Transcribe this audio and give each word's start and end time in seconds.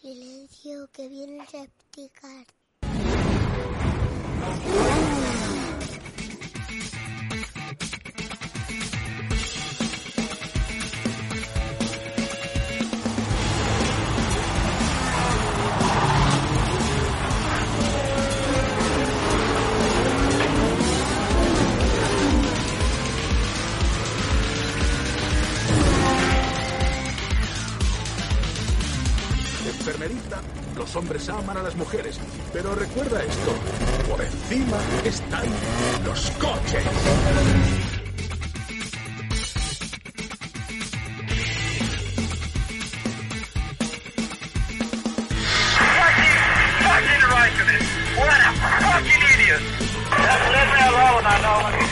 Silencio, 0.00 0.88
que 0.94 1.08
viene 1.08 1.40
el 1.42 1.46
los 30.90 30.96
hombres 30.96 31.28
aman 31.28 31.56
a 31.56 31.62
las 31.62 31.76
mujeres, 31.76 32.18
pero 32.52 32.74
recuerda 32.74 33.22
esto, 33.22 33.54
por 34.10 34.20
encima 34.20 34.76
están 35.04 35.44
los 36.04 36.30
coches. 36.32 36.84
fucking 48.80 49.22
idiot. 49.34 49.62
Leave 50.52 50.72
me 50.74 50.82
alone, 50.86 51.89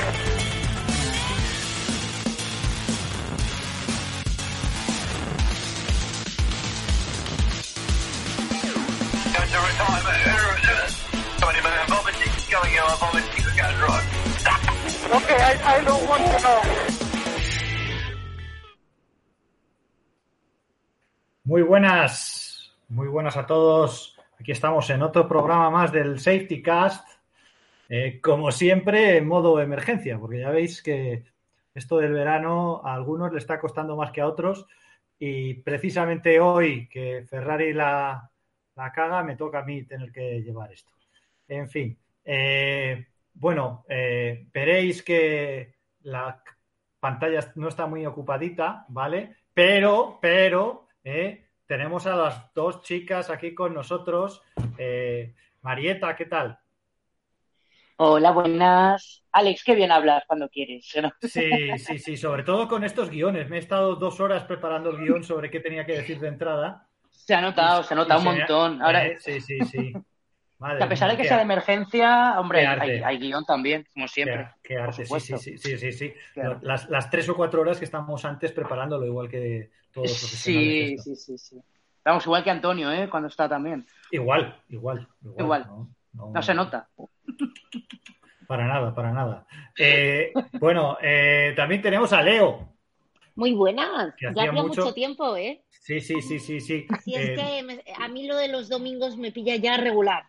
Muy 21.45 21.63
buenas, 21.63 22.75
muy 22.88 23.09
buenas 23.09 23.37
a 23.37 23.47
todos. 23.47 24.19
Aquí 24.41 24.52
estamos 24.52 24.88
en 24.88 25.02
otro 25.02 25.29
programa 25.29 25.69
más 25.69 25.93
del 25.93 26.21
Safety 26.21 26.63
Cast. 26.63 27.07
Eh, 27.91 28.19
como 28.23 28.51
siempre, 28.51 29.19
en 29.19 29.27
modo 29.27 29.60
emergencia, 29.60 30.19
porque 30.19 30.41
ya 30.41 30.49
veis 30.49 30.83
que 30.83 31.25
esto 31.75 31.99
del 31.99 32.15
verano 32.15 32.80
a 32.82 32.95
algunos 32.95 33.30
le 33.30 33.38
está 33.38 33.60
costando 33.60 33.95
más 33.95 34.10
que 34.10 34.23
a 34.23 34.27
otros. 34.27 34.66
Y 35.19 35.53
precisamente 35.55 36.41
hoy 36.41 36.88
que 36.88 37.27
Ferrari 37.29 37.75
la, 37.75 38.30
la 38.75 38.93
caga, 38.93 39.23
me 39.23 39.37
toca 39.37 39.59
a 39.59 39.65
mí 39.65 39.82
tener 39.82 40.10
que 40.13 40.41
llevar 40.41 40.73
esto. 40.73 40.93
En 41.47 41.69
fin, 41.69 41.99
eh, 42.25 43.07
bueno, 43.41 43.85
eh, 43.89 44.47
veréis 44.53 45.03
que 45.03 45.75
la 46.03 46.43
pantalla 46.99 47.53
no 47.55 47.69
está 47.69 47.87
muy 47.87 48.05
ocupadita, 48.05 48.85
¿vale? 48.89 49.37
Pero, 49.55 50.19
pero, 50.21 50.89
eh, 51.05 51.47
tenemos 51.66 52.07
a 52.07 52.16
las 52.16 52.53
dos 52.53 52.83
chicas 52.83 53.31
aquí 53.31 53.55
con 53.55 53.75
nosotros. 53.75 54.43
Eh, 54.77 55.35
Marieta, 55.63 56.16
¿qué 56.16 56.27
tal? 56.27 56.59
Hola, 57.97 58.31
buenas. 58.31 59.25
Alex, 59.33 59.63
qué 59.65 59.75
bien 59.75 59.91
hablas 59.93 60.25
cuando 60.27 60.49
quieres. 60.49 60.93
¿no? 61.03 61.13
Sí, 61.21 61.79
sí, 61.79 61.99
sí, 61.99 62.16
sobre 62.16 62.43
todo 62.43 62.66
con 62.69 62.85
estos 62.85 63.11
guiones. 63.11 63.49
Me 63.49 63.57
he 63.57 63.61
estado 63.61 63.97
dos 63.97 64.21
horas 64.21 64.44
preparando 64.44 64.91
el 64.91 64.99
guion 64.99 65.22
sobre 65.25 65.50
qué 65.50 65.61
tenía 65.61 65.84
que 65.84 65.99
decir 65.99 66.19
de 66.21 66.28
entrada. 66.28 66.89
Se 67.11 67.34
ha 67.34 67.41
notado, 67.41 67.83
se 67.83 67.94
ha 67.94 67.97
notado 67.97 68.21
un 68.21 68.27
se- 68.27 68.39
montón. 68.39 68.83
Ahora, 68.83 69.06
eh, 69.06 69.19
sí, 69.21 69.41
sí, 69.41 69.59
sí. 69.65 69.93
Madre 70.59 70.78
que 70.78 70.84
a 70.84 70.88
pesar 70.88 71.10
de 71.10 71.16
que 71.16 71.25
sea 71.25 71.37
de 71.37 71.42
emergencia, 71.44 72.41
hombre, 72.41 72.66
hay, 72.66 73.00
hay 73.04 73.19
guion 73.19 73.44
también, 73.44 73.86
como 73.94 74.08
siempre. 74.08 74.48
qué 74.62 74.76
arte, 74.76 75.06
sí, 75.06 75.20
sí, 75.20 75.56
sí, 75.58 75.78
sí, 75.78 75.92
sí. 75.92 76.14
Las, 76.62 76.88
las 76.91 77.08
tres 77.10 77.28
o 77.28 77.36
cuatro 77.36 77.60
horas 77.60 77.78
que 77.78 77.84
estamos 77.84 78.24
antes 78.24 78.50
preparándolo, 78.52 79.06
igual 79.06 79.28
que 79.28 79.70
todos 79.92 80.08
los 80.10 80.18
profesionales. 80.18 81.02
Sí, 81.04 81.14
sí, 81.14 81.16
sí, 81.16 81.38
sí. 81.38 81.62
Vamos, 82.04 82.24
igual 82.26 82.42
que 82.42 82.50
Antonio, 82.50 82.91
¿eh? 82.91 83.08
Cuando 83.08 83.28
está 83.28 83.48
también. 83.48 83.86
Igual, 84.10 84.60
igual, 84.68 85.06
igual. 85.22 85.38
Igual. 85.44 85.66
No, 85.66 85.88
no- 86.14 86.30
No 86.32 86.42
se 86.42 86.54
nota. 86.54 86.88
Para 88.47 88.66
nada, 88.66 88.94
para 88.94 89.12
nada. 89.12 89.47
Eh, 89.78 90.32
bueno, 90.58 90.97
eh, 91.02 91.52
también 91.54 91.82
tenemos 91.82 92.12
a 92.12 92.22
Leo. 92.22 92.74
Muy 93.34 93.52
buenas, 93.52 94.14
Que 94.16 94.24
ya 94.24 94.30
hacía 94.30 94.42
hacía 94.50 94.52
mucho- 94.62 94.80
mucho... 94.82 94.94
tiempo, 94.94 95.36
¿eh? 95.36 95.62
Sí, 95.70 96.00
sí, 96.00 96.20
sí, 96.22 96.38
sí, 96.38 96.60
sí. 96.60 96.86
Así 96.91 97.14
Eh, 97.14 97.34
es 97.34 97.41
que 97.41 97.62
me- 97.62 97.84
a 97.98 98.08
mí 98.08 98.26
lo 98.26 98.36
de 98.36 98.48
los 98.48 98.68
domingos 98.68 99.16
me 99.16 99.30
pilla 99.30 99.56
ya 99.56 99.76
regular. 99.76 100.24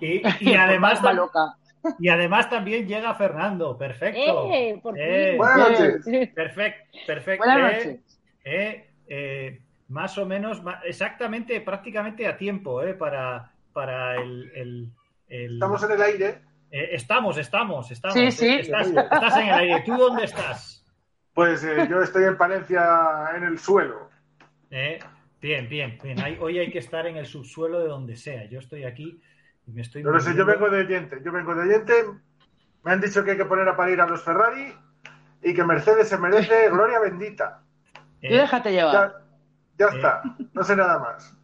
Y, 0.00 0.22
y 0.40 0.54
además, 0.54 0.94
Está 0.94 1.12
loca. 1.12 1.56
y 1.98 2.08
además 2.08 2.48
también 2.50 2.86
llega 2.86 3.14
Fernando. 3.14 3.76
Perfecto. 3.76 4.50
¡Eh! 4.52 4.78
Por 4.82 4.98
Eh. 4.98 5.36
Buenas 5.36 5.70
noches. 5.70 6.28
Perfecto, 6.34 6.98
perfecto. 7.06 7.44
Buenas 7.44 7.72
Eh, 7.72 7.76
noches. 7.86 8.20
eh, 8.44 8.90
eh, 9.08 9.60
más 9.88 10.16
o 10.18 10.24
menos, 10.26 10.62
exactamente, 10.84 11.60
prácticamente 11.60 12.26
a 12.26 12.36
tiempo, 12.36 12.82
eh, 12.82 12.94
para, 12.94 13.52
para 13.72 14.16
el, 14.16 14.50
el- 14.54 14.90
el- 15.28 15.54
Estamos 15.54 15.82
en 15.84 15.90
el 15.92 16.02
aire. 16.02 16.40
eh, 16.70 16.88
estamos, 16.92 17.36
estamos, 17.38 17.90
estamos. 17.90 18.14
Sí, 18.14 18.30
sí. 18.30 18.48
Estás, 18.60 18.88
estás 18.88 19.36
en 19.36 19.46
el 19.48 19.54
aire. 19.54 19.82
¿Tú 19.84 19.94
dónde 19.96 20.24
estás? 20.24 20.84
Pues 21.34 21.64
eh, 21.64 21.86
yo 21.90 22.00
estoy 22.00 22.24
en 22.24 22.36
Palencia 22.38 22.82
en 23.36 23.44
el 23.44 23.58
suelo. 23.58 24.08
Eh, 24.70 24.98
Bien, 25.40 25.68
bien, 25.68 25.98
bien. 26.02 26.18
Hay- 26.22 26.38
hoy 26.40 26.58
hay 26.58 26.70
que 26.70 26.78
estar 26.78 27.06
en 27.06 27.18
el 27.18 27.26
subsuelo 27.26 27.80
de 27.80 27.88
donde 27.88 28.16
sea. 28.16 28.46
Yo 28.46 28.60
estoy 28.60 28.84
aquí 28.84 29.20
me 29.66 29.82
estoy. 29.82 30.02
No 30.02 30.10
lo 30.10 30.20
sé, 30.20 30.34
yo 30.36 30.44
vengo 30.44 30.68
de 30.70 30.80
oyente. 30.80 31.20
Yo 31.24 31.32
vengo 31.32 31.54
de 31.54 31.62
oyente. 31.62 31.92
Me 32.82 32.92
han 32.92 33.00
dicho 33.00 33.24
que 33.24 33.32
hay 33.32 33.36
que 33.36 33.44
poner 33.46 33.68
a 33.68 33.76
parir 33.76 34.00
a 34.00 34.06
los 34.06 34.22
Ferrari 34.22 34.74
y 35.42 35.54
que 35.54 35.64
Mercedes 35.64 36.08
se 36.08 36.18
merece 36.18 36.68
gloria 36.70 37.00
bendita. 37.00 37.62
Eh, 38.20 38.36
déjate 38.36 38.72
llevar. 38.72 39.14
Ya, 39.78 39.86
ya 39.90 39.96
está. 39.96 40.22
No 40.52 40.62
sé 40.62 40.76
nada 40.76 40.98
más. 40.98 41.34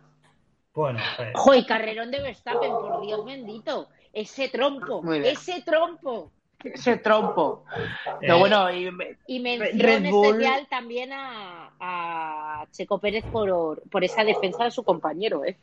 bueno, 0.75 0.98
pues, 1.16 1.30
¡Jo, 1.34 1.54
y 1.54 1.66
carrerón 1.66 2.10
de 2.10 2.20
Verstappen, 2.22 2.70
por 2.70 3.00
Dios 3.03 3.25
bendito! 3.25 3.88
Ese 4.12 4.48
trompo, 4.48 5.03
ese 5.14 5.62
trompo. 5.62 6.32
Ese 6.62 6.97
trompo. 6.98 7.64
eh, 7.76 8.16
Pero 8.20 8.38
bueno, 8.38 8.70
y, 8.72 8.91
Y 9.26 9.41
mención 9.41 10.03
Bull. 10.10 10.26
especial 10.42 10.66
también 10.69 11.10
a, 11.12 11.70
a 11.80 12.66
Checo 12.72 12.98
Pérez 12.98 13.25
por, 13.26 13.82
por 13.88 14.04
esa 14.04 14.25
defensa 14.25 14.64
de 14.64 14.70
su 14.70 14.82
compañero, 14.84 15.44
¿eh? 15.44 15.56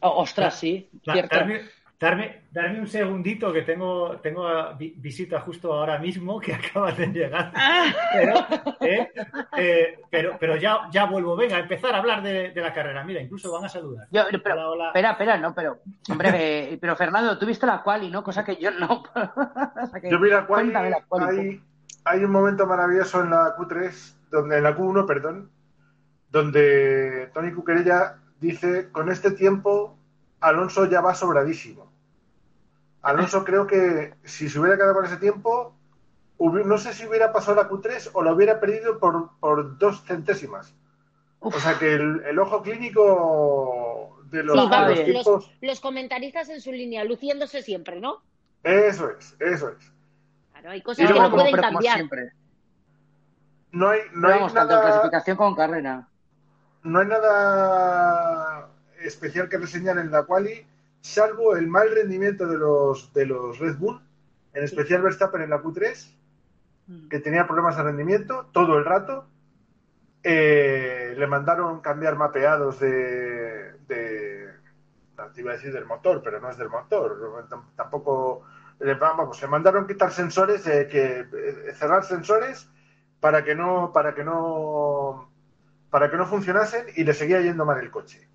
Oh, 0.00 0.22
ostras, 0.22 0.54
sí, 0.58 0.88
cierto. 1.04 1.36
darme, 1.36 1.60
darme, 1.98 2.42
darme 2.50 2.80
un 2.80 2.86
segundito 2.88 3.52
que 3.52 3.62
tengo, 3.62 4.16
tengo 4.22 4.48
visita 4.78 5.40
justo 5.40 5.72
ahora 5.72 5.98
mismo 5.98 6.40
que 6.40 6.54
acaba 6.54 6.92
de 6.92 7.06
llegar. 7.08 7.52
Pero, 8.12 8.34
eh, 8.80 9.08
eh, 9.56 10.00
pero, 10.10 10.36
pero 10.40 10.56
ya, 10.56 10.88
ya 10.90 11.04
vuelvo. 11.06 11.36
Venga, 11.36 11.56
a 11.56 11.60
empezar 11.60 11.94
a 11.94 11.98
hablar 11.98 12.22
de, 12.22 12.50
de 12.50 12.60
la 12.60 12.72
carrera. 12.72 13.04
Mira, 13.04 13.20
incluso 13.20 13.52
van 13.52 13.64
a 13.64 13.68
saludar. 13.68 14.06
Yo- 14.10 14.24
pero, 14.42 14.54
Hola, 14.54 14.68
hola. 14.70 14.86
Espera, 14.88 15.10
espera, 15.12 15.36
no, 15.36 15.54
pero, 15.54 15.78
hombre, 16.10 16.30
eh, 16.72 16.78
pero 16.80 16.96
Fernando, 16.96 17.38
tú 17.38 17.46
viste 17.46 17.66
la 17.66 17.82
quali, 17.82 18.10
¿no? 18.10 18.22
Cosa 18.24 18.44
que 18.44 18.56
yo 18.56 18.70
no. 18.70 19.02
O 19.14 19.86
sea 19.86 20.00
que- 20.00 20.10
Yo 20.10 20.18
vi 20.20 20.30
la 20.30 20.46
quali, 20.46 20.64
cuéntame 20.70 20.90
la 20.90 21.02
quali, 21.06 21.38
hay, 21.38 21.60
hay 22.04 22.24
un 22.24 22.30
momento 22.32 22.66
maravilloso 22.66 23.22
en 23.22 23.30
la 23.30 23.54
Q3, 23.56 24.14
donde, 24.30 24.56
en 24.56 24.62
la 24.64 24.74
Q1, 24.76 25.06
perdón, 25.06 25.50
donde 26.30 27.30
Tony 27.34 27.52
Cuquerella 27.52 28.16
dice, 28.40 28.90
con 28.90 29.10
este 29.10 29.30
tiempo 29.32 29.96
Alonso 30.40 30.86
ya 30.86 31.00
va 31.00 31.14
sobradísimo. 31.14 31.90
Alonso 33.02 33.44
creo 33.44 33.66
que 33.66 34.14
si 34.24 34.48
se 34.48 34.58
hubiera 34.58 34.76
quedado 34.76 34.94
con 34.94 35.04
ese 35.04 35.16
tiempo, 35.16 35.74
no 36.38 36.78
sé 36.78 36.92
si 36.94 37.06
hubiera 37.06 37.32
pasado 37.32 37.56
la 37.56 37.68
Q3 37.68 38.10
o 38.14 38.22
la 38.22 38.32
hubiera 38.32 38.60
perdido 38.60 38.98
por, 38.98 39.30
por 39.38 39.78
dos 39.78 40.02
centésimas. 40.04 40.74
O 41.40 41.52
sea 41.52 41.78
que 41.78 41.94
el, 41.94 42.22
el 42.26 42.38
ojo 42.38 42.62
clínico 42.62 44.18
de 44.30 44.42
los, 44.42 44.56
Sí, 44.56 44.62
de 44.62 44.68
vamos, 44.70 44.88
los 44.88 44.98
los, 44.98 45.04
tiempos, 45.06 45.50
los 45.60 45.80
comentaristas 45.80 46.48
en 46.50 46.60
su 46.60 46.72
línea, 46.72 47.04
luciéndose 47.04 47.62
siempre, 47.62 48.00
¿no? 48.00 48.22
eso 48.62 49.08
es, 49.10 49.34
eso 49.40 49.70
es. 49.70 49.92
Claro, 50.52 50.70
hay 50.70 50.82
cosas 50.82 51.10
que 51.10 51.18
no 51.18 51.30
pueden 51.30 51.56
cambiar. 51.56 51.96
siempre. 51.96 52.32
No 53.72 53.88
hay, 53.88 54.00
no 54.12 54.22
Pero 54.22 54.28
hay 54.28 54.38
vamos, 54.40 54.54
tanto 54.54 54.74
en 54.74 54.80
nada... 54.80 54.90
clasificación 54.92 55.36
como 55.36 55.50
en 55.50 55.56
carrera. 55.56 56.08
No 56.82 56.98
hay 57.00 57.06
nada 57.06 58.68
especial 59.02 59.48
que 59.48 59.58
reseñar 59.58 59.98
en 59.98 60.10
la 60.10 60.24
quali, 60.24 60.66
salvo 61.00 61.56
el 61.56 61.66
mal 61.68 61.90
rendimiento 61.94 62.46
de 62.46 62.58
los, 62.58 63.12
de 63.12 63.26
los 63.26 63.58
Red 63.58 63.76
Bull, 63.76 64.00
en 64.54 64.64
especial 64.64 65.02
Verstappen 65.02 65.42
en 65.42 65.50
la 65.50 65.62
Q3, 65.62 66.16
que 67.08 67.20
tenía 67.20 67.46
problemas 67.46 67.76
de 67.76 67.84
rendimiento 67.84 68.46
todo 68.52 68.76
el 68.78 68.84
rato. 68.84 69.26
Eh, 70.22 71.14
le 71.16 71.26
mandaron 71.26 71.80
cambiar 71.80 72.16
mapeados 72.16 72.78
de, 72.80 73.72
de 73.88 74.50
te 75.34 75.40
iba 75.40 75.52
a 75.52 75.54
decir 75.54 75.72
del 75.72 75.86
motor, 75.86 76.20
pero 76.22 76.40
no 76.40 76.50
es 76.50 76.58
del 76.58 76.68
motor. 76.68 77.46
Tam- 77.48 77.64
Tampoco 77.76 78.42
le, 78.80 78.94
vamos, 78.94 79.40
le 79.40 79.48
mandaron 79.48 79.86
quitar 79.86 80.10
sensores, 80.12 80.66
eh, 80.66 80.88
que 80.90 81.20
eh, 81.32 81.72
cerrar 81.74 82.04
sensores 82.04 82.68
para 83.20 83.44
que 83.44 83.54
no, 83.54 83.92
para 83.94 84.14
que 84.14 84.24
no 84.24 85.29
para 85.90 86.10
que 86.10 86.16
no 86.16 86.26
funcionasen 86.26 86.86
y 86.96 87.04
le 87.04 87.12
seguía 87.14 87.40
yendo 87.40 87.64
mal 87.64 87.78
el 87.80 87.90
coche. 87.90 88.28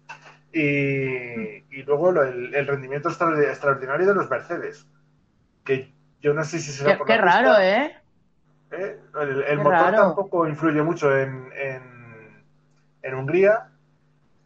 Y, 0.53 1.65
y 1.69 1.83
luego 1.85 2.11
lo- 2.11 2.23
el, 2.23 2.53
el 2.55 2.67
rendimiento 2.67 3.09
extra- 3.09 3.41
extraordinario 3.43 4.07
de 4.07 4.13
los 4.15 4.29
Mercedes, 4.29 4.87
que 5.65 5.91
yo 6.21 6.33
no 6.33 6.43
sé 6.43 6.59
si 6.59 6.71
será 6.71 6.91
Qué, 6.93 6.97
por 6.97 7.07
qué 7.07 7.15
la 7.17 7.23
pista, 7.23 7.41
raro, 7.41 7.59
¿eh? 7.61 7.95
¿eh? 8.71 8.97
El, 9.49 9.57
motor 9.57 9.71
raro. 9.71 9.97
tampoco 9.97 10.47
influye 10.47 10.81
mucho 10.81 11.15
en, 11.17 11.49
en, 11.55 12.43
en 13.03 13.13
Hungría 13.15 13.69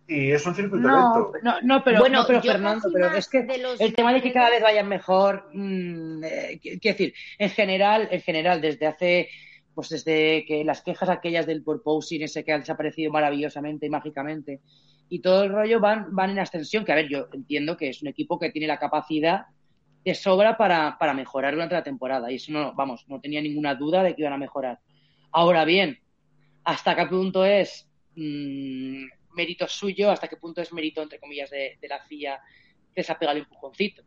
y 0.08 0.32
es 0.32 0.44
un 0.48 0.56
circuito 0.56 0.88
No, 0.88 0.96
lento. 0.96 1.32
no, 1.44 1.62
no, 1.62 1.84
pero, 1.84 2.00
Bueno, 2.00 2.22
no, 2.22 2.28
pero 2.28 2.42
Fernando, 2.42 2.90
pero 2.92 3.12
es 3.14 3.28
que 3.30 3.44
los 3.62 3.80
el 3.80 3.94
tema 3.94 4.12
de 4.12 4.22
que 4.24 4.34
cada 4.34 4.50
vez 4.50 4.62
vayan 4.64 4.88
mejor, 4.88 5.48
mm, 5.54 6.24
eh, 6.24 6.60
qu- 6.64 6.80
quiero 6.82 6.98
decir, 6.98 7.14
en 7.38 7.50
general, 7.52 8.08
en 8.10 8.22
general, 8.22 8.60
desde 8.62 8.88
hace, 8.88 9.30
pues 9.80 9.88
desde 9.88 10.44
que 10.46 10.66
las 10.66 10.82
quejas 10.82 11.08
aquellas 11.08 11.46
del 11.46 11.64
porpoising 11.64 12.24
ese 12.24 12.44
que 12.44 12.52
ha 12.52 12.60
desaparecido 12.60 13.14
maravillosamente 13.14 13.86
y 13.86 13.90
mágicamente, 13.90 14.60
y 15.08 15.20
todo 15.20 15.44
el 15.46 15.54
rollo 15.54 15.80
van, 15.80 16.14
van 16.14 16.32
en 16.32 16.40
ascensión, 16.40 16.84
que 16.84 16.92
a 16.92 16.96
ver, 16.96 17.08
yo 17.08 17.30
entiendo 17.32 17.78
que 17.78 17.88
es 17.88 18.02
un 18.02 18.10
equipo 18.10 18.38
que 18.38 18.52
tiene 18.52 18.68
la 18.68 18.78
capacidad 18.78 19.46
de 20.04 20.14
sobra 20.16 20.58
para, 20.58 20.98
para 21.00 21.14
mejorar 21.14 21.54
durante 21.54 21.76
la 21.76 21.84
temporada, 21.84 22.30
y 22.30 22.36
eso 22.36 22.52
no, 22.52 22.74
vamos, 22.74 23.06
no 23.08 23.22
tenía 23.22 23.42
ninguna 23.42 23.74
duda 23.74 24.04
de 24.04 24.16
que 24.16 24.22
iban 24.22 24.34
a 24.34 24.38
mejorar. 24.38 24.80
Ahora 25.32 25.64
bien, 25.64 25.98
¿hasta 26.66 26.94
qué 26.94 27.06
punto 27.06 27.46
es 27.46 27.90
mm, 28.18 29.06
mérito 29.34 29.66
suyo? 29.66 30.12
¿Hasta 30.12 30.28
qué 30.28 30.36
punto 30.36 30.62
es 30.62 30.74
mérito, 30.74 31.02
entre 31.02 31.22
comillas, 31.22 31.50
de, 31.52 31.78
la 31.88 32.06
CIA 32.06 32.38
que 32.94 33.02
se 33.02 33.14
ha 33.14 33.18
pegado 33.18 33.38
el 33.38 33.44
empujoncito? 33.44 34.04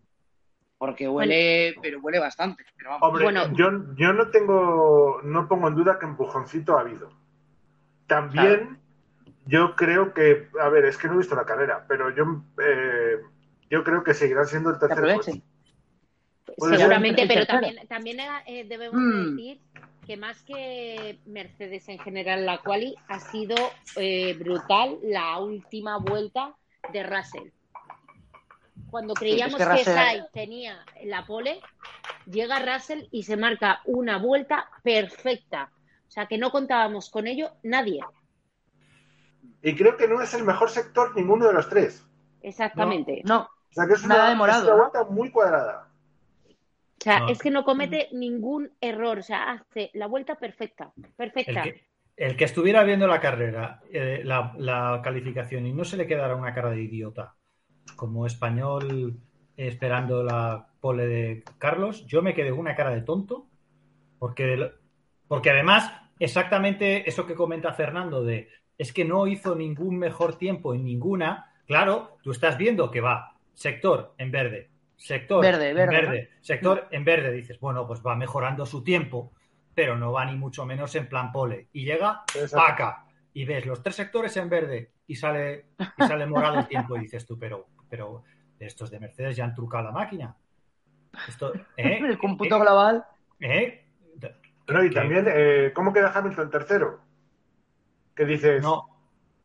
Porque 0.83 1.07
huele, 1.09 1.77
pero 1.81 2.01
huele 2.01 2.19
bastante. 2.19 2.65
Pero 2.77 2.91
vamos. 2.91 3.09
Hombre, 3.09 3.23
Bueno. 3.23 3.53
yo, 3.55 3.71
yo 3.95 4.13
no 4.13 4.31
tengo, 4.33 5.21
no 5.23 5.47
pongo 5.47 5.69
en 5.69 5.77
duda 5.77 5.97
que 6.01 6.07
empujoncito 6.07 6.77
ha 6.77 6.81
habido. 6.81 7.09
También 8.09 8.81
yo 9.47 9.77
creo 9.77 10.13
que, 10.13 10.49
a 10.61 10.69
ver, 10.71 10.87
es 10.87 10.99
que 10.99 11.07
no 11.07 11.15
he 11.15 11.19
visto 11.19 11.37
la 11.37 11.45
carrera, 11.45 11.85
pero 11.87 12.11
yo, 12.11 12.25
eh, 12.61 13.17
yo 13.71 13.85
creo 13.85 14.03
que 14.03 14.13
seguirá 14.13 14.45
siendo 14.45 14.71
el 14.71 14.81
tercer 14.81 14.99
aprovechen. 14.99 15.35
coche. 15.41 16.55
Puede 16.59 16.77
Seguramente, 16.79 17.21
ser. 17.21 17.29
pero 17.29 17.47
también, 17.47 17.77
también 17.87 18.19
eh, 18.47 18.65
debemos 18.69 19.01
Mm. 19.01 19.37
decir 19.37 19.61
que 20.05 20.17
más 20.17 20.43
que 20.43 21.21
Mercedes 21.27 21.89
en 21.91 22.01
general, 22.01 22.45
la 22.45 22.59
quali 22.59 22.97
ha 23.07 23.21
sido 23.21 23.55
eh, 23.95 24.35
brutal 24.37 24.99
la 25.05 25.39
última 25.39 25.99
vuelta 25.99 26.57
de 26.93 27.05
Russell. 27.05 27.51
Cuando 28.93 29.15
creíamos 29.15 29.59
es 29.59 29.67
que 29.67 29.75
que, 29.77 29.85
Sainz 29.85 30.31
tenía 30.33 30.85
la 31.05 31.25
pole, 31.25 31.61
llega 32.27 32.59
Russell 32.59 33.05
y 33.11 33.23
se 33.23 33.39
marca 33.39 33.81
una 33.87 34.19
vuelta 34.19 34.69
perfecta. 34.83 35.73
O 36.07 36.11
sea 36.11 36.27
que 36.27 36.37
no 36.37 36.51
contábamos 36.51 37.09
con 37.09 37.27
ello 37.27 37.53
nadie. 37.63 38.01
Y 39.63 39.75
creo 39.75 39.97
que 39.97 40.07
no 40.07 40.21
es 40.21 40.35
el 40.35 40.45
mejor 40.45 40.69
sector 40.69 41.17
ninguno 41.17 41.47
de 41.47 41.55
los 41.55 41.71
tres. 41.71 42.07
Exactamente. 42.43 43.23
No, 43.25 43.45
O 43.45 43.73
sea 43.73 43.87
que 43.87 43.95
es 43.95 44.05
Nada 44.05 44.25
una, 44.25 44.31
demorado, 44.31 44.59
es 44.61 44.65
una 44.67 44.77
¿no? 44.77 44.91
vuelta 44.91 45.05
muy 45.11 45.31
cuadrada. 45.31 45.89
O 46.47 47.03
sea, 47.03 47.21
No. 47.21 47.29
es 47.31 47.39
que 47.39 47.51
no 47.51 47.65
comete 47.65 48.09
ningún 48.13 48.73
error. 48.79 49.21
O 49.21 49.23
sea, 49.23 49.53
hace 49.53 49.91
la 49.95 50.07
vuelta 50.07 50.35
perfecta. 50.35 50.93
El 51.03 51.11
Perfecta. 51.13 51.63
que, 51.63 51.87
el 52.19 52.37
que 52.37 52.45
estuviera 52.45 52.85
viendo 52.85 53.07
la 53.07 53.21
carrera, 53.21 53.81
eh, 53.91 54.21
la, 54.23 54.53
la 54.59 55.01
calificación 55.03 55.65
y 55.65 55.73
no 55.73 55.83
se 55.87 55.97
le 55.97 56.07
quedara 56.07 56.37
una 56.37 56.53
cara 56.53 56.69
de 56.69 56.83
idiota 56.83 57.35
como 57.97 58.27
español 58.27 59.19
esperando 59.57 60.23
la 60.23 60.67
pole 60.81 61.07
de 61.07 61.45
Carlos, 61.59 62.07
yo 62.07 62.23
me 62.23 62.35
quedé 62.35 62.51
con 62.51 62.61
una 62.61 62.75
cara 62.75 62.91
de 62.91 63.03
tonto 63.03 63.47
porque, 64.19 64.73
porque 65.29 65.51
además 65.51 65.93
exactamente 66.19 67.09
eso 67.09 67.27
que 67.27 67.35
comenta 67.35 67.73
Fernando 67.73 68.23
de 68.25 68.49
es 68.79 68.93
que 68.93 69.05
no 69.05 69.27
hizo 69.27 69.55
ningún 69.55 69.99
mejor 69.99 70.39
tiempo 70.39 70.75
en 70.75 70.85
ninguna, 70.85 71.53
claro, 71.67 72.19
tú 72.23 72.31
estás 72.31 72.57
viendo 72.57 72.91
que 72.91 73.01
va 73.01 73.37
sector 73.53 74.15
en 74.19 74.31
verde, 74.31 74.71
sector 74.97 75.43
Verde, 75.43 75.71
en 75.71 75.77
verde, 75.77 76.01
verde, 76.01 76.31
sector 76.41 76.89
en 76.91 77.05
verde, 77.05 77.33
dices, 77.33 77.61
bueno, 77.61 77.87
pues 77.87 78.01
va 78.05 78.17
mejorando 78.17 78.65
su 78.65 78.83
tiempo, 78.83 79.33
pero 79.75 79.97
no 79.97 80.13
va 80.13 80.25
ni 80.25 80.37
mucho 80.37 80.65
menos 80.65 80.95
en 80.95 81.09
plan 81.09 81.33
pole. 81.33 81.69
Y 81.73 81.85
llega 81.85 82.23
Exacto. 82.35 82.57
paca 82.57 83.07
y 83.35 83.45
ves 83.45 83.67
los 83.67 83.83
tres 83.83 83.97
sectores 83.97 84.37
en 84.37 84.49
verde 84.49 84.92
y 85.07 85.15
sale, 85.17 85.67
y 85.99 86.03
sale 86.07 86.27
morado 86.27 86.59
el 86.61 86.67
tiempo 86.69 86.97
y 86.97 87.01
dices 87.01 87.27
tú, 87.27 87.39
pero, 87.39 87.67
pero 87.89 88.25
estos 88.59 88.91
de 88.91 89.01
Mercedes 89.01 89.37
ya 89.37 89.45
han 89.45 89.55
trucado 89.55 89.85
la 89.85 89.91
máquina. 89.93 90.37
Esto, 91.29 91.53
¿eh? 91.77 91.99
el 92.09 92.19
cómputo 92.19 92.57
¿Eh? 92.57 92.61
global. 92.61 93.05
¿Eh? 93.41 93.79
No, 94.69 94.85
y 94.85 94.89
¿Qué? 94.89 94.95
también, 94.95 95.27
eh, 95.29 95.73
¿cómo 95.75 95.93
queda 95.93 96.13
Hamilton 96.15 96.49
tercero? 96.51 97.01
Que 98.15 98.25
dices, 98.25 98.63
No, 98.63 98.89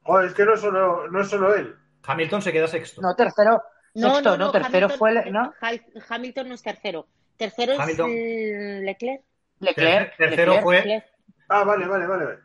joder, 0.03 0.27
es 0.27 0.33
que 0.33 0.45
no 0.45 0.53
es 0.53 0.61
solo, 0.61 1.07
no 1.09 1.21
es 1.21 1.27
solo 1.27 1.55
él. 1.55 1.75
Hamilton 2.05 2.41
se 2.41 2.53
queda 2.53 2.67
sexto. 2.67 3.01
No, 3.01 3.15
tercero. 3.15 3.61
sexto, 3.93 4.37
no, 4.37 4.51
tercero 4.51 4.85
Hamilton, 4.85 4.97
fue, 4.99 5.11
le- 5.13 5.31
¿no? 5.31 5.53
Hamilton 6.09 6.49
no 6.49 6.53
es 6.55 6.61
tercero. 6.61 7.07
Tercero 7.35 7.73
Hamilton. 7.79 8.09
es 8.13 8.81
Leclerc. 8.83 9.21
Leclerc. 9.59 10.15
Tercero 10.17 10.51
Leclerc. 10.53 10.63
fue- 10.63 10.75
Leclerc. 10.77 11.05
Ah, 11.49 11.63
vale, 11.63 11.87
vale, 11.87 12.05
vale. 12.07 12.37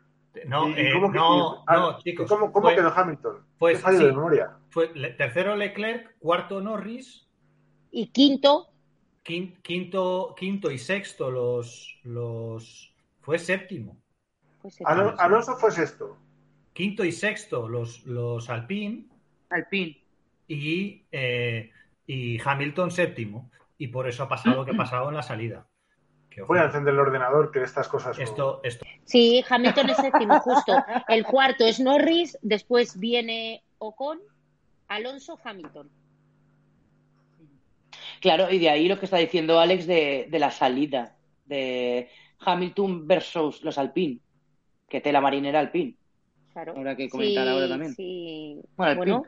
No, 0.47 0.67
¿Y- 0.69 0.73
y 0.73 0.75
eh, 0.87 0.89
cómo 0.93 1.11
que- 1.11 1.17
no, 1.17 1.63
ah, 1.67 1.75
no, 1.77 1.97
chicos. 1.99 2.27
¿Cómo, 2.29 2.51
cómo 2.51 2.67
fue, 2.67 2.75
quedó 2.75 2.91
Hamilton? 2.95 3.45
pues, 3.59 3.79
sí. 3.81 3.91
de 3.97 4.05
memoria. 4.05 4.57
fue 4.69 4.87
tercero 5.17 5.55
Leclerc, 5.55 6.17
cuarto 6.19 6.59
Norris, 6.61 7.27
Y 7.91 8.07
quinto, 8.07 8.69
quin- 9.23 9.61
quinto, 9.61 10.33
quinto 10.37 10.71
y 10.71 10.79
sexto 10.79 11.29
los, 11.29 11.99
los 12.03 12.93
fue 13.21 13.37
séptimo. 13.37 13.97
Alonso 14.85 15.55
fue 15.57 15.71
sexto. 15.71 16.17
Quinto 16.73 17.03
y 17.05 17.11
sexto 17.11 17.69
los, 17.69 18.03
los 18.05 18.49
Alpine 18.49 19.05
Alpine. 19.49 20.01
y, 20.47 21.05
eh, 21.11 21.69
y 22.07 22.39
Hamilton 22.43 22.89
séptimo. 22.89 23.51
Y 23.77 23.89
por 23.89 24.07
eso 24.07 24.23
ha 24.23 24.29
pasado 24.29 24.55
lo 24.57 24.65
que 24.65 24.71
ha 24.71 24.77
pasado 24.77 25.09
en 25.09 25.15
la 25.15 25.21
salida. 25.23 25.67
Voy 26.47 26.59
a 26.59 26.63
encender 26.65 26.93
el 26.93 26.99
ordenador, 26.99 27.51
que 27.51 27.61
estas 27.61 27.87
cosas. 27.87 28.17
esto, 28.19 28.61
esto 28.63 28.85
Sí, 29.05 29.43
Hamilton 29.47 29.89
es 29.89 29.97
séptimo, 29.97 30.39
justo. 30.39 30.73
El 31.07 31.25
cuarto 31.25 31.65
es 31.65 31.79
Norris, 31.79 32.37
después 32.41 32.99
viene 32.99 33.63
Ocon, 33.77 34.19
Alonso, 34.87 35.37
Hamilton. 35.43 35.89
Claro, 38.21 38.49
y 38.49 38.59
de 38.59 38.69
ahí 38.69 38.87
lo 38.87 38.97
que 38.99 39.05
está 39.05 39.17
diciendo 39.17 39.59
Alex 39.59 39.85
de, 39.85 40.27
de 40.29 40.39
la 40.39 40.49
salida 40.51 41.15
de 41.45 42.09
Hamilton 42.39 43.07
versus 43.07 43.63
los 43.63 43.77
Alpine. 43.77 44.19
Que 44.87 45.01
tela 45.01 45.21
marinera 45.21 45.59
Alpine. 45.59 45.95
Claro. 46.53 46.73
Habrá 46.77 46.95
que 46.95 47.09
comentar 47.09 47.43
Sí, 47.45 47.49
ahora 47.49 47.67
también. 47.67 47.95
Sí. 47.95 48.61
Bueno, 48.75 48.95
Bueno, 48.95 49.23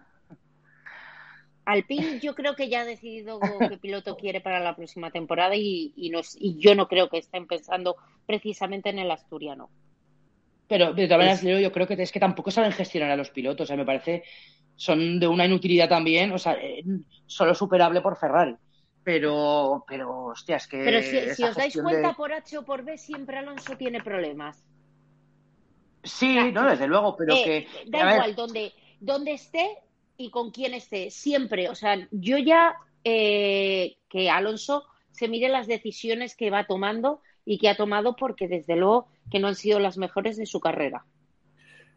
Alpine. 1.65 2.19
Yo 2.19 2.36
creo 2.36 2.55
que 2.55 2.69
ya 2.69 2.81
ha 2.81 2.86
decidido 2.86 3.39
qué 3.69 3.77
piloto 3.77 4.15
quiere 4.17 4.39
para 4.41 4.60
la 4.60 4.75
próxima 4.75 5.12
temporada 5.12 5.55
y, 5.55 5.93
y, 5.95 6.10
no 6.10 6.19
es- 6.19 6.38
y 6.39 6.57
yo 6.60 6.75
no 6.75 6.88
creo 6.88 7.10
que 7.10 7.17
estén 7.17 7.48
pensando 7.48 7.95
precisamente 8.25 8.89
en 8.89 9.00
el 9.00 9.10
asturiano. 9.12 9.69
Pero 10.67 10.93
de 10.93 11.05
todas 11.07 11.19
maneras, 11.41 11.62
yo 11.62 11.72
creo 11.72 11.88
que 11.88 11.93
es 12.01 12.12
que 12.12 12.19
tampoco 12.19 12.50
saben 12.51 12.72
gestionar 12.72 13.12
a 13.12 13.15
los 13.15 13.29
pilotos. 13.29 13.65
O 13.65 13.67
sea, 13.67 13.77
me 13.77 13.86
parece. 13.86 14.24
Son 14.75 15.19
de 15.19 15.27
una 15.27 15.45
inutilidad 15.45 15.88
también. 15.88 16.31
O 16.31 16.38
sea, 16.38 16.53
eh, 16.53 16.84
solo 17.25 17.53
superable 17.53 18.01
por 18.01 18.17
Ferrari. 18.17 18.55
Pero, 19.03 19.86
pero, 19.88 20.25
hostia, 20.25 20.55
es 20.57 20.67
que. 20.67 20.77
Pero 20.84 21.01
si, 21.03 21.43
os 21.43 21.55
dais 21.55 21.74
cuenta, 21.79 22.07
de- 22.10 22.13
por 22.15 22.34
H 22.34 22.57
o 22.57 22.65
por 22.65 22.84
B, 22.84 22.98
siempre 22.98 23.38
Alonso 23.38 23.77
tiene 23.77 24.01
problemas. 24.01 24.63
Sí, 26.03 26.36
no, 26.51 26.67
desde 26.69 26.88
luego, 26.88 27.15
pero 27.15 27.36
Eh, 27.36 27.41
que. 27.43 27.67
da 27.89 28.05
ver, 28.05 28.13
igual 28.15 28.36
donde, 28.36 28.74
donde 29.00 29.34
esté 29.34 29.67
y 30.17 30.29
con 30.31 30.51
quién 30.51 30.74
esté, 30.74 31.10
siempre. 31.12 31.69
O 31.69 31.75
sea, 31.75 32.07
yo 32.12 32.38
ya 32.38 32.75
eh, 33.03 33.98
que 34.10 34.29
Alonso 34.29 34.86
se 35.12 35.27
mire 35.27 35.50
las 35.50 35.67
decisiones 35.67 36.36
que 36.36 36.50
va 36.51 36.65
tomando 36.67 37.22
y 37.45 37.57
que 37.60 37.69
ha 37.69 37.77
tomado 37.77 38.15
porque 38.15 38.48
desde 38.48 38.75
luego 38.75 39.07
que 39.31 39.39
no 39.39 39.48
han 39.48 39.55
sido 39.55 39.79
las 39.79 39.98
mejores 39.98 40.38
de 40.38 40.45
su 40.45 40.60
carrera. 40.60 41.05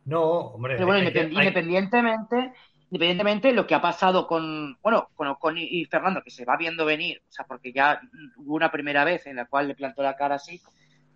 no, 0.05 0.23
hombre. 0.55 0.75
Pero 0.77 0.87
bueno, 0.87 1.11
que- 1.13 1.21
hay- 1.35 1.35
independientemente, 1.35 2.53
independientemente 2.91 3.53
lo 3.53 3.67
que 3.67 3.75
ha 3.75 3.81
pasado 3.83 4.27
con, 4.27 4.77
bueno, 4.83 5.09
con 5.15 5.29
Ocon 5.29 5.59
y, 5.59 5.65
y 5.83 5.85
Fernando, 5.87 6.23
que 6.23 6.31
se 6.31 6.45
va 6.45 6.57
viendo 6.57 6.85
venir, 6.85 7.21
o 7.29 7.33
sea, 7.33 7.45
porque 7.47 7.73
ya 7.73 8.01
hubo 8.37 8.55
una 8.55 8.71
primera 8.71 9.05
vez 9.05 9.27
en 9.27 9.37
la 9.37 9.47
cual 9.47 9.69
le 9.69 9.75
plantó 9.75 10.03
la 10.03 10.17
cara 10.17 10.37
así, 10.37 10.61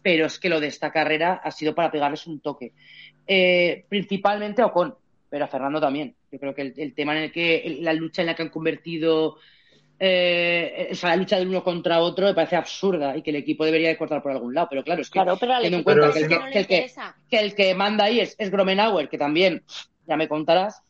pero 0.02 0.26
es 0.26 0.38
que 0.38 0.48
lo 0.48 0.60
de 0.60 0.66
esta 0.68 0.90
carrera 0.92 1.34
ha 1.42 1.50
sido 1.50 1.74
para 1.74 1.90
pegarles 1.90 2.26
un 2.26 2.40
toque. 2.40 2.74
Eh, 3.26 3.86
principalmente 3.88 4.62
a 4.62 4.66
Ocon, 4.66 4.94
pero 5.28 5.44
a 5.44 5.48
Fernando 5.48 5.80
también. 5.80 6.16
Yo 6.32 6.38
creo 6.38 6.54
que 6.54 6.62
el, 6.62 6.74
el 6.78 6.94
tema 6.94 7.14
en 7.16 7.24
el 7.24 7.32
que, 7.32 7.58
el- 7.58 7.84
la 7.84 7.92
lucha 7.92 8.22
en 8.22 8.26
la 8.26 8.34
que 8.34 8.42
han 8.42 8.48
convertido, 8.48 9.36
eh, 9.98 10.88
o 10.90 10.94
sea, 10.94 11.10
la 11.10 11.16
lucha 11.16 11.38
de 11.38 11.46
uno 11.46 11.62
contra 11.62 12.00
otro 12.00 12.26
me 12.26 12.34
parece 12.34 12.56
absurda 12.56 13.14
y 13.16 13.22
que 13.22 13.30
el 13.30 13.36
equipo 13.36 13.66
debería 13.66 13.88
de 13.88 13.98
cortar 13.98 14.22
por 14.22 14.32
algún 14.32 14.54
lado, 14.54 14.66
pero 14.70 14.82
claro, 14.82 15.02
es 15.02 15.10
que 15.10 15.12
Claro, 15.20 15.36
pero 15.38 15.52
al 15.52 15.62
teniendo 15.62 15.78
en 15.92 16.00
cuenta 16.00 16.12
que 16.12 16.18
el 16.20 16.28
que- 16.28 16.34
le 16.34 16.50
que 16.52 16.58
el 16.58 16.66
que- 16.66 16.74
interesa. 16.74 17.16
que 17.30 17.38
el 17.38 17.54
que 17.54 17.74
manda 17.74 18.04
ahí 18.04 18.20
es, 18.20 18.34
es 18.38 18.50
Gromenauer, 18.50 19.10
que 19.10 19.18
también, 19.18 19.62
ya 20.06 20.16
me 20.16 20.26
contarás. 20.26 20.82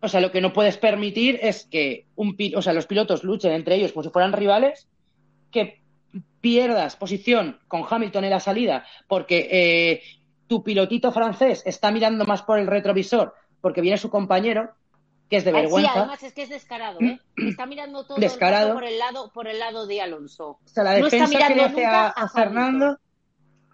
O 0.00 0.08
sea, 0.08 0.22
lo 0.22 0.32
que 0.32 0.40
no 0.40 0.54
puedes 0.54 0.78
permitir 0.78 1.38
es 1.42 1.66
que 1.70 2.06
un, 2.16 2.34
o 2.56 2.62
sea, 2.62 2.72
los 2.72 2.86
pilotos 2.86 3.22
luchen 3.22 3.52
entre 3.52 3.74
ellos 3.74 3.92
como 3.92 4.02
si 4.02 4.08
fueran 4.08 4.32
rivales, 4.32 4.88
que 5.52 5.82
pierdas 6.40 6.96
posición 6.96 7.58
con 7.68 7.82
Hamilton 7.88 8.24
en 8.24 8.30
la 8.30 8.40
salida, 8.40 8.86
porque 9.06 9.46
eh, 9.50 10.02
tu 10.46 10.64
pilotito 10.64 11.12
francés 11.12 11.62
está 11.66 11.90
mirando 11.92 12.24
más 12.24 12.40
por 12.42 12.58
el 12.58 12.66
retrovisor 12.66 13.34
porque 13.60 13.80
viene 13.80 13.98
su 13.98 14.10
compañero, 14.10 14.72
que 15.28 15.36
es 15.36 15.44
de 15.44 15.50
Ay, 15.50 15.56
Sí, 15.56 15.62
vergüenza. 15.62 15.92
además 15.94 16.22
es 16.22 16.32
que 16.32 16.42
es 16.42 16.48
descarado, 16.48 17.00
¿eh? 17.00 17.20
Está 17.36 17.66
mirando 17.66 18.04
todo 18.04 18.18
Descarado. 18.18 18.74
por 18.74 18.84
el 18.84 18.98
lado, 18.98 19.30
por 19.32 19.46
el 19.46 19.58
lado 19.58 19.86
de 19.86 20.00
Alonso. 20.02 20.48
O 20.48 20.60
sea, 20.64 20.82
la 20.84 20.98
No 20.98 21.06
está 21.06 21.18
defensa 21.18 21.38
que 21.38 21.44
le 21.44 21.54
mirando 21.54 21.64
hace 21.64 21.82
nunca 21.84 22.06
a, 22.06 22.08
a 22.10 22.28
Fernando. 22.28 22.98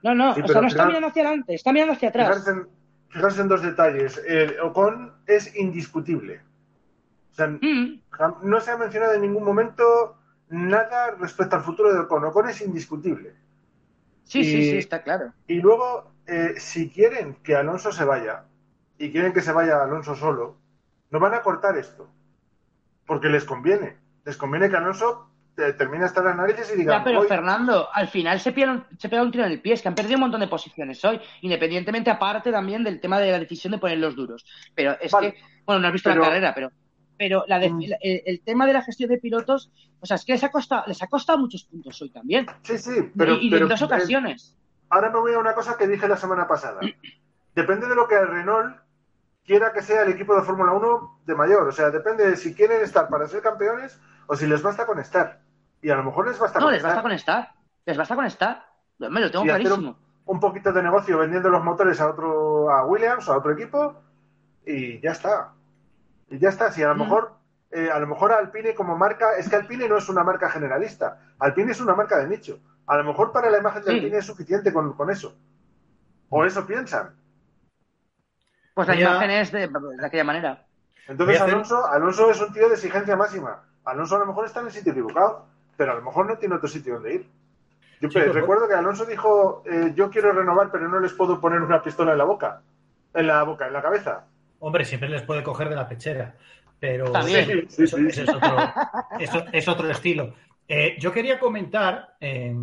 No, 0.02 0.14
no, 0.14 0.34
Sí, 0.34 0.42
o 0.42 0.48
sea, 0.48 0.60
no 0.60 0.66
está 0.68 0.86
mirando 0.86 1.08
hacia 1.08 1.22
adelante, 1.22 1.54
está 1.54 1.72
mirando 1.72 1.94
hacia 1.94 2.08
atrás. 2.10 2.28
Fijarse 2.28 2.50
en, 2.50 2.68
fijarse 3.08 3.40
en 3.40 3.48
dos 3.48 3.62
detalles. 3.62 4.22
El 4.26 4.60
Ocon 4.60 5.14
es 5.26 5.56
indiscutible. 5.56 6.42
O 7.32 7.34
sea, 7.34 7.46
Mm, 7.48 8.00
no 8.42 8.60
se 8.60 8.70
ha 8.70 8.76
mencionado 8.76 9.14
en 9.14 9.22
ningún 9.22 9.44
momento 9.44 10.18
nada 10.48 11.12
respecto 11.12 11.56
al 11.56 11.62
futuro 11.62 11.92
de 11.92 12.00
Ocon. 12.00 12.24
Ocon 12.24 12.48
es 12.50 12.60
indiscutible. 12.60 13.34
Sí, 14.24 14.44
sí, 14.44 14.58
Y- 14.58 14.70
sí, 14.72 14.76
está 14.78 15.02
claro. 15.02 15.32
Y 15.46 15.54
luego, 15.60 16.12
eh, 16.26 16.54
si 16.58 16.90
quieren 16.90 17.34
que 17.42 17.56
Alonso 17.56 17.92
se 17.92 18.04
vaya 18.04 18.44
y 18.98 19.10
quieren 19.12 19.32
que 19.32 19.40
se 19.42 19.52
vaya 19.52 19.82
Alonso 19.82 20.14
solo, 20.14 20.56
no 21.10 21.20
van 21.20 21.34
a 21.34 21.42
cortar 21.42 21.76
esto. 21.76 22.08
Porque 23.06 23.28
les 23.28 23.44
conviene. 23.44 23.96
Les 24.24 24.36
conviene 24.36 24.68
que 24.68 24.76
Alonso 24.76 25.30
eh, 25.56 25.72
termine 25.74 26.04
hasta 26.04 26.22
las 26.22 26.36
narices 26.36 26.72
y 26.74 26.78
diga, 26.78 26.98
Ya, 26.98 27.04
pero. 27.04 27.22
Fernando, 27.22 27.88
al 27.92 28.08
final 28.08 28.40
se 28.40 28.52
pega, 28.52 28.72
un, 28.72 28.84
se 28.98 29.08
pega 29.08 29.22
un 29.22 29.30
tiro 29.30 29.44
en 29.44 29.52
el 29.52 29.60
pie, 29.60 29.74
es 29.74 29.82
que 29.82 29.88
han 29.88 29.94
perdido 29.94 30.16
un 30.16 30.22
montón 30.22 30.40
de 30.40 30.48
posiciones 30.48 31.04
hoy, 31.04 31.20
independientemente 31.42 32.10
aparte 32.10 32.50
también 32.50 32.82
del 32.84 33.00
tema 33.00 33.18
de 33.20 33.30
la 33.30 33.38
decisión 33.38 33.70
de 33.72 33.78
poner 33.78 33.98
los 33.98 34.16
duros. 34.16 34.44
Pero 34.74 34.96
es 35.00 35.12
Vale. 35.12 35.34
que, 35.34 35.40
bueno, 35.64 35.80
no 35.80 35.86
has 35.86 35.92
visto 35.92 36.10
Pero- 36.10 36.22
la 36.22 36.28
carrera, 36.28 36.52
pero 36.54 36.70
pero 37.18 37.44
la 37.48 37.58
de- 37.58 37.70
Mm. 37.70 37.82
el, 38.02 38.22
el 38.26 38.40
tema 38.42 38.66
de 38.66 38.74
la 38.74 38.82
gestión 38.82 39.08
de 39.08 39.16
pilotos, 39.16 39.70
o 40.00 40.04
sea, 40.04 40.16
es 40.16 40.24
que 40.26 40.32
les 40.32 40.44
ha 40.44 40.50
costado, 40.50 40.84
les 40.86 41.02
ha 41.02 41.06
costado 41.06 41.38
muchos 41.38 41.64
puntos 41.64 42.02
hoy 42.02 42.10
también. 42.10 42.44
Sí, 42.62 42.76
sí, 42.76 43.10
pero, 43.16 43.36
y, 43.36 43.46
y 43.46 43.50
pero, 43.50 43.62
en 43.64 43.68
dos 43.70 43.80
eh, 43.80 43.84
ocasiones. 43.86 44.54
ahora 44.90 45.08
me 45.08 45.20
voy 45.20 45.32
a 45.32 45.38
una 45.38 45.54
cosa 45.54 45.78
que 45.78 45.86
dije 45.88 46.06
la 46.08 46.18
semana 46.18 46.46
pasada. 46.46 46.80
Depende 47.54 47.86
de 47.88 47.94
lo 47.94 48.06
que 48.06 48.20
Renault 48.20 48.76
quiera 49.46 49.72
que 49.72 49.82
sea 49.82 50.02
el 50.02 50.10
equipo 50.12 50.34
de 50.34 50.42
Fórmula 50.42 50.72
1 50.72 51.20
de 51.26 51.34
mayor. 51.34 51.68
O 51.68 51.72
sea, 51.72 51.90
depende 51.90 52.28
de 52.28 52.36
si 52.36 52.54
quieren 52.54 52.82
estar 52.82 53.08
para 53.08 53.26
ser 53.28 53.42
campeones 53.42 53.98
o 54.26 54.36
si 54.36 54.46
les 54.46 54.62
basta 54.62 54.86
con 54.86 54.98
estar. 54.98 55.40
Y 55.80 55.90
a 55.90 55.96
lo 55.96 56.04
mejor 56.04 56.26
les 56.28 56.38
basta 56.38 56.58
No, 56.58 56.66
con 56.66 56.72
les 56.72 56.78
estar. 56.78 56.90
basta 56.90 57.02
con 57.02 57.12
estar. 57.12 57.52
Les 57.84 57.96
basta 57.96 58.14
con 58.16 58.24
estar. 58.24 58.66
Me 58.98 59.20
lo 59.20 59.30
tengo 59.30 59.44
y 59.44 59.48
clarísimo. 59.48 59.90
un, 59.90 59.96
un 60.26 60.40
poquito 60.40 60.72
de 60.72 60.82
negocio 60.82 61.18
vendiendo 61.18 61.48
los 61.50 61.62
motores 61.62 62.00
a 62.00 62.08
otro, 62.08 62.70
a 62.70 62.84
Williams, 62.86 63.28
a 63.28 63.36
otro 63.36 63.52
equipo, 63.52 63.94
y 64.64 65.00
ya 65.00 65.12
está. 65.12 65.52
Y 66.28 66.38
ya 66.38 66.48
está. 66.48 66.72
Si 66.72 66.82
a 66.82 66.88
lo 66.88 66.94
Mm. 66.96 66.98
mejor, 67.00 67.32
eh, 67.70 67.90
a 67.92 67.98
lo 68.00 68.06
mejor 68.08 68.32
Alpine 68.32 68.74
como 68.74 68.96
marca, 68.96 69.36
es 69.36 69.48
que 69.48 69.56
Alpine 69.56 69.88
no 69.88 69.98
es 69.98 70.08
una 70.08 70.24
marca 70.24 70.48
generalista. 70.50 71.18
Alpine 71.38 71.70
es 71.72 71.80
una 71.80 71.94
marca 71.94 72.16
de 72.18 72.26
nicho. 72.26 72.58
A 72.86 72.96
lo 72.96 73.04
mejor 73.04 73.32
para 73.32 73.50
la 73.50 73.58
imagen 73.58 73.82
de 73.84 73.90
Sí. 73.92 73.96
Alpine 73.98 74.18
es 74.18 74.26
suficiente 74.26 74.72
con, 74.72 74.94
con 74.94 75.10
eso. 75.10 75.36
O 76.30 76.44
eso 76.44 76.66
piensan. 76.66 77.14
Pues 78.76 78.88
la 78.88 78.94
imagen 79.00 79.30
es 79.30 79.50
de, 79.52 79.68
de 79.68 80.06
aquella 80.06 80.24
manera. 80.24 80.62
Entonces 81.08 81.40
hacer- 81.40 81.54
Alonso, 81.54 81.86
Alonso 81.90 82.30
es 82.30 82.38
un 82.42 82.52
tío 82.52 82.68
de 82.68 82.74
exigencia 82.74 83.16
máxima. 83.16 83.62
Alonso 83.86 84.16
a 84.16 84.18
lo 84.18 84.26
mejor 84.26 84.44
está 84.44 84.60
en 84.60 84.66
el 84.66 84.72
sitio 84.72 84.92
equivocado, 84.92 85.46
pero 85.78 85.92
a 85.92 85.94
lo 85.94 86.02
mejor 86.02 86.26
no 86.26 86.36
tiene 86.36 86.56
otro 86.56 86.68
sitio 86.68 86.92
donde 86.94 87.14
ir. 87.14 87.26
Yo 88.02 88.10
Sí, 88.10 88.18
pues, 88.18 88.34
recuerdo 88.34 88.68
que 88.68 88.74
Alonso 88.74 89.06
dijo, 89.06 89.62
eh, 89.64 89.92
yo 89.94 90.10
quiero 90.10 90.30
renovar, 90.32 90.70
pero 90.70 90.88
no 90.88 91.00
les 91.00 91.14
puedo 91.14 91.40
poner 91.40 91.62
una 91.62 91.82
pistola 91.82 92.12
en 92.12 92.18
la 92.18 92.24
boca. 92.24 92.60
En 93.14 93.26
la 93.28 93.42
boca, 93.44 93.66
en 93.66 93.72
la 93.72 93.80
cabeza. 93.80 94.24
Hombre, 94.58 94.84
siempre 94.84 95.08
les 95.08 95.22
puede 95.22 95.42
coger 95.42 95.70
de 95.70 95.76
la 95.76 95.88
pechera, 95.88 96.34
pero 96.78 97.10
También. 97.12 97.46
Sí, 97.70 97.84
eso, 97.84 97.96
sí. 97.96 98.06
ese 98.08 98.24
es, 98.24 98.28
otro, 98.28 98.56
eso 99.18 99.44
es 99.52 99.68
otro 99.68 99.88
estilo. 99.88 100.34
Eh, 100.68 100.96
yo 100.98 101.12
quería 101.12 101.38
comentar 101.38 102.16
eh, 102.20 102.54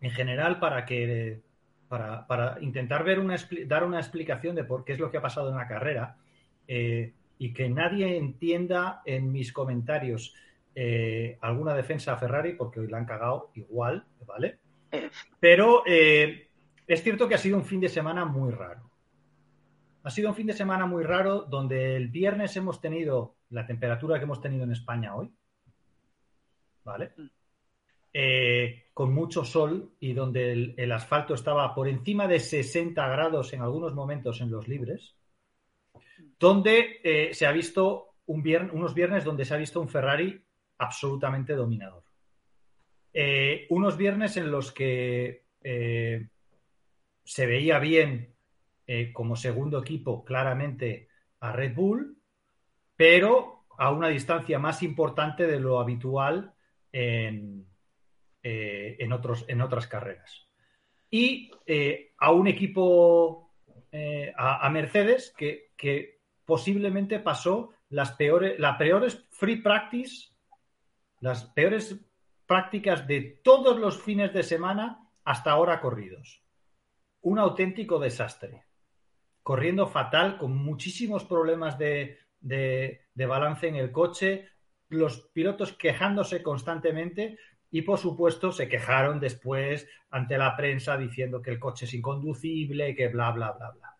en 0.00 0.10
general 0.12 0.58
para 0.58 0.86
que 0.86 1.42
para, 1.92 2.26
para 2.26 2.56
intentar 2.62 3.04
ver 3.04 3.18
una, 3.18 3.36
dar 3.66 3.84
una 3.84 3.98
explicación 3.98 4.56
de 4.56 4.64
por 4.64 4.82
qué 4.82 4.94
es 4.94 4.98
lo 4.98 5.10
que 5.10 5.18
ha 5.18 5.20
pasado 5.20 5.50
en 5.50 5.56
la 5.56 5.68
carrera 5.68 6.16
eh, 6.66 7.12
y 7.36 7.52
que 7.52 7.68
nadie 7.68 8.16
entienda 8.16 9.02
en 9.04 9.30
mis 9.30 9.52
comentarios 9.52 10.34
eh, 10.74 11.36
alguna 11.42 11.74
defensa 11.74 12.14
a 12.14 12.16
Ferrari 12.16 12.54
porque 12.54 12.80
hoy 12.80 12.86
la 12.86 12.96
han 12.96 13.04
cagado 13.04 13.50
igual, 13.56 14.06
¿vale? 14.26 14.56
Pero 15.38 15.82
eh, 15.84 16.48
es 16.86 17.02
cierto 17.02 17.28
que 17.28 17.34
ha 17.34 17.38
sido 17.38 17.58
un 17.58 17.66
fin 17.66 17.80
de 17.80 17.90
semana 17.90 18.24
muy 18.24 18.52
raro. 18.52 18.90
Ha 20.02 20.08
sido 20.08 20.30
un 20.30 20.34
fin 20.34 20.46
de 20.46 20.54
semana 20.54 20.86
muy 20.86 21.04
raro 21.04 21.42
donde 21.42 21.94
el 21.94 22.08
viernes 22.08 22.56
hemos 22.56 22.80
tenido 22.80 23.34
la 23.50 23.66
temperatura 23.66 24.16
que 24.16 24.24
hemos 24.24 24.40
tenido 24.40 24.64
en 24.64 24.72
España 24.72 25.14
hoy, 25.14 25.30
¿vale? 26.84 27.12
Eh, 28.14 28.90
con 28.92 29.14
mucho 29.14 29.42
sol 29.42 29.94
y 29.98 30.12
donde 30.12 30.52
el, 30.76 30.92
asfalto 30.92 31.32
estaba 31.32 31.74
por 31.74 31.88
encima 31.88 32.28
de 32.28 32.40
60 32.40 33.08
grados 33.08 33.54
en 33.54 33.62
algunos 33.62 33.94
momentos 33.94 34.42
en 34.42 34.50
los 34.50 34.68
libres, 34.68 35.16
donde 36.38 37.00
eh, 37.02 37.32
se 37.32 37.46
ha 37.46 37.52
visto 37.52 38.16
unos 38.26 38.92
viernes 38.92 39.24
donde 39.24 39.46
se 39.46 39.54
ha 39.54 39.56
visto 39.56 39.80
un 39.80 39.88
Ferrari 39.88 40.44
absolutamente 40.76 41.54
dominador. 41.54 42.04
Eh, 43.14 43.66
unos 43.70 43.96
viernes 43.96 44.36
en 44.36 44.50
los 44.50 44.72
que 44.72 45.46
se 47.24 47.46
veía 47.46 47.78
bien 47.78 48.34
como 49.14 49.36
segundo 49.36 49.78
equipo 49.78 50.22
claramente 50.22 51.08
a 51.40 51.52
Red 51.52 51.74
Bull, 51.74 52.18
pero 52.94 53.64
a 53.78 53.90
una 53.90 54.08
distancia 54.08 54.58
más 54.58 54.82
importante 54.82 55.46
de 55.46 55.60
lo 55.60 55.80
habitual 55.80 56.52
en, 56.90 57.71
eh, 58.42 58.96
en, 58.98 59.12
otros, 59.12 59.44
en 59.48 59.60
otras 59.60 59.86
carreras. 59.86 60.48
Y 61.10 61.50
eh, 61.66 62.12
a 62.18 62.32
un 62.32 62.48
equipo, 62.48 63.54
eh, 63.90 64.32
a, 64.36 64.66
a 64.66 64.70
Mercedes, 64.70 65.32
que, 65.36 65.72
que 65.76 66.20
posiblemente 66.44 67.20
pasó 67.20 67.72
las 67.90 68.12
peores, 68.12 68.58
las 68.58 68.76
peores 68.78 69.26
free 69.30 69.56
practice, 69.56 70.30
las 71.20 71.44
peores 71.44 72.00
prácticas 72.46 73.06
de 73.06 73.40
todos 73.44 73.78
los 73.78 74.02
fines 74.02 74.32
de 74.32 74.42
semana 74.42 75.08
hasta 75.24 75.50
ahora 75.50 75.80
corridos. 75.80 76.42
Un 77.20 77.38
auténtico 77.38 77.98
desastre. 77.98 78.64
Corriendo 79.42 79.86
fatal, 79.86 80.38
con 80.38 80.56
muchísimos 80.56 81.24
problemas 81.24 81.78
de, 81.78 82.18
de, 82.40 83.06
de 83.14 83.26
balance 83.26 83.68
en 83.68 83.76
el 83.76 83.92
coche, 83.92 84.48
los 84.88 85.28
pilotos 85.32 85.72
quejándose 85.72 86.42
constantemente 86.42 87.38
y 87.72 87.82
por 87.82 87.98
supuesto 87.98 88.52
se 88.52 88.68
quejaron 88.68 89.18
después 89.18 89.88
ante 90.10 90.36
la 90.36 90.54
prensa 90.54 90.98
diciendo 90.98 91.40
que 91.40 91.50
el 91.50 91.58
coche 91.58 91.86
es 91.86 91.94
inconducible, 91.94 92.94
que 92.94 93.08
bla, 93.08 93.30
bla, 93.32 93.52
bla, 93.52 93.70
bla. 93.70 93.96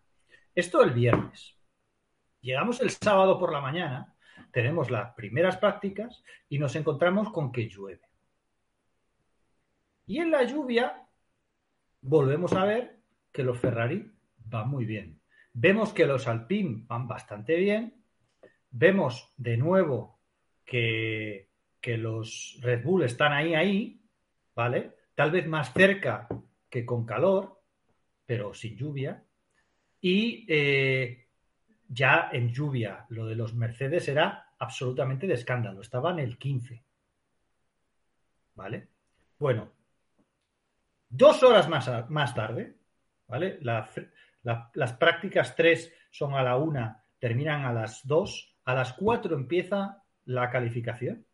Esto 0.53 0.83
el 0.83 0.91
viernes. 0.91 1.57
Llegamos 2.39 2.79
el 2.81 2.91
sábado 2.91 3.39
por 3.39 3.51
la 3.51 3.61
mañana, 3.61 4.15
tenemos 4.51 4.91
las 4.91 5.15
primeras 5.15 5.57
prácticas 5.57 6.23
y 6.47 6.59
nos 6.59 6.75
encontramos 6.75 7.31
con 7.31 7.51
que 7.51 7.67
llueve. 7.67 8.07
Y 10.05 10.19
en 10.19 10.29
la 10.29 10.43
lluvia 10.43 11.07
volvemos 12.01 12.53
a 12.53 12.65
ver 12.65 12.99
que 13.31 13.43
los 13.43 13.57
Ferrari 13.57 14.11
van 14.37 14.69
muy 14.69 14.85
bien. 14.85 15.19
Vemos 15.51 15.93
que 15.93 16.05
los 16.05 16.27
Alpine 16.27 16.83
van 16.85 17.07
bastante 17.07 17.55
bien. 17.55 18.03
Vemos 18.69 19.33
de 19.37 19.57
nuevo 19.57 20.19
que, 20.63 21.52
que 21.83 21.97
los 21.97 22.57
Red 22.61 22.81
Bull 22.81 23.03
están 23.03 23.33
ahí, 23.33 23.53
ahí, 23.55 24.01
¿vale? 24.55 24.95
Tal 25.15 25.31
vez 25.31 25.45
más 25.45 25.73
cerca 25.73 26.29
que 26.69 26.85
con 26.85 27.05
calor, 27.05 27.61
pero 28.25 28.53
sin 28.53 28.77
lluvia. 28.77 29.21
Y 29.99 30.45
eh, 30.47 31.27
ya 31.89 32.29
en 32.31 32.53
lluvia, 32.53 33.05
lo 33.09 33.25
de 33.25 33.35
los 33.35 33.53
Mercedes 33.53 34.07
era 34.07 34.53
absolutamente 34.59 35.27
de 35.27 35.33
escándalo. 35.33 35.81
Estaba 35.81 36.11
en 36.11 36.19
el 36.19 36.37
15. 36.37 36.81
¿Vale? 38.55 38.87
Bueno, 39.37 39.73
dos 41.09 41.43
horas 41.43 41.67
más, 41.67 42.09
más 42.09 42.33
tarde, 42.33 42.77
¿vale? 43.27 43.57
La- 43.61 43.89
la- 44.43 44.71
las 44.73 44.93
prácticas 44.93 45.53
3 45.53 45.93
son 46.11 46.33
a 46.33 46.43
la 46.43 46.55
1, 46.55 46.95
terminan 47.19 47.65
a 47.65 47.73
las 47.73 48.07
2, 48.07 48.55
a 48.63 48.73
las 48.73 48.93
4 48.93 49.35
empieza 49.35 50.01
la 50.25 50.49
calificación. 50.49 51.25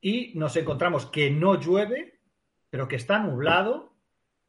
Y 0.00 0.32
nos 0.36 0.56
encontramos 0.56 1.06
que 1.06 1.30
no 1.30 1.60
llueve, 1.60 2.20
pero 2.70 2.88
que 2.88 2.96
está 2.96 3.18
nublado, 3.18 3.94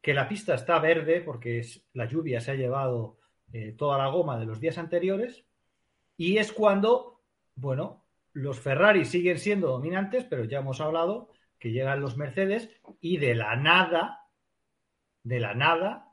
que 0.00 0.14
la 0.14 0.28
pista 0.28 0.54
está 0.54 0.78
verde 0.78 1.20
porque 1.20 1.58
es- 1.60 1.84
la 1.92 2.06
lluvia 2.06 2.40
se 2.40 2.52
ha 2.52 2.54
llevado 2.54 3.18
eh, 3.52 3.72
toda 3.76 3.98
la 3.98 4.08
goma 4.08 4.38
de 4.38 4.46
los 4.46 4.60
días 4.60 4.78
anteriores. 4.78 5.44
Y 6.16 6.38
es 6.38 6.52
cuando, 6.52 7.20
bueno, 7.54 8.06
los 8.32 8.58
Ferrari 8.58 9.04
siguen 9.04 9.38
siendo 9.38 9.68
dominantes, 9.68 10.24
pero 10.24 10.44
ya 10.44 10.60
hemos 10.60 10.80
hablado 10.80 11.30
que 11.58 11.70
llegan 11.70 12.00
los 12.00 12.16
Mercedes 12.16 12.70
y 13.00 13.18
de 13.18 13.34
la 13.34 13.54
nada, 13.56 14.20
de 15.22 15.38
la 15.38 15.52
nada, 15.54 16.08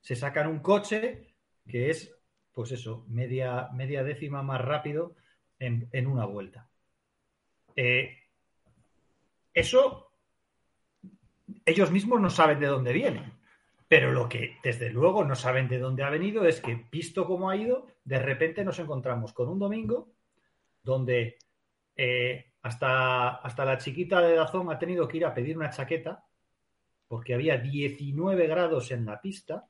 se 0.00 0.16
sacan 0.16 0.48
un 0.48 0.58
coche 0.58 1.34
que 1.68 1.90
es, 1.90 2.12
pues 2.52 2.72
eso, 2.72 3.04
media, 3.08 3.68
media 3.72 4.02
décima 4.02 4.42
más 4.42 4.60
rápido 4.60 5.14
en, 5.60 5.88
en 5.92 6.08
una 6.08 6.26
vuelta. 6.26 6.68
Eh, 7.76 8.21
eso 9.54 10.10
ellos 11.64 11.90
mismos 11.90 12.20
no 12.20 12.30
saben 12.30 12.58
de 12.60 12.66
dónde 12.66 12.92
vienen, 12.92 13.32
Pero 13.88 14.10
lo 14.12 14.28
que 14.28 14.56
desde 14.64 14.90
luego 14.90 15.22
no 15.24 15.34
saben 15.34 15.68
de 15.68 15.78
dónde 15.78 16.02
ha 16.02 16.10
venido 16.10 16.44
es 16.46 16.60
que, 16.60 16.86
visto 16.90 17.26
cómo 17.26 17.50
ha 17.50 17.56
ido, 17.56 17.86
de 18.04 18.18
repente 18.18 18.64
nos 18.64 18.78
encontramos 18.78 19.32
con 19.34 19.48
un 19.48 19.58
domingo 19.58 20.08
donde 20.82 21.36
eh, 21.94 22.52
hasta, 22.62 23.28
hasta 23.36 23.64
la 23.66 23.76
chiquita 23.78 24.20
de 24.22 24.34
Dazón 24.34 24.70
ha 24.70 24.78
tenido 24.78 25.06
que 25.06 25.18
ir 25.18 25.26
a 25.26 25.34
pedir 25.34 25.56
una 25.58 25.68
chaqueta 25.70 26.24
porque 27.06 27.34
había 27.34 27.58
19 27.58 28.46
grados 28.46 28.90
en 28.90 29.04
la 29.04 29.20
pista 29.20 29.68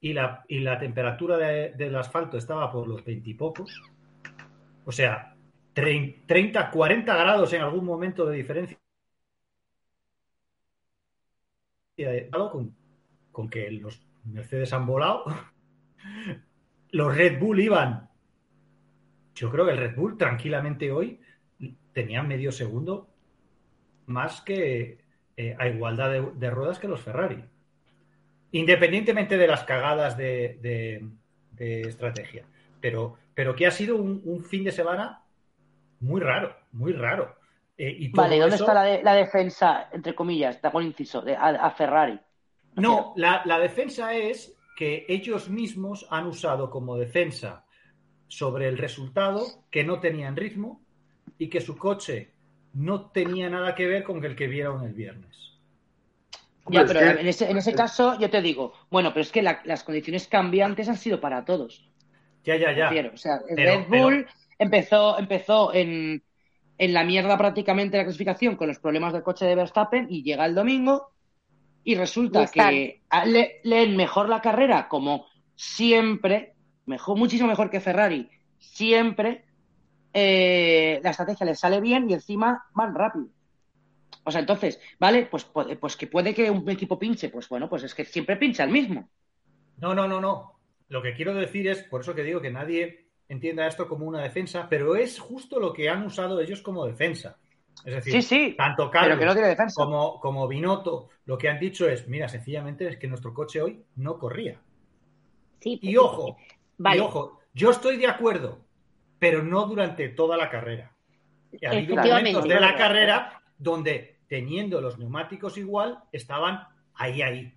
y 0.00 0.14
la, 0.14 0.44
y 0.48 0.60
la 0.60 0.78
temperatura 0.78 1.36
de- 1.36 1.72
del 1.72 1.94
asfalto 1.96 2.38
estaba 2.38 2.72
por 2.72 2.88
los 2.88 3.04
20 3.04 3.28
y 3.30 3.34
pocos. 3.34 3.82
O 4.86 4.92
sea, 4.92 5.35
30, 5.76 6.70
40 6.70 7.14
grados 7.14 7.52
en 7.52 7.60
algún 7.60 7.84
momento 7.84 8.24
de 8.24 8.36
diferencia. 8.36 8.78
Con, 12.50 12.74
con 13.30 13.50
que 13.50 13.70
los 13.72 14.00
Mercedes 14.24 14.72
han 14.72 14.86
volado. 14.86 15.24
Los 16.92 17.14
Red 17.14 17.38
Bull 17.38 17.60
iban. 17.60 18.08
Yo 19.34 19.50
creo 19.50 19.66
que 19.66 19.72
el 19.72 19.78
Red 19.78 19.96
Bull 19.96 20.16
tranquilamente 20.16 20.90
hoy 20.92 21.20
tenía 21.92 22.22
medio 22.22 22.52
segundo 22.52 23.10
más 24.06 24.40
que 24.40 24.98
eh, 25.36 25.56
a 25.58 25.68
igualdad 25.68 26.10
de, 26.32 26.50
ruedas 26.50 26.78
que 26.78 26.88
los 26.88 27.02
Ferrari. 27.02 27.44
Independientemente 28.52 29.36
de 29.36 29.46
las 29.46 29.64
cagadas 29.64 30.16
de, 30.16 31.04
estrategia. 31.58 32.46
Pero, 32.80 33.18
pero 33.34 33.54
que 33.54 33.66
ha 33.66 33.70
sido 33.70 33.96
un 33.96 34.42
fin 34.44 34.64
de 34.64 34.72
semana 34.72 35.25
muy 36.00 36.20
raro, 36.20 36.54
muy 36.72 36.92
raro. 36.92 37.34
Eh, 37.78 37.94
y 37.98 38.10
todo 38.12 38.22
Vale, 38.22 38.38
¿dónde 38.38 38.56
eso- 38.56 38.64
está 38.64 38.74
la, 38.74 38.82
de- 38.84 39.02
la 39.02 39.14
defensa, 39.14 39.88
entre 39.92 40.14
comillas, 40.14 40.58
hago 40.64 40.78
un 40.78 40.84
inciso, 40.84 41.20
de, 41.22 41.36
a, 41.36 41.48
a 41.48 41.70
Ferrari? 41.72 42.18
No, 42.74 43.12
la, 43.16 43.42
la 43.44 43.58
defensa 43.58 44.14
es 44.14 44.54
que 44.76 45.04
ellos 45.08 45.48
mismos 45.48 46.06
han 46.10 46.26
usado 46.26 46.70
como 46.70 46.96
defensa 46.96 47.64
sobre 48.28 48.68
el 48.68 48.76
resultado 48.78 49.44
que 49.70 49.84
no 49.84 50.00
tenían 50.00 50.36
ritmo 50.36 50.82
y 51.38 51.48
que 51.48 51.60
su 51.60 51.76
coche 51.76 52.32
no 52.74 53.10
tenía 53.10 53.48
nada 53.48 53.74
que 53.74 53.86
ver 53.86 54.04
con 54.04 54.22
el 54.24 54.36
que 54.36 54.46
vieron 54.46 54.84
el 54.84 54.92
viernes. 54.92 55.54
Ya, 56.68 56.84
pero 56.84 57.00
en 57.00 57.26
ese, 57.28 57.48
en 57.50 57.56
ese 57.58 57.72
caso 57.74 58.18
yo 58.18 58.28
te 58.28 58.42
digo, 58.42 58.72
bueno, 58.90 59.10
pero 59.10 59.20
es 59.22 59.30
que 59.30 59.40
la- 59.42 59.60
las 59.64 59.84
condiciones 59.84 60.26
cambiantes 60.28 60.88
han 60.88 60.96
sido 60.96 61.20
para 61.20 61.44
todos. 61.44 61.88
Ya, 62.44 62.56
ya, 62.56 62.72
ya. 62.72 63.10
O 63.12 63.16
sea, 63.16 63.40
el 63.48 63.54
Pero- 63.56 63.70
Red 63.70 63.88
Bull 63.88 64.26
empezó, 64.58 65.18
empezó 65.18 65.72
en, 65.74 66.22
en 66.78 66.92
la 66.94 67.04
mierda 67.04 67.36
prácticamente 67.38 67.96
la 67.96 68.04
clasificación 68.04 68.56
con 68.56 68.68
los 68.68 68.78
problemas 68.78 69.12
del 69.12 69.22
coche 69.22 69.46
de 69.46 69.54
Verstappen 69.54 70.06
y 70.10 70.22
llega 70.22 70.46
el 70.46 70.54
domingo 70.54 71.12
y 71.84 71.94
resulta 71.94 72.44
Y 72.44 72.48
que 72.48 73.02
a- 73.10 73.24
le- 73.24 73.60
leen 73.64 73.96
mejor 73.96 74.28
la 74.28 74.40
carrera 74.42 74.88
como 74.88 75.26
siempre, 75.54 76.54
mejor, 76.86 77.16
muchísimo 77.16 77.48
mejor 77.48 77.70
que 77.70 77.80
Ferrari, 77.80 78.28
siempre 78.58 79.44
eh, 80.12 81.00
la 81.02 81.10
estrategia 81.10 81.46
les 81.46 81.58
sale 81.60 81.80
bien 81.80 82.08
y 82.10 82.14
encima 82.14 82.64
van 82.74 82.94
rápido. 82.94 83.28
O 84.24 84.30
sea, 84.30 84.40
entonces, 84.40 84.80
¿vale? 84.98 85.26
Pues, 85.26 85.50
pu- 85.52 85.78
pues 85.78 85.96
que 85.96 86.06
puede 86.08 86.34
que 86.34 86.50
un 86.50 86.68
equipo 86.70 86.98
pinche, 86.98 87.28
pues 87.30 87.48
bueno, 87.48 87.68
pues 87.68 87.84
es 87.84 87.94
que 87.94 88.04
siempre 88.04 88.36
pincha 88.36 88.64
el 88.64 88.70
mismo. 88.70 89.10
No, 89.76 89.94
no, 89.94 90.06
no, 90.08 90.20
no. 90.20 90.60
Lo 90.88 91.02
que 91.02 91.14
quiero 91.14 91.34
decir 91.34 91.66
es, 91.68 91.82
por 91.82 92.00
eso 92.02 92.14
que 92.14 92.22
digo 92.22 92.40
que 92.40 92.50
nadie 92.50 93.05
entienda 93.28 93.66
esto 93.66 93.88
como 93.88 94.06
una 94.06 94.22
defensa, 94.22 94.66
pero 94.68 94.96
es 94.96 95.18
justo 95.18 95.58
lo 95.58 95.72
que 95.72 95.88
han 95.88 96.04
usado 96.04 96.40
ellos 96.40 96.62
como 96.62 96.86
defensa. 96.86 97.38
Es 97.84 97.94
decir, 97.94 98.12
Sí, 98.14 98.22
sí, 98.22 98.54
tanto 98.56 98.90
Carlos 98.90 99.18
que 99.18 99.26
no 99.26 99.66
como, 99.74 100.18
como 100.20 100.48
Binotto 100.48 101.10
lo 101.26 101.36
que 101.36 101.48
han 101.48 101.58
dicho 101.58 101.88
es, 101.88 102.08
mira, 102.08 102.28
sencillamente 102.28 102.88
es 102.88 102.96
que 102.96 103.06
nuestro 103.06 103.34
coche 103.34 103.60
hoy 103.60 103.84
no 103.96 104.18
corría. 104.18 104.60
Sí, 105.60 105.78
Y 105.82 105.96
ojo, 105.96 106.36
Vale. 106.78 106.96
y 106.96 107.00
ojo, 107.00 107.40
yo 107.52 107.70
estoy 107.70 107.96
de 107.96 108.06
acuerdo, 108.06 108.60
pero 109.18 109.42
no 109.42 109.66
durante 109.66 110.08
toda 110.10 110.36
la 110.36 110.48
carrera. 110.48 110.94
Ha 111.64 111.70
habido 111.70 111.96
momentos 111.96 112.44
de 112.48 112.60
la 112.60 112.76
carrera 112.76 113.42
donde, 113.58 114.18
teniendo 114.28 114.80
los 114.80 114.98
neumáticos 114.98 115.56
igual, 115.56 116.02
estaban 116.12 116.66
ahí, 116.94 117.22
ahí. 117.22 117.54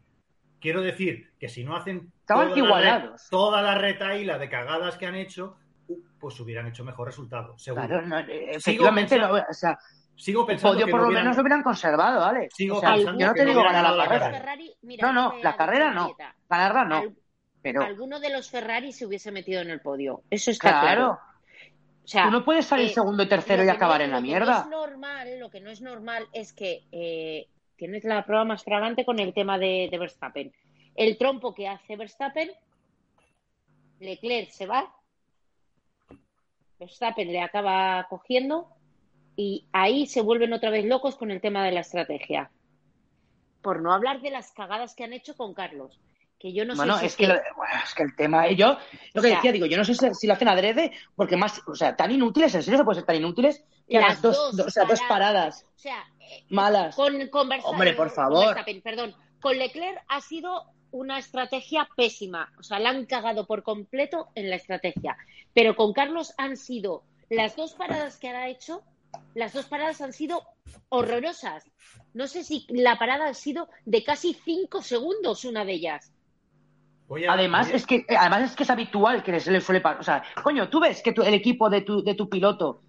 Quiero 0.59 0.81
decir 0.81 1.31
que 1.39 1.47
si 1.49 1.63
no 1.63 1.75
hacen 1.75 2.11
Estaban 2.29 2.49
toda 2.49 2.59
la, 2.59 2.65
igualados. 2.65 3.21
re- 3.23 3.27
toda 3.31 3.61
la 3.63 3.75
retaíla 3.75 4.37
de 4.37 4.49
cagadas 4.49 4.97
que 4.97 5.07
han 5.07 5.15
hecho, 5.15 5.57
pues 6.19 6.39
hubieran 6.39 6.67
hecho 6.67 6.83
mejor 6.83 7.07
resultado, 7.07 7.57
seguro. 7.57 7.87
Claro, 7.87 8.05
no, 8.05 8.19
eh, 8.19 8.51
efectivamente, 8.51 9.15
pensando- 9.15 9.37
no, 9.39 9.45
o 9.49 9.53
sea, 9.53 9.79
Sigo 10.15 10.41
el 10.41 10.47
pensando 10.47 10.73
podio 10.75 10.85
que 10.85 10.91
por 10.91 10.99
no 10.99 11.03
lo 11.05 11.07
hubieran- 11.09 11.23
menos 11.25 11.37
lo 11.37 11.41
hubieran 11.43 11.63
conservado, 11.63 12.19
¿vale? 12.19 12.49
Sigo 12.53 12.77
O 12.77 12.79
sea, 12.81 12.93
pensando 12.93 13.19
yo 13.19 13.27
no 13.27 13.33
que 13.33 13.39
te 13.39 13.45
digo 13.45 13.63
ganar 13.63 13.83
la 13.83 13.91
la 13.95 14.03
carrera. 14.07 14.31
Ferrari, 14.31 14.75
mira, 14.83 15.11
No, 15.11 15.13
no, 15.31 15.37
la 15.41 15.55
carrera 15.55 15.91
no. 15.93 16.15
Ganarla 16.49 16.85
no. 16.85 16.95
al- 16.97 17.15
Pero, 17.61 17.81
alguno 17.83 18.19
de 18.19 18.29
los 18.29 18.49
Ferrari 18.49 18.91
se 18.91 19.05
hubiese 19.05 19.31
metido 19.31 19.61
en 19.61 19.69
el 19.69 19.79
podio. 19.81 20.21
Eso 20.29 20.51
está 20.51 20.69
claro. 20.81 20.85
claro, 20.85 21.19
O 22.03 22.07
sea, 22.07 22.25
tú 22.25 22.31
no 22.31 22.43
puedes 22.45 22.65
salir 22.65 22.87
eh, 22.87 22.93
segundo 22.93 23.23
y 23.23 23.27
tercero 23.27 23.63
y 23.63 23.69
acabar 23.69 23.99
no- 23.99 24.05
en 24.05 24.11
la 24.11 24.17
lo 24.17 24.21
que 24.23 24.27
No 24.29 24.39
mierda. 24.39 24.59
es 24.61 24.67
normal, 24.67 25.39
lo 25.39 25.49
que 25.49 25.59
no 25.61 25.69
es 25.69 25.81
normal 25.81 26.27
es 26.33 26.53
que 26.53 26.83
eh, 26.91 27.47
tienes 27.75 28.03
la 28.03 28.25
prueba 28.25 28.43
más 28.45 28.63
flagrante 28.63 29.05
con 29.05 29.19
el 29.19 29.33
tema 29.33 29.57
de, 29.57 29.87
de 29.91 29.97
Verstappen. 29.97 30.51
El 30.99 31.17
trompo 31.17 31.55
que 31.55 31.65
hace 31.65 31.95
Verstappen, 31.95 32.51
Leclerc 34.01 34.49
se 34.51 34.65
va, 34.65 34.93
Verstappen 36.77 37.31
le 37.31 37.41
acaba 37.41 38.05
cogiendo 38.09 38.67
y 39.37 39.65
ahí 39.71 40.07
se 40.07 40.19
vuelven 40.21 40.51
otra 40.51 40.69
vez 40.71 40.83
locos 40.83 41.15
con 41.15 41.31
el 41.31 41.39
tema 41.39 41.63
de 41.63 41.71
la 41.71 41.79
estrategia. 41.79 42.51
Por 43.61 43.81
no 43.81 43.93
hablar 43.93 44.19
de 44.19 44.29
las 44.29 44.51
cagadas 44.51 44.93
que 44.93 45.05
han 45.05 45.13
hecho 45.13 45.37
con 45.37 45.53
Carlos, 45.53 46.01
que 46.37 46.51
yo 46.51 46.65
no 46.65 46.75
bueno, 46.75 46.95
sé 46.95 46.99
si 46.99 47.05
es 47.05 47.15
que, 47.15 47.27
lo- 47.27 47.35
bueno, 47.55 47.73
es 47.81 47.93
que 47.93 48.03
el 48.03 48.15
tema, 48.17 48.47
eh, 48.47 48.57
yo 48.57 48.67
lo 48.67 48.73
O 48.73 48.77
que 49.21 49.21
sea- 49.29 49.35
decía, 49.37 49.53
digo, 49.53 49.67
yo 49.67 49.77
no 49.77 49.85
sé 49.85 49.95
si, 49.95 50.13
si 50.13 50.27
lo 50.27 50.33
hacen 50.33 50.49
adrede, 50.49 50.91
porque 51.15 51.37
más, 51.37 51.61
o 51.65 51.75
sea, 51.75 51.95
tan 51.95 52.11
inútiles, 52.11 52.53
en 52.55 52.63
serio 52.63 52.77
se 52.77 52.83
puede 52.83 52.97
ser 52.99 53.05
tan 53.05 53.15
inútiles 53.15 53.63
que 53.87 54.01
las 54.01 54.21
dos, 54.21 54.35
dos 54.35 54.57
dos- 54.57 54.67
o 54.67 54.69
sea, 54.69 54.83
dos 54.83 54.99
paradas 55.07 55.63
O 55.75 55.79
sea, 55.79 56.03
eh, 56.19 56.43
malas. 56.49 56.93
con, 56.93 57.13
Hombre, 57.63 57.93
por 57.93 58.07
con 58.07 58.15
favor. 58.15 58.45
Verstappen, 58.47 58.81
perdón, 58.81 59.15
con 59.41 59.57
Leclerc 59.57 59.97
ha 60.09 60.19
sido 60.19 60.65
una 60.91 61.19
estrategia 61.19 61.87
pésima. 61.95 62.51
O 62.59 62.63
sea, 62.63 62.79
la 62.79 62.89
han 62.89 63.05
cagado 63.05 63.45
por 63.45 63.63
completo 63.63 64.29
en 64.35 64.49
la 64.49 64.55
estrategia. 64.55 65.17
Pero 65.53 65.75
con 65.75 65.93
Carlos 65.93 66.33
han 66.37 66.57
sido 66.57 67.03
las 67.29 67.55
dos 67.55 67.73
paradas 67.73 68.17
que 68.17 68.29
ha 68.29 68.47
hecho, 68.47 68.81
las 69.35 69.53
dos 69.53 69.65
paradas 69.65 70.01
han 70.01 70.13
sido 70.13 70.43
horrorosas. 70.89 71.63
No 72.13 72.27
sé 72.27 72.43
si 72.43 72.65
la 72.69 72.97
parada 72.97 73.27
ha 73.29 73.33
sido 73.33 73.69
de 73.85 74.03
casi 74.03 74.33
cinco 74.33 74.81
segundos 74.81 75.45
una 75.45 75.65
de 75.65 75.73
ellas. 75.73 76.11
Voy 77.07 77.25
a- 77.25 77.33
Además 77.33 77.69
es 77.71 77.85
que 77.87 78.05
además 78.09 78.43
es 78.51 78.55
que 78.55 78.63
es 78.63 78.69
habitual 78.69 79.23
que 79.23 79.39
se 79.39 79.51
le 79.51 79.61
suele 79.61 79.81
pasar. 79.81 79.99
O 79.99 80.03
sea, 80.03 80.23
coño, 80.43 80.69
tú 80.69 80.79
ves 80.79 81.01
que 81.01 81.11
tu- 81.11 81.23
el 81.23 81.33
equipo 81.33 81.69
de 81.69 81.81
tu, 81.81 82.03
de 82.03 82.13
tu 82.13 82.29
piloto 82.29 82.81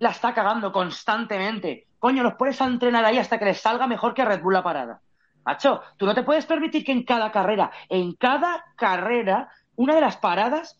la 0.00 0.10
está 0.10 0.34
cagando 0.34 0.72
constantemente. 0.72 1.86
Coño, 1.98 2.22
los 2.22 2.34
pones 2.34 2.60
a 2.60 2.66
entrenar 2.66 3.04
ahí 3.04 3.18
hasta 3.18 3.38
que 3.38 3.44
les 3.46 3.60
salga 3.60 3.86
mejor 3.86 4.14
que 4.14 4.24
Red 4.24 4.42
Bull 4.42 4.54
la 4.54 4.62
parada. 4.62 5.00
Macho, 5.44 5.80
tú 5.96 6.04
no 6.06 6.14
te 6.14 6.22
puedes 6.22 6.44
permitir 6.46 6.84
que 6.84 6.92
en 6.92 7.02
cada 7.04 7.30
carrera, 7.32 7.70
en 7.88 8.12
cada 8.14 8.64
carrera, 8.76 9.48
una 9.76 9.94
de 9.94 10.00
las 10.00 10.16
paradas 10.16 10.78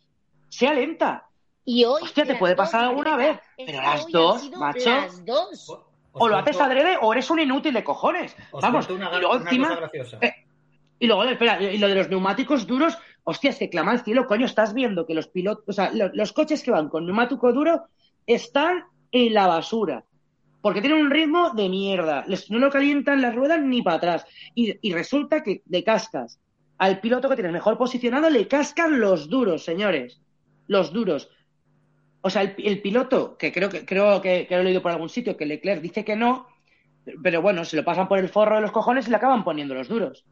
sea 0.48 0.72
lenta. 0.72 1.24
Y 1.64 1.84
hoy. 1.84 2.02
Hostia, 2.02 2.24
te 2.24 2.34
puede 2.36 2.56
pasar 2.56 2.84
alguna 2.84 3.16
vez, 3.16 3.38
pero 3.56 3.80
las 3.82 4.06
dos, 4.08 4.50
macho. 4.56 4.90
Las 4.90 5.24
dos. 5.24 5.68
os 5.70 6.22
O 6.22 6.28
lo 6.28 6.36
haces 6.36 6.60
adrede 6.60 6.96
o 7.00 7.12
eres 7.12 7.30
un 7.30 7.38
inútil 7.40 7.74
de 7.74 7.84
cojones. 7.84 8.34
os 8.50 8.62
Vamos, 8.62 8.88
una, 8.90 9.08
y 9.14 9.20
luego 9.20 9.34
una 9.36 9.42
encima, 9.44 9.68
cosa 9.68 9.80
graciosa. 9.80 10.18
eh, 10.22 10.34
y 10.98 11.06
luego, 11.06 11.24
espera, 11.24 11.62
y 11.62 11.78
lo 11.78 11.86
de 11.88 11.94
los 11.94 12.08
neumáticos 12.08 12.66
duros, 12.66 12.98
hostia, 13.24 13.50
es 13.50 13.58
que 13.58 13.68
clama 13.70 13.92
al 13.92 14.00
cielo, 14.04 14.26
coño, 14.26 14.46
estás 14.46 14.74
viendo 14.74 15.06
que 15.06 15.14
los 15.14 15.28
pilotos, 15.28 15.64
o 15.68 15.72
sea, 15.72 15.90
lo- 15.92 16.10
los 16.12 16.32
coches 16.32 16.62
que 16.62 16.70
van 16.72 16.88
con 16.88 17.04
neumático 17.06 17.52
duro 17.52 17.84
están 18.26 18.84
en 19.12 19.32
la 19.34 19.46
basura. 19.46 20.04
Porque 20.60 20.80
tienen 20.80 21.00
un 21.00 21.10
ritmo 21.10 21.50
de 21.50 21.68
mierda. 21.68 22.24
Les- 22.26 22.50
no 22.50 22.58
lo 22.58 22.70
calientan 22.70 23.22
las 23.22 23.34
ruedas 23.34 23.60
ni 23.62 23.82
para 23.82 23.96
atrás. 23.96 24.26
Y, 24.54 24.74
y 24.80 24.92
resulta 24.92 25.42
que 25.42 25.62
le 25.68 25.84
cascas 25.84 26.40
al 26.78 27.00
piloto 27.00 27.28
que 27.28 27.34
tienes 27.36 27.52
mejor 27.52 27.76
posicionado, 27.78 28.28
le 28.30 28.46
cascan 28.48 29.00
los 29.00 29.28
duros, 29.28 29.64
señores. 29.64 30.20
Los 30.66 30.92
duros. 30.92 31.30
O 32.20 32.30
sea, 32.30 32.42
el, 32.42 32.82
piloto, 32.82 33.36
que 33.38 33.52
creo 33.52 33.68
que 33.68 33.84
creo 33.86 34.20
que, 34.20 34.46
que 34.46 34.54
lo 34.56 34.60
he 34.62 34.64
leído 34.64 34.82
por 34.82 34.90
algún 34.90 35.08
sitio, 35.08 35.36
que 35.36 35.46
Leclerc 35.46 35.80
dice 35.80 36.04
que 36.04 36.16
no, 36.16 36.48
pero 37.22 37.40
bueno, 37.40 37.64
se 37.64 37.76
lo 37.76 37.84
pasan 37.84 38.08
por 38.08 38.18
el 38.18 38.28
forro 38.28 38.56
de 38.56 38.62
los 38.62 38.72
cojones 38.72 39.06
y 39.06 39.10
le 39.10 39.16
acaban 39.16 39.44
poniendo 39.44 39.74
los 39.74 39.88
duros. 39.88 40.24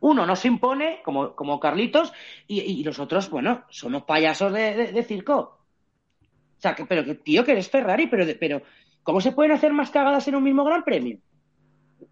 Uno 0.00 0.26
no 0.26 0.36
se 0.36 0.48
impone, 0.48 1.00
como, 1.04 1.34
como 1.34 1.58
Carlitos, 1.58 2.12
y, 2.46 2.60
y 2.60 2.84
los 2.84 2.98
otros, 2.98 3.28
bueno, 3.30 3.64
son 3.70 3.92
unos 3.94 4.04
payasos 4.04 4.52
de, 4.52 4.74
de- 4.74 4.92
de 4.92 5.02
circo. 5.02 5.58
O 6.56 6.60
sea, 6.60 6.74
que, 6.74 6.86
pero 6.86 7.04
que, 7.04 7.16
tío, 7.16 7.44
que 7.44 7.52
eres 7.52 7.68
Ferrari, 7.68 8.06
pero, 8.06 8.24
de- 8.24 8.36
pero 8.36 8.62
¿cómo 9.04 9.20
se 9.20 9.30
pueden 9.32 9.52
hacer 9.52 9.72
más 9.72 9.90
cagadas 9.90 10.26
en 10.26 10.34
un 10.34 10.42
mismo 10.42 10.64
gran 10.64 10.82
premio? 10.82 11.18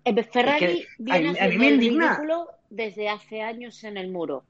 Eh, 0.05 0.23
Ferrari 0.25 0.65
Es 0.65 0.71
que 0.71 0.87
viene 0.99 1.39
a 1.41 1.45
el 1.47 1.59
ridículo 1.59 2.49
desde 2.71 3.09
hace 3.09 3.43
años 3.43 3.83
en 3.85 3.97
el 3.97 4.11
muro. 4.11 4.45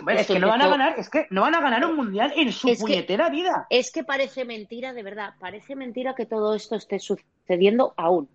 Bueno, 0.00 0.20
es 0.20 0.26
que 0.26 0.38
no 0.38 0.48
van 0.48 0.62
a 0.62 0.68
ganar, 0.68 0.98
es 0.98 1.10
que 1.10 1.26
no 1.30 1.42
van 1.42 1.54
a 1.54 1.60
ganar 1.60 1.84
un 1.84 1.96
mundial 1.96 2.32
en 2.34 2.50
su 2.52 2.68
Es 2.68 2.78
que- 2.78 2.82
puñetera 2.84 3.28
vida. 3.28 3.66
Es 3.68 3.92
que 3.92 4.04
parece 4.04 4.44
mentira, 4.46 4.92
de 4.94 5.02
verdad, 5.02 5.34
parece 5.38 5.76
mentira 5.76 6.14
que 6.14 6.24
todo 6.24 6.54
esto 6.54 6.76
esté 6.76 6.98
sucediendo 6.98 7.92
aún 7.98 8.28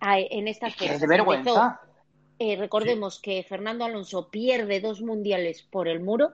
en 0.00 0.48
estas 0.48 0.70
Es 0.72 0.76
que 0.78 0.84
es 0.84 0.90
fechas. 0.92 1.00
de 1.02 1.06
vergüenza. 1.08 1.80
eh, 2.38 2.56
recordemos 2.56 3.20
que 3.20 3.42
Fernando 3.42 3.84
Alonso 3.84 4.30
pierde 4.30 4.80
dos 4.80 5.02
mundiales 5.02 5.62
por 5.62 5.88
el 5.88 6.00
muro. 6.00 6.30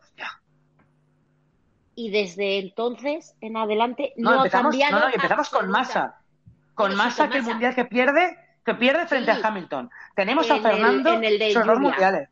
Y 1.96 2.10
desde 2.10 2.58
entonces 2.58 3.34
en 3.40 3.56
adelante 3.56 4.12
no, 4.16 4.30
No, 4.30 4.36
ha 4.36 4.38
empezamos, 4.38 4.70
cambiado. 4.72 4.98
no, 4.98 5.08
no, 5.08 5.14
empezamos 5.14 5.48
con 5.48 5.70
Massa. 5.70 6.20
Con 6.74 6.96
con 6.96 7.30
que 7.30 7.38
el 7.38 7.42
mundial 7.44 7.74
que 7.74 7.84
pierde, 7.84 8.36
que 8.64 8.74
pierde 8.74 9.06
frente 9.06 9.32
Sí. 9.34 9.40
a 9.42 9.46
Hamilton. 9.48 9.90
Tenemos 10.14 10.50
a 10.50 10.56
En 10.56 10.64
el- 10.64 10.70
Fernando 10.72 11.12
en 11.14 11.24
el 11.24 11.38
de 11.38 11.52
sus 11.52 11.64
dos 11.64 11.76
lluvia. 11.76 11.90
mundiales. 11.90 12.28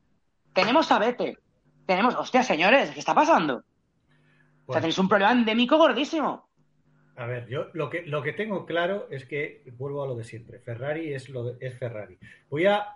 Tenemos 0.52 0.90
a 0.92 0.98
Vete. 0.98 1.38
Tenemos, 1.86 2.14
hostia, 2.16 2.42
señores, 2.42 2.90
¿qué 2.90 3.00
está 3.00 3.14
pasando? 3.14 3.56
O 3.56 3.60
sea, 3.60 3.64
Bueno, 4.66 4.80
tenéis 4.80 4.98
un 4.98 5.08
problema 5.08 5.32
endémico 5.32 5.76
gordísimo. 5.78 6.48
a 7.16 7.26
ver, 7.26 7.46
yo 7.48 7.66
lo 7.74 7.90
que, 7.90 8.02
lo 8.06 8.22
que 8.22 8.32
tengo 8.32 8.64
claro 8.64 9.06
es 9.10 9.26
que 9.26 9.62
vuelvo 9.76 10.02
a 10.02 10.06
lo 10.06 10.14
de 10.16 10.24
siempre. 10.24 10.58
Ferrari 10.60 11.12
es, 11.12 11.28
lo 11.28 11.44
de- 11.44 11.66
es 11.66 11.78
Ferrari. 11.78 12.18
Voy 12.48 12.64
a, 12.66 12.86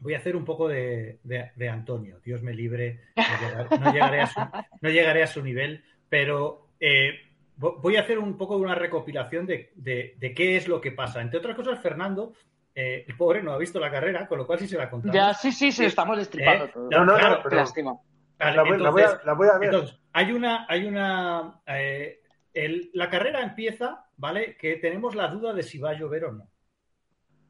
voy 0.00 0.14
a 0.14 0.18
hacer 0.18 0.36
un 0.36 0.44
poco 0.44 0.68
de, 0.68 1.18
de- 1.24 1.50
de 1.56 1.68
Antonio. 1.68 2.20
Dios 2.24 2.42
me 2.42 2.52
libre. 2.52 3.00
No, 3.16 3.22
llegar- 3.48 3.80
no 3.80 3.92
llegaré, 3.92 4.20
a 4.20 4.26
su, 4.26 4.40
no 4.82 4.88
llegaré 4.90 5.22
a 5.22 5.26
su 5.26 5.42
nivel, 5.42 5.84
pero 6.08 6.68
eh, 6.80 7.29
voy 7.60 7.96
a 7.96 8.00
hacer 8.00 8.18
un 8.18 8.36
poco 8.36 8.56
de 8.56 8.62
una 8.62 8.74
recopilación 8.74 9.46
de, 9.46 9.72
de- 9.74 10.14
de 10.18 10.34
qué 10.34 10.56
es 10.56 10.66
lo 10.66 10.80
que 10.80 10.92
pasa. 10.92 11.20
Entre 11.20 11.38
otras 11.38 11.54
cosas, 11.54 11.78
Fernando, 11.80 12.32
eh, 12.74 13.04
el 13.06 13.16
pobre 13.16 13.42
no 13.42 13.52
ha 13.52 13.58
visto 13.58 13.78
la 13.78 13.90
carrera, 13.90 14.26
con 14.26 14.38
lo 14.38 14.46
cual 14.46 14.58
sí 14.58 14.66
se 14.66 14.78
la 14.78 14.88
contamos. 14.88 15.14
Ya, 15.14 15.34
sí, 15.34 15.52
sí, 15.52 15.70
sí, 15.70 15.84
estamos 15.84 16.16
destripando 16.16 16.64
Eh, 16.66 16.70
todo. 16.72 16.88
No, 16.90 17.04
no, 17.04 17.16
Claro, 17.16 17.36
no, 17.36 17.42
pero 17.42 17.56
lástima. 17.56 17.94
Vale, 18.38 18.56
la, 18.56 18.62
voy, 18.62 18.78
la 18.78 18.90
voy 18.90 19.02
a, 19.02 19.04
entonces- 19.04 19.26
la 19.26 19.32
voy 19.34 19.48
a 19.48 19.58
ver. 19.58 19.74
entonces, 19.74 20.00
hay 20.12 20.32
una, 20.32 20.66
hay 20.68 20.84
una, 20.86 21.60
eh, 21.66 22.20
el- 22.54 22.90
la 22.94 23.10
carrera 23.10 23.42
empieza, 23.42 24.06
¿vale? 24.16 24.56
Que 24.56 24.76
tenemos 24.76 25.14
la 25.14 25.28
duda 25.28 25.52
de 25.52 25.62
si 25.62 25.78
va 25.78 25.90
a 25.90 25.98
llover 25.98 26.24
o 26.24 26.32
no, 26.32 26.48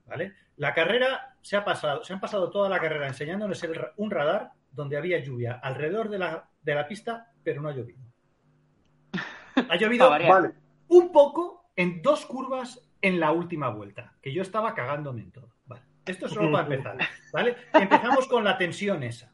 ¿vale? 0.07 0.33
La 0.57 0.75
carrera 0.75 1.37
se 1.41 1.57
ha 1.57 1.65
pasado, 1.65 2.03
se 2.03 2.13
han 2.13 2.21
pasado 2.21 2.51
toda 2.51 2.69
la 2.69 2.81
carrera 2.81 3.07
enseñándonos 3.07 3.63
el 3.63 3.81
un 3.97 4.11
radar 4.11 4.51
donde 4.73 4.97
había 4.97 5.19
lluvia 5.19 5.61
alrededor 5.63 6.09
de 6.09 6.19
la, 6.19 6.49
de 6.63 6.75
la 6.75 6.87
pista, 6.89 7.31
pero 7.45 7.63
no 7.63 7.69
ha 7.69 7.73
llovido. 7.73 8.01
Ha 9.69 9.77
llovido. 9.77 10.09
Vale. 10.11 10.53
un 10.89 11.13
poco 11.13 11.71
en 11.77 12.03
dos 12.03 12.27
curvas 12.27 12.81
en 13.03 13.21
la 13.21 13.33
última 13.33 13.69
vuelta, 13.69 14.13
que 14.23 14.33
yo 14.33 14.43
estaba 14.43 14.75
cagándome 14.75 15.23
en 15.23 15.31
todo. 15.33 15.49
Vale. 15.67 15.83
Esto 16.07 16.27
es 16.27 16.33
solo 16.33 16.51
para 16.53 16.65
empezar, 16.65 16.97
¿vale? 17.33 17.57
Empezamos 17.75 18.27
con 18.27 18.45
la 18.45 18.59
tensión 18.59 19.03
esa, 19.03 19.33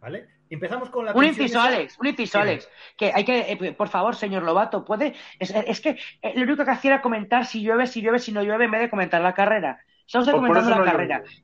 ¿vale? 0.00 0.26
Empezamos 0.50 0.90
con 0.90 1.04
la 1.04 1.12
Un 1.12 1.24
inciso, 1.24 1.58
esa. 1.60 1.64
Alex, 1.68 1.96
un 2.00 2.06
inciso. 2.08 2.38
Alex. 2.40 2.68
Que 2.96 3.12
hay 3.14 3.24
que, 3.24 3.52
eh, 3.52 3.72
por 3.72 3.88
favor, 3.88 4.16
señor 4.16 4.42
Lobato, 4.42 4.84
puede. 4.84 5.14
Es, 5.38 5.50
es 5.54 5.80
que 5.80 5.90
eh, 6.22 6.32
lo 6.34 6.42
único 6.42 6.64
que 6.64 6.70
hacía 6.72 6.94
era 6.94 7.02
comentar 7.02 7.46
si 7.46 7.62
llueve, 7.62 7.86
si 7.86 8.02
llueve, 8.02 8.18
si 8.18 8.32
no 8.32 8.42
llueve, 8.42 8.64
en 8.64 8.72
vez 8.72 8.80
de 8.80 8.90
comentar 8.90 9.20
la 9.20 9.32
carrera. 9.34 9.78
Usted 10.06 10.20
Pues 10.24 10.34
comentando 10.34 10.70
la 10.70 10.78
no 10.78 10.84
carrera. 10.84 11.18
llueve. 11.20 11.34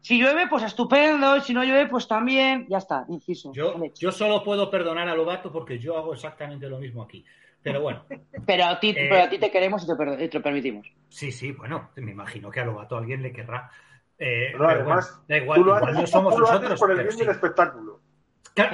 Si 0.00 0.20
llueve, 0.20 0.46
pues 0.48 0.62
estupendo. 0.62 1.40
Si 1.40 1.52
no 1.52 1.64
llueve, 1.64 1.86
pues 1.88 2.06
también. 2.06 2.66
Ya 2.68 2.78
está, 2.78 3.04
inciso. 3.08 3.52
Yo, 3.52 3.74
Alex. 3.74 3.98
yo 3.98 4.12
solo 4.12 4.44
puedo 4.44 4.70
perdonar 4.70 5.08
a 5.08 5.16
Lobato 5.16 5.50
porque 5.50 5.80
yo 5.80 5.96
hago 5.98 6.14
exactamente 6.14 6.68
lo 6.68 6.78
mismo 6.78 7.02
aquí. 7.02 7.24
Pero 7.64 7.80
bueno, 7.80 8.04
Pero, 8.46 8.64
a 8.66 8.78
ti, 8.78 8.90
Eh, 8.90 9.06
pero 9.10 9.22
a 9.24 9.28
ti 9.28 9.38
te 9.38 9.50
queremos 9.50 9.82
y 9.82 9.86
te, 9.88 9.96
per- 9.96 10.20
y 10.20 10.28
te 10.28 10.38
lo 10.38 10.42
permitimos. 10.44 10.86
sí, 11.08 11.32
sí, 11.32 11.50
bueno, 11.50 11.90
me 11.96 12.12
imagino 12.12 12.48
que 12.50 12.60
a 12.60 12.64
Lobato 12.64 12.96
alguien 12.96 13.22
le 13.22 13.32
querrá. 13.32 13.68
Eh, 14.18 14.50
No, 14.52 14.58
pero 14.58 14.70
además, 14.70 15.10
bueno, 15.10 15.24
da 15.28 15.36
igual, 15.38 15.58
tú 15.58 15.64
lo 15.64 15.76
igual 15.78 15.84
haces, 15.96 16.00
no 16.02 16.06
somos 16.06 16.34
tú 16.34 16.40
lo 16.40 16.46
haces 16.46 16.60
nosotros. 16.60 16.80
por 16.80 16.90
el 16.92 16.98
bien 16.98 17.12
sí. 17.12 17.18
del 17.20 17.30
espectáculo. 17.30 18.00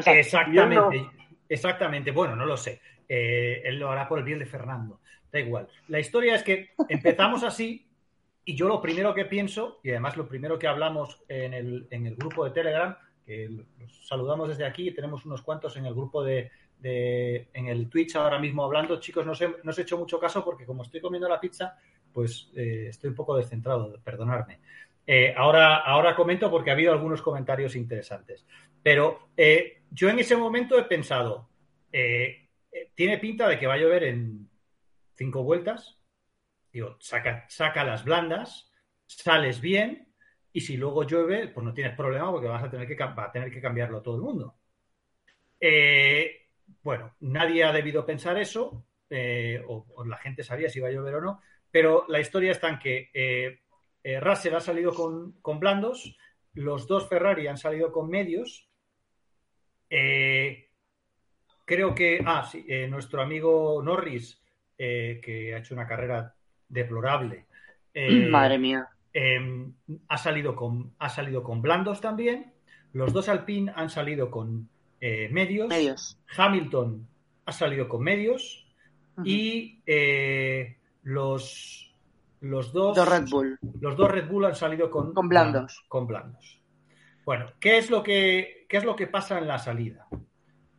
Exactamente, 0.07 1.11
exactamente. 1.49 2.11
Bueno, 2.11 2.37
no 2.37 2.45
lo 2.47 2.57
sé. 2.57 2.81
Eh, 3.09 3.63
él 3.65 3.79
lo 3.79 3.91
hará 3.91 4.09
por 4.09 4.19
el 4.19 4.25
bien 4.25 4.39
de 4.39 4.47
Fernando. 4.47 5.01
Da 5.33 5.39
igual. 5.41 5.69
La 5.89 5.99
historia 6.01 6.35
es 6.35 6.43
que 6.43 6.71
empezamos 6.89 7.43
así 7.45 7.87
y 8.45 8.57
yo 8.57 8.67
lo 8.69 8.81
primero 8.83 9.15
que 9.15 9.25
pienso, 9.27 9.79
y 9.83 9.91
además 9.91 10.17
lo 10.17 10.27
primero 10.27 10.59
que 10.59 10.67
hablamos 10.67 11.23
en 11.29 11.55
el, 11.55 11.87
en 11.91 12.07
el 12.07 12.17
grupo 12.17 12.45
de 12.45 12.51
Telegram, 12.51 12.97
que 13.25 13.49
los 13.79 14.07
saludamos 14.09 14.49
desde 14.49 14.67
aquí, 14.67 14.89
y 14.89 14.95
tenemos 14.95 15.25
unos 15.25 15.43
cuantos 15.43 15.77
en 15.77 15.87
el 15.87 15.95
grupo 15.95 16.25
de, 16.25 16.51
en 16.83 17.67
el 17.67 17.89
Twitch 17.89 18.17
ahora 18.17 18.39
mismo 18.39 18.65
hablando. 18.65 19.01
Chicos, 19.01 19.25
no 19.27 19.33
no 19.63 19.71
os 19.71 19.79
he 19.79 19.83
hecho 19.83 19.99
mucho 19.99 20.19
caso 20.19 20.45
porque 20.45 20.67
como 20.67 20.83
estoy 20.83 21.01
comiendo 21.01 21.29
la 21.29 21.41
pizza, 21.41 21.77
pues 22.13 22.51
eh, 22.55 22.87
estoy 22.89 23.11
un 23.11 23.17
poco 23.17 23.37
descentrado, 23.37 23.99
perdonadme. 24.03 24.61
Eh, 25.07 25.35
ahora, 25.37 25.79
ahora 25.79 26.15
comento 26.15 26.51
porque 26.51 26.71
ha 26.71 26.75
habido 26.75 26.93
algunos 26.93 27.23
comentarios 27.23 27.75
interesantes. 27.77 28.47
Pero 28.83 29.31
eh, 29.37 29.83
yo 29.91 30.09
en 30.09 30.19
ese 30.19 30.37
momento 30.37 30.79
he 30.79 30.85
pensado, 30.85 31.49
tiene 32.95 33.19
pinta 33.19 33.49
de 33.49 33.59
que 33.59 33.67
va 33.67 33.75
a 33.75 33.79
llover 33.79 34.05
en 34.05 34.49
cinco 35.17 35.43
vueltas. 35.43 35.99
Digo, 36.73 36.97
saca, 37.01 37.85
las 37.85 38.05
blandas, 38.05 38.71
sales 39.07 39.61
bien, 39.61 40.09
y 40.53 40.61
si 40.61 40.77
luego 40.77 41.03
llueve, 41.03 41.49
pues 41.49 41.65
no 41.65 41.75
tienes 41.75 41.97
problema 41.97 42.31
porque 42.31 42.47
vas 42.47 42.63
a 42.63 42.71
tener 42.71 42.87
que, 42.87 42.95
va 42.95 43.25
a 43.25 43.33
tener 43.33 43.51
que 43.51 43.61
cambiarlo 43.61 44.03
todo 44.03 44.17
el 44.17 44.23
mundo. 44.23 44.55
Bueno, 46.83 47.15
nadie 47.21 47.65
ha 47.65 47.73
debido 47.73 48.05
pensar 48.07 48.39
eso, 48.39 48.85
eh, 49.09 49.63
o, 49.67 49.87
o 49.95 50.05
la 50.05 50.17
gente 50.19 50.43
sabía 50.43 50.69
si 50.69 50.79
iba 50.79 50.89
a 50.89 50.93
llover 50.93 51.17
o 51.17 51.21
no, 51.21 51.41
pero 51.71 52.05
la 52.09 52.21
historia 52.21 52.53
está 52.53 52.69
en 52.69 52.79
que 52.79 53.11
eh, 53.15 53.61
eh, 54.03 54.21
Russell 54.21 54.55
ha 54.55 54.61
salido 54.61 54.93
con, 54.93 55.33
con 55.41 55.61
blandos, 55.61 56.17
los 56.55 56.87
dos 56.87 57.09
Ferrari 57.09 57.47
han 57.47 57.57
salido 57.57 57.93
con 57.93 58.09
medios. 58.09 58.69
Eh, 59.89 60.69
creo 61.65 61.95
que, 61.95 62.21
ah, 62.25 62.49
sí, 62.51 62.67
nuestro 62.89 63.23
amigo 63.23 63.81
Norris, 63.83 64.43
que 64.77 65.53
ha 65.55 65.59
hecho 65.59 65.75
una 65.75 65.87
carrera 65.87 66.35
deplorable, 66.69 67.47
Madre 68.31 68.59
mía. 68.59 68.89
eh, 69.13 69.73
ha, 70.09 70.19
salido 70.19 70.55
con, 70.55 70.95
ha 70.99 71.09
salido 71.09 71.43
con 71.43 71.61
blandos 71.63 72.01
también. 72.01 72.53
Los 72.93 73.13
dos 73.13 73.29
Alpine 73.29 73.73
han 73.75 73.91
salido 73.91 74.31
con 74.31 74.69
eh, 75.01 75.29
medios. 75.31 75.69
Medios. 75.69 76.19
Hamilton 76.37 77.09
ha 77.47 77.53
salido 77.53 77.89
con 77.89 78.03
medios. 78.03 78.67
Y 79.25 79.83
eh, 79.85 80.79
los, 81.03 81.95
los 82.41 82.73
dos 82.73 82.97
Dos 82.97 83.09
Red 83.09 83.29
Bull. 83.29 83.59
los 83.81 83.97
dos 83.97 84.11
Red 84.11 84.29
Bull 84.29 84.47
han 84.47 84.55
salido 84.55 84.91
con, 84.91 85.13
Con 85.13 85.29
blandos. 85.29 85.85
Con 85.89 86.07
blandos. 86.07 86.61
Bueno, 87.25 87.53
¿qué 87.61 87.77
es 87.79 87.91
lo 87.91 88.03
que, 88.03 88.67
qué 88.69 88.79
es 88.79 88.85
lo 88.85 88.97
que 88.97 89.07
pasa 89.07 89.39
en 89.39 89.47
la 89.47 89.59
salida? 89.59 90.07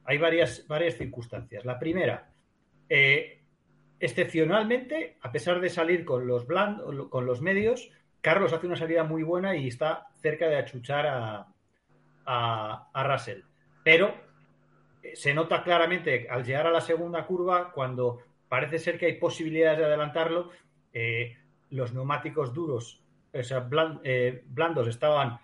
Hay 0.06 0.18
varias, 0.18 0.66
varias 0.68 0.98
circunstancias. 0.98 1.64
La 1.66 1.78
primera, 1.78 2.32
eh, 2.90 3.44
excepcionalmente, 4.00 5.18
a 5.22 5.32
pesar 5.32 5.62
de 5.62 5.70
salir 5.70 6.04
con 6.04 6.26
los, 6.26 6.48
blandos, 6.48 7.10
con 7.10 7.26
los 7.26 7.42
medios, 7.42 7.92
Carlos 8.22 8.54
hace 8.54 8.66
una 8.66 8.76
salida 8.76 9.04
muy 9.04 9.22
buena 9.24 9.56
y 9.56 9.68
está 9.68 10.08
cerca 10.22 10.48
de 10.48 10.58
achuchar 10.58 11.06
a, 11.06 11.48
a, 12.26 12.90
a 12.92 13.04
Russell. 13.04 13.42
Pero 13.84 14.13
eh, 15.04 15.15
se 15.15 15.34
nota 15.34 15.63
claramente 15.63 16.28
al 16.30 16.44
llegar 16.44 16.67
a 16.67 16.72
la 16.72 16.82
segunda 16.82 17.26
curva, 17.26 17.72
cuando 17.72 18.20
parece 18.48 18.80
ser 18.80 18.98
que 18.98 19.06
hay 19.06 19.13
posibilidades 19.13 19.80
de 19.80 19.86
adelantarlo, 19.86 20.52
eh, 20.94 21.38
los 21.70 21.94
neumáticos 21.94 22.54
duros, 22.54 23.02
o 23.34 23.44
sea, 23.44 23.67
eh, 24.04 24.44
blandos, 24.46 24.88
estaban 24.88 25.39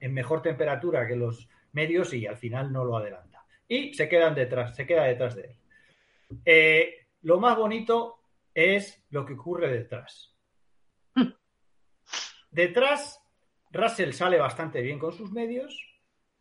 en 0.00 0.14
mejor 0.14 0.42
temperatura 0.42 1.06
que 1.06 1.16
los 1.16 1.48
medios 1.72 2.14
y 2.14 2.26
al 2.26 2.36
final 2.36 2.72
no 2.72 2.84
lo 2.84 2.96
adelanta. 2.96 3.44
Y 3.68 3.92
se 3.94 4.08
quedan 4.08 4.34
detrás, 4.34 4.74
se 4.74 4.86
queda 4.86 5.04
detrás 5.04 5.36
de 5.36 5.42
él. 5.42 5.56
Eh, 6.44 7.06
lo 7.22 7.38
más 7.38 7.56
bonito 7.56 8.20
es 8.54 9.04
lo 9.10 9.24
que 9.26 9.34
ocurre 9.34 9.70
detrás. 9.70 10.34
Detrás, 12.50 13.22
Russell 13.70 14.12
sale 14.12 14.38
bastante 14.38 14.80
bien 14.80 14.98
con 14.98 15.12
sus 15.12 15.30
medios, 15.30 15.78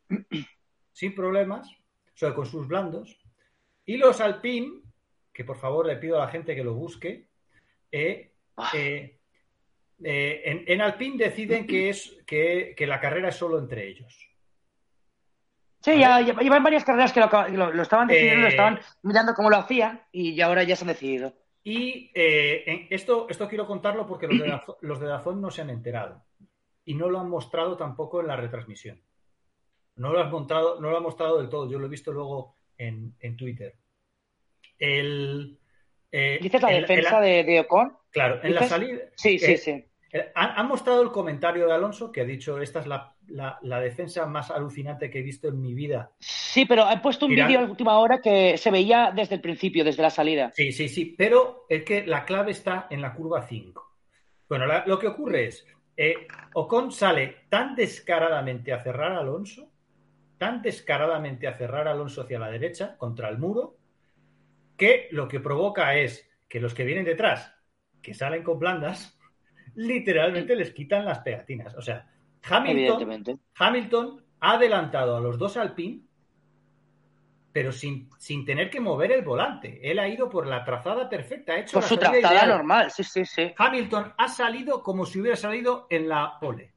sin 0.97 1.13
problemas, 1.13 1.69
o 1.69 2.17
sea, 2.17 2.33
con 2.33 2.47
sus 2.47 2.67
blandos. 2.67 3.19
Y 3.85 3.97
los 3.97 4.19
Alpine, 4.19 4.81
que 5.31 5.43
por 5.43 5.55
favor 5.57 5.85
le 5.85 5.97
pido 5.97 6.17
a 6.17 6.25
la 6.25 6.31
gente 6.31 6.55
que 6.55 6.63
lo 6.63 6.73
busque, 6.73 7.27
eh, 7.91 8.31
eh, 8.73 9.19
eh, 10.03 10.41
en, 10.45 10.63
en 10.65 10.81
Alpine 10.81 11.23
deciden 11.23 11.67
que, 11.67 11.89
es, 11.89 12.17
que, 12.25 12.73
que 12.75 12.87
la 12.87 12.99
carrera 12.99 13.29
es 13.29 13.35
solo 13.35 13.59
entre 13.59 13.87
ellos. 13.87 14.27
Sí, 15.81 15.99
ya, 15.99 16.19
ya- 16.21 16.33
llevan 16.39 16.63
varias 16.63 16.83
carreras 16.83 17.13
que 17.13 17.19
lo, 17.19 17.29
lo- 17.49 17.71
lo 17.71 17.81
estaban 17.83 18.07
decidiendo, 18.07 18.41
lo 18.41 18.47
estaban 18.49 18.79
mirando 19.03 19.35
cómo 19.35 19.51
lo 19.51 19.57
hacían 19.57 20.01
y 20.11 20.33
ya 20.33 20.47
ahora 20.47 20.63
ya 20.63 20.75
se 20.75 20.83
han 20.83 20.87
decidido. 20.87 21.33
Y 21.63 22.09
en- 22.15 22.87
esto, 22.89 23.27
esto 23.29 23.47
quiero 23.47 23.67
contarlo 23.67 24.07
porque 24.07 24.27
los 24.27 24.39
de, 24.39 24.47
Dazo- 24.47 24.77
los 24.81 24.99
de 24.99 25.05
Dazón 25.05 25.41
no 25.41 25.51
se 25.51 25.61
han 25.61 25.69
enterado. 25.69 26.23
Y 26.85 26.95
no 26.95 27.07
lo 27.07 27.19
han 27.19 27.29
mostrado 27.29 27.77
tampoco 27.77 28.19
en 28.21 28.27
la 28.27 28.35
retransmisión. 28.35 28.99
No 29.97 30.11
lo 30.13 30.21
han 30.21 30.31
mostrado, 30.31 30.79
no 30.79 30.89
lo 30.89 30.97
han 30.97 31.03
mostrado 31.03 31.37
del 31.39 31.49
todo. 31.49 31.69
Yo 31.69 31.79
lo 31.79 31.85
he 31.87 31.89
visto 31.89 32.11
luego 32.11 32.55
en, 32.77 33.15
en 33.19 33.35
Twitter. 33.35 33.75
El, 34.79 35.59
eh, 36.11 36.39
¿Dices 36.41 36.61
la 36.61 36.69
en- 36.69 36.75
en 36.75 36.81
defensa 36.81 37.19
de, 37.19 37.43
de 37.43 37.59
Ocon? 37.61 37.97
Claro, 38.11 38.39
en 38.43 38.55
la 38.55 38.63
salida. 38.63 38.99
Sí, 39.15 39.37
sí, 39.39 39.53
eh, 39.53 39.57
sí. 39.57 39.85
han, 40.35 40.51
han 40.59 40.67
mostrado 40.67 41.01
el 41.01 41.11
comentario 41.11 41.67
de 41.67 41.73
Alonso 41.73 42.11
que 42.11 42.21
ha 42.21 42.25
dicho: 42.25 42.59
Esta 42.61 42.79
es 42.79 42.87
la, 42.87 43.15
la- 43.27 43.59
la 43.63 43.79
defensa 43.79 44.25
más 44.27 44.51
alucinante 44.51 45.09
que 45.09 45.19
he 45.19 45.23
visto 45.23 45.47
en 45.47 45.59
mi 45.61 45.73
vida. 45.73 46.11
Sí, 46.19 46.65
pero 46.65 46.89
he 46.89 46.99
puesto 46.99 47.25
un 47.25 47.35
vídeo 47.35 47.59
a 47.59 47.63
última 47.63 47.97
hora 47.99 48.21
que 48.21 48.57
se 48.57 48.71
veía 48.71 49.11
desde 49.15 49.35
el 49.35 49.41
principio, 49.41 49.83
desde 49.83 50.01
la 50.03 50.09
salida. 50.09 50.51
Sí, 50.55 50.71
sí, 50.71 50.87
sí, 50.89 51.15
pero 51.17 51.65
es 51.69 51.83
que 51.83 52.05
la 52.05 52.25
clave 52.25 52.51
está 52.51 52.87
en 52.89 53.01
la 53.01 53.13
curva 53.13 53.41
5. 53.47 53.83
Bueno, 54.47 54.65
la- 54.65 54.85
lo 54.85 54.97
que 54.97 55.07
ocurre 55.07 55.47
es, 55.47 55.65
eh, 55.97 56.27
Ocon 56.53 56.91
sale 56.91 57.45
tan 57.49 57.75
descaradamente 57.75 58.71
a 58.71 58.81
cerrar 58.81 59.11
a 59.13 59.19
Alonso, 59.19 59.66
tan 60.37 60.61
descaradamente 60.61 61.47
a 61.47 61.57
cerrar 61.57 61.87
a 61.87 61.91
Alonso 61.91 62.21
hacia 62.21 62.39
la 62.39 62.49
derecha, 62.49 62.97
contra 62.97 63.29
el 63.29 63.37
muro, 63.37 63.77
que 64.77 65.07
lo 65.11 65.27
que 65.27 65.39
provoca 65.39 65.95
es 65.95 66.29
que 66.47 66.59
los 66.59 66.73
que 66.73 66.85
vienen 66.85 67.05
detrás, 67.05 67.53
que 68.01 68.13
salen 68.13 68.43
con 68.43 68.59
blandas, 68.59 69.19
literalmente 69.75 70.55
les 70.55 70.71
quitan 70.71 71.05
las 71.05 71.19
pegatinas. 71.19 71.75
O 71.75 71.81
sea, 71.81 72.09
Hamilton. 72.43 73.41
Hamilton 73.55 74.25
ha 74.39 74.53
adelantado 74.53 75.17
a 75.17 75.19
los 75.19 75.37
dos 75.37 75.57
Alpine, 75.57 76.03
pero 77.51 77.71
sin, 77.71 78.09
sin 78.19 78.45
tener 78.45 78.69
que 78.69 78.79
mover 78.79 79.11
el 79.11 79.23
volante. 79.23 79.79
Él 79.81 79.97
ha 79.97 80.07
ido 80.07 80.29
por 80.29 80.45
la 80.45 80.63
trazada 80.63 81.09
perfecta, 81.09 81.53
ha 81.53 81.59
hecho 81.59 81.73
Por 81.79 81.83
su 81.83 81.97
trazada 81.97 82.19
ideal. 82.19 82.49
normal, 82.49 82.91
sí, 82.91 83.03
sí, 83.03 83.25
sí. 83.25 83.51
Hamilton 83.57 84.13
ha 84.15 84.27
salido 84.27 84.83
como 84.83 85.05
si 85.05 85.19
hubiera 85.19 85.35
salido 85.35 85.87
en 85.89 86.07
la 86.07 86.37
pole. 86.39 86.73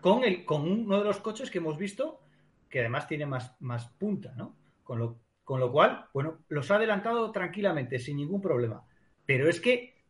Con, 0.00 0.24
el, 0.24 0.44
con 0.44 0.70
uno 0.70 0.98
de 0.98 1.04
los 1.04 1.20
coches 1.20 1.50
que 1.50 1.58
hemos 1.58 1.76
visto, 1.78 2.20
que 2.68 2.80
además 2.80 3.06
tiene 3.06 3.26
más, 3.26 3.56
más 3.60 3.88
punta, 3.88 4.34
¿no? 4.36 4.56
Con 4.82 4.98
lo, 4.98 5.18
con 5.44 5.60
lo 5.60 5.70
cual, 5.70 6.06
bueno, 6.12 6.38
los 6.48 6.70
ha 6.70 6.76
adelantado 6.76 7.30
tranquilamente, 7.30 7.98
sin 7.98 8.16
ningún 8.16 8.40
problema. 8.40 8.84
Pero 9.26 9.48
es 9.48 9.60
que, 9.60 10.02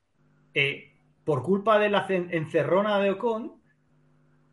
eh, 0.55 0.97
por 1.25 1.43
culpa 1.43 1.79
de 1.79 1.91
la 1.91 2.07
encerrona 2.09 2.99
de 2.99 3.11
Ocon, 3.11 3.61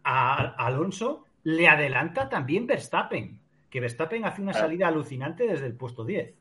a, 0.03 0.33
a 0.33 0.65
Alonso 0.65 1.25
le 1.43 1.67
adelanta 1.67 2.29
también 2.29 2.67
Verstappen, 2.67 3.41
que 3.69 3.79
Verstappen 3.79 4.25
hace 4.25 4.41
una 4.41 4.53
salida 4.53 4.87
alucinante 4.87 5.47
desde 5.47 5.65
el 5.65 5.75
puesto 5.75 6.03
10, 6.03 6.35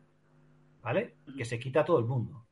¿vale? 0.83 1.17
Que 1.37 1.45
se 1.45 1.59
quita 1.59 1.81
a 1.81 1.85
todo 1.85 1.99
el 1.99 2.07
mundo. 2.07 2.47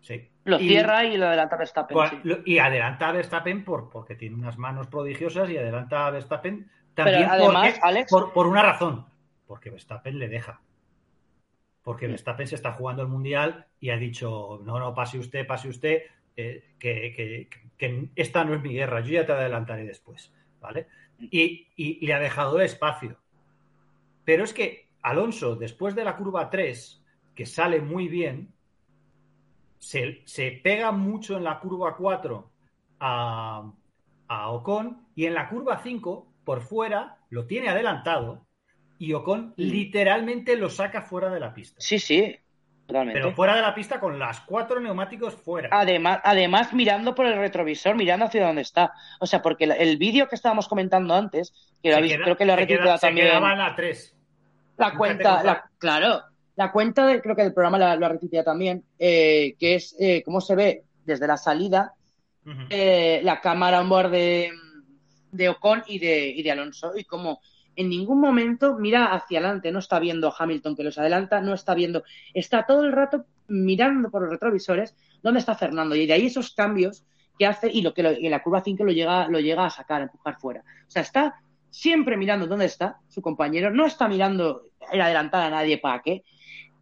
Sí. 0.00 0.28
Lo 0.44 0.58
Y- 0.60 0.68
cierra 0.68 1.04
y 1.04 1.16
lo 1.16 1.26
adelanta 1.26 1.56
Verstappen. 1.56 1.96
Sí. 2.10 2.16
lo- 2.24 2.38
Y 2.44 2.58
adelanta 2.58 3.08
a 3.08 3.12
Verstappen 3.12 3.64
por, 3.64 3.90
porque 3.90 4.14
tiene 4.14 4.36
unas 4.36 4.56
manos 4.58 4.86
prodigiosas 4.86 5.50
y 5.50 5.56
adelanta 5.58 6.06
a 6.06 6.10
Verstappen 6.10 6.70
también 6.94 7.18
Pero 7.28 7.32
además, 7.32 7.68
porque- 7.72 7.80
Alex- 7.86 8.10
por, 8.10 8.32
por 8.32 8.46
una 8.46 8.62
razón. 8.62 9.06
Porque 9.46 9.70
Verstappen 9.70 10.18
le 10.18 10.28
deja. 10.28 10.60
Porque. 11.82 12.06
Verstappen 12.06 12.46
se 12.46 12.54
está 12.54 12.72
jugando 12.72 13.02
el 13.02 13.08
Mundial 13.08 13.66
y 13.80 13.90
ha 13.90 13.96
dicho, 13.96 14.60
no, 14.64 14.78
no, 14.78 14.94
pase 14.94 15.18
usted, 15.18 15.46
pase 15.46 15.68
usted, 15.68 16.02
eh, 16.36 16.74
que, 16.78 17.12
que- 17.16 17.48
que 17.76 18.08
esta 18.16 18.44
no 18.44 18.54
es 18.54 18.62
mi 18.62 18.72
guerra, 18.74 19.00
yo 19.00 19.12
ya 19.12 19.26
te 19.26 19.32
adelantaré 19.32 19.84
después. 19.84 20.32
¿Vale? 20.60 20.88
Y, 21.20 21.68
y 21.76 22.04
le 22.06 22.14
ha 22.14 22.18
dejado 22.20 22.60
espacio. 22.60 23.16
Pero 24.24 24.44
es 24.44 24.52
que 24.52 24.88
Alonso, 25.02 25.54
después 25.56 25.94
de 25.94 26.04
la 26.04 26.16
curva 26.16 26.50
3, 26.50 27.02
que 27.34 27.46
sale 27.46 27.80
muy 27.80 28.08
bien, 28.08 28.52
se, 29.78 30.22
se 30.24 30.50
pega 30.62 30.92
mucho 30.92 31.36
en 31.36 31.44
la 31.44 31.58
curva 31.60 31.96
4 31.96 32.50
a, 33.00 33.70
a 34.28 34.50
Ocon 34.50 35.06
y 35.14 35.26
en 35.26 35.34
la 35.34 35.48
curva 35.48 35.80
5, 35.82 36.26
por 36.44 36.60
fuera, 36.62 37.16
lo 37.30 37.46
tiene 37.46 37.68
adelantado 37.68 38.46
y 38.98 39.12
Ocon 39.12 39.54
literalmente 39.56 40.56
lo 40.56 40.68
saca 40.70 41.02
fuera 41.02 41.30
de 41.30 41.40
la 41.40 41.54
pista. 41.54 41.76
Sí, 41.80 41.98
sí, 41.98 42.36
totalmente. 42.86 43.20
Pero 43.20 43.32
fuera 43.34 43.54
de 43.54 43.62
la 43.62 43.74
pista 43.74 44.00
con 44.00 44.18
las 44.18 44.40
cuatro 44.40 44.80
neumáticos 44.80 45.34
fuera. 45.34 45.68
Además, 45.70 46.20
además, 46.24 46.72
mirando 46.72 47.14
por 47.14 47.26
el 47.26 47.36
retrovisor, 47.38 47.94
mirando 47.94 48.26
hacia 48.26 48.46
dónde 48.46 48.62
está. 48.62 48.92
O 49.20 49.26
sea, 49.26 49.40
porque 49.42 49.64
el, 49.64 49.72
el 49.72 49.96
vídeo 49.98 50.28
que 50.28 50.34
estábamos 50.34 50.66
comentando 50.68 51.14
antes, 51.14 51.54
que 51.82 51.90
lo 51.90 51.96
habéis- 51.98 52.14
queda- 52.14 52.24
creo 52.24 52.36
que 52.36 52.44
lo 52.44 52.52
ha 52.54 52.56
queda- 52.56 52.66
retuiteado 52.66 52.98
se 52.98 53.06
también. 53.06 53.26
quedaba 53.28 53.52
en 53.52 53.58
la 53.58 53.76
3. 53.76 54.16
La 54.76 54.86
Fíjate 54.86 54.98
cuenta, 54.98 55.42
la, 55.42 55.70
claro, 55.78 56.22
la 56.58 56.72
cuenta 56.72 57.06
de, 57.06 57.22
creo 57.22 57.36
que 57.36 57.44
del 57.44 57.54
programa 57.54 57.78
la- 57.78 57.94
lo 57.96 58.04
ha 58.06 58.08
retuiteado 58.10 58.44
también, 58.46 58.82
eh, 58.98 59.54
que 59.60 59.76
es 59.76 59.94
eh, 60.00 60.22
cómo 60.24 60.40
se 60.40 60.56
ve 60.56 60.82
desde 61.04 61.26
la 61.28 61.36
salida 61.36 61.94
eh, 62.70 63.20
la 63.22 63.40
cámara 63.40 63.80
on 63.80 63.88
board 63.88 64.10
de, 64.10 64.50
de 65.30 65.48
Ocon 65.50 65.82
y 65.86 65.98
de, 65.98 66.28
y 66.30 66.42
de 66.42 66.50
Alonso. 66.50 66.92
Y 66.96 67.04
como 67.04 67.40
en 67.76 67.88
ningún 67.88 68.20
momento 68.20 68.74
mira 68.76 69.14
hacia 69.14 69.38
adelante, 69.38 69.70
no 69.70 69.78
está 69.78 69.98
viendo 70.00 70.28
a 70.28 70.34
Hamilton 70.36 70.74
que 70.74 70.82
los 70.82 70.98
adelanta, 70.98 71.40
no 71.40 71.54
está 71.54 71.74
viendo, 71.74 72.02
está 72.34 72.66
todo 72.66 72.84
el 72.84 72.92
rato 72.92 73.24
mirando 73.48 74.10
por 74.10 74.22
los 74.22 74.30
retrovisores 74.30 74.96
dónde 75.22 75.40
está 75.40 75.54
Fernando. 75.54 75.94
Y 75.94 76.06
de 76.06 76.14
ahí 76.14 76.26
esos 76.26 76.54
cambios 76.54 77.04
que 77.38 77.46
hace 77.46 77.70
y 77.70 77.82
lo 77.82 77.94
que 77.94 78.02
lo- 78.02 78.10
en 78.10 78.30
la 78.32 78.42
curva 78.42 78.62
5 78.64 78.82
lo 78.82 78.90
llega, 78.92 79.28
lo 79.28 79.38
llega 79.38 79.64
a 79.64 79.70
sacar, 79.70 80.00
a 80.00 80.04
empujar 80.04 80.40
fuera. 80.40 80.60
O 80.88 80.90
sea, 80.90 81.02
está 81.02 81.36
siempre 81.70 82.16
mirando 82.16 82.46
dónde 82.48 82.64
está 82.64 82.98
su 83.08 83.20
compañero, 83.22 83.70
no 83.70 83.86
está 83.86 84.08
mirando 84.08 84.62
el 84.90 85.00
adelantar 85.00 85.42
a 85.44 85.50
nadie 85.50 85.78
para 85.78 86.02
qué 86.02 86.24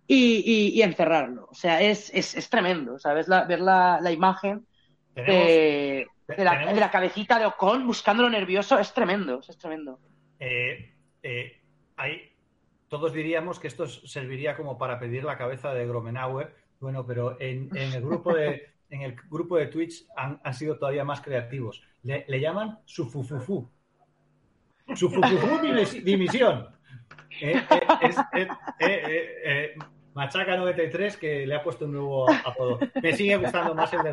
y, 0.06 0.42
y- 0.44 0.78
y 0.78 0.82
encerrarlo. 0.82 1.48
O 1.50 1.54
sea, 1.54 1.80
es, 1.80 2.10
es, 2.14 2.34
es 2.36 2.48
tremendo, 2.50 2.98
¿sabes? 2.98 3.28
La, 3.28 3.44
ver 3.44 3.60
la, 3.60 3.98
la 4.00 4.12
imagen 4.12 4.66
de, 5.14 6.06
de 6.28 6.44
la, 6.44 6.72
de 6.72 6.80
la 6.80 6.90
cabecita 6.90 7.38
de 7.38 7.46
Ocon 7.46 7.86
buscándolo 7.86 8.28
nervioso 8.30 8.78
es 8.78 8.92
tremendo, 8.92 9.40
es 9.46 9.56
tremendo. 9.58 9.98
Eh, 10.38 10.94
eh, 11.22 11.60
hay- 11.96 12.32
todos 12.88 13.12
diríamos 13.12 13.58
que 13.58 13.66
esto 13.66 13.86
serviría 13.88 14.56
como 14.56 14.78
para 14.78 14.98
pedir 15.00 15.24
la 15.24 15.36
cabeza 15.36 15.74
de 15.74 15.86
Gromenauer. 15.86 16.54
Bueno, 16.78 17.04
pero 17.06 17.40
en, 17.40 17.68
en 17.76 17.92
el 17.94 18.02
grupo 18.02 18.32
de 18.34 18.74
en 18.90 19.02
el 19.02 19.16
grupo 19.28 19.56
de 19.56 19.66
Twitch 19.66 20.06
han, 20.16 20.40
han 20.44 20.54
sido 20.54 20.78
todavía 20.78 21.04
más 21.04 21.20
creativos. 21.20 21.82
Le, 22.04 22.24
le 22.28 22.38
llaman 22.40 22.78
su 22.84 23.10
fufufu. 23.10 23.68
Su 24.94 25.10
fufufu 25.10 25.58
dimis- 25.66 26.02
dimisión. 26.04 26.68
Eh, 27.40 27.56
eh, 27.70 27.80
es- 28.02 28.16
eh, 28.78 29.74
eh, 30.16 30.20
eh, 30.20 30.32
eh, 30.32 30.38
Machaca 30.46 30.56
93 30.56 31.16
que 31.16 31.46
le 31.46 31.54
ha 31.54 31.62
puesto 31.62 31.84
un 31.84 31.92
nuevo 31.92 32.30
apodo. 32.30 32.78
Me 33.02 33.12
sigue 33.14 33.36
gustando 33.36 33.74
más 33.74 33.92
el 33.92 34.02
de 34.02 34.12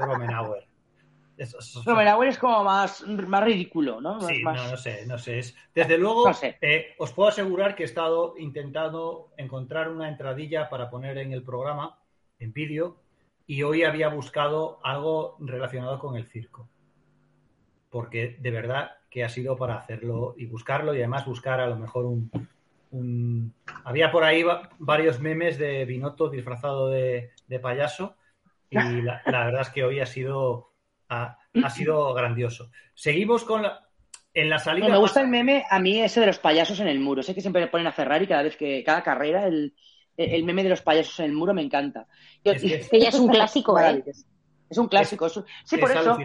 eso- 1.58 1.82
Gromenauer 1.84 2.28
es 2.30 2.38
como 2.38 2.64
más, 2.64 3.02
más 3.08 3.44
ridículo, 3.44 4.00
¿no? 4.00 4.16
Más- 4.16 4.28
Sí, 4.28 4.44
más- 4.44 4.56
no, 4.64 4.72
no 4.72 4.78
sé, 4.78 5.06
no 5.08 5.18
sé. 5.18 5.40
Es, 5.40 5.56
desde 5.74 5.98
luego, 5.98 6.28
No 6.28 6.34
sé. 6.34 6.58
eh, 6.62 6.94
os 7.00 7.12
puedo 7.12 7.30
asegurar 7.30 7.76
que 7.76 7.84
he 7.84 7.86
estado 7.86 8.36
intentando 8.38 9.30
encontrar 9.38 9.90
una 9.90 10.08
entradilla 10.10 10.70
para 10.70 10.90
poner 10.92 11.18
en 11.18 11.32
el 11.34 11.42
programa, 11.42 11.98
en 12.40 12.54
vídeo, 12.54 12.98
y 13.48 13.64
hoy 13.64 13.84
había 13.84 14.10
buscado 14.10 14.80
algo 14.84 15.36
relacionado 15.40 15.98
con 16.00 16.16
el 16.18 16.26
circo. 16.28 16.68
Porque 17.90 18.38
de 18.40 18.52
verdad 18.52 18.92
que 19.10 19.24
ha 19.24 19.30
sido 19.30 19.56
para 19.58 19.76
hacerlo 19.76 20.36
y 20.38 20.46
buscarlo 20.46 20.94
y 20.94 20.98
además 21.00 21.26
buscar 21.26 21.60
a 21.60 21.68
lo 21.68 21.76
mejor 21.76 22.06
un... 22.06 22.30
Había 23.86 24.12
por 24.12 24.24
ahí 24.24 24.44
va- 24.44 24.70
varios 24.80 25.20
memes 25.20 25.58
de 25.58 25.86
Binotto 25.86 26.30
disfrazado 26.30 26.90
de, 26.90 27.32
de 27.48 27.60
payaso 27.60 28.16
y 28.70 28.76
la, 29.02 29.22
la 29.26 29.46
verdad 29.46 29.62
es 29.62 29.70
que 29.70 29.84
hoy 29.84 30.00
ha 30.00 30.06
sido, 30.06 30.72
ha, 31.10 31.38
ha 31.64 31.70
sido 31.70 32.14
grandioso. 32.14 32.70
Seguimos 32.94 33.44
con 33.44 33.64
la... 33.64 33.88
En 34.36 34.50
la 34.50 34.58
salida... 34.58 34.88
No, 34.88 34.94
me 34.94 35.00
gusta 35.00 35.22
el 35.22 35.28
meme, 35.28 35.64
a 35.70 35.80
mí 35.80 36.02
ese 36.02 36.20
de 36.20 36.26
los 36.26 36.40
payasos 36.40 36.80
en 36.80 36.88
el 36.88 37.00
muro. 37.00 37.22
Sé 37.22 37.36
que 37.36 37.42
siempre 37.42 37.62
le 37.62 37.68
ponen 37.68 37.86
a 37.86 37.92
Ferrari 37.92 38.26
cada 38.26 38.42
vez 38.42 38.58
que, 38.58 38.84
cada 38.84 39.04
carrera, 39.04 39.46
el, 39.46 39.76
el 40.18 40.44
meme 40.44 40.64
de 40.64 40.70
los 40.70 40.82
payasos 40.82 41.20
en 41.20 41.26
el 41.26 41.34
muro 41.34 41.54
me 41.54 41.62
encanta. 41.62 42.08
Yo- 42.44 42.54
Es 42.54 42.62
que 42.64 42.76
es- 42.76 42.90
Que 42.90 43.00
ya 43.00 43.10
es 43.10 43.16
un 43.20 43.28
clásico, 43.30 43.80
¿eh? 43.80 44.04
Es 44.70 44.78
un 44.80 44.88
clásico. 44.88 45.28
es 45.28 45.34
sí, 45.66 45.78
por 45.78 45.92
es 45.92 45.98
eso. 45.98 46.18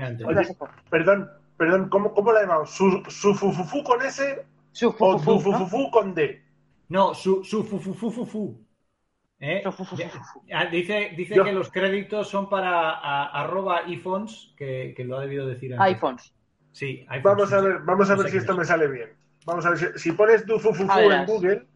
Perdón, 0.88 1.31
perdón, 1.59 1.88
¿cómo, 1.90 2.14
cómo 2.14 2.33
la 2.33 2.40
llamamos? 2.42 2.70
¿Su, 2.70 3.02
su 3.09 3.35
fufufu 3.35 3.83
con 3.85 4.00
S 4.00 4.42
Su 4.72 4.88
o 4.88 4.92
fu- 4.92 5.18
fu- 5.18 5.33
su 5.35 5.40
fu, 5.40 5.50
¿no? 5.52 5.59
fufufu 5.59 5.90
con 5.90 6.14
D? 6.14 6.42
No, 6.88 7.14
su, 7.14 7.44
su 7.44 7.64
fu, 7.64 7.79
fu, 7.79 7.94
fu, 7.94 8.11
fu, 8.11 8.24
fu. 8.27 8.61
¿Eh? 9.40 9.62
Fu, 9.64 9.70
fu, 9.70 9.85
fu, 9.85 9.96
fu. 9.96 10.42
Ah, 10.53 10.66
Dice, 10.66 11.12
dice 11.16 11.37
Yo- 11.37 11.44
que 11.44 11.53
los 11.53 11.70
créditos 11.70 12.29
son 12.29 12.48
para 12.48 12.90
a- 12.90 13.27
arroba 13.42 13.83
iPhones, 13.87 14.53
que, 14.57 14.94
que 14.96 15.05
lo 15.05 15.16
ha 15.16 15.20
debido 15.20 15.46
decir 15.46 15.74
antes. 15.74 15.94
iPhones. 15.94 16.35
Sí, 16.72 17.07
iPhones, 17.09 17.22
Vamos 17.24 17.48
sí, 17.51 17.55
a 17.55 17.61
ver, 17.61 17.79
vamos 17.81 18.11
a 18.11 18.14
No 18.16 18.22
ver 18.22 18.27
sé 18.27 18.33
si 18.33 18.38
esto 18.38 18.53
es. 18.53 18.59
me 18.59 18.64
sale 18.64 18.88
bien. 18.88 19.11
Vamos 19.46 19.64
a 19.66 19.70
ver 19.70 19.79
si, 19.79 19.87
si 19.98 20.12
pones 20.12 20.44
tu 20.44 20.59
fufufu 20.59 20.90
A 20.90 21.03
en 21.03 21.09
verás. 21.09 21.27
Google, 21.27 21.66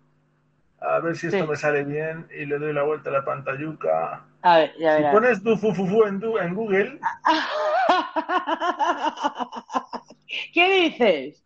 a 0.80 0.98
ver 1.00 1.16
si 1.16 1.28
esto 1.28 1.44
Sí. 1.44 1.50
me 1.50 1.56
sale 1.56 1.84
bien 1.84 2.26
y 2.36 2.44
le 2.46 2.58
doy 2.58 2.72
la 2.72 2.82
vuelta 2.82 3.10
a 3.10 3.12
la 3.12 3.24
pantalluca. 3.24 4.24
A 4.42 4.56
ver, 4.58 4.74
ya 4.78 4.96
Si 4.96 5.02
pones 5.12 5.42
tu 5.42 5.56
fufufu 5.56 6.04
en, 6.04 6.18
du- 6.18 6.38
en 6.38 6.54
Google, 6.54 6.98
¿Qué 10.52 10.80
dices? 10.82 11.41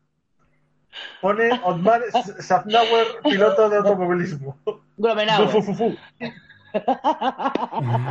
Pone 1.21 1.51
Otmar 1.65 2.03
Safnauer, 2.41 3.07
piloto 3.23 3.69
de 3.69 3.77
automovilismo. 3.79 4.59
Gromenauer. 4.97 5.49
fufufu. 5.49 5.97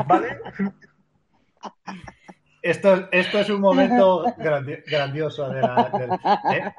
¿Vale? 0.08 0.40
Esto, 2.62 3.08
esto 3.12 3.40
es 3.40 3.50
un 3.50 3.62
momento 3.62 4.24
grandi- 4.38 4.84
grandioso 4.88 5.48
de 5.50 5.62
la, 5.62 5.92
¿eh? 6.54 6.74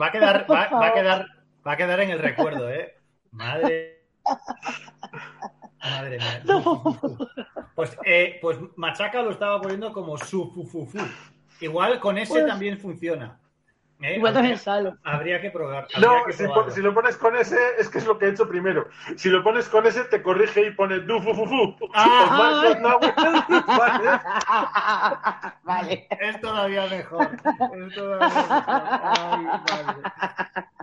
Va 0.00 0.06
a 0.06 0.12
quedar, 0.12 0.46
va, 0.50 0.68
va 0.68 0.86
a 0.88 0.92
quedar, 0.94 1.26
va 1.66 1.72
a 1.72 1.76
quedar 1.76 2.00
en 2.00 2.10
el 2.10 2.18
recuerdo, 2.18 2.68
¿eh? 2.70 2.94
Madre. 3.30 4.04
Madre 5.80 6.18
mía. 6.18 6.42
Pues, 7.74 7.96
eh, 8.04 8.38
pues 8.42 8.58
Machaca 8.76 9.22
lo 9.22 9.30
estaba 9.30 9.60
poniendo 9.62 9.92
como 9.92 10.18
su 10.18 10.50
fu, 10.52 10.64
fu, 10.66 10.86
fu. 10.86 10.98
Igual 11.60 11.98
con 12.00 12.18
ese 12.18 12.32
Pues- 12.34 12.46
también 12.46 12.78
funciona. 12.78 13.38
¿Eh? 14.02 14.16
Igual 14.16 14.34
también 14.34 14.58
habría, 14.66 14.98
habría 15.02 15.40
que 15.40 15.50
probar. 15.50 15.86
habría 15.94 16.00
No, 16.08 16.24
que 16.24 16.32
si, 16.32 16.44
si 16.74 16.80
lo 16.80 16.92
pones 16.94 17.16
con 17.16 17.36
ese, 17.36 17.56
es 17.78 17.88
que 17.88 17.98
es 17.98 18.06
lo 18.06 18.18
que 18.18 18.26
he 18.26 18.30
hecho 18.30 18.48
primero. 18.48 18.88
Si 19.16 19.28
lo 19.30 19.42
pones 19.42 19.68
con 19.68 19.86
ese, 19.86 20.04
te 20.04 20.22
corrige 20.22 20.66
y 20.66 20.70
pone 20.72 21.00
du 21.00 21.20
fu 21.20 21.34
fu 21.34 21.46
fu. 21.46 21.76
Ah. 21.94 22.72
Va- 22.82 22.98
Vale. 23.78 24.20
vale. 25.64 26.06
Es 26.20 26.40
todavía 26.40 26.86
mejor. 26.88 27.30
Es 27.34 27.94
todavía 27.94 28.28
mejor. 28.28 28.62
Ay. 28.66 29.46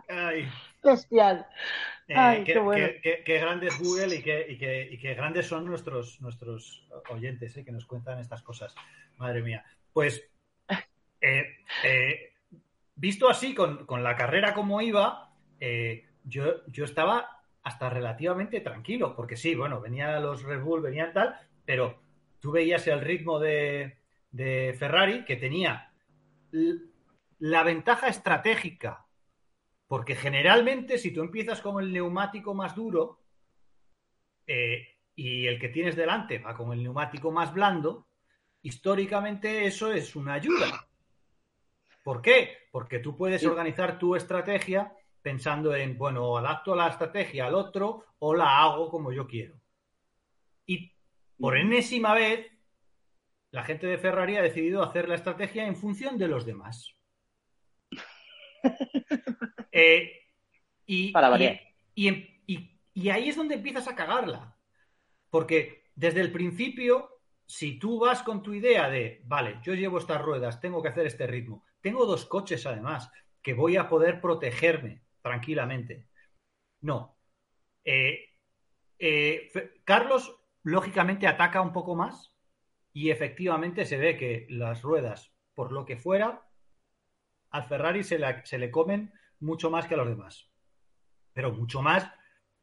Ay. 0.09 0.49
Bestial. 0.83 1.45
Eh, 2.07 2.15
Ay, 2.17 2.43
qué, 2.43 2.53
qué 2.53 2.59
bueno. 2.59 2.87
qué- 2.87 3.01
qué- 3.01 3.23
qué 3.23 3.37
grande 3.39 3.67
es 3.67 3.77
Google 3.77 4.15
y 4.15 4.23
qué, 4.23 4.45
y 4.49 4.57
qué- 4.57 4.87
y 4.91 4.97
qué 4.97 5.13
grandes 5.13 5.45
son 5.47 5.65
nuestros, 5.65 6.19
nuestros 6.21 6.87
oyentes 7.09 7.55
eh, 7.57 7.63
que 7.63 7.71
nos 7.71 7.85
cuentan 7.85 8.17
estas 8.19 8.41
cosas. 8.41 8.73
Madre 9.17 9.41
mía. 9.43 9.63
Pues, 9.93 10.23
eh, 11.21 11.45
eh, 11.83 12.28
visto 12.99 13.29
así, 13.29 13.53
con, 13.53 13.85
con 13.85 14.03
la 14.03 14.15
carrera 14.15 14.53
como 14.53 14.81
iba, 14.81 15.33
eh, 15.59 16.05
yo, 16.23 16.65
yo 16.67 16.85
estaba 16.85 17.43
hasta 17.63 17.89
relativamente 17.89 18.61
tranquilo, 18.61 19.15
porque 19.15 19.35
sí, 19.35 19.55
bueno, 19.55 19.81
venían 19.81 20.21
los 20.21 20.43
Red 20.43 20.61
Bull, 20.61 20.81
venían 20.81 21.13
tal, 21.13 21.35
pero 21.65 21.99
tú 22.39 22.51
veías 22.51 22.87
el 22.87 23.01
ritmo 23.01 23.39
de, 23.39 23.97
de 24.31 24.75
Ferrari 24.77 25.25
que 25.25 25.35
tenía 25.35 25.91
la 27.39 27.63
ventaja 27.63 28.07
estratégica 28.07 29.05
porque 29.89 30.15
generalmente, 30.15 30.99
si 30.99 31.11
tú 31.11 31.21
empiezas 31.21 31.61
con 31.61 31.83
el 31.83 31.91
neumático 31.91 32.53
más 32.53 32.75
duro 32.75 33.23
eh, 34.45 34.87
y 35.15 35.47
el 35.47 35.59
que 35.59 35.69
tienes 35.69 35.95
delante 35.95 36.37
va 36.37 36.53
con 36.53 36.71
el 36.71 36.83
neumático 36.83 37.31
más 37.31 37.51
blando, 37.51 38.07
históricamente 38.61 39.65
eso 39.65 39.91
es 39.91 40.15
una 40.15 40.33
ayuda. 40.33 40.87
¿Por 42.03 42.21
qué? 42.21 42.58
Porque 42.71 42.99
tú 42.99 43.15
puedes 43.17 43.41
Sí. 43.41 43.47
organizar 43.47 43.97
tu 43.99 44.15
estrategia 44.15 44.93
pensando 45.21 45.75
en, 45.75 45.97
bueno, 45.97 46.23
o 46.25 46.37
adapto 46.37 46.75
la 46.75 46.87
estrategia 46.87 47.47
al 47.47 47.55
otro 47.55 48.05
o 48.19 48.33
la 48.35 48.59
hago 48.61 48.89
como 48.89 49.11
yo 49.11 49.27
quiero. 49.27 49.59
Y 50.65 50.93
por 51.39 51.57
enésima 51.57 52.13
vez, 52.13 52.47
la 53.51 53.63
gente 53.63 53.87
de 53.87 53.97
Ferrari 53.97 54.37
ha 54.37 54.41
decidido 54.41 54.83
hacer 54.83 55.09
la 55.09 55.15
estrategia 55.15 55.65
en 55.65 55.75
función 55.75 56.17
de 56.17 56.27
los 56.27 56.45
demás. 56.45 56.95
Eh, 59.71 60.11
y, 60.85 61.11
Para 61.11 61.29
variar. 61.29 61.59
y, 61.95 62.09
y- 62.09 62.41
y- 62.47 62.79
y 62.93 63.09
ahí 63.09 63.29
es 63.29 63.35
donde 63.35 63.55
empiezas 63.55 63.87
a 63.87 63.95
cagarla. 63.95 64.57
Porque 65.29 65.83
desde 65.95 66.21
el 66.21 66.31
principio, 66.31 67.21
si 67.45 67.77
tú 67.77 67.99
vas 67.99 68.23
con 68.23 68.41
tu 68.41 68.53
idea 68.53 68.89
de, 68.89 69.21
vale, 69.25 69.59
yo 69.63 69.73
llevo 69.75 69.99
estas 69.99 70.21
ruedas, 70.21 70.59
tengo 70.59 70.81
que 70.81 70.89
hacer 70.89 71.05
este 71.05 71.27
ritmo, 71.27 71.63
tengo 71.81 72.05
dos 72.05 72.25
coches 72.25 72.65
además, 72.65 73.11
que 73.41 73.53
voy 73.53 73.77
a 73.77 73.87
poder 73.87 74.21
protegerme 74.21 75.01
tranquilamente. 75.21 76.07
No. 76.81 77.17
Eh, 77.83 78.29
eh, 78.97 79.49
Carlos, 79.83 80.39
lógicamente, 80.63 81.27
ataca 81.27 81.61
un 81.61 81.73
poco 81.73 81.95
más 81.95 82.35
y 82.93 83.11
efectivamente 83.11 83.85
se 83.85 83.97
ve 83.97 84.17
que 84.17 84.45
las 84.49 84.81
ruedas, 84.81 85.33
por 85.53 85.71
lo 85.71 85.85
que 85.85 85.97
fuera, 85.97 86.45
al 87.51 87.67
Ferrari 87.67 88.03
se 88.03 88.57
le 88.57 88.71
comen 88.71 89.13
mucho 89.39 89.69
más 89.69 89.87
que 89.87 89.95
a 89.95 89.97
los 89.97 90.07
demás. 90.07 90.49
Pero 91.33 91.51
mucho 91.51 91.81
más, 91.81 92.11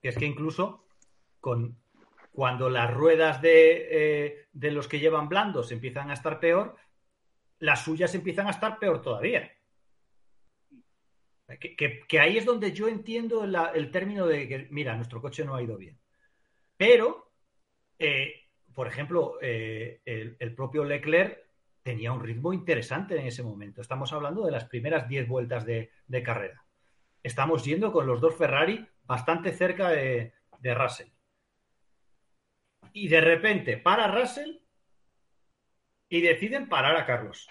que 0.00 0.08
es 0.08 0.16
que 0.16 0.26
incluso 0.26 0.86
con, 1.40 1.78
cuando 2.36 2.68
las 2.68 2.92
ruedas 2.92 3.40
de, 3.40 3.88
eh, 3.90 4.48
de 4.52 4.70
los 4.70 4.88
que 4.88 5.00
llevan 5.00 5.28
blandos 5.28 5.72
empiezan 5.72 6.10
a 6.10 6.14
estar 6.14 6.38
peor, 6.38 6.76
las 7.58 7.82
suyas 7.84 8.14
empiezan 8.14 8.46
a 8.46 8.50
estar 8.50 8.78
peor 8.78 9.02
todavía. 9.02 9.50
Que, 11.60 12.20
ahí 12.20 12.36
es 12.38 12.44
donde 12.44 12.72
yo 12.72 12.88
entiendo 12.88 13.44
el 13.44 13.90
término 13.90 14.26
de 14.26 14.48
que, 14.48 14.66
mira, 14.70 14.96
nuestro 14.96 15.22
coche 15.22 15.44
no 15.44 15.54
ha 15.54 15.62
ido 15.62 15.76
bien. 15.76 15.98
Pero, 16.76 17.32
eh, 17.98 18.48
por 18.74 18.88
ejemplo, 18.88 19.38
eh, 19.40 20.00
el, 20.04 20.54
propio 20.54 20.84
Leclerc 20.84 21.38
tenía 21.82 22.12
un 22.12 22.22
ritmo 22.22 22.52
interesante 22.52 23.18
en 23.18 23.26
ese 23.26 23.44
momento. 23.44 23.80
Estamos 23.80 24.12
hablando 24.12 24.44
de 24.44 24.50
las 24.50 24.64
primeras 24.64 25.08
10 25.08 25.28
vueltas 25.28 25.64
de, 25.64 25.90
carrera. 26.24 26.64
Estamos 27.22 27.64
yendo 27.64 27.92
con 27.92 28.06
los 28.06 28.20
dos 28.20 28.36
Ferrari 28.36 28.86
bastante 29.04 29.52
cerca 29.52 29.90
de 29.90 30.32
Russell. 30.74 31.08
Y 32.92 33.08
de 33.08 33.20
repente 33.20 33.76
para 33.76 34.08
Russell 34.08 34.56
y 36.08 36.20
deciden 36.20 36.68
parar 36.68 36.96
a 36.96 37.06
Carlos. 37.06 37.48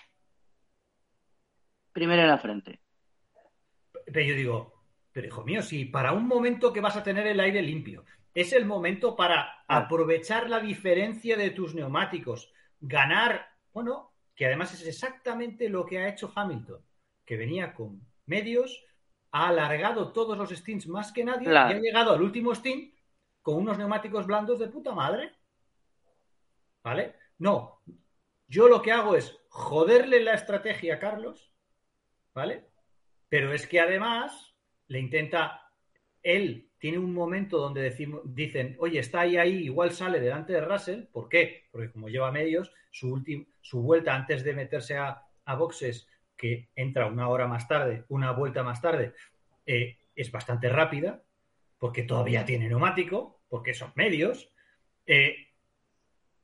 Primero 1.92 2.22
en 2.22 2.28
la 2.28 2.38
frente. 2.38 2.82
Pero 4.06 4.22
yo 4.22 4.36
digo, 4.36 4.84
pero 5.12 5.28
hijo 5.28 5.44
mío, 5.44 5.62
si 5.62 5.86
para 5.86 6.12
un 6.12 6.28
momento 6.28 6.74
que 6.74 6.82
vas 6.82 6.96
a 6.98 7.04
tener 7.04 7.26
el 7.28 7.40
aire 7.40 7.62
limpio, 7.62 8.06
es 8.34 8.52
el 8.54 8.66
momento 8.66 9.16
para 9.16 9.64
aprovechar 9.68 10.50
la 10.50 10.60
diferencia 10.60 11.38
de 11.38 11.52
tus 11.52 11.74
neumáticos, 11.74 12.52
ganar, 12.82 13.48
bueno, 13.74 14.14
que 14.36 14.46
además 14.46 14.74
es 14.74 14.86
exactamente 14.86 15.70
lo 15.70 15.86
que 15.86 16.00
ha 16.00 16.10
hecho 16.10 16.32
Hamilton, 16.36 16.82
que 17.24 17.38
venía 17.38 17.74
con 17.74 18.02
medios, 18.26 18.84
ha 19.32 19.48
alargado 19.48 20.12
todos 20.12 20.38
los 20.38 20.50
stints 20.50 20.88
más 20.88 21.12
que 21.14 21.24
nadie 21.24 21.48
Claro. 21.48 21.74
y 21.74 21.78
ha 21.78 21.82
llegado 21.82 22.14
al 22.14 22.22
último 22.22 22.54
stint 22.54 22.94
con 23.42 23.56
unos 23.56 23.78
neumáticos 23.78 24.26
blandos 24.28 24.60
de 24.60 24.68
puta 24.68 24.94
madre. 24.94 25.34
¿Vale? 26.84 27.16
No, 27.40 27.82
yo 28.48 28.68
lo 28.68 28.82
que 28.82 28.92
hago 28.92 29.16
es 29.16 29.38
joderle 29.50 30.22
la 30.22 30.34
estrategia 30.34 30.96
a 30.96 31.00
Carlos, 31.00 31.52
¿vale? 32.34 32.66
Pero 33.30 33.54
es 33.54 33.68
que 33.68 33.80
además 33.80 34.56
le 34.88 35.00
intenta, 35.00 35.72
él 36.22 36.70
tiene 36.78 37.00
un 37.00 37.14
momento 37.14 37.58
donde 37.58 37.90
dicen, 38.26 38.76
oye, 38.80 39.00
está 39.00 39.22
ahí, 39.22 39.38
ahí, 39.38 39.64
igual 39.64 39.92
sale 39.92 40.20
delante 40.20 40.54
de 40.54 40.62
Russell. 40.62 41.06
¿Por 41.12 41.30
qué? 41.30 41.68
Porque 41.72 41.92
como 41.92 42.10
lleva 42.10 42.32
medios, 42.32 42.72
su, 42.92 43.24
su 43.62 43.82
vuelta 43.82 44.14
antes 44.14 44.44
de 44.44 44.54
meterse 44.54 44.98
a, 44.98 45.24
a 45.46 45.56
boxes, 45.56 46.08
que 46.38 46.70
entra 46.76 47.08
una 47.08 47.30
hora 47.30 47.48
más 47.48 47.68
tarde, 47.68 48.04
una 48.10 48.32
vuelta 48.32 48.64
más 48.64 48.82
tarde, 48.82 49.14
eh, 49.66 49.98
es 50.16 50.32
bastante 50.32 50.70
rápida, 50.70 51.24
porque 51.78 52.04
todavía 52.04 52.46
tiene 52.46 52.68
neumático, 52.68 53.42
porque 53.50 53.74
son 53.74 53.92
medios. 53.96 54.52
Eh, 55.06 55.50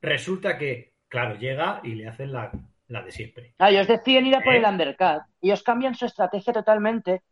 resulta 0.00 0.58
que, 0.58 0.91
claro, 1.12 1.34
llega 1.36 1.80
y 1.84 1.94
le 1.94 2.08
hacen 2.08 2.32
la, 2.32 2.50
la 2.88 3.02
de 3.02 3.12
siempre. 3.12 3.54
Ah, 3.58 3.68
ellos 3.70 3.86
deciden 3.86 4.24
ir 4.26 4.34
a 4.34 4.40
por 4.40 4.54
¿Eh? 4.54 4.58
el 4.58 4.64
undercut. 4.64 5.22
Ellos 5.42 5.62
cambian 5.62 5.94
su 5.94 6.06
estrategia 6.06 6.54
totalmente 6.54 7.22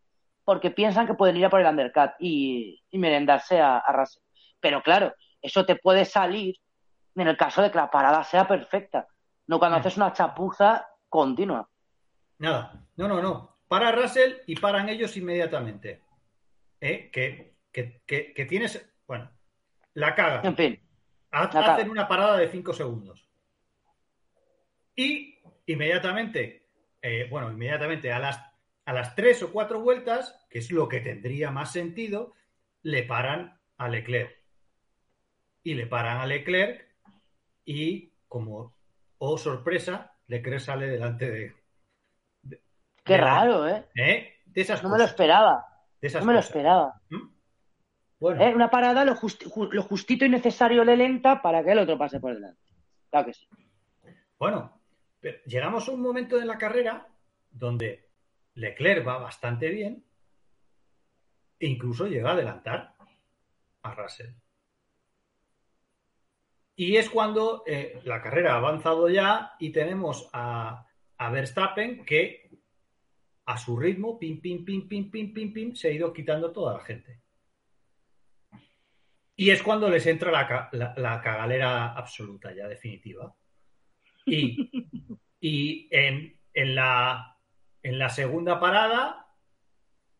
porque 0.44 0.70
piensan 0.70 1.06
que 1.06 1.14
pueden 1.14 1.36
ir 1.38 1.46
a 1.46 1.50
por 1.50 1.60
el 1.60 1.66
undercut 1.66 2.10
y, 2.18 2.82
y 2.90 2.98
merendarse 2.98 3.58
a, 3.60 3.78
a 3.78 3.92
Russell. 3.92 4.22
Pero 4.60 4.82
claro, 4.82 5.14
eso 5.40 5.64
te 5.64 5.76
puede 5.76 6.04
salir 6.04 6.56
en 7.16 7.26
el 7.26 7.36
caso 7.38 7.62
de 7.62 7.70
que 7.70 7.78
la 7.78 7.90
parada 7.90 8.22
sea 8.24 8.46
perfecta, 8.46 9.06
no 9.46 9.58
cuando 9.58 9.78
Mm. 9.78 9.80
haces 9.80 9.96
una 9.96 10.12
chapuza 10.12 10.86
continua. 11.08 11.68
Nada, 12.38 12.84
no, 12.96 13.08
no, 13.08 13.22
no. 13.22 13.56
Para 13.66 13.92
Russell 13.92 14.34
y 14.46 14.56
paran 14.56 14.88
ellos 14.90 15.16
inmediatamente. 15.16 16.02
¿Eh? 16.80 17.10
Que, 17.12 17.54
que, 17.72 18.02
que- 18.06 18.32
que 18.34 18.44
tienes, 18.46 18.86
bueno, 19.06 19.30
la 19.94 20.14
caga. 20.14 20.40
En 20.44 20.56
fin, 20.56 20.80
Ha-. 21.32 21.44
Hacen 21.74 21.90
una 21.90 22.06
parada 22.08 22.36
de 22.36 22.48
5 22.48 22.72
segundos. 22.72 23.26
Y 25.00 25.38
inmediatamente, 25.66 26.66
eh, 27.00 27.26
bueno, 27.30 27.50
inmediatamente 27.50 28.12
a 28.12 28.18
las, 28.18 28.38
a 28.84 28.92
las 28.92 29.14
3 29.14 29.42
o 29.44 29.52
4 29.52 29.80
vueltas, 29.80 30.46
que 30.50 30.58
es 30.58 30.70
lo 30.70 30.88
que 30.88 31.00
tendría 31.00 31.50
más 31.50 31.72
sentido, 31.72 32.34
le 32.82 33.02
paran 33.04 33.58
a 33.78 33.88
Leclerc. 33.88 34.36
Y 35.62 35.72
le 35.74 35.86
paran 35.86 36.18
a 36.18 36.26
Leclerc 36.26 36.86
y 37.64 38.12
como, 38.28 38.74
oh 39.18 39.38
sorpresa, 39.38 40.16
Leclerc 40.26 40.60
sale 40.60 40.86
delante 40.86 41.30
de... 41.30 41.54
de- 42.42 42.60
qué 43.04 43.14
de- 43.14 43.20
raro, 43.20 43.66
¿eh? 43.68 43.86
¿eh? 43.94 44.34
De 44.44 44.60
esas 44.60 44.82
No 44.82 44.90
me 44.90 44.98
lo 44.98 45.04
esperaba, 45.04 45.64
de 46.00 46.08
esas 46.08 46.20
no 46.22 46.26
me 46.26 46.34
lo 46.34 46.40
esperaba. 46.40 47.00
¿Mm? 47.08 47.28
Bueno, 48.18 48.42
¿Eh? 48.42 48.54
Una 48.54 48.68
parada 48.68 49.04
lo, 49.06 49.14
justi- 49.14 49.48
lo 49.72 49.82
justito 49.82 50.26
y 50.26 50.28
necesario 50.28 50.84
le 50.84 50.94
lenta 50.96 51.40
para 51.40 51.64
que 51.64 51.72
el 51.72 51.78
otro 51.78 51.96
pase 51.96 52.20
por 52.20 52.34
delante. 52.34 52.60
Claro 53.08 53.26
que 53.26 53.32
sí. 53.32 53.46
Bueno, 54.38 54.79
pero 55.20 55.38
llegamos 55.46 55.88
a 55.88 55.92
un 55.92 56.00
momento 56.00 56.38
de 56.38 56.46
la 56.46 56.58
carrera 56.58 57.08
donde 57.50 58.08
Leclerc 58.54 59.06
va 59.06 59.18
bastante 59.18 59.68
bien 59.68 60.04
e 61.58 61.66
incluso 61.66 62.06
llega 62.06 62.30
a 62.30 62.32
adelantar 62.32 62.94
a 63.82 63.94
Russell. 63.94 64.34
Y 66.76 66.96
es 66.96 67.10
cuando 67.10 67.62
eh, 67.66 68.00
la 68.04 68.22
carrera 68.22 68.54
ha 68.54 68.56
avanzado 68.56 69.08
ya 69.10 69.52
y 69.58 69.70
tenemos 69.70 70.30
a, 70.32 70.86
Verstappen 71.30 72.04
que 72.06 72.50
a 73.44 73.58
su 73.58 73.76
ritmo, 73.78 74.18
pim, 74.18 74.40
pim, 74.40 74.64
pim, 74.64 74.88
pim, 74.88 75.10
pim, 75.10 75.34
pim, 75.34 75.52
pim, 75.52 75.74
se 75.74 75.88
ha 75.88 75.90
ido 75.90 76.12
quitando 76.14 76.50
toda 76.50 76.78
la 76.78 76.84
gente. 76.84 77.20
Y 79.36 79.50
es 79.50 79.62
cuando 79.62 79.90
les 79.90 80.06
entra 80.06 80.30
la, 80.30 80.68
la- 80.72 80.94
la 80.96 81.20
cagalera 81.20 81.92
absoluta, 81.92 82.54
ya 82.54 82.66
definitiva. 82.68 83.34
Y, 84.30 84.70
y 85.40 85.88
en, 85.90 86.38
en 86.54 86.74
la, 86.74 87.36
en 87.82 87.98
la 87.98 88.08
segunda 88.08 88.60
parada 88.60 89.26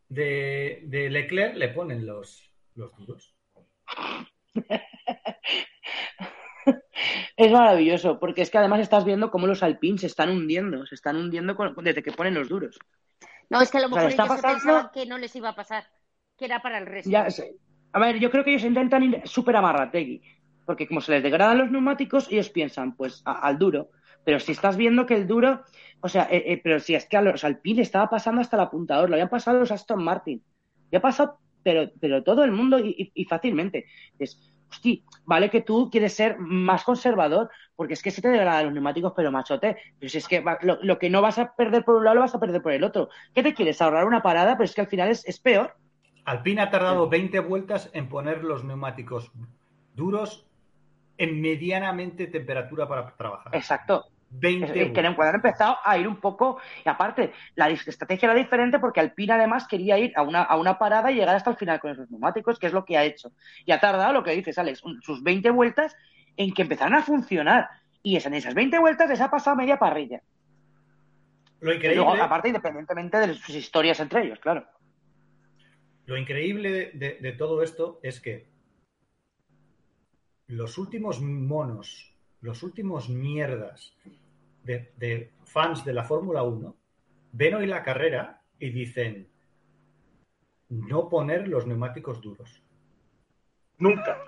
de, 0.09 0.81
de 0.85 1.09
Leclerc 1.09 1.55
le 1.55 1.69
ponen 1.69 2.05
los, 2.05 2.51
los 2.75 2.91
duros. 2.97 3.33
Es 7.35 7.51
maravilloso, 7.51 8.19
porque 8.19 8.43
es 8.43 8.51
que 8.51 8.59
además 8.59 8.81
estás 8.81 9.03
viendo 9.03 9.31
cómo 9.31 9.47
los 9.47 9.63
Alpines 9.63 10.01
se 10.01 10.07
están 10.07 10.29
hundiendo, 10.29 10.85
se 10.85 10.93
están 10.95 11.15
hundiendo 11.17 11.55
con- 11.55 11.73
desde 11.83 12.03
que 12.03 12.11
ponen 12.11 12.35
los 12.35 12.49
duros. 12.49 12.77
No, 13.49 13.59
es 13.61 13.71
que 13.71 13.79
a 13.79 13.81
lo 13.81 13.87
O 13.87 13.89
sea, 13.93 14.03
mejor 14.03 14.11
se 14.11 14.17
pasando- 14.17 14.47
pensaban 14.53 14.89
que 14.93 15.05
no 15.07 15.17
les 15.17 15.35
iba 15.35 15.49
a 15.49 15.55
pasar, 15.55 15.85
que 16.37 16.45
era 16.45 16.61
para 16.61 16.77
el 16.77 16.85
resto. 16.85 17.09
Ya, 17.09 17.27
a 17.93 17.99
ver, 17.99 18.19
yo 18.19 18.29
creo 18.29 18.43
que 18.43 18.51
ellos 18.51 18.63
intentan 18.63 19.03
ir 19.03 19.21
súper 19.25 19.55
amarrategui, 19.55 20.21
porque 20.65 20.87
como 20.87 21.01
se 21.01 21.13
les 21.13 21.23
degradan 21.23 21.57
los 21.57 21.71
neumáticos, 21.71 22.31
ellos 22.31 22.49
piensan, 22.49 22.95
pues, 22.95 23.23
a- 23.25 23.39
al 23.39 23.57
duro. 23.57 23.89
Pero 24.23 24.39
si 24.39 24.51
estás 24.51 24.77
viendo 24.77 25.05
que 25.05 25.15
el 25.15 25.27
duro, 25.27 25.61
o 26.01 26.07
sea, 26.09 26.27
eh, 26.31 26.43
eh, 26.53 26.61
pero 26.63 26.79
si 26.79 26.95
es 26.95 27.05
que 27.07 27.17
a 27.17 27.21
los 27.21 27.43
Alpine 27.43 27.81
estaba 27.81 28.09
pasando 28.09 28.41
hasta 28.41 28.55
el 28.57 28.63
apuntador, 28.63 29.09
lo 29.09 29.15
habían 29.15 29.29
pasado 29.29 29.59
los 29.59 29.71
Aston 29.71 30.03
Martin, 30.03 30.43
ya 30.91 30.99
ha 30.99 31.01
pasado, 31.01 31.39
pero, 31.63 31.89
pero 31.99 32.23
todo 32.23 32.43
el 32.43 32.51
mundo 32.51 32.79
y, 32.79 33.25
fácilmente. 33.29 33.85
Es, 34.19 34.53
hostia, 34.69 34.99
vale 35.25 35.49
que 35.49 35.61
tú 35.61 35.89
quieres 35.89 36.13
ser 36.13 36.37
más 36.39 36.83
conservador, 36.83 37.49
porque 37.75 37.93
es 37.93 38.01
que 38.01 38.11
se 38.11 38.21
te 38.21 38.29
degradan 38.29 38.65
los 38.65 38.73
neumáticos, 38.73 39.13
pero 39.15 39.31
machote, 39.31 39.77
pero 39.99 40.09
si 40.09 40.17
es 40.17 40.27
que 40.27 40.39
va- 40.39 40.59
lo, 40.61 40.77
lo 40.81 40.97
que 40.99 41.09
no 41.09 41.21
vas 41.21 41.37
a 41.39 41.55
perder 41.55 41.83
por 41.83 41.95
un 41.95 42.03
lado 42.05 42.15
lo 42.15 42.21
vas 42.21 42.35
a 42.35 42.39
perder 42.39 42.61
por 42.61 42.71
el 42.73 42.83
otro. 42.83 43.09
¿Qué 43.33 43.43
te 43.43 43.53
quieres? 43.53 43.81
¿Ahorrar 43.81 44.05
una 44.05 44.21
parada? 44.21 44.55
Pero 44.57 44.65
es 44.65 44.73
que 44.75 44.81
al 44.81 44.87
final 44.87 45.09
es, 45.09 45.25
es 45.27 45.39
peor. 45.39 45.75
Alpine 46.25 46.61
ha 46.61 46.69
tardado 46.69 47.09
20 47.09 47.39
vueltas 47.39 47.89
en 47.93 48.07
poner 48.07 48.43
los 48.43 48.63
neumáticos 48.63 49.31
duros 49.95 50.47
en 51.21 51.39
medianamente 51.39 52.27
temperatura 52.27 52.87
para 52.87 53.15
trabajar. 53.15 53.55
Exacto. 53.55 54.05
20 54.33 54.65
Es- 54.65 54.87
es 54.87 54.91
que 54.93 54.99
han 55.01 55.35
empezado 55.35 55.77
a 55.83 55.97
ir 55.97 56.07
un 56.07 56.15
poco, 56.15 56.57
y 56.85 56.89
aparte, 56.89 57.33
la 57.55 57.69
estrategia 57.69 58.27
era 58.27 58.33
diferente 58.33 58.79
porque 58.79 59.01
Alpine 59.01 59.33
además 59.33 59.67
quería 59.67 59.99
ir 59.99 60.13
a 60.15 60.21
una, 60.23 60.41
a 60.41 60.55
una 60.55 60.79
parada 60.79 61.11
y 61.11 61.15
llegar 61.15 61.35
hasta 61.35 61.49
el 61.51 61.57
final 61.57 61.79
con 61.79 61.91
esos 61.91 62.09
neumáticos, 62.09 62.57
que 62.57 62.67
es 62.67 62.73
lo 62.73 62.85
que 62.85 62.97
ha 62.97 63.03
hecho. 63.03 63.33
Y 63.65 63.71
ha 63.73 63.79
tardado, 63.79 64.13
lo 64.13 64.23
que 64.23 64.31
dices, 64.31 64.57
Alex, 64.57 64.83
un- 64.83 65.01
sus 65.01 65.21
20 65.21 65.49
vueltas 65.51 65.95
en 66.37 66.53
que 66.53 66.61
empezaron 66.61 66.95
a 66.95 67.03
funcionar. 67.03 67.67
Y 68.01 68.15
es- 68.15 68.25
en 68.25 68.33
esas 68.33 68.53
20 68.55 68.79
vueltas 68.79 69.09
les 69.09 69.19
ha 69.21 69.29
pasado 69.29 69.57
media 69.57 69.77
parrilla. 69.77 70.21
Lo 71.59 71.71
Y 71.73 71.75
increíble, 71.75 72.03
luego, 72.03 72.23
aparte, 72.23 72.47
independientemente 72.47 73.17
de 73.19 73.33
sus 73.35 73.53
historias 73.53 73.99
entre 73.99 74.23
ellos, 74.23 74.39
claro. 74.39 74.65
lo 76.07 76.17
increíble 76.17 76.71
de, 76.71 76.91
de- 76.93 77.17
de 77.21 77.31
todo 77.33 77.61
esto 77.63 77.99
es 78.01 78.19
que 78.19 78.47
los 80.51 80.77
últimos 80.77 81.21
monos, 81.21 82.13
los 82.41 82.63
últimos 82.63 83.09
mierdas 83.09 83.95
de, 84.63 84.91
de 84.97 85.31
fans 85.45 85.83
de 85.85 85.93
la 85.93 86.03
Fórmula 86.03 86.43
1 86.43 86.75
ven 87.33 87.55
hoy 87.55 87.65
la 87.67 87.83
carrera 87.83 88.41
y 88.59 88.69
dicen 88.69 89.27
no 90.69 91.09
poner 91.09 91.47
los 91.47 91.65
neumáticos 91.67 92.21
duros. 92.21 92.61
Nunca. 93.77 94.23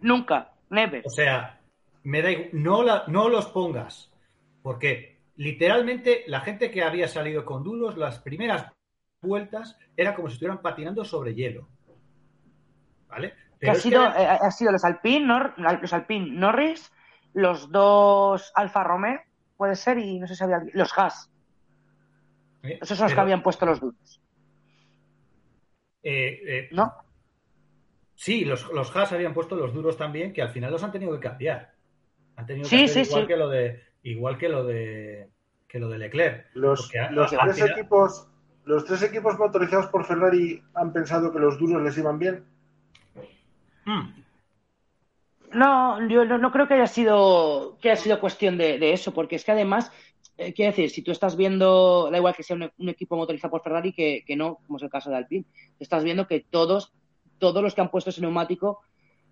Nunca, 0.00 0.52
never. 0.70 1.02
O 1.06 1.10
sea, 1.10 1.60
me 2.04 2.22
da 2.22 2.30
no, 2.52 2.82
la- 2.82 3.04
no 3.08 3.28
los 3.28 3.46
pongas. 3.46 4.12
Porque 4.62 5.18
literalmente 5.36 6.24
la 6.26 6.40
gente 6.40 6.70
que 6.70 6.82
había 6.82 7.08
salido 7.08 7.44
con 7.44 7.62
duros, 7.64 7.96
las 7.96 8.18
primeras 8.20 8.70
vueltas, 9.20 9.76
era 9.96 10.14
como 10.14 10.28
si 10.28 10.34
estuvieran 10.34 10.62
patinando 10.62 11.04
sobre 11.04 11.34
hielo. 11.34 11.68
¿Vale? 13.08 13.34
Que 13.60 13.70
ha 13.70 13.72
es 13.72 13.82
sido, 13.82 14.12
que- 14.12 14.22
eh, 14.22 14.26
ha 14.26 14.50
sido 14.50 14.72
los 14.72 14.84
Alpine, 14.84 15.26
Nor- 15.26 15.54
los 15.80 15.92
Alpine 15.92 16.30
Norris, 16.30 16.92
los 17.34 17.70
dos 17.70 18.52
Alfa 18.54 18.84
Romeo, 18.84 19.20
puede 19.56 19.74
ser, 19.76 19.98
y 19.98 20.18
no 20.20 20.26
sé 20.26 20.34
si 20.36 20.44
había 20.44 20.62
los 20.72 20.96
Haas. 20.96 21.30
¿eh? 22.62 22.78
Esos 22.80 22.96
son 22.98 23.06
los 23.06 23.14
que 23.14 23.20
habían 23.20 23.42
puesto 23.42 23.66
los 23.66 23.80
duros, 23.80 24.20
eh, 26.02 26.40
eh, 26.46 26.68
¿no? 26.72 26.92
Sí, 28.14 28.44
los, 28.44 28.66
los 28.72 28.94
Haas 28.96 29.12
habían 29.12 29.34
puesto 29.34 29.54
los 29.56 29.72
duros 29.72 29.96
también, 29.96 30.32
que 30.32 30.42
al 30.42 30.50
final 30.50 30.70
los 30.72 30.82
han 30.82 30.92
tenido 30.92 31.12
que 31.12 31.20
cambiar. 31.28 31.72
Han 32.36 32.46
tenido 32.46 32.64
que 32.68 32.76
Sí, 32.76 32.84
hacer 32.84 33.04
sí, 33.04 33.10
igual 33.10 33.22
sí. 33.22 33.28
que 33.28 33.36
lo 33.36 33.48
de 33.48 33.82
igual 34.02 34.38
que 34.38 34.48
lo 34.48 34.64
de 34.64 35.30
que 35.68 35.78
lo 35.78 35.88
de 35.88 35.98
Leclerc. 35.98 36.46
Los, 36.54 36.88
tres 36.88 37.08
final- 37.30 37.70
equipos, 37.70 38.28
los 38.64 38.84
tres 38.84 39.02
equipos 39.02 39.38
motorizados 39.38 39.86
por 39.88 40.04
Ferrari 40.04 40.62
han 40.74 40.92
pensado 40.92 41.32
que 41.32 41.38
los 41.38 41.58
duros 41.58 41.82
les 41.82 41.96
iban 41.98 42.18
bien. 42.18 42.44
Mm. 43.88 44.24
No, 45.54 46.06
yo 46.08 46.24
no, 46.26 46.36
no 46.36 46.52
creo 46.52 46.68
que 46.68 46.74
haya 46.74 46.86
sido 46.86 47.78
que 47.80 47.90
haya 47.90 48.00
sido 48.00 48.20
cuestión 48.20 48.58
de, 48.58 48.78
de 48.78 48.92
eso, 48.92 49.14
porque 49.14 49.36
es 49.36 49.44
que 49.44 49.52
además, 49.52 49.90
eh, 50.36 50.52
quiero 50.52 50.72
decir, 50.72 50.90
si 50.90 51.00
tú 51.02 51.10
estás 51.10 51.36
viendo, 51.36 52.10
da 52.10 52.18
igual 52.18 52.34
que 52.36 52.42
sea 52.42 52.56
un, 52.56 52.70
un 52.76 52.88
equipo 52.90 53.16
motorizado 53.16 53.50
por 53.52 53.62
Ferrari 53.62 53.92
que, 53.94 54.24
que 54.26 54.36
no, 54.36 54.56
como 54.66 54.76
es 54.76 54.82
el 54.82 54.90
caso 54.90 55.08
de 55.08 55.16
Alpine, 55.16 55.46
estás 55.80 56.04
viendo 56.04 56.26
que 56.26 56.40
todos, 56.50 56.92
todos 57.38 57.62
los 57.62 57.74
que 57.74 57.80
han 57.80 57.90
puesto 57.90 58.10
ese 58.10 58.20
neumático 58.20 58.80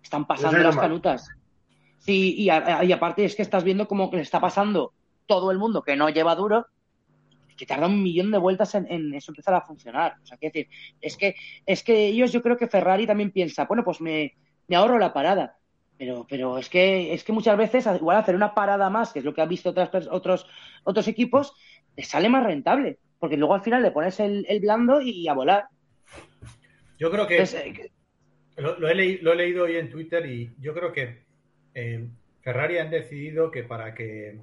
están 0.01 0.25
pasando 0.25 0.57
las 0.63 0.75
canutas. 0.81 1.29
Sí, 1.99 2.33
y, 2.35 2.49
a- 2.49 2.83
y 2.83 2.91
aparte 2.91 3.23
es 3.23 3.35
que 3.35 3.41
estás 3.43 3.63
viendo 3.63 3.87
como 3.87 4.09
que 4.09 4.17
le 4.17 4.23
está 4.23 4.39
pasando 4.39 4.93
todo 5.27 5.51
el 5.51 5.59
mundo 5.59 5.83
que 5.83 5.95
no 5.95 6.09
lleva 6.09 6.33
duro, 6.35 6.65
que 7.55 7.65
tarda 7.67 7.87
un 7.87 8.01
millón 8.01 8.31
de 8.31 8.37
vueltas 8.39 8.73
en, 8.75 8.85
en 8.91 9.13
eso 9.13 9.31
empezar 9.31 9.53
a 9.53 9.61
funcionar. 9.61 10.15
O 10.23 10.25
sea, 10.25 10.37
quiero 10.37 10.53
decir, 10.53 10.69
es 11.01 11.15
que, 11.17 11.35
es 11.65 11.83
que 11.83 12.07
ellos, 12.07 12.31
yo 12.31 12.41
creo 12.41 12.57
que 12.57 12.67
Ferrari 12.67 13.05
también 13.05 13.31
piensa, 13.31 13.65
bueno, 13.65 13.83
pues 13.83 13.99
me, 13.99 14.33
me 14.67 14.75
ahorro 14.75 14.97
la 14.99 15.13
parada. 15.13 15.57
Pero, 15.97 16.27
pero 16.29 16.57
es 16.59 16.69
que 16.69 17.13
es 17.13 17.23
que 17.23 17.31
muchas 17.33 17.57
veces 17.57 17.87
igual 17.95 18.17
hacer 18.17 18.35
una 18.35 18.53
parada 18.53 18.89
más, 18.89 19.11
que 19.13 19.19
es 19.19 19.25
lo 19.25 19.33
que 19.33 19.41
han 19.41 19.49
visto 19.49 19.71
otras, 19.71 19.89
otros, 20.11 20.47
otros 20.83 21.07
equipos, 21.07 21.53
te 21.95 22.03
sale 22.03 22.29
más 22.29 22.43
rentable. 22.45 22.99
Porque 23.19 23.37
luego 23.37 23.55
al 23.55 23.63
final 23.63 23.81
le 23.81 23.91
pones 23.91 24.19
el, 24.19 24.45
el 24.47 24.59
blando 24.59 25.01
y, 25.01 25.09
y 25.09 25.27
a 25.27 25.33
volar. 25.33 25.65
Yo 26.99 27.09
creo 27.11 27.27
que 27.27 27.37
Entonces, 27.39 27.61
eh, 27.65 27.91
Lo, 28.57 28.77
lo 28.79 28.89
he 28.89 28.95
leí- 28.95 29.19
lo 29.21 29.33
he 29.33 29.35
leído 29.35 29.63
hoy 29.65 29.77
en 29.77 29.89
Twitter 29.89 30.25
y 30.25 30.53
yo 30.59 30.73
creo 30.73 30.91
que 30.91 31.23
eh, 31.73 32.07
Ferrari 32.41 32.77
han 32.79 32.89
decidido 32.89 33.51
que 33.51 33.63
para 33.63 33.93
que 33.93 34.39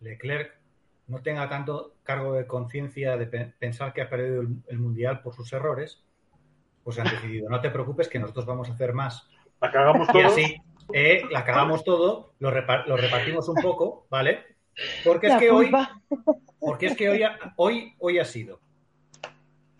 Leclerc 0.00 0.52
no 1.08 1.20
tenga 1.22 1.48
tanto 1.48 1.94
cargo 2.02 2.34
de 2.34 2.46
conciencia 2.46 3.16
de 3.16 3.26
pe- 3.26 3.52
pensar 3.58 3.92
que 3.92 4.02
ha 4.02 4.08
perdido 4.10 4.40
el, 4.40 4.48
el 4.68 4.78
mundial 4.78 5.20
por 5.22 5.34
sus 5.34 5.52
errores, 5.52 6.04
pues 6.82 6.98
han 6.98 7.08
decidido, 7.08 7.48
no 7.48 7.60
te 7.60 7.70
preocupes 7.70 8.08
que 8.08 8.18
nosotros 8.18 8.46
vamos 8.46 8.68
a 8.68 8.72
hacer 8.72 8.92
más. 8.94 9.28
La 9.62 9.70
cagamos 9.70 10.08
Y 10.08 10.12
todos. 10.12 10.32
así 10.32 10.56
eh, 10.92 11.22
la 11.30 11.44
cagamos 11.44 11.84
todo, 11.84 12.34
lo, 12.40 12.50
repa- 12.50 12.84
lo 12.86 12.96
repartimos 12.96 13.48
un 13.48 13.56
poco, 13.62 14.06
¿vale? 14.10 14.44
Porque 15.04 15.28
es 15.28 15.32
la 15.34 15.38
que 15.38 15.50
hoy, 15.50 15.70
porque 16.58 16.86
es 16.86 16.96
que 16.96 17.08
hoy 17.08 17.22
ha, 17.22 17.38
hoy, 17.56 17.94
hoy 17.98 18.18
ha 18.18 18.24
sido. 18.24 18.60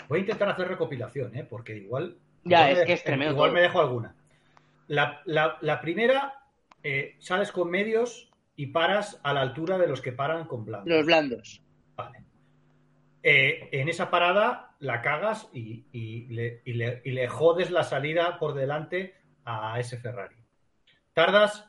Voy 0.09 0.19
a 0.19 0.21
intentar 0.21 0.49
hacer 0.51 0.69
recopilación, 0.69 1.35
¿eh? 1.37 1.45
porque 1.45 1.77
igual. 1.77 2.17
Ya, 2.45 2.71
igual 2.71 2.73
es 2.73 2.79
me- 2.79 2.87
que 2.87 2.93
es 2.95 3.05
tremendo 3.05 3.35
Igual 3.35 3.51
todo. 3.51 3.55
me 3.55 3.61
dejo 3.63 3.81
alguna. 3.81 4.15
La, 4.89 5.21
la- 5.27 5.59
la 5.61 5.81
primera, 5.81 6.35
eh, 6.83 7.17
sales 7.19 7.53
con 7.53 7.71
medios 7.71 8.31
y 8.57 8.67
paras 8.69 9.21
a 9.23 9.33
la 9.33 9.41
altura 9.41 9.79
de 9.79 9.87
los 9.89 10.01
que 10.01 10.13
paran 10.13 10.45
con 10.47 10.65
blandos. 10.65 10.89
Los 10.95 11.07
blandos. 11.07 11.63
Vale. 11.97 12.23
Eh, 13.23 13.69
en 13.73 13.89
esa 13.89 14.11
parada 14.11 14.75
la 14.81 15.01
cagas 15.03 15.49
y, 15.53 15.85
y 15.93 16.27
le, 16.27 16.61
y 16.65 16.73
le- 16.75 17.01
y 17.05 17.11
le 17.13 17.29
jodes 17.29 17.71
la 17.71 17.85
salida 17.85 18.39
por 18.39 18.55
delante 18.55 19.15
a 19.45 19.79
ese 19.81 19.99
Ferrari. 19.99 20.37
Tardas 21.13 21.69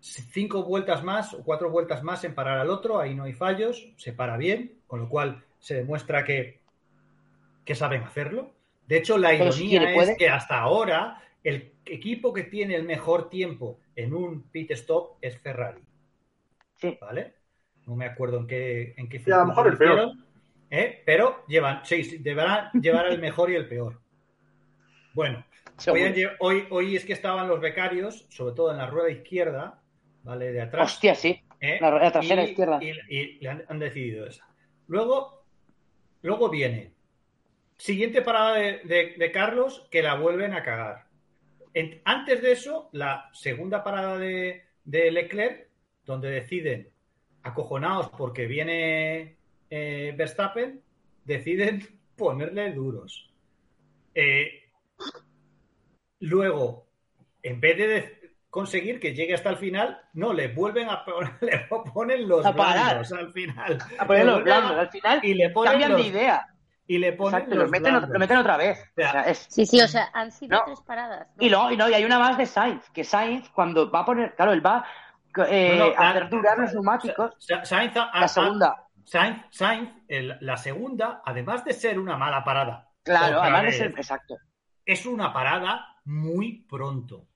cinco 0.00 0.62
vueltas 0.64 1.02
más 1.02 1.34
o 1.34 1.42
cuatro 1.42 1.70
vueltas 1.70 2.02
más 2.02 2.22
en 2.24 2.34
parar 2.34 2.58
al 2.58 2.70
otro, 2.70 3.00
ahí 3.00 3.14
no 3.14 3.24
hay 3.24 3.32
fallos, 3.32 3.88
se 3.96 4.12
para 4.12 4.36
bien, 4.36 4.80
con 4.86 5.00
lo 5.00 5.08
cual 5.08 5.44
se 5.58 5.74
demuestra 5.74 6.24
que, 6.24 6.60
que 7.64 7.74
saben 7.74 8.02
hacerlo. 8.02 8.52
De 8.86 8.98
hecho, 8.98 9.18
la 9.18 9.30
si 9.30 9.36
ironía 9.36 9.68
quiere, 9.68 9.88
es 9.90 9.94
puede. 9.94 10.16
que 10.16 10.28
hasta 10.28 10.58
ahora 10.58 11.20
el 11.42 11.72
equipo 11.84 12.32
que 12.32 12.44
tiene 12.44 12.76
el 12.76 12.84
mejor 12.84 13.28
tiempo 13.28 13.80
en 13.96 14.14
un 14.14 14.42
pit 14.50 14.70
stop 14.72 15.16
es 15.20 15.38
Ferrari. 15.40 15.82
Sí. 16.76 16.96
¿Vale? 17.00 17.34
No 17.86 17.96
me 17.96 18.06
acuerdo 18.06 18.38
en 18.38 18.46
qué, 18.46 18.94
en 18.96 19.08
qué 19.08 19.22
Y 19.24 19.30
a 19.30 19.38
lo 19.38 19.46
mejor 19.46 19.68
el 19.68 19.78
peor. 19.78 20.12
¿eh? 20.70 21.02
Pero 21.04 21.44
llevan, 21.46 21.84
sí, 21.84 22.04
sí, 22.04 22.18
deberán 22.18 22.70
llevar 22.72 23.06
el 23.06 23.20
mejor 23.20 23.50
y 23.50 23.56
el 23.56 23.68
peor. 23.68 24.00
Bueno, 25.14 25.44
hoy, 26.70 26.96
es 26.96 27.04
que 27.04 27.12
estaban 27.12 27.48
los 27.48 27.60
becarios, 27.60 28.26
sobre 28.28 28.54
todo 28.54 28.70
en 28.70 28.78
la 28.78 28.86
rueda 28.86 29.10
izquierda, 29.10 29.82
¿vale? 30.22 30.52
De 30.52 30.60
atrás. 30.62 30.92
Hostia, 30.94 31.14
sí. 31.14 31.40
¿eh? 31.60 31.78
la 31.80 31.90
rueda 31.90 32.12
trasera 32.12 32.42
Y- 32.44 32.50
izquierda. 32.50 32.78
Y, 32.82 32.90
y 33.16 33.38
le 33.40 33.48
han, 33.48 33.64
han 33.68 33.78
decidido 33.78 34.26
esa. 34.26 34.46
Luego, 34.88 35.44
luego 36.22 36.48
viene. 36.48 36.92
Siguiente 37.76 38.22
parada 38.22 38.54
de, 38.54 38.78
de- 38.84 39.14
de 39.18 39.32
Carlos, 39.32 39.86
que 39.90 40.02
la 40.02 40.14
vuelven 40.14 40.54
a 40.54 40.62
cagar. 40.62 41.06
En- 41.74 42.00
antes 42.04 42.40
de 42.42 42.52
eso, 42.52 42.88
la 42.92 43.28
segunda 43.34 43.84
parada 43.84 44.16
de, 44.18 44.64
de 44.84 45.10
Leclerc, 45.10 45.68
donde 46.04 46.30
deciden, 46.30 46.88
acojonados 47.42 48.08
porque 48.10 48.46
viene 48.46 49.36
eh, 49.70 50.14
Verstappen, 50.16 50.80
deciden 51.24 51.86
ponerle 52.16 52.72
duros. 52.72 53.30
Eh, 54.14 54.65
luego, 56.20 56.86
en 57.42 57.60
vez 57.60 57.76
de, 57.76 57.86
de- 57.88 58.16
conseguir 58.50 58.98
que 59.00 59.14
llegue 59.14 59.34
hasta 59.34 59.50
el 59.50 59.56
final, 59.58 60.00
no, 60.14 60.32
le 60.32 60.48
vuelven 60.48 60.88
a 60.88 61.04
poner, 61.04 61.32
le 61.42 61.58
ponen 61.68 62.26
los 62.28 62.44
A 62.46 62.54
parar. 62.54 62.84
blandos 62.98 63.12
al 63.12 63.32
final. 63.32 63.78
A 63.98 64.06
poner 64.06 64.24
los 64.26 64.42
blandos. 64.44 64.78
Al 64.78 64.88
final 64.90 65.20
y 65.22 65.34
le 65.34 65.50
ponen 65.50 65.72
cambian 65.72 65.92
los- 65.92 66.00
de 66.02 66.06
idea. 66.08 66.46
Y 66.88 66.98
le 66.98 67.12
ponen 67.14 67.34
Exacto, 67.34 67.56
los 67.56 67.64
lo 67.64 67.70
meten, 67.70 68.34
lo 68.34 68.40
otra 68.40 68.56
vez. 68.56 68.78
O 68.78 68.94
sea, 68.94 69.08
O 69.08 69.12
sea, 69.12 69.22
es- 69.22 69.46
Sí, 69.50 69.66
sí, 69.66 69.80
o 69.82 69.88
sea, 69.88 70.08
han 70.14 70.30
sido 70.30 70.56
No. 70.58 70.64
tres 70.66 70.80
paradas. 70.82 71.26
¿no? 71.36 71.44
Y 71.44 71.50
luego, 71.50 71.70
y 71.72 71.76
no, 71.76 71.88
y 71.88 71.94
hay 71.94 72.04
una 72.04 72.18
más 72.20 72.38
de 72.38 72.46
Sainz, 72.46 72.88
que 72.90 73.02
Sainz, 73.02 73.48
cuando 73.50 73.90
va 73.90 74.00
a 74.00 74.04
poner, 74.04 74.34
claro, 74.36 74.52
él 74.52 74.64
va 74.64 74.84
eh, 75.48 75.74
No, 75.76 75.88
no, 75.90 75.94
a 76.00 76.10
hacer 76.10 76.30
durar 76.30 76.56
los 76.58 76.72
neumáticos. 76.72 77.34
Sa- 77.38 77.64
Sainz, 77.64 77.94
a- 77.96 78.10
La 78.20 78.28
segunda, 78.28 78.84
Sainz, 79.04 79.42
Sainz, 79.50 79.90
el- 80.08 80.38
la 80.40 80.56
segunda, 80.56 81.20
además 81.26 81.62
de 81.64 81.72
ser 81.74 81.98
una 81.98 82.16
mala 82.16 82.42
parada, 82.44 82.88
claro, 83.02 83.42
además 83.42 83.64
de 83.64 83.72
ser, 83.72 83.86
exacto, 83.98 84.36
es 84.86 85.04
una 85.06 85.32
parada 85.32 85.86
muy 86.04 86.64
pronto. 86.68 87.26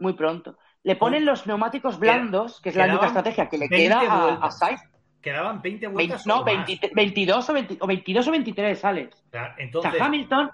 muy 0.00 0.14
pronto. 0.14 0.58
Le 0.82 0.96
ponen 0.96 1.24
los 1.24 1.46
neumáticos 1.46 1.98
blandos, 1.98 2.60
que 2.60 2.70
es 2.70 2.76
la 2.76 2.86
única 2.86 3.06
estrategia 3.06 3.48
que 3.48 3.56
le 3.58 3.68
20 3.68 3.76
queda 3.88 4.00
a, 4.00 4.34
a. 4.46 4.50
Sainz. 4.50 4.80
Quedaban 5.22 5.62
20 5.62 5.86
Vein- 5.86 5.92
vueltas. 5.94 6.26
no, 6.26 6.40
o 6.40 6.44
más. 6.44 6.66
20 6.66 6.90
22, 6.94 7.48
o 7.48 7.52
20 7.54 7.76
o 7.80 7.86
22 7.86 8.28
o 8.28 8.30
23 8.30 8.78
sales. 8.78 9.14
O 9.14 9.30
sea, 9.30 9.54
O 9.56 9.60
entonces, 9.60 9.92
sea, 9.94 10.04
Hamilton 10.06 10.50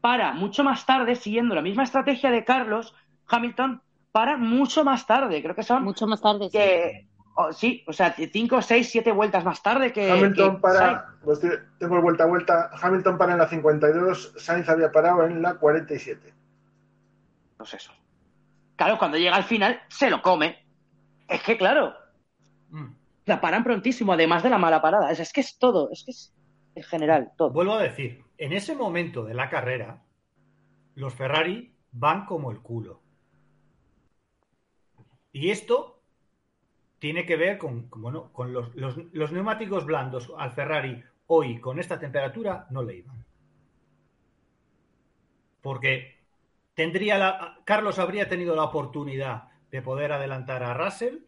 para 0.00 0.32
mucho 0.34 0.62
más 0.62 0.84
tarde, 0.86 1.16
siguiendo 1.16 1.54
la 1.54 1.62
misma 1.62 1.82
estrategia 1.84 2.30
de 2.30 2.44
Carlos, 2.44 2.94
Hamilton 3.26 3.82
para 4.12 4.36
mucho 4.36 4.84
más 4.84 5.06
tarde. 5.06 5.42
Creo 5.42 5.54
que 5.56 5.62
son 5.64 5.82
Mucho 5.84 6.06
más 6.06 6.20
tarde. 6.20 6.48
sí. 6.50 7.08
Oh, 7.34 7.52
sí, 7.52 7.84
o 7.86 7.92
sea, 7.92 8.12
5, 8.14 8.62
6, 8.62 8.88
7 8.90 9.12
vueltas 9.12 9.44
más 9.44 9.62
tarde 9.62 9.92
que, 9.92 10.10
Hamilton 10.10 10.56
que 10.56 10.60
para, 10.60 11.06
estoy- 11.26 11.58
tengo 11.78 11.96
el 11.96 12.02
vuelta 12.02 12.24
a 12.24 12.26
vuelta, 12.26 12.70
Hamilton 12.80 13.18
para 13.18 13.32
en 13.32 13.38
la 13.38 13.48
52, 13.48 14.34
Sainz 14.36 14.68
había 14.68 14.90
parado 14.92 15.24
en 15.24 15.42
la 15.42 15.54
47. 15.54 16.34
Pues 17.56 17.74
eso. 17.74 17.92
Claro, 18.76 18.98
cuando 18.98 19.16
llega 19.18 19.36
al 19.36 19.44
final, 19.44 19.80
se 19.88 20.10
lo 20.10 20.20
come. 20.22 20.64
Es 21.28 21.42
que, 21.42 21.56
claro, 21.56 21.94
mm, 22.70 22.86
la 23.26 23.40
paran 23.40 23.62
prontísimo, 23.64 24.12
además 24.12 24.42
de 24.42 24.50
la 24.50 24.58
mala 24.58 24.82
parada. 24.82 25.10
Es, 25.10 25.20
es 25.20 25.32
que 25.32 25.40
es 25.42 25.58
todo, 25.58 25.90
es 25.92 26.02
que 26.04 26.10
es 26.10 26.34
en 26.74 26.82
general, 26.84 27.32
todo. 27.36 27.50
vuelvo 27.50 27.74
a 27.74 27.82
decir, 27.82 28.24
en 28.38 28.52
ese 28.54 28.74
momento 28.74 29.24
de 29.24 29.34
la 29.34 29.48
carrera, 29.50 30.02
los 30.94 31.14
Ferrari 31.14 31.74
van 31.92 32.24
como 32.26 32.50
el 32.50 32.60
culo. 32.60 33.00
Y 35.32 35.50
esto 35.50 35.91
tiene 37.02 37.26
que 37.26 37.34
ver 37.34 37.58
con, 37.58 37.90
bueno, 37.96 38.30
con 38.32 38.52
los, 38.52 38.72
los- 38.76 38.96
los 39.12 39.32
neumáticos 39.32 39.84
blandos 39.84 40.32
al 40.38 40.52
Ferrari 40.52 41.02
hoy 41.26 41.58
con 41.58 41.80
esta 41.80 41.98
temperatura 41.98 42.68
no 42.70 42.80
le 42.84 42.98
iban. 42.98 43.24
Porque 45.60 46.18
tendría 46.74 47.18
la, 47.18 47.58
Carlos 47.64 47.98
habría 47.98 48.28
tenido 48.28 48.54
la 48.54 48.62
oportunidad 48.62 49.48
de 49.72 49.82
poder 49.82 50.12
adelantar 50.12 50.62
a 50.62 50.74
Russell, 50.74 51.18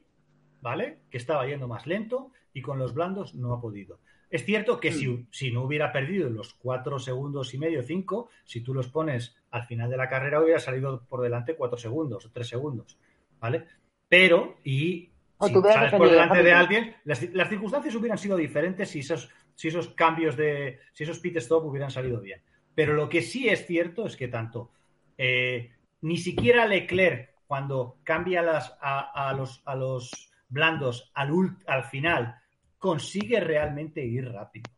¿vale? 0.61 1.01
Que 1.11 1.19
estaba 1.19 1.45
yendo 1.45 1.67
más 1.67 1.89
lento 1.89 2.31
y 2.53 2.63
con 2.63 2.79
los 2.79 2.95
blandos 2.95 3.35
no 3.35 3.53
ha 3.53 3.61
podido. 3.61 3.99
Es 4.31 4.45
cierto 4.45 4.79
que 4.79 4.93
si, 4.93 5.27
si 5.33 5.51
no 5.51 5.63
hubiera 5.65 5.91
perdido 5.91 6.31
los 6.31 6.55
cuatro 6.55 7.01
segundos 7.01 7.53
y 7.53 7.59
medio, 7.59 7.83
cinco, 7.83 8.29
si 8.45 8.61
tú 8.61 8.75
los 8.75 8.87
pones 8.87 9.35
al 9.51 9.65
final 9.65 9.91
de 9.91 9.97
la 9.97 10.09
carrera 10.09 10.41
hubiera 10.41 10.61
salido 10.61 11.03
por 11.09 11.21
delante 11.21 11.57
cuatro 11.57 11.79
segundos 11.79 12.27
o 12.27 12.31
tres 12.31 12.47
segundos, 12.47 12.97
¿vale? 13.41 13.67
Pero, 14.09 14.57
y 14.63 15.11
O 15.45 15.49
si 15.49 15.55
por 15.99 16.11
delante 16.11 16.43
de 16.43 16.53
alguien, 16.53 16.97
las, 17.05 17.23
las 17.35 17.49
circunstancias 17.49 17.95
hubieran 17.95 18.19
sido 18.19 18.37
diferentes 18.37 18.91
si 18.91 19.01
esos, 19.01 19.31
si 19.55 19.69
esos 19.69 19.89
cambios 19.89 20.37
de, 20.37 20.81
si 20.93 21.05
esos 21.05 21.19
pit 21.21 21.37
stop 21.37 21.65
hubieran 21.65 21.91
salido 21.91 22.21
bien. 22.21 22.41
Pero 22.75 22.95
lo 22.95 23.09
que 23.09 23.23
sí 23.23 23.49
es 23.49 23.67
cierto 23.67 24.07
es 24.07 24.17
que 24.17 24.29
tanto 24.29 24.71
eh, 25.17 25.73
ni 26.01 26.17
siquiera 26.19 26.67
Leclerc, 26.67 27.31
cuando 27.47 27.99
cambia 28.05 28.43
las, 28.43 28.77
a, 28.81 29.29
a 29.29 29.33
los, 29.33 29.63
a 29.65 29.75
los 29.77 30.33
blandos 30.49 31.11
al, 31.15 31.31
ult- 31.31 31.63
al 31.67 31.85
final, 31.85 32.37
consigue 32.79 33.39
realmente 33.41 34.05
ir 34.05 34.31
rápido. 34.33 34.71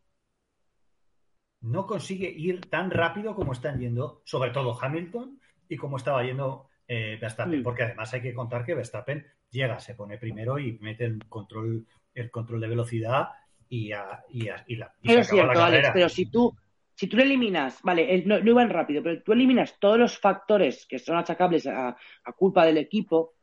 No 1.61 1.87
consigue 1.87 2.29
ir 2.29 2.61
tan 2.69 2.91
rápido 2.91 3.35
como 3.35 3.53
están 3.53 3.79
yendo, 3.79 4.21
sobre 4.25 4.51
todo 4.51 4.77
Hamilton, 4.79 5.39
y 5.67 5.75
como 5.75 5.97
estaba 5.97 6.23
yendo 6.23 6.69
eh, 6.87 7.17
Verstappen, 7.19 7.59
Mm. 7.59 7.63
porque 7.63 7.83
además 7.83 8.13
hay 8.13 8.21
que 8.21 8.33
contar 8.33 8.65
que 8.65 8.73
Verstappen 8.75 9.25
llega, 9.51 9.79
se 9.79 9.93
pone 9.95 10.17
primero 10.17 10.57
y 10.59 10.77
mete 10.79 11.05
el 11.05 11.25
control, 11.27 11.85
el 12.13 12.31
control 12.31 12.61
de 12.61 12.67
velocidad 12.69 13.29
y, 13.69 13.91
a- 13.91 14.23
y, 14.29 14.47
a- 14.49 14.63
y 14.67 14.75
la, 14.77 14.93
y 15.01 15.11
Eso 15.11 15.19
es 15.19 15.27
la 15.27 15.33
cierto, 15.33 15.63
Alex, 15.63 15.89
pero 15.93 16.09
si 16.09 16.25
tú, 16.27 16.55
si 16.95 17.07
tú 17.07 17.17
eliminas, 17.17 17.81
vale, 17.83 18.23
no, 18.25 18.39
no 18.39 18.51
iban 18.51 18.69
rápido, 18.69 19.03
pero 19.03 19.21
tú 19.21 19.33
eliminas 19.33 19.77
todos 19.79 19.97
los 19.99 20.17
factores 20.17 20.85
que 20.87 20.97
son 20.99 21.17
achacables 21.17 21.67
a, 21.67 21.89
a 22.23 22.33
culpa 22.33 22.65
del 22.65 22.77
equipo, 22.77 23.33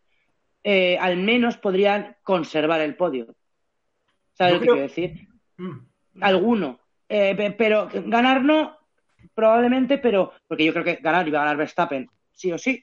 eh, 0.62 0.96
al 0.98 1.18
menos 1.18 1.58
podrían 1.58 2.16
conservar 2.22 2.80
el 2.80 2.96
podio. 2.96 3.34
¿Sabes 4.32 4.54
Yo 4.54 4.56
lo 4.56 4.60
que 4.60 4.64
creo- 4.66 4.74
quiero 4.74 4.88
decir? 4.88 5.28
Mm. 5.58 6.22
Alguno. 6.22 6.80
Eh, 7.08 7.34
pe- 7.36 7.50
pero 7.52 7.88
ganar 8.06 8.42
no, 8.42 8.78
probablemente, 9.34 9.98
pero 9.98 10.32
porque 10.48 10.64
yo 10.64 10.72
creo 10.72 10.84
que 10.84 10.96
ganar 10.96 11.28
iba 11.28 11.40
a 11.40 11.42
ganar 11.44 11.56
Verstappen, 11.58 12.08
sí 12.32 12.50
o 12.50 12.58
sí, 12.58 12.82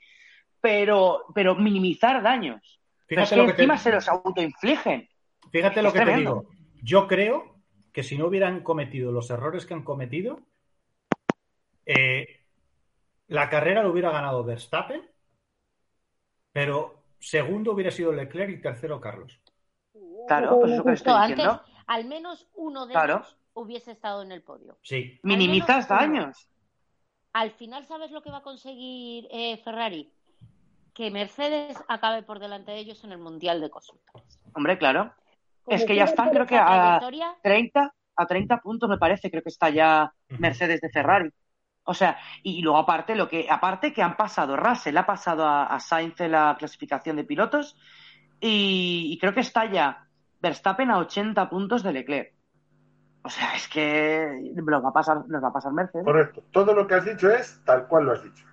pero, 0.62 1.26
pero 1.34 1.55
minimizar 1.55 2.22
daños. 2.22 2.80
Pero 3.07 3.24
es 3.24 3.30
Fíjate 3.30 3.36
que 3.36 3.41
lo 3.41 3.47
que 3.47 3.53
te- 3.53 3.62
encima 3.64 3.78
se 3.78 3.91
los 3.91 4.07
autoinfligen. 4.07 5.09
Fíjate 5.51 5.82
lo 5.82 5.91
que 5.91 6.01
te 6.01 6.16
digo. 6.16 6.45
Yo 6.82 7.07
creo 7.07 7.55
que 7.91 8.03
si 8.03 8.18
no 8.18 8.28
hubieran 8.28 8.64
cometido 8.64 9.12
los 9.12 9.30
errores 9.30 9.66
que 9.66 9.74
han 9.74 9.84
cometido, 9.84 10.39
eh, 11.86 12.39
la 13.28 13.49
carrera 13.49 13.84
lo 13.84 13.91
hubiera 13.91 14.12
ganado 14.12 14.43
Verstappen, 14.43 15.01
pero 16.51 17.03
segundo 17.20 17.72
hubiera 17.74 17.91
sido 17.91 18.12
Leclerc 18.12 18.51
y 18.51 18.62
tercero 18.62 18.99
Carlos. 19.01 19.39
Claro, 20.28 20.59
pues 20.62 20.74
eso 20.74 20.84
que 20.86 20.91
estoy 20.93 21.14
antes, 21.14 21.36
diciendo. 21.38 21.64
al 21.88 22.05
menos 22.05 22.47
uno 22.55 22.86
de 22.86 22.93
Claro. 22.93 23.16
ellos 23.18 23.38
hubiese 23.53 23.91
estado 23.91 24.22
en 24.22 24.32
el 24.32 24.41
podio. 24.41 24.78
Sí. 24.82 25.20
Minimizas 25.24 25.88
daños. 25.88 26.47
Al 27.34 27.51
final, 27.51 27.86
¿sabes 27.88 28.12
lo 28.12 28.22
que 28.22 28.30
va 28.32 28.38
a 28.38 28.43
conseguir 28.43 29.28
eh, 29.32 29.57
Ferrari? 29.64 30.12
Que 31.02 31.10
Mercedes 31.10 31.84
acabe 31.88 32.22
por 32.22 32.38
delante 32.38 32.70
de 32.70 32.78
ellos 32.78 33.04
en 33.04 33.12
el 33.12 33.18
Mundial 33.18 33.60
de 33.60 33.72
Constructores. 33.72 34.39
Hombre, 34.54 34.78
claro. 34.78 35.12
Como 35.64 35.76
Es 35.76 35.84
que 35.84 35.95
ya 35.95 36.04
están, 36.04 36.30
creo 36.30 36.45
que 36.45 36.56
a 36.56 36.99
trayectoria, 36.99 37.36
30, 37.41 37.93
a 38.18 38.26
30 38.28 38.58
puntos 38.60 38.88
me 38.88 38.99
parece, 38.99 39.32
creo 39.32 39.41
que 39.41 39.49
está 39.49 39.72
ya. 39.72 40.14
Mercedes 40.38 40.80
de 40.80 40.91
Ferrari. 40.91 41.32
O 41.86 41.95
sea, 41.95 42.20
y 42.43 42.62
luego 42.62 42.78
aparte 42.78 43.16
lo 43.16 43.28
que, 43.28 43.47
aparte 43.49 43.91
que 43.93 44.04
han 44.04 44.16
pasado, 44.16 44.56
Russell 44.56 44.95
ha 44.95 45.08
pasado 45.08 45.43
a, 45.43 45.66
a 45.66 45.80
Sainz 45.80 46.22
en 46.22 46.34
la 46.34 46.56
clasificación 46.60 47.16
de 47.16 47.24
pilotos 47.24 47.76
y, 48.39 49.08
y 49.12 49.18
creo 49.18 49.34
que 49.34 49.39
está 49.39 49.66
ya 49.66 50.08
Verstappen 50.39 50.91
a 50.91 50.99
80 50.99 51.49
puntos 51.49 51.82
de 51.82 51.93
Leclerc. 51.93 52.36
O 53.24 53.30
sea, 53.30 53.56
es 53.56 53.68
que 53.68 54.52
nos 54.54 54.84
va 54.84 54.89
a 54.89 54.93
pasar, 54.93 55.28
nos 55.28 55.43
va 55.43 55.47
a 55.47 55.54
pasar 55.54 55.74
Mercedes. 55.74 56.06
Correcto. 56.06 56.43
Todo 56.52 56.76
lo 56.76 56.86
que 56.86 56.93
has 56.93 57.06
dicho 57.06 57.28
es 57.32 57.60
tal 57.66 57.88
cual 57.88 58.06
lo 58.06 58.12
has 58.12 58.24
dicho. 58.24 58.51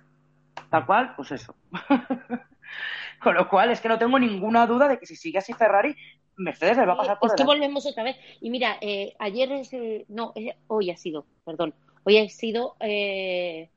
Tal 0.69 0.85
cual, 0.85 1.13
pues 1.15 1.31
eso. 1.31 1.55
Con 3.21 3.35
lo 3.35 3.49
cual 3.49 3.71
es 3.71 3.81
que 3.81 3.89
no 3.89 3.97
tengo 3.97 4.17
ninguna 4.19 4.65
duda 4.67 4.87
de 4.87 4.97
que 4.99 5.05
si 5.05 5.15
sigue 5.15 5.39
así 5.39 5.53
Ferrari, 5.53 5.95
Mercedes 6.37 6.77
les 6.77 6.87
va 6.87 6.93
a 6.93 6.97
pasar 6.97 7.19
por 7.19 7.27
es 7.27 7.33
que 7.33 7.43
delante. 7.43 7.59
volvemos 7.59 7.85
otra 7.85 8.03
vez. 8.03 8.15
Y 8.39 8.49
mira, 8.49 8.77
eh, 8.81 9.13
ayer 9.19 9.51
es, 9.51 9.73
eh, 9.73 10.05
no, 10.07 10.33
hoy 10.67 10.89
ha 10.91 10.95
sido, 10.97 11.25
perdón, 11.43 11.73
hoy 12.05 12.17
ha 12.17 12.29
sido, 12.29 12.75
eh, 12.79 13.69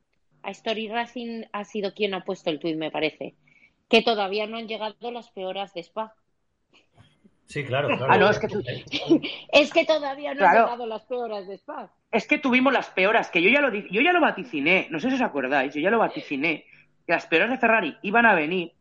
a 0.43 0.51
Story 0.51 0.89
Racing 0.89 1.45
ha 1.53 1.65
sido 1.65 1.93
quien 1.95 2.15
ha 2.15 2.25
puesto 2.25 2.51
el 2.51 2.61
tuit, 2.61 2.77
me 2.77 2.91
parece, 2.91 3.35
que 3.89 4.03
todavía 4.03 4.47
no 4.47 4.59
han 4.59 4.69
llegado 4.69 5.11
las 5.11 5.31
peoras 5.31 5.75
de 5.75 5.81
Spa. 5.81 6.15
Sí, 7.47 7.65
claro, 7.65 7.89
claro. 7.89 8.07
Ah, 8.09 8.17
no, 8.19 8.31
es 8.31 8.39
que 8.39 8.49
tú- 8.49 8.63
Es 9.53 9.73
que 9.73 9.85
todavía 9.85 10.33
no 10.35 10.39
Claro. 10.39 10.59
han 10.61 10.65
llegado 10.67 10.87
las 10.87 11.03
peoras 11.05 11.47
de 11.49 11.55
Spa. 11.55 11.93
Es 12.13 12.27
que 12.29 12.39
tuvimos 12.39 12.73
las 12.73 12.89
peoras, 12.91 13.31
que 13.31 13.43
yo 13.43 13.51
ya 13.51 13.61
lo 13.61 13.71
di- 13.71 13.89
yo 13.91 14.01
ya 14.03 14.13
lo 14.13 14.21
vaticiné, 14.21 14.87
no 14.91 15.01
sé 15.01 15.09
si 15.09 15.17
os 15.17 15.21
acordáis, 15.23 15.75
yo 15.75 15.81
ya 15.81 15.91
lo 15.91 15.99
vaticiné, 15.99 16.65
que 17.07 17.13
las 17.13 17.27
peoras 17.27 17.51
de 17.51 17.59
Ferrari 17.59 17.99
iban 18.03 18.27
a 18.27 18.35
venir 18.35 18.73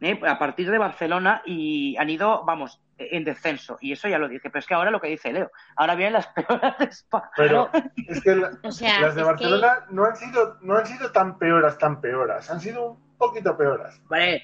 ¿eh? 0.00 0.18
a 0.26 0.38
partir 0.38 0.70
de 0.70 0.78
Barcelona 0.78 1.42
y 1.44 1.96
han 1.98 2.08
ido, 2.10 2.44
vamos, 2.44 2.80
en 2.98 3.24
descenso. 3.24 3.78
Y 3.80 3.92
eso 3.92 4.08
ya 4.08 4.18
lo 4.18 4.28
dije, 4.28 4.50
pero 4.50 4.58
es 4.60 4.66
que 4.66 4.74
ahora 4.74 4.90
lo 4.90 5.00
que 5.00 5.08
dice 5.08 5.32
Leo, 5.32 5.50
ahora 5.76 5.94
vienen 5.94 6.14
las 6.14 6.26
peoras 6.34 6.78
de 6.78 6.86
Spa. 6.86 7.30
Pero 7.36 7.70
es 8.08 8.22
que 8.22 8.34
la- 8.36 8.50
O 8.64 8.72
sea, 8.72 9.00
las 9.00 9.14
de 9.14 9.22
Barcelona 9.22 9.86
no 9.90 10.04
han 10.04 10.16
sido 10.16 10.56
no 10.62 10.76
han 10.76 10.86
sido 10.86 11.10
tan 11.12 11.38
peoras, 11.38 11.78
tan 11.78 12.00
peoras. 12.00 12.50
Han 12.50 12.60
sido 12.60 12.92
un 12.92 13.16
poquito 13.18 13.56
peoras. 13.56 14.00
Vale, 14.08 14.42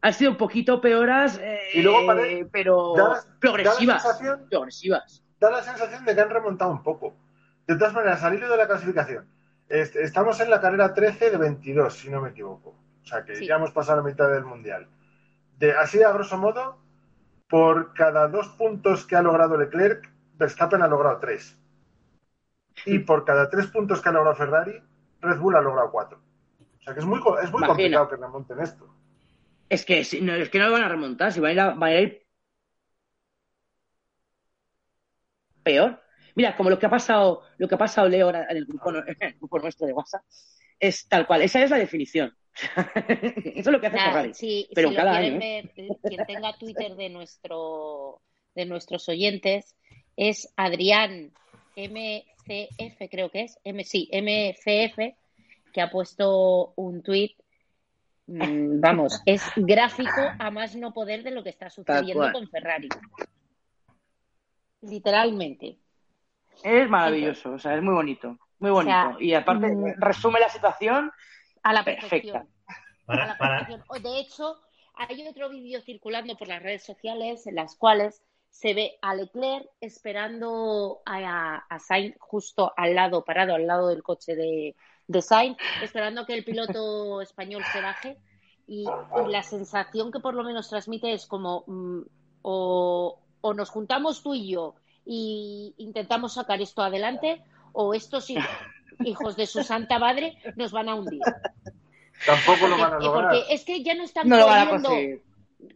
han 0.00 0.12
sido 0.12 0.32
un 0.32 0.36
poquito 0.36 0.80
peoras, 0.80 1.38
eh, 1.42 1.58
Y 1.74 1.82
luego 1.82 2.06
pare- 2.06 2.46
pero 2.52 2.94
da 2.96 3.02
la- 3.08 3.14
da 3.14 3.22
progresivas. 3.40 4.02
sensación- 4.02 4.46
progresivas. 4.50 5.24
Da 5.40 5.50
la 5.50 5.62
sensación 5.62 6.04
de 6.04 6.14
que 6.14 6.20
han 6.20 6.30
remontado 6.30 6.70
un 6.70 6.82
poco. 6.82 7.14
De 7.66 7.76
todas 7.76 7.94
maneras, 7.94 8.22
al 8.22 8.34
hilo 8.34 8.48
de 8.48 8.56
la 8.56 8.66
clasificación, 8.66 9.26
estamos 9.68 10.40
en 10.40 10.50
la 10.50 10.60
carrera 10.60 10.92
13 10.94 11.30
de 11.30 11.36
22, 11.36 11.94
si 11.94 12.10
no 12.10 12.20
me 12.20 12.30
equivoco. 12.30 12.70
O 13.02 13.06
sea 13.06 13.24
que 13.24 13.36
Sí. 13.36 13.46
ya 13.46 13.56
hemos 13.56 13.70
pasado 13.72 14.02
la 14.02 14.08
mitad 14.08 14.28
del 14.30 14.44
mundial. 14.44 14.88
De, 15.58 15.72
así, 15.72 16.02
a 16.02 16.12
grosso 16.12 16.36
modo, 16.38 16.78
por 17.48 17.92
cada 17.94 18.28
dos 18.28 18.48
puntos 18.50 19.06
que 19.06 19.16
ha 19.16 19.22
logrado 19.22 19.56
Leclerc, 19.56 20.10
Verstappen 20.36 20.82
ha 20.82 20.88
logrado 20.88 21.18
tres. 21.18 21.58
Y 22.86 22.98
por 23.00 23.24
cada 23.24 23.48
tres 23.48 23.66
puntos 23.68 24.00
que 24.02 24.08
ha 24.08 24.12
logrado 24.12 24.36
Ferrari, 24.36 24.82
Red 25.20 25.38
Bull 25.38 25.56
ha 25.56 25.60
logrado 25.60 25.90
cuatro. 25.92 26.20
O 26.78 26.82
sea 26.82 26.92
que 26.92 27.00
es 27.00 27.06
muy, 27.06 27.18
es 27.18 27.24
muy 27.50 27.62
Imagina. 27.62 27.66
complicado 27.68 28.08
que 28.08 28.16
remonten 28.16 28.60
esto. 28.60 28.88
Es 29.68 29.84
que, 29.84 30.04
si- 30.04 30.20
no, 30.20 30.34
es 30.34 30.50
que 30.50 30.58
no 30.58 30.66
lo 30.66 30.72
van 30.72 30.82
a 30.82 30.88
remontar, 30.88 31.32
si 31.32 31.40
van 31.40 31.50
a 31.50 31.52
ir, 31.52 31.60
a, 31.60 31.70
van 31.74 31.82
a 31.84 31.94
ir 32.00 32.26
peor. 35.62 36.00
Mira, 36.34 36.56
como 36.56 36.70
lo 36.70 36.78
que 36.78 36.86
ha 36.86 36.90
pasado, 36.90 37.42
lo 37.58 37.68
que 37.68 37.74
ha 37.74 37.78
pasado 37.78 38.08
Leo 38.08 38.26
ahora 38.26 38.46
en 38.50 38.56
el 38.56 38.66
grupo, 38.66 38.90
en 39.06 39.16
el 39.20 39.34
grupo 39.34 39.58
nuestro 39.58 39.86
de 39.86 39.92
WhatsApp, 39.92 40.22
es 40.78 41.08
tal 41.08 41.26
cual, 41.26 41.42
esa 41.42 41.62
es 41.62 41.70
la 41.70 41.78
definición. 41.78 42.34
Eso 43.06 43.58
es 43.58 43.66
lo 43.66 43.80
que 43.80 43.88
hace 43.88 43.98
Ferrari. 43.98 44.34
si, 44.34 44.68
Pero 44.74 44.90
si 44.90 44.94
cada 44.94 45.16
año, 45.16 45.34
¿eh? 45.34 45.38
ver, 45.38 45.72
eh, 45.76 45.88
quien 46.02 46.24
tenga 46.24 46.56
Twitter 46.56 46.94
de 46.94 47.08
nuestro 47.08 48.20
de 48.54 48.64
nuestros 48.64 49.08
oyentes 49.08 49.74
es 50.16 50.52
Adrián 50.56 51.32
MCF, 51.76 53.10
creo 53.10 53.30
que 53.30 53.42
es, 53.42 53.58
M, 53.64 53.82
sí, 53.84 54.08
MCF, 54.12 55.16
que 55.72 55.80
ha 55.80 55.90
puesto 55.90 56.72
un 56.76 57.02
tuit, 57.02 57.32
mm, 58.26 58.36
vamos, 58.80 59.20
es 59.26 59.42
gráfico 59.56 60.22
a 60.38 60.50
más 60.50 60.76
no 60.76 60.92
poder 60.92 61.24
de 61.24 61.32
lo 61.32 61.42
que 61.42 61.50
está 61.50 61.70
sucediendo 61.70 62.30
con 62.32 62.48
Ferrari. 62.48 62.88
Literalmente. 64.82 65.78
Es 66.62 66.88
maravilloso, 66.88 67.52
o 67.52 67.58
sea, 67.58 67.76
es 67.76 67.82
muy 67.82 67.94
bonito, 67.94 68.38
muy 68.58 68.70
bonito. 68.70 68.90
sea, 68.90 69.16
y 69.20 69.34
aparte, 69.34 69.66
mm, 69.66 69.94
resume 69.98 70.40
la 70.40 70.48
situación 70.48 71.10
A 71.62 71.72
la 71.72 71.84
Perfecta. 71.84 72.46
a 73.06 73.16
la 73.16 73.36
perfección. 73.36 73.82
De 74.02 74.18
hecho, 74.18 74.60
hay 74.94 75.26
otro 75.26 75.50
vídeo 75.50 75.80
circulando 75.82 76.36
por 76.36 76.48
las 76.48 76.62
redes 76.62 76.84
sociales 76.84 77.46
en 77.46 77.56
las 77.56 77.76
cuales 77.76 78.22
se 78.50 78.72
ve 78.72 78.98
a 79.02 79.14
Leclerc 79.14 79.66
esperando 79.80 81.00
a, 81.04 81.64
a 81.68 81.78
Sainz 81.80 82.16
justo 82.20 82.72
al 82.76 82.94
lado, 82.94 83.24
parado 83.24 83.54
al 83.54 83.66
lado 83.66 83.88
del 83.88 84.02
coche 84.02 84.36
de, 84.36 84.76
de 85.08 85.22
Sainz, 85.22 85.58
esperando 85.82 86.24
que 86.24 86.34
el 86.34 86.44
piloto 86.44 87.20
español 87.20 87.62
se 87.72 87.80
baje. 87.80 88.16
Y, 88.66 88.86
y 88.86 89.30
la 89.30 89.42
sensación 89.42 90.10
que 90.10 90.20
por 90.20 90.34
lo 90.34 90.42
menos 90.42 90.70
transmite 90.70 91.12
es 91.12 91.26
como 91.26 91.64
mm, 91.66 92.02
o, 92.42 93.20
o 93.40 93.54
nos 93.54 93.68
juntamos 93.68 94.22
tú 94.22 94.34
y 94.34 94.52
yo 94.52 94.76
y 95.04 95.74
intentamos 95.78 96.34
sacar 96.34 96.60
esto 96.62 96.82
adelante 96.82 97.42
o 97.72 97.94
estos 97.94 98.28
hij- 98.30 98.46
hijos 99.02 99.36
de 99.36 99.46
su 99.46 99.62
santa 99.62 99.98
madre 99.98 100.34
nos 100.56 100.72
van 100.72 100.88
a 100.88 100.94
hundir. 100.94 101.22
Tampoco 102.24 102.66
lo 102.68 102.76
Porque, 102.76 102.82
van 102.82 102.92
a 102.92 102.96
eh, 102.96 103.00
lograr. 103.00 103.34
porque 103.34 103.54
es 103.54 103.64
que 103.64 103.82
ya 103.82 103.94
no 103.94 104.04
están 104.04 104.28
no 104.28 104.36
lo 104.36 104.44
corriendo, 104.46 104.88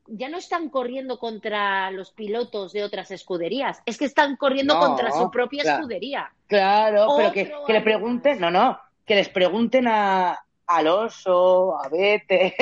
ya 0.06 0.28
no 0.28 0.38
están 0.38 0.68
corriendo 0.70 1.18
contra 1.18 1.90
los 1.90 2.10
pilotos 2.12 2.72
de 2.72 2.84
otras 2.84 3.10
escuderías, 3.10 3.82
es 3.86 3.98
que 3.98 4.04
están 4.06 4.36
corriendo 4.36 4.74
No, 4.74 4.80
contra 4.80 5.12
su 5.12 5.30
propia 5.30 5.62
claro. 5.62 5.78
escudería. 5.78 6.32
Claro, 6.46 7.12
pero 7.16 7.32
que, 7.32 7.52
que 7.66 7.72
le 7.72 7.80
pregunten, 7.82 8.40
no, 8.40 8.50
no, 8.50 8.78
que 9.04 9.14
les 9.14 9.28
pregunten 9.28 9.86
a, 9.88 10.30
a 10.32 10.38
Alonso, 10.66 11.76
a 11.78 11.88
Vete, 11.88 12.56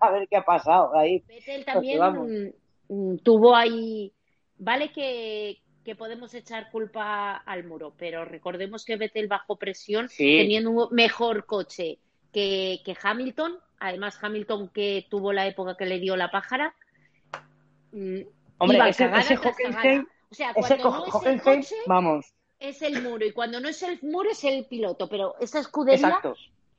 a 0.00 0.10
ver 0.10 0.26
qué 0.28 0.36
ha 0.36 0.44
pasado 0.44 0.96
ahí. 0.96 1.22
Vettel 1.28 1.64
también 1.64 1.98
vamos. 2.00 2.28
mm, 2.88 3.16
tuvo 3.18 3.54
ahí, 3.54 4.12
vale 4.58 4.90
que, 4.92 5.58
que 5.88 5.96
podemos 5.96 6.34
echar 6.34 6.70
culpa 6.70 7.34
al 7.38 7.64
muro, 7.64 7.94
pero 7.96 8.26
recordemos 8.26 8.84
que 8.84 8.96
Vettel 8.96 9.26
bajo 9.26 9.56
presión 9.56 10.10
Sí. 10.10 10.36
teniendo 10.36 10.70
un 10.70 10.88
mejor 10.90 11.46
coche 11.46 11.98
que, 12.30 12.82
que 12.84 12.94
Hamilton, 13.02 13.58
además 13.80 14.18
Hamilton 14.22 14.68
que 14.68 15.06
tuvo 15.08 15.32
la 15.32 15.46
época 15.46 15.78
que 15.78 15.86
le 15.86 15.98
dio 15.98 16.14
la 16.14 16.30
pájara. 16.30 16.74
mm, 17.92 18.20
Hombre, 18.58 18.88
ese, 18.90 19.10
ese 19.16 19.36
Hockenheim. 19.38 20.06
O 20.30 20.34
sea, 20.34 20.50
ese 20.50 20.76
cuando 20.76 20.90
no 20.90 20.98
es 20.98 21.04
el 21.06 21.14
Hockenheim, 21.14 21.40
coche, 21.62 21.74
vamos, 21.86 22.26
es 22.60 22.82
el 22.82 23.02
muro, 23.02 23.24
y 23.24 23.32
cuando 23.32 23.58
no 23.58 23.68
es 23.70 23.82
el 23.82 23.98
muro, 24.02 24.30
es 24.30 24.44
el 24.44 24.66
piloto. 24.66 25.08
Pero 25.08 25.36
esa 25.40 25.60
escudería 25.60 26.08
exacto. 26.08 26.34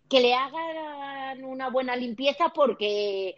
que 0.07 0.19
le 0.19 0.35
hagan 0.35 1.43
una 1.43 1.71
buena 1.71 1.95
limpieza 1.95 2.49
porque. 2.49 3.35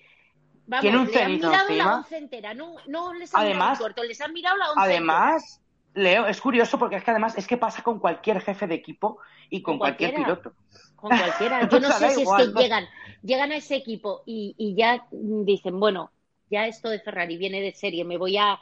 Vamos, 0.68 0.82
Tiene 0.84 0.98
un 1.00 1.08
le 1.12 1.22
han 1.22 1.32
mirado 1.34 1.70
la 1.76 1.96
once 1.98 2.18
entera, 2.18 2.54
no, 2.54 2.76
no 2.88 3.14
les 3.14 3.34
han 3.34 3.46
mirado 3.46 3.62
Además- 3.64 3.80
corto, 3.80 4.04
les 4.04 4.22
han 4.22 4.32
mirado 4.34 4.58
la 4.58 4.72
once 4.72 4.80
entera. 4.82 4.96
Además, 4.98 5.61
Leo, 5.94 6.26
es 6.28 6.40
curioso 6.40 6.80
porque 6.80 6.96
es 6.96 7.04
que 7.04 7.12
además 7.12 7.38
es 7.38 7.48
que 7.48 7.58
pasa 7.58 7.84
con 7.84 8.00
cualquier 8.00 8.42
jefe 8.42 8.68
de 8.68 8.76
equipo 8.76 9.20
y 9.50 9.62
con, 9.62 9.74
Con 9.74 9.80
cualquier 9.80 10.14
piloto. 10.14 10.54
con 10.96 11.18
cualquiera. 11.18 11.68
Yo 11.70 11.80
no 11.80 11.92
sé 11.92 12.12
si 12.12 12.22
es 12.22 12.30
que 12.30 12.48
llegan, 12.62 12.86
llegan 13.22 13.52
a 13.52 13.58
ese 13.58 13.76
equipo 13.76 14.24
y, 14.26 14.56
y 14.58 14.76
ya 14.76 15.06
dicen, 15.12 15.80
bueno, 15.80 16.12
ya 16.50 16.68
esto 16.68 16.90
de 16.90 17.00
Ferrari 17.00 17.38
viene 17.38 17.62
de 17.62 17.74
serie, 17.74 18.06
me 18.06 18.18
voy 18.18 18.38
a 18.38 18.60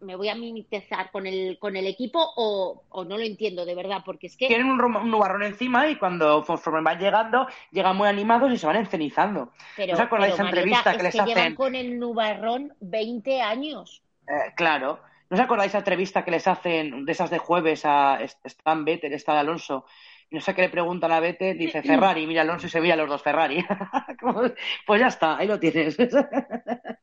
me 0.00 0.14
voy 0.14 0.28
a 0.28 0.34
mimetizar 0.34 1.10
con 1.10 1.26
el 1.26 1.58
con 1.58 1.76
el 1.76 1.86
equipo 1.86 2.20
o, 2.36 2.84
o 2.88 3.04
no 3.04 3.18
lo 3.18 3.24
entiendo 3.24 3.64
de 3.64 3.74
verdad, 3.74 4.02
porque 4.04 4.28
es 4.28 4.36
que 4.36 4.46
Tienen 4.46 4.68
un, 4.68 5.10
nubarrón 5.10 5.42
encima 5.42 5.88
y 5.88 5.96
cuando 5.96 6.44
conforme 6.44 6.82
van 6.82 6.98
llegando, 6.98 7.48
llegan 7.72 7.96
muy 7.96 8.06
animados 8.08 8.52
y 8.52 8.58
se 8.58 8.66
van 8.66 8.76
encenizando. 8.76 9.52
pero, 9.76 9.88
¿no 9.88 9.94
os 9.94 10.00
acordáis 10.00 10.34
pero, 10.34 10.48
esa 10.48 10.56
entrevista 10.56 10.84
Marieta, 10.84 11.02
que 11.02 11.08
es 11.08 11.14
les 11.14 11.24
que 11.24 11.28
llevan 11.28 11.42
hacen? 11.44 11.54
con 11.56 11.74
el 11.74 11.98
nubarrón 11.98 12.74
20 12.80 13.40
años. 13.42 14.02
Eh, 14.28 14.52
claro. 14.54 15.00
¿No 15.30 15.36
os 15.36 15.40
acordáis 15.40 15.70
esa 15.70 15.78
entrevista 15.78 16.24
que 16.24 16.30
les 16.30 16.46
hacen 16.48 17.04
de 17.04 17.12
esas 17.12 17.30
de 17.30 17.38
jueves 17.38 17.84
a 17.84 18.18
Stan 18.44 18.84
Vettel, 18.84 19.12
Stan 19.14 19.36
Alonso? 19.36 19.84
Y 20.30 20.34
no 20.36 20.40
sé 20.40 20.54
qué 20.54 20.62
le 20.62 20.68
preguntan 20.70 21.12
a 21.12 21.20
Vettel, 21.20 21.56
dice 21.58 21.82
Ferrari, 21.82 22.26
mira 22.26 22.42
Alonso 22.42 22.66
y 22.66 22.70
se 22.70 22.80
mira 22.80 22.96
los 22.96 23.08
dos 23.08 23.22
Ferrari. 23.22 23.64
Pues 24.86 25.00
ya 25.00 25.08
está, 25.08 25.36
ahí 25.38 25.46
lo 25.46 25.58
tienes. 25.58 25.96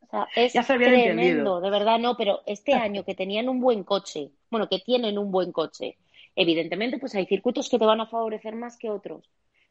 O 0.01 0.07
sea, 0.09 0.27
es 0.35 0.53
Ya 0.53 0.63
se 0.63 0.73
habían 0.73 0.91
tremendo, 0.93 1.11
entendido. 1.11 1.61
de 1.61 1.69
verdad 1.69 1.99
no, 1.99 2.15
pero 2.17 2.41
este 2.45 2.75
año 2.75 3.03
que 3.03 3.15
tenían 3.15 3.49
un 3.49 3.59
buen 3.59 3.83
coche, 3.83 4.31
bueno, 4.49 4.69
que 4.69 4.79
tienen 4.79 5.17
un 5.17 5.31
buen 5.31 5.51
coche, 5.51 5.97
evidentemente 6.35 6.97
pues 6.99 7.15
hay 7.15 7.25
circuitos 7.25 7.69
que 7.69 7.79
te 7.79 7.85
van 7.85 8.01
a 8.01 8.07
favorecer 8.07 8.55
más 8.55 8.77
que 8.77 8.89
otros, 8.89 9.29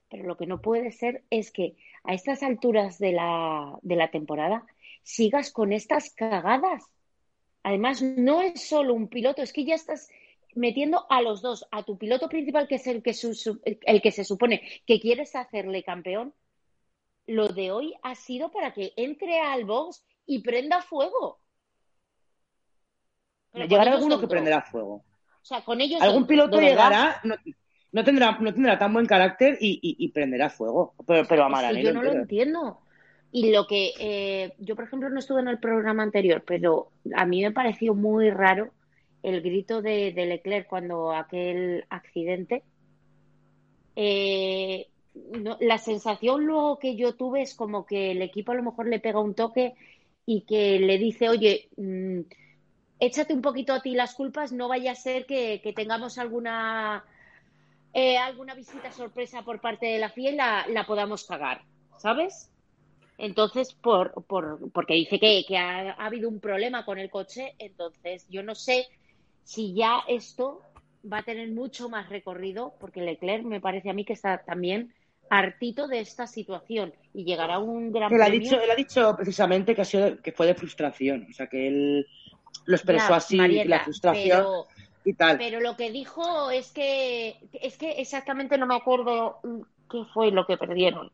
pero 0.08 0.24
lo 0.24 0.36
que 0.36 0.46
no 0.46 0.60
puede 0.60 0.90
ser 0.92 1.24
es 1.30 1.50
que 1.50 1.76
a 2.04 2.14
estas 2.14 2.42
alturas 2.42 2.98
de 2.98 3.12
la, 3.12 3.78
de 3.82 3.96
la 3.96 4.10
temporada 4.10 4.66
sigas 5.02 5.50
con 5.52 5.72
estas 5.72 6.10
cagadas. 6.10 6.84
Además, 7.64 8.00
no 8.02 8.42
es 8.42 8.68
solo 8.68 8.94
un 8.94 9.08
piloto, 9.08 9.42
es 9.42 9.52
que 9.52 9.64
ya 9.64 9.74
estás 9.74 10.08
metiendo 10.54 11.06
a 11.10 11.20
los 11.22 11.42
dos, 11.42 11.66
a 11.72 11.82
tu 11.82 11.98
piloto 11.98 12.28
principal, 12.28 12.68
que 12.68 12.76
es 12.76 12.86
el 12.86 13.02
que, 13.02 13.12
su- 13.14 13.34
su- 13.34 13.60
el 13.64 14.00
que 14.02 14.12
se 14.12 14.24
supone 14.24 14.62
que 14.86 15.00
quieres 15.00 15.34
hacerle 15.34 15.82
campeón, 15.82 16.32
lo 17.26 17.48
de 17.48 17.72
hoy 17.72 17.94
ha 18.02 18.14
sido 18.14 18.50
para 18.52 18.72
que 18.72 18.92
entre 18.96 19.40
al 19.40 19.64
box 19.64 20.04
y 20.26 20.40
prenda 20.42 20.82
fuego. 20.82 21.40
Pero 23.52 23.66
Llegará 23.66 23.92
alguno 23.94 24.20
que 24.20 24.28
prenderá 24.28 24.62
fuego. 24.62 25.04
O 25.42 25.44
sea, 25.46 25.64
con 25.64 25.80
ellos 25.80 26.00
Algún 26.02 26.26
piloto 26.26 26.60
llegará, 26.60 27.20
no, 27.24 27.36
no 27.92 28.04
tendrá, 28.04 28.38
no 28.38 28.52
tendrá 28.52 28.78
tan 28.78 28.92
buen 28.92 29.06
carácter 29.06 29.56
y, 29.60 29.78
y- 29.82 30.04
y 30.04 30.08
prenderá 30.08 30.50
fuego. 30.50 30.94
Pero, 31.06 31.26
pero 31.26 31.44
a 31.44 31.46
Es 31.46 31.48
que 31.48 31.52
Maranelo 31.52 31.88
yo 31.88 31.94
no 31.94 32.02
lo 32.02 32.12
entiendo. 32.12 32.83
Y 33.36 33.50
lo 33.50 33.66
que 33.66 33.90
eh, 33.98 34.54
yo, 34.60 34.76
por 34.76 34.84
ejemplo, 34.84 35.10
no 35.10 35.18
estuve 35.18 35.40
en 35.40 35.48
el 35.48 35.58
programa 35.58 36.04
anterior, 36.04 36.44
pero 36.46 36.92
a 37.16 37.26
mí 37.26 37.42
me 37.42 37.50
pareció 37.50 37.92
muy 37.92 38.30
raro 38.30 38.70
el 39.24 39.40
grito 39.42 39.82
de, 39.82 40.12
Leclerc 40.14 40.68
cuando 40.68 41.10
aquel 41.10 41.84
accidente. 41.88 42.62
Eh, 43.96 44.86
la 45.58 45.78
sensación 45.78 46.46
luego 46.46 46.78
que 46.78 46.94
yo 46.94 47.16
tuve 47.16 47.42
es 47.42 47.56
como 47.56 47.86
que 47.86 48.12
el 48.12 48.22
equipo 48.22 48.52
a 48.52 48.54
lo 48.54 48.62
mejor 48.62 48.86
le 48.86 49.00
pega 49.00 49.18
un 49.18 49.34
toque 49.34 49.74
y 50.24 50.42
que 50.42 50.78
le 50.78 50.96
dice, 50.98 51.28
oye, 51.28 51.68
mm, 51.76 52.20
échate 53.00 53.34
un 53.34 53.42
poquito 53.42 53.72
a 53.72 53.82
ti 53.82 53.96
las 53.96 54.14
culpas, 54.14 54.52
no 54.52 54.68
vaya 54.68 54.92
a 54.92 54.94
ser 54.94 55.26
que, 55.26 55.60
que 55.60 55.72
tengamos 55.72 56.18
alguna 56.18 57.04
eh, 57.94 58.16
alguna 58.16 58.54
visita 58.54 58.92
sorpresa 58.92 59.42
por 59.42 59.60
parte 59.60 59.86
de 59.86 59.98
la 59.98 60.10
FIA 60.10 60.30
y 60.30 60.36
la, 60.36 60.66
la 60.68 60.86
podamos 60.86 61.24
cagar, 61.24 61.62
¿sabes? 61.98 62.53
Entonces, 63.18 63.72
por, 63.74 64.24
por, 64.26 64.70
porque 64.72 64.94
dice 64.94 65.20
que, 65.20 65.44
que 65.46 65.56
ha, 65.56 65.92
ha 65.92 66.06
habido 66.06 66.28
un 66.28 66.40
problema 66.40 66.84
con 66.84 66.98
el 66.98 67.10
coche, 67.10 67.54
entonces 67.58 68.26
yo 68.28 68.42
no 68.42 68.54
sé 68.54 68.86
si 69.44 69.74
ya 69.74 70.00
esto 70.08 70.62
va 71.10 71.18
a 71.18 71.22
tener 71.22 71.50
mucho 71.50 71.88
más 71.88 72.08
recorrido, 72.08 72.74
porque 72.80 73.02
Leclerc 73.02 73.44
me 73.44 73.60
parece 73.60 73.90
a 73.90 73.92
mí 73.92 74.04
que 74.04 74.14
está 74.14 74.42
también 74.44 74.92
hartito 75.30 75.86
de 75.86 76.00
esta 76.00 76.26
situación 76.26 76.92
y 77.12 77.24
llegará 77.24 77.58
un 77.58 77.92
gran 77.92 78.12
Él 78.12 78.22
ha, 78.22 78.30
dicho, 78.30 78.60
él 78.60 78.70
ha 78.70 78.74
dicho 78.74 79.14
precisamente 79.16 79.74
que, 79.74 79.82
ha 79.82 79.84
sido, 79.84 80.20
que 80.20 80.32
fue 80.32 80.46
de 80.46 80.54
frustración. 80.54 81.26
O 81.30 81.32
sea, 81.32 81.46
que 81.46 81.68
él 81.68 82.06
lo 82.66 82.76
expresó 82.76 83.10
Ya, 83.10 83.16
así, 83.16 83.36
Marieta, 83.36 83.68
la 83.68 83.84
frustración 83.84 84.38
pero- 84.38 84.66
y 85.04 85.14
tal. 85.14 85.38
Pero 85.38 85.60
lo 85.60 85.76
que 85.76 85.90
dijo 85.90 86.50
es 86.50 86.72
que 86.72 87.36
es 87.52 87.76
que 87.76 87.92
exactamente 87.92 88.56
no 88.58 88.66
me 88.66 88.76
acuerdo 88.76 89.40
qué 89.90 90.04
fue 90.12 90.30
lo 90.30 90.46
que 90.46 90.56
perdieron. 90.56 91.10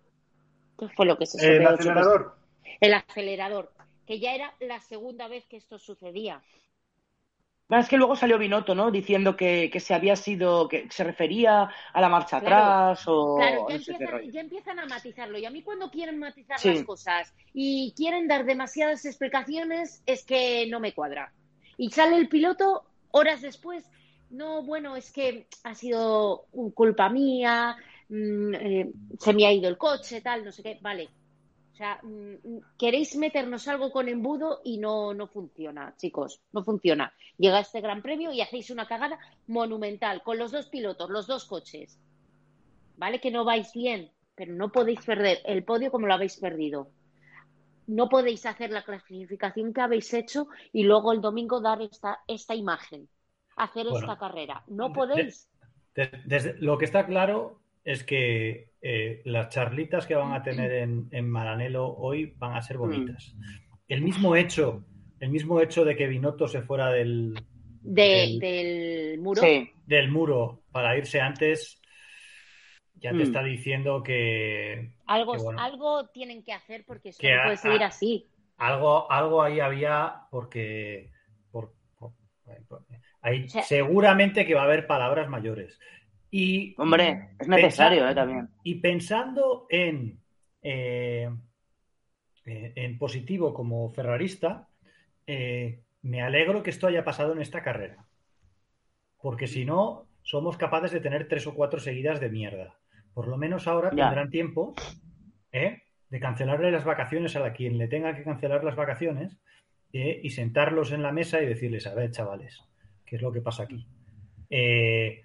¿Qué 0.81 0.89
fue 0.89 1.07
lo 1.07 1.17
que 1.19 1.27
se 1.27 1.39
El 1.39 1.63
superó, 1.63 1.75
acelerador. 1.75 2.37
El 2.81 2.95
acelerador, 2.95 3.73
que 4.07 4.19
ya 4.19 4.35
era 4.35 4.55
la 4.61 4.81
segunda 4.81 5.29
vez 5.29 5.47
que 5.47 5.57
esto 5.59 5.79
sucedía. 5.79 6.43
Más 7.69 7.89
que 7.89 7.97
luego 7.97 8.17
salió 8.17 8.37
Binotto, 8.37 8.75
¿no? 8.75 8.91
Diciendo 8.91 9.37
que, 9.37 9.71
que 9.73 9.79
se 9.79 9.95
había 9.95 10.17
sido, 10.17 10.67
que 10.69 10.89
se 10.91 11.05
refería 11.05 11.71
a 11.93 12.01
la 12.01 12.09
marcha 12.09 12.41
Claro. 12.41 12.57
atrás 12.57 13.05
o 13.07 13.37
Claro, 13.37 13.69
ya 13.69 13.79
no 13.79 13.79
sé 13.79 13.85
qué 13.85 13.93
empiezan, 13.93 14.19
rollo. 14.19 14.33
ya 14.33 14.41
empiezan 14.41 14.79
a 14.81 14.87
matizarlo. 14.87 15.39
Y 15.39 15.45
a 15.45 15.51
mí 15.51 15.63
cuando 15.63 15.89
quieren 15.89 16.19
matizar 16.19 16.59
Sí. 16.59 16.69
las 16.69 16.83
cosas 16.83 17.33
y 17.55 17.95
quieren 17.97 18.27
dar 18.27 18.45
demasiadas 18.45 19.05
explicaciones, 19.05 20.03
es 20.07 20.25
que 20.25 20.67
no 20.69 20.81
me 20.81 20.95
cuadra. 20.95 21.33
Y 21.77 21.91
sale 21.91 22.17
el 22.17 22.29
piloto 22.29 22.83
horas 23.13 23.41
después. 23.41 23.89
No, 24.31 24.63
bueno, 24.65 24.97
es 24.97 25.13
que 25.13 25.47
ha 25.63 25.75
sido 25.77 26.47
culpa 26.75 27.09
mía, 27.09 27.77
mm, 28.11 28.55
eh, 28.57 28.93
se 29.19 29.33
me 29.35 29.47
ha 29.47 29.53
ido 29.55 29.69
el 29.71 29.79
coche, 29.79 30.21
tal, 30.23 30.45
no 30.45 30.53
sé 30.53 30.63
qué. 30.65 30.79
Vale, 30.83 31.07
O 31.73 31.77
sea, 31.77 32.01
mm, 32.03 32.59
queréis 32.79 33.17
meternos 33.17 33.69
algo 33.69 33.91
con 33.93 34.09
embudo 34.09 34.61
y 34.65 34.79
no, 34.79 35.15
no 35.15 35.29
funciona, 35.29 35.95
chicos, 35.99 36.43
no 36.53 36.65
funciona. 36.65 37.13
Llega 37.39 37.61
este 37.61 37.81
gran 37.83 38.03
premio 38.03 38.33
y 38.33 38.41
hacéis 38.43 38.71
una 38.71 38.87
cagada 38.89 39.19
monumental 39.49 40.23
con 40.23 40.39
los 40.39 40.53
dos 40.53 40.69
pilotos, 40.69 41.11
los 41.11 41.27
dos 41.29 41.47
coches. 41.47 41.99
¿Vale? 42.97 43.21
Que 43.21 43.31
no 43.33 43.45
vais 43.45 43.73
bien, 43.73 44.13
pero 44.37 44.53
no 44.55 44.71
podéis 44.73 45.05
perder 45.05 45.39
el 45.45 45.65
podio 45.65 45.91
como 45.91 46.07
lo 46.07 46.15
habéis 46.15 46.37
perdido. 46.39 46.93
No 47.87 48.09
podéis 48.09 48.47
hacer 48.47 48.71
la 48.71 48.85
clasificación 48.85 49.73
que 49.75 49.81
habéis 49.83 50.13
hecho 50.15 50.49
y 50.73 50.85
luego 50.85 51.13
el 51.13 51.21
domingo 51.21 51.61
dar 51.61 51.83
esta, 51.83 52.21
esta 52.29 52.55
imagen, 52.55 53.09
hacer 53.57 53.87
Bueno, 53.89 54.07
esta 54.07 54.19
carrera. 54.19 54.65
No 54.69 54.89
de- 54.89 54.95
podéis. 54.95 55.49
Des- 55.95 56.13
Desde, 56.25 56.57
lo 56.61 56.79
que 56.79 56.85
está 56.87 57.05
claro 57.07 57.60
es 57.85 58.05
que 58.05 58.71
eh, 58.83 59.23
las 59.25 59.49
charlitas 59.51 60.07
que 60.07 60.15
van 60.15 60.33
a 60.33 60.43
tener 60.43 60.73
en, 60.73 61.09
en 61.13 61.29
Maranelo 61.29 61.87
hoy 61.89 62.35
van 62.39 62.55
a 62.55 62.63
ser 62.63 62.79
bonitas. 62.79 63.35
El 63.89 64.03
mismo 64.03 64.37
hecho, 64.37 64.85
el 65.19 65.31
mismo 65.31 65.61
hecho 65.61 65.85
de 65.85 65.97
que 65.97 66.07
Binotto 66.07 66.47
se 66.49 66.63
fuera 66.63 66.91
del, 66.91 67.35
De- 67.83 68.25
El- 68.25 68.39
del 68.39 69.19
muro. 69.21 69.41
Sí. 69.43 69.71
del 69.87 70.11
muro 70.11 70.63
para 70.71 70.97
irse 70.97 71.21
antes, 71.21 71.81
ya 72.97 73.11
te 73.11 73.17
Mm. 73.19 73.23
está 73.23 73.43
diciendo 73.43 74.03
que 74.03 74.93
Algo, 75.07 75.33
que 75.33 75.43
bueno. 75.43 75.61
algo 75.61 76.09
tienen 76.09 76.45
que 76.45 76.53
hacer 76.53 76.85
porque 76.87 77.11
Que 77.19 77.35
no 77.35 77.41
a- 77.41 77.45
puede 77.45 77.57
seguir 77.57 77.83
así. 77.83 78.27
algo, 78.59 79.11
algo 79.11 79.43
ahí 79.43 79.59
había 79.61 80.15
porque 80.31 81.11
por- 81.51 81.73
por- 81.99 82.13
por- 82.69 82.85
ahí 83.23 83.45
O 83.45 83.49
sea- 83.49 83.63
seguramente 83.63 84.45
que 84.47 84.55
va 84.55 84.61
a 84.63 84.65
haber 84.65 84.87
palabras 84.87 85.29
mayores. 85.31 85.79
Y 86.31 86.75
Hombre, 86.79 87.31
es 87.39 87.49
necesario, 87.49 88.09
¿eh? 88.09 88.15
También. 88.15 88.49
Y 88.63 88.77
pensando 88.77 89.67
en, 89.69 90.21
eh, 90.63 91.29
eh, 92.45 92.73
en 92.77 92.99
positivo 92.99 93.53
como 93.53 93.89
ferrarista, 93.91 94.69
eh, 95.27 95.81
me 96.03 96.23
alegro 96.23 96.63
que 96.63 96.71
esto 96.71 96.87
haya 96.87 97.05
pasado 97.05 97.33
en 97.33 97.43
esta 97.43 97.63
carrera. 97.63 98.05
Porque 99.21 99.47
si 99.47 99.65
no, 99.65 100.07
somos 100.23 100.57
capaces 100.57 100.93
de 100.93 101.01
tener 101.01 101.29
tres 101.29 101.47
o 101.47 101.55
cuatro 101.55 101.81
seguidas 101.81 102.21
de 102.21 102.31
mierda. 102.31 102.77
Por 103.13 103.29
lo 103.29 103.37
menos 103.37 103.67
ahora 103.67 103.91
Ya. 103.95 104.05
tendrán 104.07 104.31
tiempo 104.31 104.75
¿eh? 105.53 105.83
de 106.09 106.21
cancelarle 106.21 106.71
las 106.71 106.85
vacaciones 106.85 107.37
a 107.37 107.41
la 107.41 107.53
quien 107.53 107.77
le 107.77 107.89
tenga 107.89 108.15
que 108.17 108.23
cancelar 108.23 108.63
las 108.65 108.77
vacaciones 108.77 109.37
¿eh? 109.93 110.21
y 110.23 110.31
sentarlos 110.31 110.93
en 110.93 111.03
la 111.03 111.13
mesa 111.13 111.43
y 111.43 111.47
decirles, 111.47 111.87
a 111.87 111.95
ver, 111.95 112.11
chavales, 112.13 112.63
¿qué 113.05 113.17
es 113.17 113.23
lo 113.23 113.33
que 113.33 113.41
pasa 113.41 113.65
aquí? 113.65 113.87
Eh, 114.49 115.25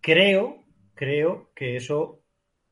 creo, 0.00 0.64
creo 0.94 1.50
que 1.54 1.76
eso 1.76 2.20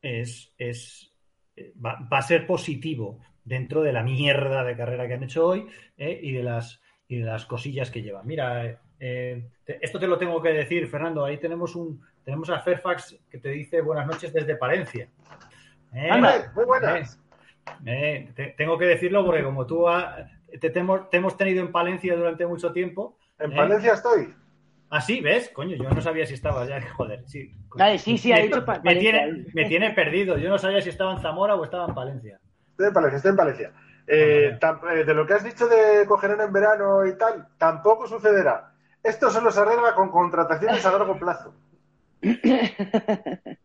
es, 0.01 0.53
es 0.57 1.11
eh, 1.55 1.73
va, 1.83 1.99
va 2.11 2.19
a 2.19 2.21
ser 2.23 2.45
positivo 2.47 3.19
dentro 3.43 3.81
de 3.81 3.93
la 3.93 4.03
mierda 4.03 4.63
de 4.63 4.75
carrera 4.77 5.07
que 5.07 5.13
han 5.15 5.23
hecho 5.23 5.45
hoy 5.47 5.67
¿eh? 5.97 6.19
y, 6.21 6.31
de 6.33 6.43
las, 6.43 6.81
y 7.07 7.17
de 7.19 7.25
las 7.25 7.45
cosillas 7.45 7.89
que 7.91 8.01
llevan. 8.01 8.25
Mira, 8.27 8.79
eh, 8.99 9.47
te- 9.63 9.83
esto 9.83 9.99
te 9.99 10.07
lo 10.07 10.17
tengo 10.17 10.41
que 10.41 10.49
decir, 10.49 10.87
Fernando. 10.87 11.25
Ahí 11.25 11.37
tenemos 11.37 11.75
un 11.75 12.01
tenemos 12.23 12.49
a 12.51 12.59
Fairfax 12.59 13.17
que 13.29 13.39
te 13.39 13.49
dice 13.49 13.81
buenas 13.81 14.05
noches 14.05 14.31
desde 14.31 14.55
Palencia. 14.55 15.09
¿Eh? 15.93 16.09
Hombre, 16.11 16.31
muy 16.53 16.65
buenas. 16.65 17.19
Te- 18.35 18.53
tengo 18.57 18.77
que 18.77 18.85
decirlo 18.85 19.25
porque 19.25 19.43
como 19.43 19.65
tú 19.65 19.87
ha- 19.87 20.29
te, 20.59 20.69
te 20.69 20.79
hemos, 20.79 21.09
te 21.09 21.17
hemos 21.17 21.35
tenido 21.37 21.61
en 21.63 21.71
Palencia 21.71 22.15
durante 22.15 22.45
mucho 22.45 22.71
tiempo. 22.71 23.17
En. 23.39 23.51
Palencia 23.55 23.93
estoy. 23.93 24.33
Ah, 24.91 25.01
sí, 25.01 25.21
¿ves? 25.21 25.49
Coño, 25.53 25.75
yo 25.75 25.89
no 25.89 26.01
sabía 26.01 26.25
si 26.25 26.33
estabas 26.33 26.67
ya. 26.67 26.81
Joder, 26.97 27.23
sí. 27.27 27.53
Vale, 27.75 27.97
sí, 27.99 28.17
sí, 28.17 28.31
ha 28.31 28.37
Me- 28.37 28.43
dicho 28.43 28.59
me, 28.59 28.65
Palencia. 28.65 28.99
tiene, 28.99 29.45
me 29.53 29.65
tiene 29.65 29.91
perdido. 29.91 30.37
Yo 30.37 30.49
no 30.49 30.57
sabía 30.57 30.81
si 30.81 30.89
estaba 30.89 31.13
en 31.13 31.19
Zamora 31.21 31.55
o 31.55 31.63
estaba 31.63 31.85
en 31.87 31.93
Palencia. 31.95 32.39
Estoy 32.71 32.87
en 32.87 32.93
Palencia, 32.93 33.17
estoy 33.17 33.29
en 33.31 33.37
Palencia. 33.37 33.73
Eh, 34.07 34.57
tam- 34.59 34.81
eh, 34.91 35.03
de 35.03 35.13
lo 35.13 35.27
que 35.27 35.33
has 35.33 35.43
dicho 35.43 35.67
de 35.67 36.05
cogerán 36.07 36.41
en 36.41 36.51
verano 36.51 37.05
y 37.05 37.15
tal, 37.17 37.47
tampoco 37.59 38.07
sucederá. 38.07 38.73
Esto 39.03 39.29
solo 39.29 39.51
se 39.51 39.59
arregla 39.61 39.93
con 39.93 40.09
contrataciones 40.09 40.83
a 40.85 40.91
largo 40.91 41.17
plazo. 41.19 41.53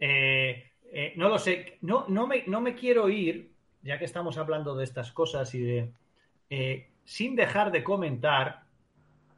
Eh, 0.00 0.70
eh, 0.92 1.12
no 1.16 1.28
lo 1.28 1.38
sé. 1.38 1.78
No, 1.82 2.04
no, 2.08 2.26
me, 2.26 2.44
no 2.46 2.60
me 2.60 2.74
quiero 2.74 3.08
ir, 3.08 3.52
ya 3.82 3.98
que 3.98 4.04
estamos 4.04 4.36
hablando 4.36 4.74
de 4.74 4.84
estas 4.84 5.12
cosas 5.12 5.54
y 5.54 5.62
de. 5.62 5.92
eh, 6.50 6.90
sin 7.04 7.36
dejar 7.36 7.70
de 7.72 7.82
comentar 7.82 8.64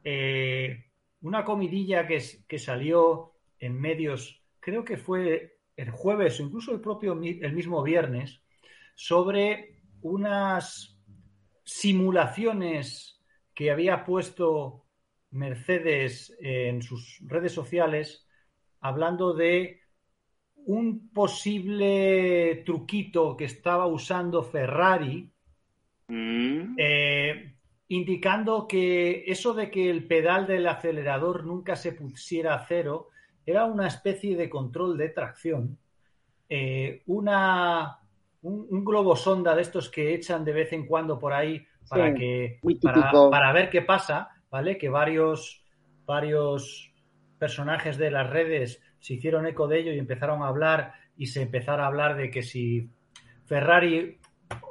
eh, 0.03 0.84
una 1.27 1.43
comidilla 1.43 2.07
que, 2.07 2.21
que 2.47 2.59
salió 2.59 3.33
en 3.59 3.79
medios, 3.79 4.41
creo 4.59 4.83
que 4.83 4.97
fue 4.97 5.57
el 5.75 5.89
jueves 5.89 6.39
o 6.39 6.43
incluso 6.43 6.71
el 6.71 6.81
propio 6.81 7.13
el 7.13 7.53
mismo 7.53 7.83
viernes, 7.83 8.41
sobre 8.95 9.81
unas 10.01 10.97
simulaciones 11.63 13.19
que 13.53 13.71
había 13.71 14.05
puesto 14.05 14.85
Mercedes 15.31 16.35
en 16.39 16.81
sus 16.81 17.19
redes 17.21 17.51
sociales 17.51 18.27
hablando 18.79 19.33
de 19.33 19.81
un 20.55 21.09
posible 21.09 22.63
truquito 22.65 23.35
que 23.35 23.45
estaba 23.45 23.87
usando 23.87 24.43
Ferrari, 24.43 25.31
Mm. 26.07 26.75
eh, 26.77 27.54
indicando 27.87 28.67
que 28.67 29.23
eso 29.27 29.53
de 29.53 29.69
que 29.69 29.89
el 29.89 30.07
pedal 30.07 30.47
del 30.47 30.67
acelerador 30.67 31.45
nunca 31.45 31.75
se 31.75 31.91
pusiera 31.91 32.55
a 32.55 32.65
cero 32.65 33.09
era 33.45 33.65
una 33.65 33.87
especie 33.87 34.35
de 34.35 34.49
control 34.49 34.97
de 34.97 35.09
tracción, 35.09 35.77
eh, 36.49 37.03
una, 37.05 37.99
un, 38.41 38.67
un 38.69 38.85
globo 38.85 39.15
sonda 39.15 39.55
de 39.55 39.61
estos 39.61 39.89
que 39.89 40.15
echan 40.15 40.43
de 40.43 40.53
vez 40.53 40.73
en 40.73 40.87
cuando 40.87 41.19
por 41.19 41.33
ahí 41.33 41.65
para, 41.87 42.11
Sí, 42.11 42.19
que, 42.19 42.59
para, 42.81 43.11
para 43.29 43.53
ver 43.53 43.69
qué 43.69 43.81
pasa, 43.81 44.29
¿vale? 44.49 44.77
Que 44.77 44.89
varios, 44.89 45.63
varios 46.05 46.91
personajes 47.37 47.97
de 47.97 48.11
las 48.11 48.29
redes 48.29 48.81
se 48.99 49.15
hicieron 49.15 49.45
eco 49.45 49.67
de 49.67 49.79
ello 49.79 49.93
y 49.93 49.99
empezaron 49.99 50.41
a 50.41 50.47
hablar 50.47 50.93
y 51.17 51.27
se 51.27 51.43
empezara 51.43 51.83
a 51.83 51.87
hablar 51.87 52.17
de 52.17 52.31
que 52.31 52.41
si 52.41 52.89
Ferrari, 53.45 54.19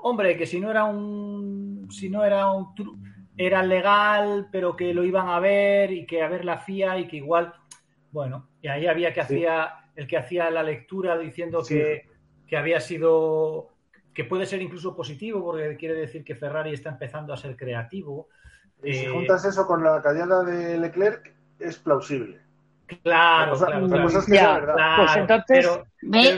hombre, 0.02 0.36
que 0.36 0.46
si 0.46 0.60
no 0.60 0.70
era 0.70 0.84
un, 0.84 1.88
si 1.90 2.08
no 2.08 2.24
era 2.24 2.50
un, 2.50 2.74
tru- 2.74 2.98
era 3.36 3.62
legal, 3.62 4.48
pero 4.52 4.76
que 4.76 4.94
lo 4.94 5.04
iban 5.04 5.28
a 5.28 5.40
ver 5.40 5.90
y 5.92 6.06
que 6.06 6.22
a 6.22 6.28
ver 6.28 6.44
la 6.44 6.58
FIA 6.58 6.98
y 6.98 7.08
que 7.08 7.16
igual, 7.16 7.52
bueno, 8.12 8.48
y 8.62 8.68
ahí 8.68 8.86
había 8.86 9.12
que 9.12 9.22
Sí. 9.22 9.34
hacía 9.34 9.74
el 9.96 10.06
que 10.06 10.16
hacía 10.16 10.50
la 10.50 10.62
lectura 10.62 11.16
diciendo 11.18 11.62
Sí. 11.64 11.74
que, 11.74 12.08
que 12.46 12.56
había 12.56 12.80
sido 12.80 13.70
que 14.12 14.24
puede 14.24 14.46
ser 14.46 14.62
incluso 14.62 14.94
positivo 14.94 15.42
porque 15.42 15.76
quiere 15.76 15.94
decir 15.94 16.22
que 16.22 16.36
Ferrari 16.36 16.72
está 16.72 16.90
empezando 16.90 17.32
a 17.32 17.36
ser 17.36 17.56
creativo. 17.56 18.28
Y 18.82 18.94
si 18.94 19.06
Eh, 19.06 19.08
juntas 19.08 19.44
eso 19.44 19.66
con 19.66 19.82
la 19.82 20.00
callada 20.02 20.44
de 20.44 20.78
Leclerc, 20.78 21.34
es 21.58 21.78
plausible. 21.78 22.40
Claro, 22.86 23.56
claro, 23.56 23.86
claro. 23.86 24.02
cosa 24.04 24.18
es 24.18 24.24
que 24.26 24.32
Ya, 24.34 24.40
sea 24.40 24.52
verdad. 24.58 24.74
Claro, 24.74 25.02
Pues 25.04 25.16
entonces, 25.16 25.44
pero- 25.48 25.74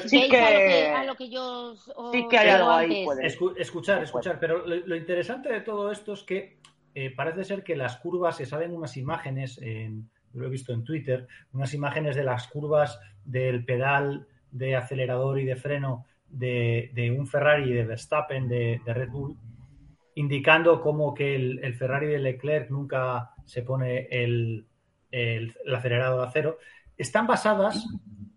sí 0.08 0.18
¿Veis 0.18 0.30
que- 0.30 0.38
a, 0.40 0.50
lo 0.50 0.58
que, 0.58 0.88
a 0.90 1.04
lo 1.04 1.14
que 1.16 1.30
yo 1.30 1.42
os, 1.72 1.92
Sí 2.12 2.26
que 2.28 2.38
hay 2.38 2.48
algo 2.50 2.70
ahí, 2.70 3.04
puede. 3.04 3.26
Escuchar, 3.26 4.02
escuchar, 4.02 4.38
pero 4.38 4.66
lo, 4.66 4.76
lo 4.76 4.96
interesante 4.96 5.52
de 5.52 5.60
todo 5.60 5.90
esto 5.90 6.12
es 6.12 6.22
que 6.22 6.58
eh, 6.94 7.10
parece 7.14 7.44
ser 7.44 7.62
que 7.62 7.76
las 7.76 7.96
curvas, 7.98 8.36
se 8.36 8.46
salen 8.46 8.74
unas 8.74 8.96
imágenes, 8.96 9.58
en, 9.60 10.08
lo 10.32 10.46
he 10.46 10.48
visto 10.48 10.72
en 10.72 10.84
Twitter, 10.84 11.26
unas 11.52 11.74
imágenes 11.74 12.16
de 12.16 12.24
las 12.24 12.46
curvas 12.48 12.98
del 13.24 13.64
pedal 13.64 14.26
de 14.50 14.76
acelerador 14.76 15.38
y 15.40 15.44
de 15.44 15.56
freno 15.56 16.06
de, 16.28 16.90
de 16.94 17.10
un 17.10 17.26
Ferrari 17.26 17.72
de 17.72 17.84
Verstappen 17.84 18.48
de, 18.48 18.80
de 18.84 18.94
Red 18.94 19.10
Bull, 19.10 19.36
indicando 20.14 20.80
como 20.80 21.12
que 21.12 21.34
el, 21.36 21.58
el 21.62 21.74
Ferrari 21.74 22.06
de 22.06 22.18
Leclerc 22.18 22.70
nunca 22.70 23.30
se 23.44 23.62
pone 23.62 24.08
el, 24.10 24.66
el, 25.10 25.54
el 25.64 25.74
acelerador 25.74 26.26
a 26.26 26.30
cero, 26.30 26.58
están 26.96 27.26
basadas 27.26 27.86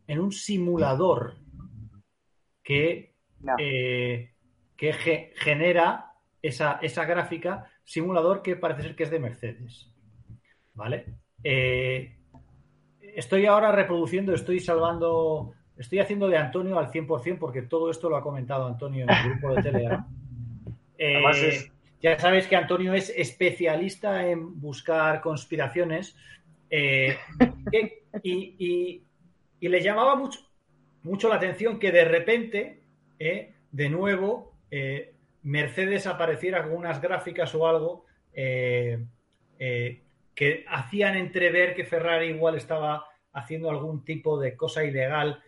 en 0.08 0.20
un 0.20 0.32
simulador 0.32 1.36
que 2.64 3.14
No. 3.42 3.56
eh, 3.58 4.34
que 4.76 4.94
ge- 4.94 5.34
genera 5.36 6.14
esa, 6.42 6.80
esa 6.82 7.06
gráfica, 7.06 7.70
simulador 7.84 8.42
que 8.42 8.56
parece 8.56 8.82
ser 8.84 8.96
que 8.96 9.04
es 9.04 9.12
de 9.12 9.20
Mercedes. 9.20 9.92
¿Vale? 10.74 11.06
Eh, 11.44 12.16
estoy 13.02 13.46
ahora 13.46 13.72
reproduciendo, 13.72 14.34
estoy 14.34 14.60
salvando, 14.60 15.54
estoy 15.78 16.00
haciendo 16.00 16.28
de 16.30 16.38
Antonio 16.38 16.80
al 16.80 16.92
100% 16.92 17.38
porque 17.40 17.64
todo 17.64 17.92
esto 17.92 18.10
lo 18.10 18.16
ha 18.18 18.24
comentado 18.24 18.68
Antonio 18.68 19.04
en 19.04 19.10
el 19.10 19.30
grupo 19.32 19.56
de 19.56 19.64
Telegram. 19.64 20.08
Eh, 21.02 21.24
es- 21.32 21.72
Ya 22.02 22.20
sabéis 22.20 22.46
que 22.48 22.58
Antonio 22.58 22.94
es 22.94 23.10
especialista 23.16 24.28
en 24.28 24.60
buscar 24.60 25.22
conspiraciones 25.22 26.18
eh, 26.70 27.18
y, 28.24 28.56
y- 28.60 29.04
y 29.62 29.68
le 29.68 29.82
llamaba 29.82 30.16
mucho, 30.16 30.40
mucho 31.04 31.30
la 31.30 31.36
atención 31.36 31.80
que 31.80 31.92
de 31.92 32.06
repente, 32.06 32.84
eh, 33.20 33.54
de 33.72 33.90
nuevo, 33.90 34.54
eh, 34.72 35.14
Mercedes 35.44 36.08
apareciera 36.08 36.64
con 36.64 36.74
unas 36.74 37.02
gráficas 37.02 37.54
o 37.56 37.68
algo 37.68 38.06
que 40.36 40.66
hacían 40.70 41.18
entrever 41.18 41.76
que 41.76 41.84
Ferrari 41.86 42.28
igual 42.28 42.56
estaba 42.56 43.06
haciendo 43.34 43.70
algún 43.70 44.06
tipo 44.06 44.40
de 44.40 44.56
cosa 44.56 44.84
ilegal 44.84 45.42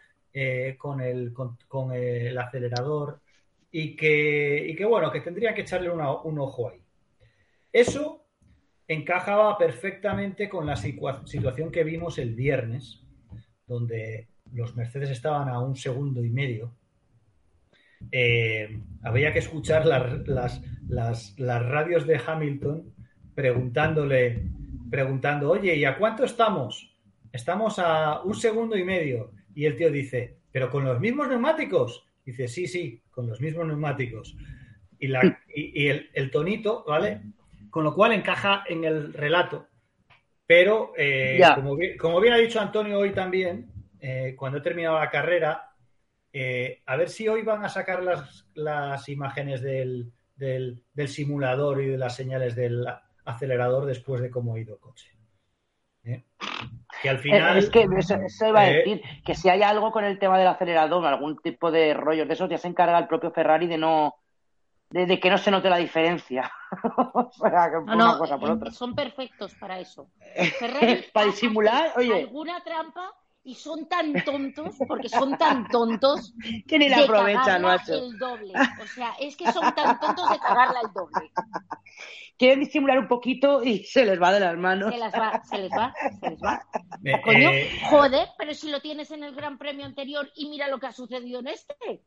con, 0.78 1.02
el, 1.02 1.34
con, 1.34 1.58
el 1.94 2.38
acelerador 2.38 3.22
y 3.72 3.96
que, 3.96 4.66
y 4.68 4.76
que 4.76 4.86
bueno, 4.86 5.12
que 5.12 5.22
tendría 5.22 5.54
que 5.54 5.62
echarle 5.62 5.90
un 5.90 6.40
ojo 6.40 6.70
ahí. 6.70 6.82
Eso 7.72 8.21
encajaba 8.94 9.58
perfectamente 9.58 10.50
con 10.50 10.66
la 10.66 10.76
situa- 10.76 11.26
situación 11.26 11.72
que 11.72 11.84
vimos 11.84 12.18
el 12.18 12.36
viernes, 12.36 13.02
donde 13.68 14.28
los 14.54 14.76
Mercedes 14.76 15.10
estaban 15.10 15.50
a 15.50 15.60
un 15.60 15.76
segundo 15.76 16.24
y 16.24 16.30
medio. 16.30 16.74
Eh, 18.12 18.80
había 19.04 19.32
que 19.32 19.40
escuchar 19.40 19.86
las, 19.86 20.62
radios 21.38 22.08
de 22.08 22.22
Hamilton 22.26 22.94
preguntándole, 23.36 24.44
preguntando, 24.90 25.52
oye, 25.52 25.76
¿y 25.76 25.86
a 25.86 25.98
cuánto 25.98 26.24
estamos? 26.24 26.96
Estamos 27.32 27.80
a 27.80 28.22
un 28.24 28.36
segundo 28.36 28.78
y 28.78 28.84
medio. 28.84 29.32
Y 29.56 29.66
el 29.66 29.76
tío 29.76 29.92
dice, 29.92 30.38
¿pero 30.52 30.70
con 30.70 30.84
los 30.84 31.00
mismos 31.00 31.30
neumáticos? 31.30 32.06
Dice, 32.26 32.48
sí, 32.48 32.68
sí, 32.68 33.02
con 33.10 33.28
los 33.28 33.40
mismos 33.40 33.68
neumáticos. 33.68 34.36
Y, 35.00 35.88
el 35.88 36.32
tonito, 36.32 36.84
¿vale? 36.88 37.22
Con 37.72 37.84
lo 37.84 37.96
cual 37.96 38.12
encaja 38.12 38.64
en 38.68 38.84
el 38.84 39.14
relato. 39.14 39.68
Pero, 40.46 40.94
eh, 40.98 41.42
como, 41.56 41.76
bien, 41.76 41.98
como 41.98 42.20
bien 42.20 42.34
ha 42.34 42.38
dicho 42.38 42.60
Antonio 42.60 43.00
hoy 43.00 43.14
también, 43.14 43.72
eh, 44.00 44.36
cuando 44.38 44.60
he 44.60 44.62
terminado 44.62 45.00
la 45.00 45.10
carrera, 45.10 45.72
eh, 46.34 46.84
a 46.86 46.98
ver 46.98 47.10
si 47.10 47.28
hoy 47.28 47.42
van 47.42 47.66
a 47.66 47.70
sacar 47.70 48.04
las, 48.04 48.48
las 48.54 49.10
imágenes 49.10 49.62
del, 49.62 50.12
del, 50.36 50.84
del 50.94 51.08
simulador 51.08 51.82
y 51.82 51.88
de 51.88 51.98
las 51.98 52.16
señales 52.16 52.56
del 52.56 52.86
acelerador 53.26 53.86
después 53.86 54.22
de 54.22 54.30
cómo 54.30 54.56
ha 54.56 54.60
ido 54.60 54.76
el 54.76 54.80
coche. 54.80 55.10
Que 57.02 57.10
al 57.10 57.20
final. 57.20 57.58
Es 57.58 57.70
que 57.70 57.88
eso, 57.98 58.16
eso 58.16 58.48
iba 58.48 58.62
a 58.62 58.66
decir, 58.66 59.02
que 59.26 59.36
si 59.36 59.50
hay 59.50 59.62
algo 59.64 59.92
con 59.92 60.04
el 60.04 60.20
tema 60.20 60.38
del 60.38 60.48
acelerador, 60.48 61.06
algún 61.06 61.38
tipo 61.38 61.72
de 61.72 61.94
rollos 61.94 62.28
de 62.28 62.34
esos, 62.34 62.50
ya 62.50 62.58
se 62.58 62.68
encarga 62.68 63.00
el 63.00 63.08
propio 63.08 63.32
Ferrari 63.32 63.68
de 63.68 63.78
no 63.78 64.16
de, 64.92 65.06
de 65.06 65.20
que 65.20 65.30
no 65.30 65.38
se 65.38 65.52
note 65.52 65.70
la 65.70 65.78
diferencia. 65.78 66.52
o 67.14 67.32
sea, 67.32 67.70
que 67.72 67.78
No, 67.78 67.82
una 67.84 67.96
no, 67.96 68.18
cosa 68.18 68.38
por 68.38 68.50
eh, 68.50 68.54
otra. 68.54 68.72
son 68.72 68.94
perfectos 68.96 69.56
para 69.56 69.80
eso. 69.80 70.10
Ferrari 70.60 71.06
Para 71.14 71.26
disimular, 71.28 71.94
oye. 71.98 72.14
alguna 72.22 72.64
trampa 72.64 73.14
y 73.44 73.56
son 73.56 73.90
tan 73.90 74.14
tontos, 74.24 74.76
porque 74.88 75.10
son 75.10 75.36
tan 75.38 75.68
tontos, 75.68 76.32
Que 76.68 76.78
ni 76.78 76.90
la 76.90 76.98
de 77.00 77.04
aprovechan, 77.06 77.64
macho. 77.64 77.94
el 77.96 78.16
doble. 78.20 78.54
O 78.84 78.86
sea, 78.86 79.14
es 79.20 79.36
que 79.36 79.52
son 79.52 79.74
tan 79.74 80.00
tontos 80.00 80.30
de 80.30 80.38
cagarla 80.38 80.82
el 80.84 80.94
doble. 80.94 81.32
Quieren 82.38 82.60
disimular 82.60 83.00
un 83.00 83.08
poquito 83.08 83.64
y 83.64 83.84
se 83.84 84.06
les 84.06 84.22
va 84.22 84.32
de 84.32 84.40
las 84.42 84.56
manos. 84.58 84.94
Se 84.94 85.00
les 85.00 85.12
va, 85.14 85.42
se 85.44 85.58
les 85.58 85.72
va, 85.72 85.94
se 86.20 86.30
les 86.30 86.40
va. 86.40 86.64
eh, 87.04 87.22
Coño, 87.24 87.50
eh, 87.52 87.70
joder, 87.90 88.28
pero 88.38 88.54
si 88.54 88.70
lo 88.70 88.80
tienes 88.80 89.10
en 89.12 89.24
el 89.24 89.34
Gran 89.36 89.58
Premio 89.58 89.86
anterior 89.88 90.30
y 90.36 90.48
mira 90.50 90.68
lo 90.68 90.80
que 90.80 90.88
ha 90.88 90.92
sucedido 90.92 91.40
en 91.40 91.48
este. 91.48 92.04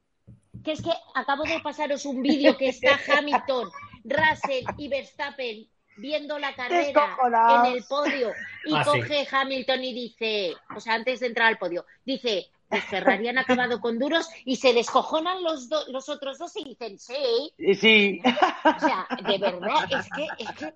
Que 0.65 0.73
es 0.73 0.83
que 0.83 0.91
acabo 1.15 1.45
de 1.45 1.61
pasaros 1.61 2.05
un 2.07 2.23
vídeo 2.23 2.57
que 2.57 2.69
está 2.69 2.99
Hamilton, 3.19 3.69
Russell 4.05 4.65
y 4.79 4.89
Verstappen 4.89 5.67
viendo 5.97 6.39
la 6.39 6.55
carrera 6.55 7.17
en 7.67 7.73
el 7.77 7.85
podio 7.89 8.31
y 8.65 8.75
Ah, 8.75 8.83
sí. 8.85 8.91
coge 9.01 9.29
Hamilton 9.31 9.85
y 9.85 9.95
dice, 9.95 10.55
o 10.75 10.81
sea, 10.81 10.95
antes 10.95 11.21
de 11.21 11.27
entrar 11.29 11.47
al 11.49 11.59
podio, 11.59 11.85
dice, 12.05 12.47
pues 12.69 12.83
Ferrari 12.87 13.29
han 13.29 13.39
acabado 13.39 13.81
con 13.81 13.99
duros 13.99 14.29
y 14.45 14.57
se 14.57 14.73
descojonan 14.73 15.43
los, 15.45 15.69
do- 15.69 15.85
los 15.93 16.09
otros 16.09 16.39
dos 16.39 16.57
y 16.57 16.65
dicen, 16.65 16.99
sí, 16.99 17.53
sí. 17.79 18.21
o 18.25 18.81
sea, 18.81 19.07
de 19.25 19.39
verdad, 19.39 19.85
es 19.91 20.09
que, 20.17 20.27
es 20.43 20.51
que 20.53 20.75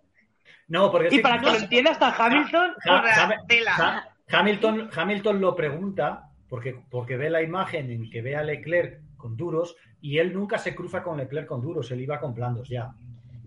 no, 0.68 0.93
porque 0.93 1.09
Y 1.09 1.11
sí, 1.16 1.18
para 1.20 1.39
que 1.41 1.47
no, 1.47 1.53
lo 1.53 1.59
entienda 1.59 1.91
hasta 1.93 2.14
Hamilton. 2.14 2.74
Ha- 2.86 4.09
Hamilton, 4.30 4.91
Hamilton 4.95 5.41
lo 5.41 5.57
pregunta 5.57 6.28
porque, 6.49 6.74
porque 6.91 7.16
ve 7.16 7.30
la 7.30 7.43
imagen 7.43 7.91
en 7.91 8.11
que 8.11 8.20
ve 8.22 8.36
a 8.36 8.43
Leclerc 8.43 9.01
con 9.19 9.37
duros 9.37 9.77
y 10.01 10.16
él 10.16 10.33
nunca 10.33 10.57
se 10.57 10.75
cruza 10.75 11.03
con 11.03 11.19
Leclerc 11.19 11.47
con 11.47 11.61
duros, 11.61 11.91
él 11.91 12.01
iba 12.01 12.19
con 12.19 12.33
blandos 12.35 12.69
ya. 12.71 12.91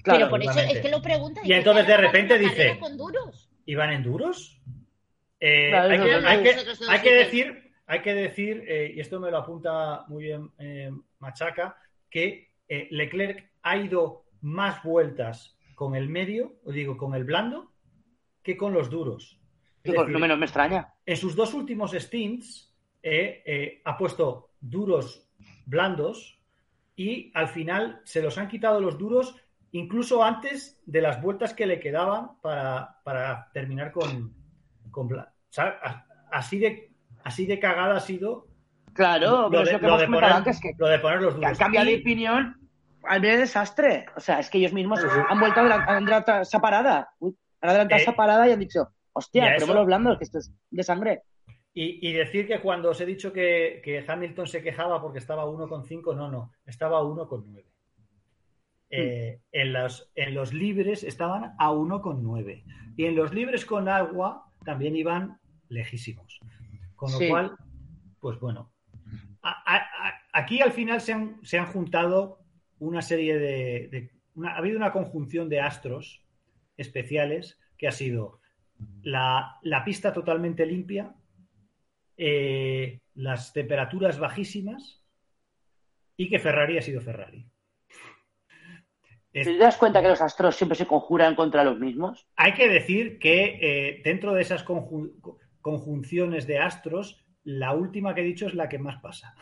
Claro, 0.04 0.20
pero 0.20 0.30
por 0.30 0.42
eso 0.44 0.60
es 0.60 0.80
que 0.80 0.90
lo 0.92 1.02
pregunta. 1.02 1.42
Y 1.44 1.54
entonces 1.54 1.88
de 1.88 1.94
"¿Han 1.94 2.00
acabado 2.06 2.20
repente 2.28 2.38
dice- 2.40 2.80
con 2.80 2.98
duros? 2.98 3.50
¿Iban 3.66 3.92
en 3.94 4.04
duros? 4.04 4.62
Eh, 5.40 5.70
Claro, 5.70 5.90
hay, 5.90 6.00
que, 6.00 6.14
hay 6.14 6.44
que- 6.44 6.56
hay 6.88 7.02
decir, 7.16 7.72
hay 7.88 8.02
que 8.02 8.14
decir 8.14 8.64
eh, 8.68 8.94
y 8.96 9.00
esto 9.00 9.20
me 9.20 9.32
lo 9.32 9.38
apunta 9.38 10.06
muy 10.08 10.24
bien 10.26 10.50
eh, 10.60 10.92
Machaca, 11.20 11.78
que 12.10 12.52
eh, 12.68 12.88
Leclerc 12.92 13.50
ha 13.64 13.78
ido 13.78 14.26
más 14.42 14.84
vueltas 14.84 15.58
con 15.76 15.96
el 15.96 16.10
medio, 16.10 16.56
o 16.66 16.72
digo, 16.72 16.96
con 16.98 17.16
el 17.16 17.24
blando, 17.24 17.72
que 18.44 18.56
con 18.58 18.74
los 18.74 18.90
duros. 18.90 19.40
Es 19.84 19.92
Digo, 19.92 20.02
decir, 20.04 20.14
no 20.14 20.20
me, 20.20 20.28
no 20.28 20.38
me 20.38 20.46
extraña. 20.46 20.94
en 21.06 21.18
sus 21.18 21.36
dos 21.36 21.54
últimos 21.54 21.92
stints 21.92 22.72
eh, 23.04 23.42
eh, 23.46 23.82
ha 23.84 23.98
puesto 23.98 24.52
duros 24.60 25.28
blandos 25.66 26.40
y 26.96 27.32
al 27.36 27.48
final 27.48 28.02
se 28.04 28.22
los 28.22 28.38
han 28.38 28.48
quitado 28.48 28.80
los 28.82 28.98
duros 28.98 29.36
incluso 29.72 30.24
antes 30.24 30.80
de 30.86 31.02
las 31.02 31.22
vueltas 31.22 31.54
que 31.54 31.66
le 31.66 31.80
quedaban 31.80 32.40
para, 32.42 33.00
para 33.04 33.50
terminar 33.54 33.92
con, 33.92 34.34
con 34.92 35.12
o 35.14 35.26
sea, 35.50 36.06
así 36.32 36.60
de 36.60 36.92
así 37.24 37.46
de 37.46 37.60
cagada 37.60 37.96
ha 37.98 38.00
sido 38.02 38.48
Claro, 38.94 39.48
pero 39.50 39.64
lo 39.64 39.70
de, 39.70 39.72
es 39.72 39.72
lo 39.74 39.80
que 39.80 39.86
lo 39.88 39.88
hemos 39.94 40.00
de 40.02 40.06
comentado 40.08 40.34
poner, 40.34 40.38
antes, 40.38 40.60
que, 40.60 40.72
lo 40.78 40.88
de 40.88 41.00
poner 41.00 41.22
los 41.22 41.36
duros. 41.36 41.58
cambiado 41.58 41.88
de 41.88 41.96
opinión 42.02 42.58
al 43.04 43.22
ver 43.22 43.36
el 43.36 43.40
desastre. 43.40 44.06
O 44.18 44.20
sea, 44.20 44.40
es 44.40 44.50
que 44.50 44.58
ellos 44.58 44.74
mismos 44.74 45.00
Sí, 45.00 45.08
sí. 45.10 45.20
han 45.30 45.40
vuelto 45.40 45.62
a 45.62 45.64
adelant- 45.64 45.88
a 45.88 45.92
adelantar 45.98 46.42
esa 46.42 46.60
parada. 46.60 47.10
Han 47.22 47.70
adelantado 47.70 48.00
Eh, 48.00 48.04
esa 48.04 48.12
parada 48.18 48.50
y 48.50 48.52
han 48.52 48.60
dicho, 48.60 48.90
hostia, 49.14 49.56
pero 49.58 49.74
los 49.76 49.86
blandos, 49.86 50.18
que 50.18 50.26
esto 50.26 50.40
es 50.40 50.52
de 50.70 50.84
sangre. 50.84 51.24
Y, 51.74 52.06
y 52.06 52.12
decir 52.14 52.48
que 52.48 52.60
cuando 52.60 52.90
os 52.90 53.00
he 53.00 53.06
dicho 53.06 53.32
que, 53.32 53.82
que 53.84 54.04
Hamilton 54.06 54.46
se 54.48 54.62
quejaba 54.62 55.02
porque 55.02 55.20
estaba 55.20 55.46
1,5, 55.46 56.16
no, 56.16 56.30
no, 56.30 56.52
estaba 56.66 57.02
1,9. 57.02 57.64
Eh, 58.90 59.40
en, 59.54 59.72
los, 59.74 60.12
en 60.16 60.34
los 60.36 60.54
libres 60.54 61.04
estaban 61.04 61.56
a 61.58 61.72
1,9. 61.72 62.64
Y 62.98 63.06
en 63.06 63.16
los 63.16 63.34
libres 63.34 63.66
con 63.66 63.88
agua 63.88 64.46
también 64.66 64.96
iban 64.98 65.40
lejísimos. 65.70 66.40
Con 66.96 67.12
lo 67.14 67.18
Sí. 67.18 67.30
cual, 67.30 67.56
pues 68.20 68.38
bueno, 68.42 68.74
a- 69.42 69.64
a- 69.66 69.78
a- 70.10 70.22
aquí 70.34 70.62
al 70.62 70.74
final 70.74 71.00
se 71.00 71.14
han, 71.14 71.40
se 71.44 71.58
han 71.58 71.68
juntado 71.68 72.40
una 72.80 73.02
serie 73.02 73.38
de... 73.40 73.88
de- 73.88 74.12
una- 74.36 74.56
ha 74.56 74.58
habido 74.58 74.76
una 74.78 74.92
conjunción 74.92 75.48
de 75.48 75.62
astros 75.62 76.22
especiales 76.76 77.60
que 77.78 77.88
ha 77.88 77.92
sido 77.94 78.40
la, 79.04 79.58
la 79.62 79.84
pista 79.86 80.12
totalmente 80.12 80.66
limpia, 80.66 81.14
eh, 82.24 83.00
las 83.16 83.52
temperaturas 83.52 84.20
bajísimas 84.20 85.04
y 86.16 86.30
que 86.30 86.38
Ferrari 86.38 86.78
ha 86.78 86.82
sido 86.84 87.02
Ferrari. 87.02 87.48
¿Te 89.32 89.58
das 89.58 89.78
cuenta 89.78 90.02
que 90.04 90.10
los 90.10 90.22
astros 90.22 90.56
siempre 90.56 90.78
se 90.78 90.86
conjuran 90.86 91.34
contra 91.36 91.64
los 91.64 91.80
mismos? 91.80 92.28
hay 92.36 92.54
que 92.54 92.68
decir 92.70 93.18
que 93.18 93.58
eh, 93.62 94.02
dentro 94.04 94.34
de 94.34 94.42
esas 94.44 94.64
conju- 94.66 95.14
conjunciones 95.62 96.46
de 96.46 96.60
astros, 96.60 97.26
la 97.44 97.74
última 97.74 98.14
que 98.14 98.22
he 98.22 98.26
dicho 98.26 98.46
es 98.46 98.54
la 98.54 98.70
que 98.70 98.78
más 98.78 99.02
pasa. 99.02 99.34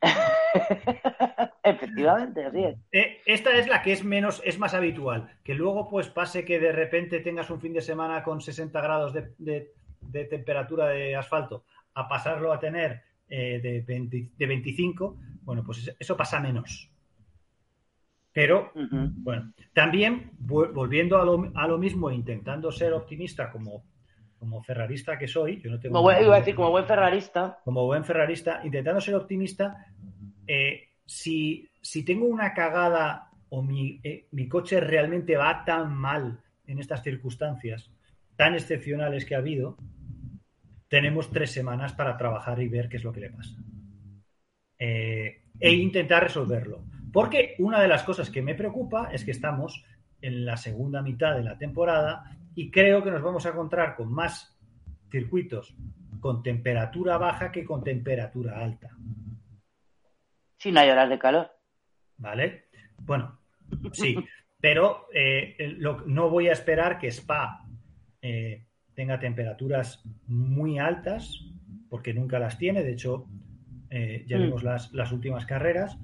Efectivamente, 1.64 2.44
así 2.44 2.64
es. 2.64 2.76
Eh, 2.92 3.20
esta 3.26 3.50
es 3.58 3.66
la 3.68 3.82
que 3.82 3.92
es 3.92 4.04
menos, 4.04 4.40
es 4.44 4.58
más 4.58 4.74
habitual. 4.74 5.28
Que 5.44 5.54
luego, 5.54 5.88
pues, 5.88 6.08
pase 6.08 6.44
que 6.44 6.58
de 6.58 6.72
repente 6.72 7.20
tengas 7.20 7.50
un 7.50 7.60
fin 7.60 7.72
de 7.72 7.80
semana 7.82 8.22
con 8.22 8.40
60 8.40 8.80
grados 8.80 9.12
de, 9.12 9.32
de- 9.38 9.72
de 10.02 10.24
temperatura 10.24 10.88
de 10.88 11.16
asfalto 11.16 11.64
a 11.94 12.08
pasarlo 12.08 12.52
a 12.52 12.58
tener 12.58 13.02
eh, 13.28 13.60
de, 13.62 13.80
20 13.80 14.30
de 14.36 14.46
25, 14.46 15.16
bueno, 15.42 15.62
pues 15.64 15.94
eso- 15.98 16.16
pasa 16.16 16.38
menos. 16.40 16.90
Pero, 18.32 18.72
bueno, 18.74 19.52
también 19.74 20.30
volviendo 20.38 21.20
a 21.20 21.24
lo, 21.24 21.52
a 21.54 21.66
lo 21.66 21.76
mismo, 21.78 22.10
intentando 22.10 22.72
ser 22.72 22.92
optimista 22.94 23.50
como, 23.50 23.84
como 24.38 24.62
ferrarista 24.62 25.18
que 25.18 25.28
soy, 25.28 25.60
yo 25.60 25.70
no 25.70 25.78
tengo 25.78 25.92
Como 25.94 26.04
buen- 26.04 26.24
iba 26.24 26.36
a 26.36 26.38
decir, 26.38 26.54
como 26.54 26.70
buen 26.70 26.86
ferrarista, 26.86 27.58
como 27.64 27.84
buen 27.84 28.04
ferrarista, 28.04 28.60
intentando 28.64 29.00
ser 29.02 29.14
optimista, 29.16 29.86
eh, 30.46 30.88
si, 31.04 31.68
si 31.82 32.04
tengo 32.04 32.24
una 32.26 32.54
cagada 32.54 33.28
o 33.50 33.62
mi, 33.62 34.00
eh, 34.02 34.26
mi 34.30 34.48
coche 34.48 34.80
realmente 34.80 35.36
va 35.36 35.62
tan 35.64 35.94
mal 35.94 36.40
en 36.66 36.78
estas 36.78 37.02
circunstancias 37.02 37.90
tan 38.42 38.54
excepcionales 38.54 39.24
que 39.24 39.36
ha 39.36 39.38
habido, 39.38 39.76
tenemos 40.88 41.30
tres 41.30 41.52
semanas 41.52 41.92
para 41.92 42.16
trabajar 42.16 42.60
y 42.60 42.66
ver 42.66 42.88
qué 42.88 42.96
es 42.96 43.04
lo 43.04 43.12
que 43.12 43.20
le 43.20 43.30
pasa. 43.30 43.54
Eh, 44.80 45.42
e 45.60 45.70
intentar 45.72 46.24
resolverlo. 46.24 46.84
Porque 47.12 47.54
una 47.60 47.80
de 47.80 47.86
las 47.86 48.02
cosas 48.02 48.30
que 48.30 48.42
me 48.42 48.56
preocupa 48.56 49.10
es 49.12 49.24
que 49.24 49.30
estamos 49.30 49.84
en 50.20 50.44
la 50.44 50.56
segunda 50.56 51.02
mitad 51.02 51.36
de 51.36 51.44
la 51.44 51.56
temporada 51.56 52.36
y 52.56 52.68
creo 52.72 53.04
que 53.04 53.12
nos 53.12 53.22
vamos 53.22 53.46
a 53.46 53.50
encontrar 53.50 53.94
con 53.94 54.12
más 54.12 54.58
circuitos 55.08 55.76
con 56.18 56.42
temperatura 56.42 57.18
baja 57.18 57.52
que 57.52 57.64
con 57.64 57.84
temperatura 57.84 58.58
alta. 58.58 58.90
sin 60.58 60.76
hay 60.78 60.90
horas 60.90 61.08
de 61.10 61.18
calor. 61.18 61.48
¿Vale? 62.18 62.64
Bueno, 62.98 63.38
sí, 63.92 64.16
pero 64.60 65.06
eh, 65.14 65.54
lo- 65.78 66.00
no 66.06 66.28
voy 66.28 66.48
a 66.48 66.52
esperar 66.52 66.98
que 66.98 67.06
Spa 67.08 67.61
eh, 68.22 68.64
tenga 68.94 69.18
temperaturas 69.20 70.02
muy 70.26 70.78
altas, 70.78 71.44
porque 71.90 72.14
nunca 72.14 72.38
las 72.38 72.56
tiene. 72.58 72.82
De 72.82 72.92
hecho, 72.92 73.26
eh, 73.90 74.24
ya 74.26 74.38
Mm. 74.38 74.42
vimos 74.42 74.62
las, 74.62 74.92
las 74.92 75.12
últimas 75.12 75.44
carreras. 75.46 75.98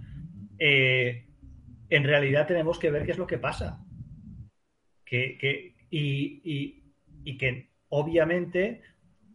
eh, 0.59 1.25
en 1.91 2.05
realidad 2.05 2.47
tenemos 2.47 2.79
que 2.79 2.91
ver 2.91 3.05
qué 3.07 3.12
es 3.12 3.19
lo 3.19 3.27
que 3.27 3.39
pasa. 3.39 3.81
Que, 5.05 5.39
que- 5.39 5.75
y, 5.91 6.41
y- 6.45 6.83
y 7.25 7.39
que 7.39 7.69
obviamente 7.89 8.83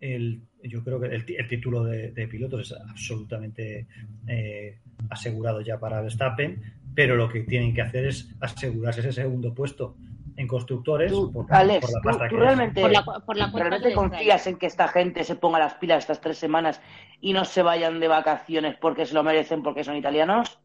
el, 0.01 0.41
yo 0.61 0.84
creo 0.84 0.99
que 0.99 1.07
el, 1.07 1.25
el 1.27 1.47
título 1.47 1.84
de, 1.86 2.11
de 2.11 2.27
pilotos 2.27 2.69
es 2.71 2.77
absolutamente 2.89 3.88
eh, 4.27 4.77
asegurado 5.09 5.61
ya 5.61 5.79
para 5.79 6.01
Verstappen, 6.01 6.61
pero 6.93 7.15
lo 7.15 7.27
que 7.29 7.39
tienen 7.41 7.73
que 7.73 7.81
hacer 7.81 8.05
es 8.05 8.29
asegurarse 8.39 8.99
ese 8.99 9.13
segundo 9.13 9.53
puesto 9.55 9.95
en 10.36 10.47
constructores 10.47 11.11
Tú, 11.11 11.31
por, 11.31 11.45
Alex, 11.53 11.81
por 11.81 11.91
la 11.91 12.01
tú, 12.01 12.07
pasta 12.07 12.27
tú 12.29 12.36
realmente, 12.38 12.81
Por 12.81 12.91
la, 12.91 13.03
por 13.03 13.38
la 13.38 13.51
cuenta 13.51 13.69
¿realmente 13.69 13.84
que 13.84 13.89
les 13.89 13.95
confías 13.95 14.47
en 14.47 14.57
que 14.57 14.65
esta 14.65 14.88
gente 14.88 15.23
se 15.23 15.36
ponga 15.36 15.59
las 15.59 15.75
pilas 15.75 15.99
estas 15.99 16.21
tres 16.21 16.38
semanas 16.38 16.81
y 17.21 17.34
no 17.34 17.45
se 17.45 17.61
vayan 17.61 17.99
de 17.99 18.07
vacaciones 18.07 18.75
porque 18.77 19.05
se 19.05 19.13
lo 19.13 19.23
merecen 19.23 19.63
porque 19.63 19.84
son 19.84 19.95
italianos? 19.95 20.59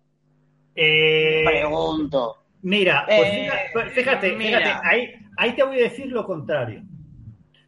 Eh, 0.75 1.43
Pregunto. 1.45 2.37
Mira, 2.63 3.05
pues 3.07 3.29
Eh, 3.33 3.51
fíjate, 3.75 3.91
fíjate, 3.91 4.33
mira. 4.37 4.59
fíjate, 4.59 4.89
ahí, 4.89 5.13
ahí 5.37 5.53
te 5.53 5.63
voy 5.63 5.79
a 5.79 5.83
decir 5.83 6.07
lo 6.07 6.25
contrario. 6.25 6.83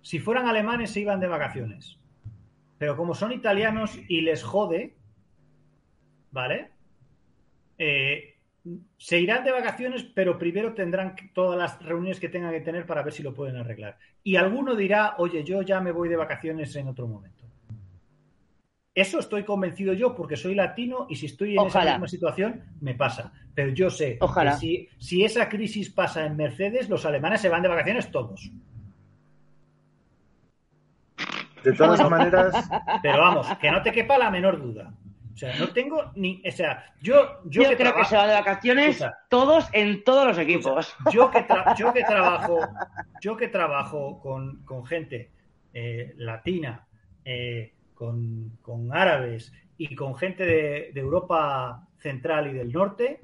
Si 0.03 0.19
fueran 0.19 0.49
alemanes 0.49 0.91
se 0.91 1.01
iban 1.01 1.21
de 1.21 1.29
vacaciones. 1.29 1.99
Pero 2.79 2.97
como 2.97 3.15
son 3.15 3.33
italianos 3.33 3.99
y 4.09 4.23
les 4.23 4.43
jode, 4.43 4.97
¿vale? 6.31 6.71
Eh, 7.79 8.30
se 8.99 9.19
irán 9.19 9.45
de 9.45 9.53
vacaciones, 9.53 10.05
pero 10.15 10.39
primero 10.39 10.75
tendrán 10.75 11.15
todas 11.35 11.59
las 11.59 11.83
reuniones 11.83 12.21
que 12.21 12.29
tengan 12.29 12.53
que 12.53 12.61
tener 12.61 12.87
para 12.87 13.03
ver 13.03 13.13
si 13.13 13.23
lo 13.23 13.35
pueden 13.35 13.57
arreglar. 13.57 13.97
Y 14.23 14.37
alguno 14.37 14.75
dirá, 14.75 15.15
oye, 15.19 15.43
yo 15.45 15.63
ya 15.63 15.81
me 15.81 15.93
voy 15.93 16.09
de 16.09 16.17
vacaciones 16.17 16.75
en 16.77 16.89
otro 16.89 17.07
momento. 17.09 17.45
Eso 18.95 19.21
estoy 19.21 19.45
convencido 19.45 19.93
yo 19.95 20.15
porque 20.15 20.37
soy 20.37 20.55
latino 20.55 21.07
y 21.09 21.17
si 21.17 21.27
estoy 21.27 21.53
en 21.55 21.61
Ojalá. 21.61 21.85
esa 21.85 21.93
misma 21.95 22.09
situación 22.09 22.65
me 22.81 22.95
pasa. 22.95 23.33
Pero 23.55 23.71
yo 23.71 23.89
sé 23.89 24.19
Ojalá. 24.21 24.53
que 24.53 24.57
si, 24.59 24.89
si 24.99 25.25
esa 25.25 25.49
crisis 25.49 25.91
pasa 25.91 26.27
en 26.27 26.37
Mercedes, 26.37 26.89
los 26.89 27.07
alemanes 27.07 27.41
se 27.41 27.49
van 27.49 27.63
de 27.63 27.69
vacaciones 27.69 28.11
todos. 28.11 28.51
De 31.63 31.73
todas 31.73 32.09
maneras, 32.11 32.69
Pero 33.03 33.19
vamos, 33.21 33.47
que 33.61 33.71
no 33.71 33.83
te 33.83 33.93
quepa 33.93 34.19
la 34.19 34.31
menor 34.31 34.61
duda. 34.61 34.93
O 35.33 35.37
sea, 35.37 35.57
no 35.59 35.69
tengo 35.69 36.11
ni. 36.17 36.43
O 36.47 36.51
sea, 36.51 36.93
yo, 37.01 37.41
yo, 37.45 37.63
Yo, 37.63 37.71
que 37.71 37.77
creo 37.77 37.95
que 37.95 38.05
se 38.05 38.17
van 38.17 38.29
de 38.29 38.35
vacaciones 38.35 39.05
todos 39.29 39.69
en 39.73 40.05
todos 40.05 40.27
los 40.27 40.39
equipos. 40.39 40.95
yo 41.13 41.31
que, 41.31 41.47
yo 41.77 41.93
que 41.93 42.03
trabajo, 42.09 42.59
yo 43.21 43.37
que 43.37 43.49
trabajo 43.49 44.21
con, 44.21 44.65
con 44.65 44.85
gente 44.85 45.31
eh, 45.73 46.15
latina, 46.17 46.87
eh, 47.25 47.75
con, 47.95 48.59
con 48.61 48.93
árabes 48.93 49.53
y 49.79 49.95
con 49.95 50.17
gente 50.17 50.45
de, 50.45 50.91
de 50.93 51.01
Europa 51.01 51.87
central 51.99 52.49
y 52.49 52.55
del 52.55 52.73
norte, 52.73 53.21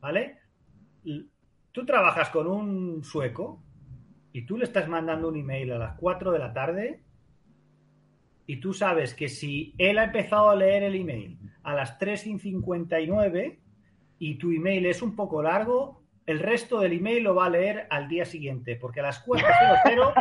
¿vale? 0.00 0.38
Tú 1.72 1.84
trabajas 1.84 2.30
con 2.30 2.46
un 2.46 3.02
sueco 3.02 3.62
y 4.32 4.46
tú 4.46 4.56
le 4.56 4.64
estás 4.64 4.88
mandando 4.88 5.28
un 5.28 5.36
email 5.36 5.72
a 5.72 5.78
las 5.78 5.98
4 5.98 6.30
de 6.32 6.38
la 6.38 6.52
tarde 6.52 7.02
y 8.52 8.56
tú 8.56 8.74
sabes 8.74 9.14
que 9.14 9.30
si 9.30 9.74
él 9.78 9.96
ha 9.98 10.04
empezado 10.04 10.50
a 10.50 10.54
leer 10.54 10.82
el 10.82 10.94
email 10.94 11.38
a 11.62 11.74
las 11.74 11.98
3.59 11.98 13.58
y 14.18 14.34
tu 14.34 14.50
email 14.50 14.84
es 14.84 15.00
un 15.00 15.16
poco 15.16 15.42
largo, 15.42 16.02
el 16.26 16.38
resto 16.38 16.78
del 16.80 16.92
email 16.92 17.22
lo 17.22 17.34
va 17.34 17.46
a 17.46 17.48
leer 17.48 17.86
al 17.88 18.08
día 18.08 18.26
siguiente, 18.26 18.76
porque 18.76 19.00
a 19.00 19.04
las 19.04 19.24
4.00 19.24 20.12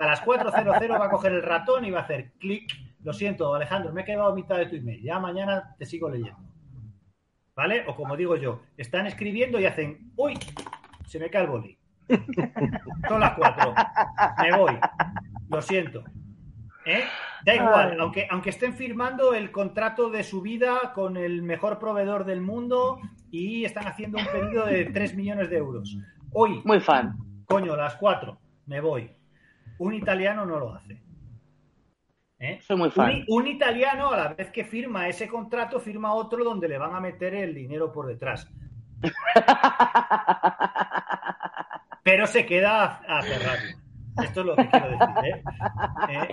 a 0.00 0.06
las 0.06 0.24
4.00 0.24 0.98
va 0.98 1.04
a 1.04 1.10
coger 1.10 1.32
el 1.32 1.42
ratón 1.42 1.84
y 1.84 1.90
va 1.90 1.98
a 1.98 2.02
hacer 2.04 2.32
clic. 2.38 2.72
Lo 3.02 3.12
siento, 3.12 3.54
Alejandro, 3.54 3.92
me 3.92 4.00
he 4.00 4.04
quedado 4.06 4.34
mitad 4.34 4.56
de 4.56 4.64
tu 4.64 4.76
email. 4.76 5.02
Ya 5.02 5.18
mañana 5.18 5.76
te 5.76 5.84
sigo 5.84 6.08
leyendo. 6.08 6.40
¿Vale? 7.54 7.84
O 7.86 7.94
como 7.94 8.16
digo 8.16 8.36
yo, 8.36 8.62
están 8.78 9.06
escribiendo 9.06 9.60
y 9.60 9.66
hacen, 9.66 10.10
uy, 10.16 10.38
se 11.04 11.18
me 11.18 11.28
cae 11.28 11.42
el 11.42 11.50
boli. 11.50 11.78
Son 13.08 13.20
las 13.20 13.34
4. 13.34 13.74
Me 14.40 14.56
voy. 14.56 14.78
Lo 15.50 15.60
siento. 15.60 16.02
¿Eh? 16.86 17.04
Da 17.44 17.54
igual, 17.54 17.90
Ay. 17.92 17.96
aunque, 18.00 18.26
aunque 18.30 18.50
estén 18.50 18.74
firmando 18.74 19.34
el 19.34 19.50
contrato 19.50 20.10
de 20.10 20.22
su 20.22 20.42
vida 20.42 20.92
con 20.94 21.16
el 21.16 21.42
mejor 21.42 21.78
proveedor 21.78 22.24
del 22.24 22.40
mundo 22.40 22.98
y 23.30 23.64
están 23.64 23.86
haciendo 23.86 24.18
un 24.18 24.26
pedido 24.26 24.66
de 24.66 24.86
3 24.86 25.14
millones 25.16 25.50
de 25.50 25.56
euros. 25.56 25.96
Hoy, 26.32 26.60
Muy 26.64 26.80
fan. 26.80 27.16
coño, 27.46 27.76
las 27.76 27.96
4, 27.96 28.38
me 28.66 28.80
voy. 28.80 29.10
Un 29.78 29.94
italiano 29.94 30.46
no 30.46 30.58
lo 30.58 30.74
hace. 30.74 31.02
¿Eh? 32.38 32.58
Soy 32.62 32.76
muy 32.76 32.90
fan. 32.90 33.24
un 33.28 33.46
italiano, 33.46 34.10
a 34.10 34.16
la 34.16 34.28
vez 34.34 34.50
que 34.50 34.64
firma 34.64 35.08
ese 35.08 35.28
contrato, 35.28 35.80
firma 35.80 36.12
otro 36.12 36.44
donde 36.44 36.68
le 36.68 36.78
van 36.78 36.94
a 36.94 37.00
meter 37.00 37.34
el 37.34 37.54
dinero 37.54 37.92
por 37.92 38.06
detrás. 38.06 38.50
Pero 42.02 42.26
se 42.26 42.44
queda 42.44 43.00
a, 43.06 43.18
a 43.18 43.22
Ferrari. 43.22 43.74
Esto 44.22 44.40
es 44.40 44.46
lo 44.46 44.56
que 44.56 44.68
quiero 44.68 44.88
decir. 44.90 45.24
¿eh? 45.24 45.42
Eh, 46.08 46.28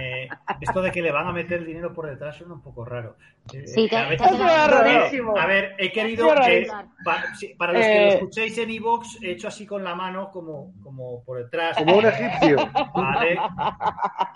eh, 0.00 0.28
esto 0.60 0.82
de 0.82 0.90
que 0.90 1.02
le 1.02 1.12
van 1.12 1.26
a 1.28 1.32
meter 1.32 1.60
el 1.60 1.66
dinero 1.66 1.92
por 1.92 2.06
detrás 2.08 2.36
suena 2.36 2.54
un 2.54 2.62
poco 2.62 2.84
raro. 2.84 3.16
Eh, 3.52 3.66
Sí, 3.66 3.88
te- 3.88 3.96
a 3.96 4.08
ver- 4.08 4.18
te 4.18 4.24
ha 4.24 4.28
quedado 4.30 4.44
Eso 4.44 4.48
es 4.64 4.70
raro. 4.70 4.82
rarísimo. 4.84 5.36
a 5.38 5.46
ver, 5.46 5.74
he 5.78 5.92
querido 5.92 6.26
Eso 6.26 6.34
es 6.34 6.40
que, 6.40 6.52
rarísimo. 6.70 6.94
pa- 7.04 7.34
sí, 7.36 7.54
para 7.58 7.72
los 7.72 7.82
que 7.82 8.00
lo 8.00 8.08
escuchéis 8.12 8.58
en 8.58 8.70
iVoox, 8.70 9.22
he 9.22 9.30
hecho 9.32 9.48
así 9.48 9.66
con 9.66 9.84
la 9.84 9.94
mano 9.94 10.30
como, 10.30 10.72
como 10.82 11.22
por 11.24 11.38
detrás. 11.38 11.76
como 11.76 11.98
un 11.98 12.06
egipcio. 12.06 12.56
Vale. 12.94 13.38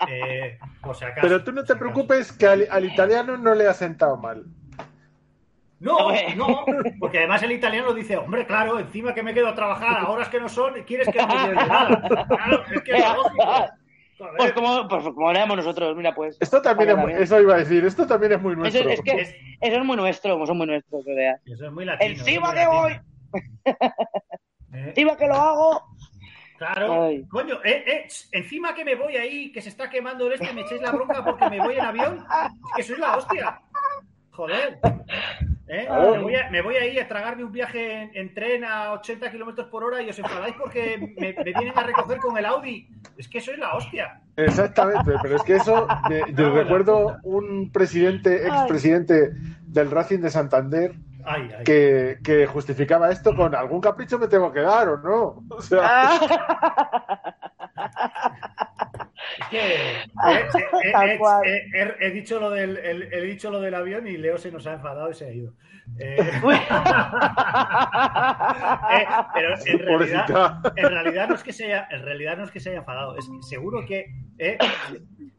Eh, 0.09 0.59
por 0.83 0.95
si 0.97 1.05
acaso, 1.05 1.21
Pero 1.23 1.43
tú 1.45 1.53
no 1.53 1.65
te 1.65 1.75
preocupes 1.77 2.33
que 2.33 2.47
al, 2.47 2.69
al 2.71 2.85
italiano 2.85 3.37
no 3.37 3.55
le 3.55 3.67
ha 3.67 3.75
sentado 3.75 4.17
mal. 4.17 4.45
No, 5.81 6.11
no, 6.37 6.65
porque 6.99 7.19
además 7.19 7.43
el 7.43 7.53
italiano 7.53 7.93
dice, 7.95 8.17
hombre, 8.17 8.47
claro, 8.47 8.79
encima 8.81 9.15
que 9.15 9.23
me 9.23 9.33
quedo 9.35 9.49
a 9.49 9.55
trabajar 9.55 9.99
a 9.99 10.09
horas 10.09 10.29
que 10.29 10.41
no 10.41 10.49
son, 10.49 10.75
¿quieres 10.85 11.09
que 11.09 11.19
no 11.19 11.27
me 11.29 11.55
nada? 11.55 12.27
Claro, 12.29 12.65
es 12.75 12.83
que 12.83 12.97
es 12.97 13.05
lógico. 13.15 13.45
Pues 14.37 14.53
como, 14.53 14.89
pues 14.89 15.05
como 15.05 15.33
leamos 15.33 15.57
nosotros, 15.59 15.95
mira 15.97 16.13
pues. 16.13 16.37
Esto 16.41 16.61
también 16.61 16.91
es, 16.91 16.97
muy- 16.97 17.13
eso 17.13 17.41
iba 17.41 17.55
a 17.55 17.59
decir, 17.59 17.85
esto 17.85 18.05
también 18.05 18.33
es 18.33 18.41
muy 18.43 18.53
Eso, 18.55 18.59
nuestro. 18.59 18.91
es 18.91 19.01
que 19.03 19.11
Es- 19.13 19.35
eso 19.61 19.77
es 19.77 19.85
muy 19.85 19.97
nuestro, 19.97 20.45
son 20.45 20.59
muy 20.59 20.67
nuestros, 20.67 21.05
que 21.05 21.15
veas. 21.15 21.41
Eso 21.47 21.67
es 21.67 21.73
muy 21.73 21.85
latino. 21.85 22.11
Encima 22.11 22.47
eso 22.49 22.55
que 22.55 22.63
es 22.63 22.69
voy. 22.69 23.01
¿Eh? 24.73 24.89
encima 24.89 25.17
que 25.17 25.27
lo 25.29 25.35
hago. 25.35 25.83
Claro, 26.59 27.05
Ay. 27.05 27.25
coño, 27.29 27.61
eh, 27.65 27.85
eh, 27.87 28.09
encima 28.33 28.75
que 28.75 28.85
me 28.85 28.97
voy 28.97 29.17
ahí, 29.17 29.53
que 29.53 29.63
se 29.63 29.69
está 29.69 29.89
quemando 29.89 30.27
el 30.27 30.33
este, 30.33 30.53
me 30.53 30.63
echáis 30.63 30.81
la 30.83 30.91
bronca 30.91 31.25
porque 31.25 31.49
me 31.51 31.61
voy 31.61 31.75
en 31.77 31.81
avión. 31.85 32.27
Es 32.71 32.75
que 32.77 32.83
soy 32.83 32.99
la 32.99 33.17
hostia. 33.17 33.61
Joder. 34.39 34.79
¿Eh? 35.71 35.87
Me, 35.91 36.19
voy 36.23 36.35
a, 36.37 36.49
me 36.49 36.63
voy 36.63 36.77
ahí 36.77 36.97
a 36.99 37.07
tragarme 37.09 37.43
un 37.45 37.51
viaje 37.53 37.93
en, 38.03 38.11
en 38.15 38.33
tren 38.33 38.65
a 38.65 38.93
80 38.93 39.31
kilómetros 39.33 39.67
por 39.67 39.83
hora 39.85 40.01
y 40.01 40.09
os 40.09 40.19
enfadáis 40.19 40.55
porque 40.57 40.97
me, 41.19 41.33
me 41.35 41.43
vienen 41.53 41.73
a 41.77 41.83
recoger 41.83 42.19
con 42.21 42.39
el 42.39 42.47
Audi. 42.47 42.89
Es 43.19 43.29
que 43.29 43.41
soy 43.41 43.57
la 43.57 43.75
hostia. 43.75 44.21
Exactamente, 44.37 45.13
pero 45.21 45.35
es 45.37 45.43
que 45.43 45.57
eso, 45.57 45.87
me- 46.09 46.33
yo 46.35 46.55
recuerdo 46.55 47.17
un 47.25 47.71
presidente, 47.73 48.47
expresidente 48.47 49.33
del 49.67 49.91
Racing 49.91 50.21
de 50.21 50.31
Santander, 50.31 50.93
Ay, 51.25 51.51
ay. 51.59 51.65
que, 51.65 52.19
que 52.25 52.47
justificaba 52.47 53.11
esto 53.11 53.35
con 53.37 53.55
algún 53.55 53.81
capricho 53.83 54.19
me 54.21 54.29
tengo 54.29 54.51
que 54.53 54.61
dar 54.61 54.89
o 54.89 54.97
no. 54.99 55.45
O 55.51 55.61
sea, 55.61 55.81
Ah. 55.83 57.35
que 59.51 59.59
eh, 59.93 60.03
eh, 60.27 61.19
eh, 61.45 61.61
eh, 61.75 61.97
he, 62.01 62.11
dicho 62.11 62.39
lo 62.41 62.51
del, 62.51 62.77
el- 62.79 63.13
he 63.13 63.21
dicho 63.23 63.51
lo 63.51 63.61
del 63.61 63.75
avión 63.75 64.07
y 64.07 64.17
Leo 64.17 64.39
se 64.39 64.51
nos 64.53 64.67
ha 64.67 64.75
enfadado 64.75 65.11
y 65.11 65.15
se 65.15 65.27
ha 65.27 65.33
ido. 65.33 65.55
Eh, 65.99 66.17
eh, 68.91 69.07
pero 69.35 69.55
en 69.67 69.79
realidad, 69.79 70.61
en 70.77 70.89
realidad 70.89 71.29
no 71.29 71.35
es 71.35 71.43
que 71.43 71.53
se 71.53 71.65
haya, 71.67 71.89
en 71.91 72.03
realidad 72.03 72.37
no 72.37 72.45
es 72.45 72.51
que 72.51 72.61
se 72.61 72.71
haya 72.71 72.79
enfadado, 72.81 73.17
es 73.17 73.27
que 73.27 73.43
seguro 73.49 73.85
que 73.87 74.07
eh, 74.39 74.59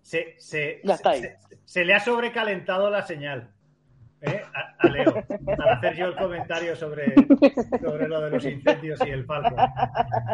se, 0.02 0.36
se- 0.40 0.82
Ya 0.84 0.94
está 0.96 1.12
ahí. 1.12 1.22
se- 1.22 1.38
se 1.66 1.86
le 1.86 1.94
ha 1.94 2.00
sobrecalentado 2.00 2.90
la 2.90 3.04
señal. 3.04 3.52
¿Eh? 4.22 4.42
A, 4.54 4.76
a 4.86 4.90
Leo, 4.90 5.14
al 5.58 5.70
hacer 5.70 5.96
yo 5.96 6.06
el 6.08 6.16
comentario 6.16 6.76
sobre, 6.76 7.14
sobre 7.82 8.08
lo 8.08 8.22
de 8.22 8.30
los 8.32 8.46
incendios 8.46 9.00
y 9.06 9.10
el 9.10 9.26
palco. 9.26 9.56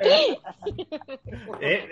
Eh, 0.01 0.37
eh, 1.61 1.87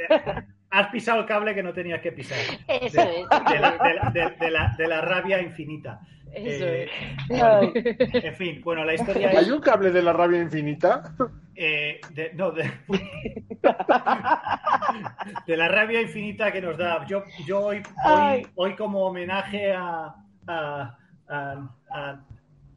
has 0.70 0.88
pisado 0.88 1.20
el 1.22 1.26
cable 1.26 1.54
que 1.56 1.64
no 1.64 1.74
tenías 1.74 2.02
que 2.02 2.12
pisar. 2.12 2.38
Eso 2.68 3.02
De, 3.02 3.22
es. 3.22 3.30
de 3.30 3.60
la, 3.60 3.72
de 3.78 3.94
la- 3.94 4.10
de- 4.14 4.36
de 4.39 4.52
la- 4.52 4.76
de 4.78 4.88
la 4.88 5.02
rabia 5.02 5.41
infinita. 5.41 6.00
Eso 6.34 6.66
Eh, 6.66 6.89
es. 7.30 7.41
Ay. 7.44 7.72
en 8.14 8.36
fin, 8.36 8.62
bueno, 8.64 8.84
la 8.84 8.96
historia 8.96 9.30
¿Hay 9.30 9.38
es. 9.46 9.52
un 9.52 9.62
cable 9.62 9.91
de 9.91 10.02
la 10.02 10.14
rabia 10.14 10.41
infinita? 10.41 11.14
eh, 11.56 12.02
de, 12.10 12.32
no, 12.34 12.50
de, 12.52 12.64
de 15.46 15.58
la 15.58 15.68
rabia 15.68 16.02
infinita 16.02 16.52
que 16.52 16.62
nos 16.62 16.76
da. 16.78 17.06
Yo, 17.06 17.24
yo 17.46 17.60
hoy, 17.62 17.84
hoy, 18.06 18.48
hoy 18.56 18.76
como 18.76 19.06
homenaje 19.06 19.74
a, 19.74 20.16
a, 20.48 20.98
a- 21.28 21.68
a- 21.92 22.20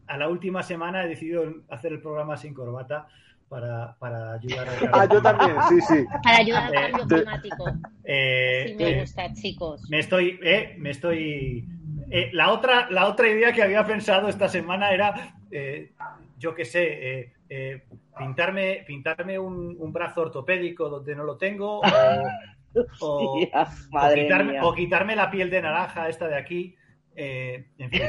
a 0.06 0.16
la 0.16 0.28
última 0.28 0.62
semana 0.62 1.04
he 1.04 1.08
decidido 1.08 1.44
hacer 1.68 1.92
el 1.92 2.00
programa 2.00 2.36
sin 2.36 2.54
corbata 2.54 3.08
para, 3.48 3.94
para 3.98 4.34
ayudar 4.34 4.68
a. 4.68 4.72
Ah, 5.02 5.08
yo 5.10 5.20
también, 5.22 5.56
sí, 5.68 5.80
sí. 5.80 6.04
Para 6.22 6.38
ayudar 6.38 6.64
al 6.64 6.74
Eh, 6.74 6.76
cambio 6.90 7.04
de- 7.06 7.16
climático. 7.16 7.64
Eh, 8.04 8.64
Sí 8.68 8.74
me 8.74 8.90
eh, 8.90 9.00
gusta, 9.00 9.32
chicos. 9.32 9.90
Me 9.90 9.98
estoy, 10.00 10.38
eh, 10.42 10.74
me 10.78 10.90
estoy. 10.90 11.68
eh, 12.10 12.30
la 12.32 12.52
otra, 12.52 12.88
la 12.90 13.06
otra 13.08 13.28
idea 13.28 13.52
que 13.52 13.62
había 13.62 13.84
pensado 13.84 14.28
esta 14.28 14.48
semana 14.48 14.90
era 14.92 15.34
eh, 15.50 15.92
yo 16.38 16.54
qué 16.54 16.64
sé, 16.64 17.18
eh, 17.20 17.32
eh, 17.48 17.82
pintarme, 18.18 18.84
pintarme 18.86 19.38
un, 19.38 19.76
un 19.78 19.92
brazo 19.92 20.22
ortopédico 20.22 20.88
donde 20.88 21.14
no 21.16 21.24
lo 21.24 21.36
tengo, 21.36 21.80
o, 21.80 21.82
o- 23.00 23.38
Hostia, 23.38 23.62
o 23.62 23.90
madre 23.92 24.22
quitarme, 24.24 24.52
mía. 24.52 24.64
o 24.64 24.74
quitarme 24.74 25.16
la 25.16 25.30
piel 25.30 25.50
de 25.50 25.62
naranja 25.62 26.08
esta 26.08 26.28
de 26.28 26.36
aquí. 26.36 26.76
Eh, 27.16 27.66
en 27.78 27.90
fin. 27.90 28.02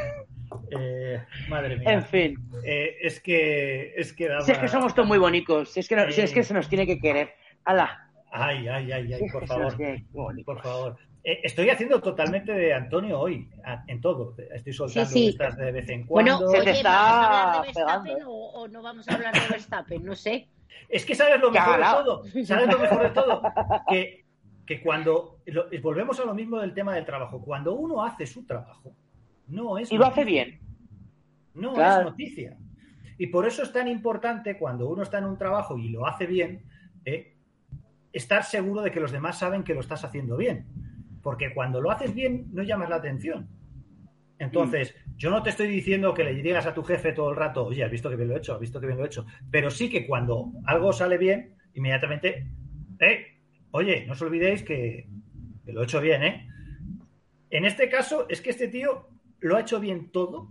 Eh, 0.71 1.21
madre 1.49 1.77
mía. 1.77 1.91
En 1.93 2.03
fin, 2.05 2.35
Eh, 2.63 2.97
es 3.01 3.19
que 3.19 3.93
es 3.95 4.13
que 4.13 4.27
daba- 4.27 4.41
si 4.41 4.51
es 4.51 4.57
que 4.57 4.67
somos 4.67 4.93
todos 4.95 5.07
muy 5.07 5.17
bonitos, 5.17 5.71
si 5.73 5.79
es 5.81 5.87
que, 5.87 5.95
no- 5.95 6.09
si 6.11 6.21
es 6.21 6.31
que 6.33 6.43
se 6.43 6.53
nos 6.53 6.67
tiene 6.69 6.85
que 6.85 6.99
querer. 6.99 7.33
¡Hala! 7.65 8.09
Ay, 8.31 8.67
ay, 8.67 8.91
ay, 8.91 9.13
ay, 9.13 9.19
Si 9.19 9.29
por 9.31 9.41
se 9.41 9.47
favor. 9.47 9.75
Por 10.45 10.61
favor. 10.61 10.97
Eh, 11.23 11.41
estoy 11.43 11.69
haciendo 11.69 12.01
totalmente 12.01 12.53
de 12.53 12.73
Antonio 12.73 13.19
hoy, 13.19 13.49
a- 13.65 13.83
en 13.87 13.99
todo. 13.99 14.35
Estoy 14.53 14.71
soltando 14.73 15.09
Sí, 15.09 15.19
sí. 15.19 15.27
estas 15.29 15.57
de 15.57 15.71
vez 15.71 15.89
en 15.89 16.05
Bueno, 16.05 16.37
cuando. 16.37 16.51
Se 16.51 16.57
te 16.63 16.69
oye, 16.69 16.71
está 16.71 16.89
¿vamos 16.91 17.07
a 17.11 17.27
hablar 17.27 17.65
de 17.67 17.73
pegando, 17.73 18.03
Verstappen 18.03 18.17
¿eh? 18.21 18.25
o, 18.25 18.31
o 18.61 18.67
no 18.69 18.81
vamos 18.81 19.07
a 19.09 19.15
hablar 19.15 19.33
de 19.33 19.39
Verstappen? 19.49 20.05
No 20.05 20.15
sé. 20.15 20.47
Es 20.89 21.05
que 21.05 21.15
sabes 21.15 21.39
lo 21.41 21.51
mejor 21.51 21.77
de 21.77 21.83
todo. 21.83 22.23
¿Sabes 22.45 22.67
lo 22.71 22.79
mejor 22.79 23.03
de 23.03 23.09
todo? 23.09 23.41
Que, 23.89 24.23
que 24.67 24.81
cuando 24.81 25.39
lo- 25.47 25.65
volvemos 25.81 26.19
a 26.19 26.25
lo 26.25 26.35
mismo 26.35 26.59
del 26.59 26.73
tema 26.75 26.93
del 26.93 27.05
trabajo, 27.05 27.41
cuando 27.41 27.73
uno 27.73 28.03
hace 28.03 28.27
su 28.27 28.45
trabajo, 28.45 28.93
no 29.47 29.77
es 29.79 29.91
Y 29.91 29.97
lo 29.97 30.05
hace 30.05 30.25
bien. 30.25 30.59
No 31.55 31.73
Claro. 31.73 32.01
es 32.01 32.05
noticia. 32.11 32.57
Y 33.17 33.27
por 33.27 33.47
eso 33.47 33.63
es 33.63 33.71
tan 33.73 33.87
importante 33.87 34.57
cuando 34.59 34.87
uno 34.89 35.01
está 35.01 35.17
en 35.17 35.23
un 35.25 35.37
trabajo 35.37 35.77
y 35.77 35.89
lo 35.89 36.05
hace 36.05 36.27
bien, 36.27 36.61
eh, 37.05 37.33
estar 38.13 38.43
seguro 38.43 38.81
de 38.81 38.91
que 38.91 38.99
los 38.99 39.11
demás 39.11 39.39
saben 39.39 39.63
que 39.63 39.73
lo 39.73 39.79
estás 39.79 40.03
haciendo 40.03 40.37
bien. 40.37 40.67
Porque 41.23 41.53
cuando 41.53 41.81
lo 41.81 41.89
haces 41.89 42.13
bien, 42.13 42.47
no 42.53 42.61
llamas 42.61 42.89
la 42.89 42.97
atención. 42.97 43.47
Entonces, 44.39 44.93
yo 45.15 45.31
no 45.31 45.41
te 45.41 45.49
estoy 45.49 45.67
diciendo 45.67 46.13
que 46.13 46.23
le 46.23 46.33
digas 46.35 46.67
a 46.67 46.73
tu 46.73 46.83
jefe 46.83 47.11
todo 47.13 47.31
el 47.31 47.35
rato, 47.37 47.65
oye, 47.65 47.83
has 47.83 47.89
visto 47.91 48.09
que 48.09 48.15
bien 48.17 48.27
lo 48.29 48.35
he 48.35 48.37
hecho, 48.37 48.53
has 48.53 48.59
visto 48.59 48.79
que 48.79 48.85
bien 48.85 48.97
lo 48.99 49.03
he 49.05 49.07
hecho. 49.07 49.25
Pero 49.49 49.71
sí 49.71 49.89
que 49.89 50.05
cuando 50.05 50.51
algo 50.65 50.93
sale 50.93 51.17
bien, 51.17 51.55
inmediatamente, 51.73 52.47
eh, 52.99 53.36
oye, 53.71 54.05
no 54.05 54.13
os 54.13 54.21
olvidéis 54.21 54.63
que, 54.63 55.07
que 55.65 55.71
lo 55.73 55.81
he 55.81 55.83
hecho 55.85 56.01
bien, 56.01 56.23
¿eh? 56.23 56.47
En 57.49 57.65
este 57.65 57.89
caso, 57.89 58.27
es 58.29 58.41
que 58.41 58.49
este 58.49 58.67
tío 58.67 59.07
lo 59.39 59.55
ha 59.55 59.61
hecho 59.61 59.79
bien 59.79 60.09
todo. 60.11 60.49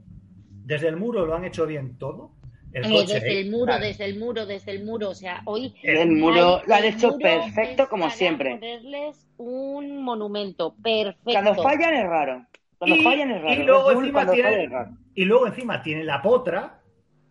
Desde 0.64 0.88
el 0.88 0.96
muro 0.96 1.26
lo 1.26 1.34
han 1.34 1.44
hecho 1.44 1.66
bien 1.66 1.98
todo. 1.98 2.32
El 2.72 2.84
Eh, 2.86 2.88
coche, 2.90 3.14
desde 3.14 3.32
¿eh? 3.32 3.40
el 3.40 3.50
muro, 3.50 3.78
desde 3.78 4.04
el 4.04 4.18
muro, 4.18 4.46
desde 4.46 4.72
el 4.72 4.84
muro. 4.84 5.10
O 5.10 5.14
sea, 5.14 5.42
hoy 5.44 5.74
El 5.82 6.12
muro 6.12 6.62
lo 6.66 6.74
han 6.74 6.84
hecho 6.84 7.08
muro 7.08 7.18
perfecto 7.20 7.88
como 7.88 8.10
siempre. 8.10 8.50
ponerles 8.54 9.26
un 9.38 10.02
monumento 10.02 10.74
perfecto. 10.82 11.22
Cuando 11.24 11.54
fallan 11.62 11.94
es 11.94 12.04
raro. 12.06 12.46
Cuando 12.78 12.96
Y- 12.96 13.02
fallan 13.02 13.30
es 13.30 13.42
raro. 13.42 13.62
y 13.62 13.64
luego 13.64 13.90
Red 13.90 13.98
encima 13.98 14.30
tiene- 14.30 14.42
falla 14.50 14.62
es 14.62 14.70
raro. 14.70 14.90
Y 15.14 15.24
luego 15.24 15.46
encima 15.46 15.82
tiene 15.82 16.04
la 16.04 16.20
potra, 16.20 16.80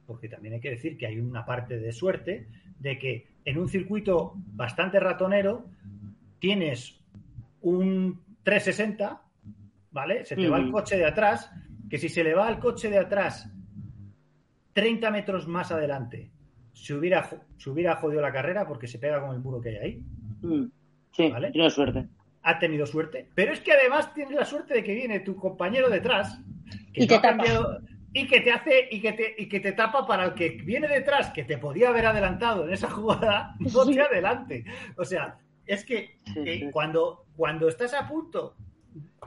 porque 0.07 0.29
también 0.29 0.55
hay 0.55 0.59
que 0.61 0.71
decir 0.71 0.97
que 0.97 1.05
hay 1.07 1.19
una 1.19 1.45
parte 1.45 1.77
de 1.77 1.91
suerte, 1.91 2.47
de 2.79 2.97
que 2.99 3.27
en 3.45 3.57
un 3.57 3.67
circuito 3.69 4.33
bastante 4.53 4.99
ratonero 4.99 5.65
tienes 6.39 6.99
un 7.61 8.21
360, 8.43 9.21
¿vale? 9.91 10.25
Se 10.25 10.35
te 10.35 10.47
va 10.47 10.57
el 10.57 10.65
Ujú. 10.65 10.73
coche 10.73 10.97
de 10.97 11.05
atrás, 11.05 11.51
que 11.89 11.97
si 11.97 12.09
se 12.09 12.23
le 12.23 12.33
va 12.33 12.49
el 12.49 12.59
coche 12.59 12.89
de 12.89 12.99
atrás 12.99 13.49
30 14.73 15.09
metros 15.11 15.47
más 15.47 15.71
adelante, 15.71 16.29
se 16.73 16.93
hubiera, 16.93 17.27
se 17.57 17.69
hubiera 17.69 17.95
jodido 17.95 18.21
la 18.21 18.31
carrera 18.33 18.67
porque 18.67 18.87
se 18.87 18.99
pega 18.99 19.21
con 19.21 19.33
el 19.35 19.41
muro 19.41 19.61
que 19.61 19.69
hay 19.69 19.75
ahí. 19.77 20.03
Mm, 20.41 20.65
Sí, 21.11 21.29
Vale. 21.31 21.49
tiene 21.51 21.69
suerte. 21.69 22.09
ha 22.47 22.59
tenido 22.59 22.85
suerte, 22.85 23.29
pero 23.33 23.53
es 23.53 23.61
que 23.61 23.71
además 23.71 24.13
tienes 24.13 24.35
la 24.35 24.45
suerte 24.45 24.73
de 24.75 24.83
que 24.83 24.93
viene 24.93 25.21
tu 25.21 25.35
compañero 25.35 25.89
detrás 25.89 26.39
que 26.93 27.03
Y 27.03 27.07
te 27.07 27.15
ha 27.15 27.21
tapa. 27.21 27.37
cambiado- 27.37 27.79
y 28.15 28.25
que 28.27 28.39
te 28.41 28.51
hace 28.51 28.87
y 28.89 29.01
que 29.01 29.11
te 29.13 29.35
y 29.37 29.47
que 29.49 29.59
te 29.59 29.73
tapa 29.73 30.07
para 30.07 30.23
el 30.25 30.33
que 30.33 30.49
viene 30.49 30.87
detrás 30.87 31.29
que 31.31 31.43
te 31.43 31.57
podía 31.57 31.89
haber 31.89 32.05
adelantado 32.05 32.65
en 32.65 32.73
esa 32.73 32.89
jugada 32.97 33.53
no 33.59 33.85
te 33.85 34.01
adelante 34.01 34.63
o 34.97 35.03
sea 35.03 35.37
es 35.67 35.83
que 35.83 36.19
eh, 36.35 36.69
cuando 36.71 37.25
cuando 37.35 37.67
estás 37.67 37.93
a 37.93 38.07
punto 38.07 38.55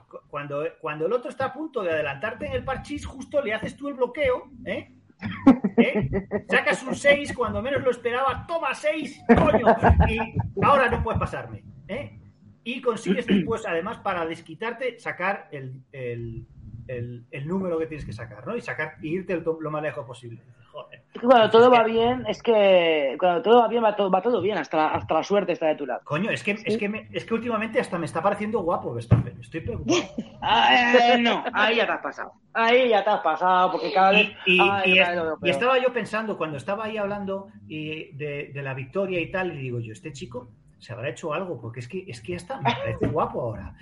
cu- 0.08 0.20
cuando 0.28 0.64
cuando 0.80 1.06
el 1.06 1.12
otro 1.12 1.30
está 1.30 1.46
a 1.46 1.52
punto 1.52 1.82
de 1.82 1.90
adelantarte 1.92 2.46
en 2.46 2.52
el 2.54 2.64
parchís 2.64 3.04
justo 3.04 3.42
le 3.42 3.52
haces 3.52 3.76
tú 3.76 3.88
el 3.88 3.94
bloqueo 3.94 4.50
¿eh? 4.64 4.90
¿Eh? 5.76 6.08
Sacas 6.48 6.82
un 6.84 6.94
6 6.94 7.32
cuando 7.34 7.60
menos 7.60 7.82
lo 7.82 7.90
esperaba, 7.90 8.46
toma 8.46 8.72
6, 8.72 9.20
coño, 9.36 9.66
y 10.08 10.18
ahora 10.62 10.88
no 10.88 11.02
puedes 11.02 11.18
pasarme. 11.18 11.64
¿eh? 11.88 12.20
Y 12.62 12.80
consigues 12.80 13.26
después, 13.26 13.66
además, 13.66 13.98
para 13.98 14.24
desquitarte, 14.26 14.96
sacar 15.00 15.48
el, 15.50 15.82
el, 15.90 16.46
el- 16.88 17.24
el 17.30 17.46
número 17.46 17.78
que 17.78 17.86
tienes 17.86 18.04
que 18.04 18.12
sacar, 18.12 18.46
¿no? 18.46 18.56
Y 18.56 18.60
sacar 18.60 18.94
y 19.02 19.08
irte 19.14 19.36
lo, 19.40 19.60
lo 19.60 19.70
más 19.70 19.82
lejos 19.82 20.04
posible. 20.06 20.42
Joder. 20.72 21.02
Es 21.14 21.20
que 21.20 21.26
cuando 21.26 21.50
todo 21.50 21.64
Es 21.66 21.70
que- 21.70 21.76
va 21.78 21.84
bien, 21.84 22.24
es 22.28 22.42
que 22.42 23.16
cuando 23.18 23.42
todo 23.42 23.60
va 23.60 23.68
bien, 23.68 23.82
va 23.84 23.94
todo, 23.96 24.10
va 24.10 24.20
todo 24.22 24.40
bien, 24.40 24.58
hasta 24.58 24.76
la, 24.76 24.88
hasta 24.88 25.14
la 25.14 25.22
suerte 25.22 25.52
está 25.52 25.66
de 25.66 25.76
tu 25.76 25.86
lado. 25.86 26.00
Coño, 26.04 26.30
es 26.30 26.42
que, 26.42 26.52
es, 26.64 26.76
que 26.76 26.88
me- 26.88 27.08
es 27.12 27.24
que 27.24 27.34
últimamente 27.34 27.80
hasta 27.80 27.98
me 27.98 28.06
está 28.06 28.22
pareciendo 28.22 28.60
guapo 28.60 28.92
Verstappen. 28.94 29.38
Estoy 29.40 29.60
preocupado. 29.60 29.98
Ah, 30.40 30.94
eh, 31.14 31.18
no, 31.18 31.42
ahí 31.52 31.76
ya 31.76 31.86
te 31.86 31.92
has 31.92 32.00
pasado. 32.00 32.32
Ahí 32.54 32.88
ya 32.90 33.02
te 33.02 33.10
has 33.10 33.20
pasado, 33.20 33.72
porque 33.72 33.92
cada 33.92 34.12
vez. 34.12 34.30
Y, 34.46 34.58
Ay, 34.60 34.98
es- 34.98 35.08
estaba 35.42 35.78
yo 35.78 35.92
pensando, 35.92 36.38
cuando 36.38 36.56
estaba 36.56 36.84
ahí 36.84 36.96
hablando 36.96 37.48
y 37.66 38.12
de, 38.16 38.52
de 38.54 38.62
la 38.62 38.72
victoria 38.72 39.20
y 39.20 39.30
tal, 39.30 39.52
y 39.54 39.58
digo 39.58 39.80
yo, 39.80 39.92
este 39.92 40.12
chico 40.12 40.48
se 40.78 40.92
habrá 40.92 41.08
hecho 41.08 41.34
algo, 41.34 41.60
porque 41.60 41.80
es 41.80 41.88
que, 41.88 42.04
es 42.06 42.20
que 42.20 42.36
hasta 42.36 42.60
me 42.60 42.72
parece 42.72 43.08
guapo 43.08 43.40
ahora. 43.42 43.74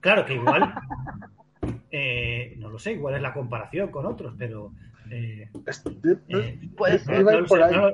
Claro 0.00 0.26
que 0.26 0.34
igual, 0.34 0.74
eh, 1.96 2.54
no 2.58 2.70
lo 2.70 2.78
sé, 2.78 2.92
igual 2.94 3.14
es 3.14 3.22
la 3.22 3.32
comparación 3.32 3.88
con 3.90 4.04
otros, 4.04 4.34
pero... 4.36 4.72
eh, 5.10 5.48
no- 7.06 7.14
a 7.14 7.22
no 7.22 7.40
lo 7.40 7.46
por 7.46 7.58
sé, 7.58 7.64
ahí. 7.64 7.76
no- 7.76 7.90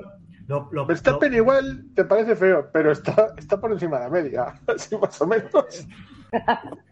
lo- 0.47 0.69
lo- 0.71 0.85
Verstappen 0.87 1.31
lo- 1.31 1.37
igual 1.37 1.85
te 1.93 2.03
parece 2.05 2.35
feo, 2.35 2.67
pero 2.73 2.91
está, 2.91 3.33
está 3.37 3.61
por 3.61 3.71
encima 3.71 3.97
de 3.99 4.03
la 4.05 4.09
media, 4.09 4.45
así 4.67 4.97
más 4.97 5.21
o 5.21 5.27
menos. 5.27 5.87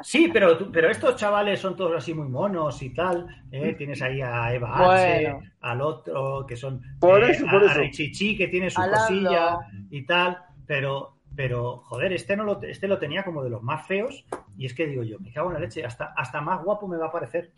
Sí, 0.04 0.30
pero, 0.32 0.58
tú- 0.58 0.70
pero 0.72 0.90
estos 0.90 1.16
chavales 1.16 1.60
son 1.60 1.76
todos 1.76 1.96
así 1.98 2.14
muy 2.14 2.28
monos 2.28 2.82
y 2.84 2.90
tal. 2.94 3.26
¿eh? 3.52 3.74
Tienes 3.78 4.02
ahí 4.02 4.22
a 4.22 4.54
Eva 4.54 4.76
H, 4.78 5.24
Bueno. 5.24 5.40
al 5.62 5.82
otro, 5.82 6.46
que 6.46 6.56
son. 6.58 6.82
Por 7.00 7.24
eso, 7.24 7.48
a, 7.48 7.52
por 7.52 7.64
a 7.64 7.72
eso. 7.72 7.80
Richichi, 7.80 8.38
que 8.38 8.48
tiene 8.50 8.70
su 8.70 8.82
A 8.82 8.90
cosilla 8.92 9.58
y 9.90 10.06
tal. 10.06 10.38
Pero, 10.68 11.16
pero 11.36 11.78
joder, 11.86 12.14
este, 12.14 12.36
no 12.38 12.44
lo, 12.44 12.62
este 12.62 12.88
lo 12.88 13.00
tenía 13.00 13.24
como 13.24 13.42
de 13.44 13.50
los 13.50 13.64
más 13.64 13.88
feos. 13.88 14.26
Y 14.60 14.66
es 14.66 14.74
que 14.74 14.86
digo 14.88 15.04
yo, 15.04 15.18
me 15.20 15.32
cago 15.32 15.48
en 15.48 15.54
la 15.54 15.60
leche, 15.62 15.86
hasta, 15.86 16.14
hasta 16.18 16.42
más 16.42 16.62
guapo 16.64 16.86
me 16.86 16.98
va 16.98 17.06
a 17.08 17.12
parecer. 17.12 17.52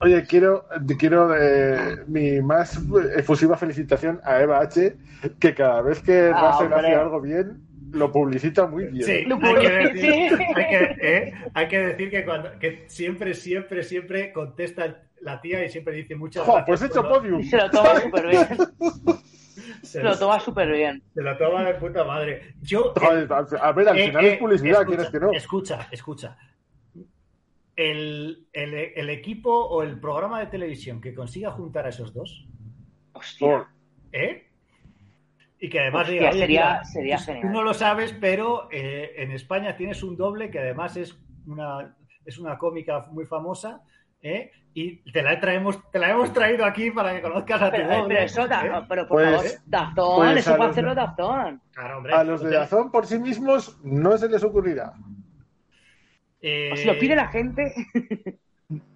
Oye, 0.00 0.22
quiero, 0.28 0.66
quiero 0.96 1.34
eh, 1.36 2.04
mi 2.06 2.40
más 2.40 2.78
efusiva 3.16 3.56
felicitación 3.56 4.20
a 4.22 4.40
Eva 4.40 4.60
H, 4.60 4.96
que 5.40 5.54
cada 5.54 5.82
vez 5.82 6.00
que 6.02 6.30
Ah, 6.32 6.52
Russell 6.52 6.72
hombre. 6.72 6.86
hace 6.88 6.94
algo 6.94 7.20
bien, 7.20 7.66
lo 7.92 8.12
publicita 8.12 8.66
muy 8.68 8.84
bien. 8.84 9.04
Sí, 9.04 9.24
Lo 9.24 9.36
hay 9.42 9.54
que, 9.56 9.68
publicité. 9.70 10.08
decir, 10.08 10.38
hay, 10.54 10.66
que, 10.68 10.96
eh, 11.00 11.34
hay 11.54 11.68
que 11.68 11.78
decir 11.80 12.10
que, 12.10 12.24
cuando, 12.24 12.58
que 12.60 12.84
siempre, 12.88 13.34
siempre, 13.34 13.82
siempre 13.82 14.32
contesta 14.32 15.02
la 15.22 15.40
tía 15.40 15.64
y 15.64 15.68
siempre 15.70 15.94
dice 15.96 16.14
muchas 16.14 16.44
Jo, 16.44 16.52
gracias. 16.54 16.66
pues 16.68 16.82
he 16.82 16.86
hecho 16.86 17.08
podium. 17.08 17.42
Se 17.42 17.56
lo 17.56 17.70
toma 17.70 17.98
súper 18.00 18.26
bien. 18.28 18.46
se 19.82 20.02
lo 20.02 20.18
toma 20.18 20.38
súper 20.40 20.70
bien. 20.72 21.02
Se 21.14 21.22
la 21.22 21.36
toma 21.38 21.64
de 21.64 21.74
puta 21.74 22.04
madre. 22.04 22.54
Yo. 22.62 22.92
Al- 23.00 23.28
a 23.60 23.72
ver, 23.72 23.88
al 23.88 23.98
eh, 23.98 24.06
final 24.08 24.24
eh, 24.24 24.32
es 24.32 24.38
publicidad, 24.38 24.80
escucha, 24.82 24.86
quieres 24.96 25.10
que 25.10 25.20
no. 25.20 25.32
Escucha, 25.32 25.88
escucha. 25.90 26.38
El, 27.74 28.46
el- 28.52 28.74
el 28.74 29.10
equipo 29.10 29.50
o 29.52 29.82
el 29.82 30.00
programa 30.00 30.40
de 30.40 30.46
televisión 30.46 31.00
que 31.00 31.14
consiga 31.14 31.50
juntar 31.50 31.84
a 31.86 31.90
esos 31.90 32.14
dos, 32.14 32.46
Hostia. 33.12 33.66
¿eh? 34.12 34.48
Y 35.58 35.68
que 35.68 35.80
además 35.80 36.02
Hostia, 36.04 36.14
diga, 36.20 36.30
"Oye, 36.30 36.38
sería- 36.40 36.60
mira, 36.70 36.84
sería 36.84 37.16
tú- 37.18 37.24
genial". 37.24 37.42
Tú 37.42 37.48
no 37.52 37.62
lo 37.62 37.74
sabes, 37.74 38.12
pero 38.18 38.68
eh, 38.70 39.12
en 39.16 39.30
España 39.32 39.76
tienes 39.76 40.02
un 40.02 40.16
doble 40.16 40.50
que 40.50 40.58
además 40.58 40.96
es 40.96 41.18
una, 41.46 41.96
es 42.24 42.38
una 42.38 42.56
cómica 42.58 43.06
muy 43.10 43.26
famosa. 43.26 43.82
¿eh? 44.22 44.50
Y 44.78 44.96
te 45.10 45.22
la, 45.22 45.40
traemos, 45.40 45.90
te 45.90 45.98
la 45.98 46.10
hemos 46.10 46.30
traído 46.34 46.66
aquí 46.66 46.90
para 46.90 47.14
que 47.14 47.22
conozcas 47.22 47.62
a 47.62 47.70
tu 47.70 47.78
Pero, 47.78 47.88
doble. 47.88 48.08
pero 48.14 48.20
eso, 48.26 48.46
da- 48.46 48.66
¿eh? 48.66 48.84
pero 48.86 49.08
por 49.08 49.22
Pues- 49.22 49.30
favor, 49.36 49.50
Dazón, 49.64 50.16
pues 50.26 50.36
eso 50.36 50.50
a 50.52 50.56
puede 50.58 50.68
los- 50.68 50.70
hacerlo 50.76 50.94
Dazón. 50.94 51.62
Claro, 51.72 51.96
hombre, 51.96 52.12
A 52.12 52.24
los 52.24 52.42
de 52.42 52.50
Dazón 52.50 52.90
por 52.90 53.06
sí 53.06 53.18
mismos 53.18 53.78
no 53.82 54.18
se 54.18 54.28
les 54.28 54.44
ocurrirá. 54.44 54.92
eh, 56.42 56.70
O 56.74 56.76
si 56.76 56.84
lo 56.84 56.98
pide 56.98 57.16
la 57.16 57.28
gente, 57.28 57.72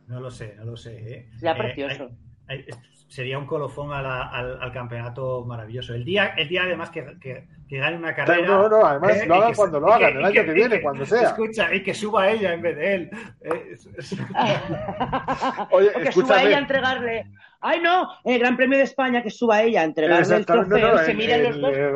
No 0.06 0.20
lo 0.20 0.30
sé, 0.30 0.54
no 0.58 0.64
lo 0.66 0.76
sé. 0.76 0.98
¿eh? 1.14 1.30
Eh, 1.40 1.54
precioso. 1.56 2.10
hay- 2.46 2.58
hay- 2.58 2.66
sería 3.10 3.38
un 3.38 3.46
colofón 3.46 3.92
a 3.92 4.00
la- 4.00 4.22
al, 4.28 4.62
al 4.62 4.72
campeonato 4.72 5.44
maravilloso. 5.44 5.94
El 5.94 6.04
día, 6.04 6.26
el 6.38 6.48
día 6.48 6.62
además 6.62 6.90
que, 6.90 7.04
que- 7.20 7.44
que 7.68 7.78
gane 7.78 7.96
una 7.96 8.14
carrera. 8.14 8.46
No, 8.46 8.68
no, 8.68 8.86
además 8.86 9.16
eh, 9.16 9.26
lo 9.26 9.34
hagan 9.34 9.50
que- 9.50 9.56
cuando 9.56 9.80
lo 9.80 9.92
hagan, 9.92 10.16
el 10.16 10.24
año 10.24 10.44
que 10.44 10.50
y 10.50 10.54
viene, 10.54 10.80
cuando 10.80 11.04
sea. 11.04 11.22
Escucha, 11.22 11.74
y 11.74 11.82
que 11.82 11.92
suba 11.92 12.30
ella 12.30 12.52
en 12.54 12.62
vez 12.62 12.76
de 12.76 12.94
él. 12.94 13.10
Eh, 13.42 13.74
es- 13.98 14.16
Oye, 15.70 15.88
o 15.94 16.00
que 16.00 16.12
suba 16.12 16.42
ella 16.42 16.56
a 16.56 16.60
entregarle. 16.60 17.26
¡Ay, 17.60 17.80
no! 17.80 18.08
El 18.24 18.38
Gran 18.38 18.56
Premio 18.56 18.78
de 18.78 18.84
España, 18.84 19.22
que 19.22 19.30
suba 19.30 19.62
ella 19.62 19.82
a 19.82 19.84
entregarle 19.84 20.36
el 20.36 20.46
trofeo. 20.46 20.92
no, 20.92 20.98
se 20.98 21.10
el- 21.10 21.16
miran 21.16 21.42
los 21.42 21.56
el, 21.56 21.60
dos, 21.62 21.72
eh, 21.76 21.92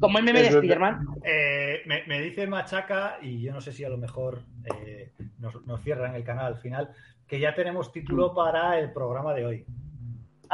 como 0.00 0.18
el 0.18 0.24
meme 0.24 0.40
de 0.42 0.48
el- 0.48 0.54
Spiderman. 0.54 1.06
Eh, 1.24 1.82
me, 1.86 2.04
me 2.06 2.20
dice 2.20 2.46
Machaca, 2.46 3.18
y 3.22 3.40
yo 3.42 3.52
no 3.52 3.60
sé 3.60 3.72
si 3.72 3.84
a 3.84 3.88
lo 3.90 3.96
mejor 3.98 4.40
eh, 4.64 5.12
nos, 5.38 5.64
nos 5.66 5.82
cierran 5.82 6.14
el 6.14 6.24
canal 6.24 6.46
al 6.46 6.56
final, 6.56 6.90
que 7.28 7.38
ya 7.38 7.54
tenemos 7.54 7.92
título 7.92 8.34
para 8.34 8.78
el 8.78 8.92
programa 8.92 9.32
de 9.34 9.46
hoy. 9.46 9.66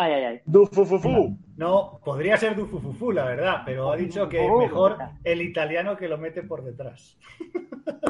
Ay, 0.01 0.12
ay, 0.12 0.24
ay. 0.24 0.40
Du 0.47 0.64
fu 0.64 0.86
fu 0.86 0.98
fu. 0.98 1.36
No, 1.60 2.01
podría 2.02 2.39
ser 2.39 2.56
Dufufufu, 2.56 3.12
la 3.12 3.27
verdad, 3.27 3.60
pero 3.66 3.93
ha 3.93 3.97
dicho 3.97 4.27
que 4.31 4.40
Oh, 4.40 4.60
mejor 4.60 4.97
el 5.24 5.43
italiano 5.43 5.94
que 5.94 6.09
lo 6.09 6.16
mete 6.16 6.43
por 6.43 6.64
detrás. 6.64 7.18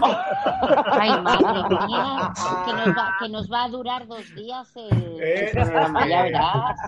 Ay, 0.00 1.10
madre 1.20 1.76
mía, 1.88 2.32
que 2.64 2.72
nos 2.72 2.96
va, 2.96 3.16
que 3.18 3.28
nos 3.28 3.52
va 3.52 3.64
a 3.64 3.68
durar 3.68 4.06
dos 4.06 4.32
días 4.36 4.72
el, 4.76 5.20
Eh, 5.20 5.50
eh. 5.50 5.52
verás. 5.52 6.78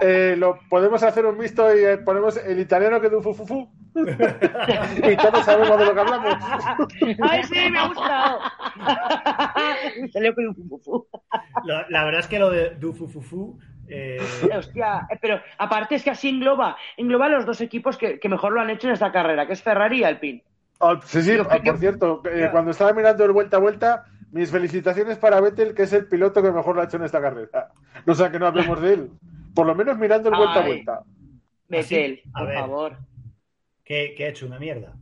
Eh, 0.00 0.36
lo, 0.38 0.60
podemos 0.70 1.02
hacer 1.02 1.26
un 1.26 1.38
mixto 1.38 1.76
y 1.76 1.84
eh, 1.84 1.98
ponemos 1.98 2.36
el 2.36 2.60
italiano 2.60 3.00
que 3.00 3.08
du 3.08 3.20
fu 3.20 3.34
fu 3.34 3.44
fu. 3.44 3.68
y 3.96 5.16
todos 5.16 5.44
sabemos 5.44 5.76
de 5.76 5.86
lo 5.86 5.94
que 5.94 6.00
hablamos. 6.00 6.36
Ay, 7.20 7.42
sí, 7.42 7.68
me 7.68 7.80
ha 7.80 7.88
gustado. 7.88 8.38
La 11.88 12.04
verdad 12.04 12.20
es 12.20 12.28
que 12.28 12.38
lo 12.38 12.50
de 12.50 12.76
Dufufufu. 12.76 13.58
Eh, 13.94 14.18
Hostia, 14.56 15.06
eh, 15.10 15.18
pero 15.20 15.40
aparte 15.58 15.96
es 15.96 16.02
que 16.02 16.10
así 16.10 16.28
engloba, 16.30 16.76
engloba 16.96 17.28
los 17.28 17.44
dos 17.44 17.60
equipos 17.60 17.96
que, 17.98 18.18
que 18.18 18.28
mejor 18.28 18.52
lo 18.52 18.60
han 18.60 18.70
hecho 18.70 18.86
en 18.88 18.94
esta 18.94 19.12
carrera, 19.12 19.46
que 19.46 19.52
es 19.52 19.62
Ferrari 19.62 20.00
y 20.00 20.04
Alpine. 20.04 20.42
Ah, 20.80 20.98
sí, 21.04 21.22
sí, 21.22 21.36
ah, 21.38 21.58
por 21.64 21.78
cierto, 21.78 22.22
eh, 22.24 22.48
cuando 22.50 22.70
estaba 22.70 22.92
mirando 22.92 23.24
el 23.24 23.32
vuelta 23.32 23.58
a 23.58 23.60
vuelta, 23.60 24.04
mis 24.32 24.50
felicitaciones 24.50 25.18
para 25.18 25.40
Vettel, 25.40 25.74
que 25.74 25.82
es 25.82 25.92
el 25.92 26.06
piloto 26.08 26.42
que 26.42 26.50
mejor 26.50 26.74
lo 26.74 26.80
ha 26.80 26.84
hecho 26.84 26.96
en 26.96 27.04
esta 27.04 27.20
carrera. 27.20 27.68
No 28.06 28.14
sea 28.14 28.30
que 28.32 28.38
no 28.38 28.46
hablemos 28.46 28.80
de 28.80 28.94
él. 28.94 29.10
Por 29.54 29.66
lo 29.66 29.74
menos 29.74 29.96
mirando 29.98 30.28
el 30.30 30.34
vuelta 30.36 30.60
a 30.60 30.66
vuelta. 30.66 31.02
Betel, 31.68 32.20
A 32.34 32.38
por 32.40 32.48
ver. 32.48 32.58
favor. 32.58 32.96
que, 33.84 34.14
que 34.16 34.24
ha 34.24 34.28
hecho 34.30 34.46
una 34.46 34.58
mierda. 34.58 34.94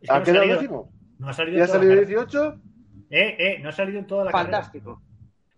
Es 0.00 0.08
que 0.08 0.14
¿Ha 0.14 0.18
no 0.18 0.24
quedado 0.24 0.40
salido- 0.40 0.60
décimo? 0.60 0.92
No 1.18 1.28
ha 1.28 1.32
salido 1.32 1.58
¿Ya 1.58 1.64
ha 1.64 1.68
salido 1.68 1.92
carrera. 1.94 2.06
18? 2.08 2.54
Eh, 3.10 3.36
eh, 3.38 3.58
no 3.62 3.68
ha 3.68 3.72
salido 3.72 3.98
en 4.00 4.06
toda 4.06 4.24
la 4.24 4.32
carrera. 4.32 4.50
Fantástico. 4.50 5.00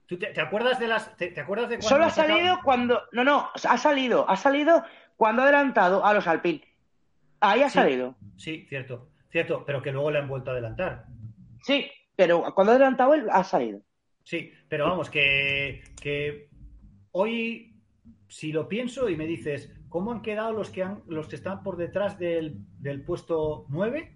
¿Tú 0.07 0.19
te, 0.19 0.27
te 0.29 0.41
acuerdas 0.41 0.79
de 0.79 0.87
las. 0.89 1.17
Te, 1.17 1.29
te 1.29 1.41
acuerdas 1.41 1.69
de 1.69 1.77
cuando 1.79 1.89
Solo 1.89 2.05
ha 2.05 2.11
salido 2.11 2.59
cuando. 2.63 3.03
No, 3.13 3.25
no, 3.25 3.51
ha 3.69 3.79
salido. 3.79 4.29
Ha 4.29 4.37
salido 4.37 4.85
cuando 5.17 5.43
ha 5.43 5.45
adelantado 5.47 6.05
a 6.05 6.15
los 6.15 6.27
Alpine. 6.27 6.63
Ahí 7.41 7.63
ha 7.63 7.69
Sí. 7.69 7.75
salido. 7.75 8.15
Sí, 8.37 8.67
cierto, 8.69 9.11
cierto, 9.31 9.65
pero 9.67 9.83
que 9.83 9.93
luego 9.93 10.11
le 10.11 10.19
han 10.19 10.29
vuelto 10.29 10.51
a 10.51 10.53
adelantar. 10.55 11.07
Sí, 11.63 11.91
pero 12.15 12.55
cuando 12.55 12.73
ha 12.73 12.77
adelantado 12.77 13.15
él, 13.15 13.27
ha 13.31 13.43
salido. 13.45 13.81
Sí, 14.23 14.53
pero 14.69 14.87
vamos, 14.89 15.11
que, 15.11 15.83
que 16.01 16.49
hoy, 17.13 17.77
si 18.29 18.53
lo 18.53 18.69
pienso 18.69 19.09
y 19.09 19.17
me 19.17 19.27
dices, 19.27 19.73
¿cómo 19.89 20.13
han 20.13 20.23
quedado 20.23 20.53
los 20.53 20.71
que 20.71 20.83
han, 20.83 21.03
los 21.07 21.29
que 21.29 21.37
están 21.37 21.63
por 21.63 21.77
detrás 21.77 22.19
del, 22.19 22.57
del 22.79 23.05
puesto 23.05 23.67
9? 23.69 24.16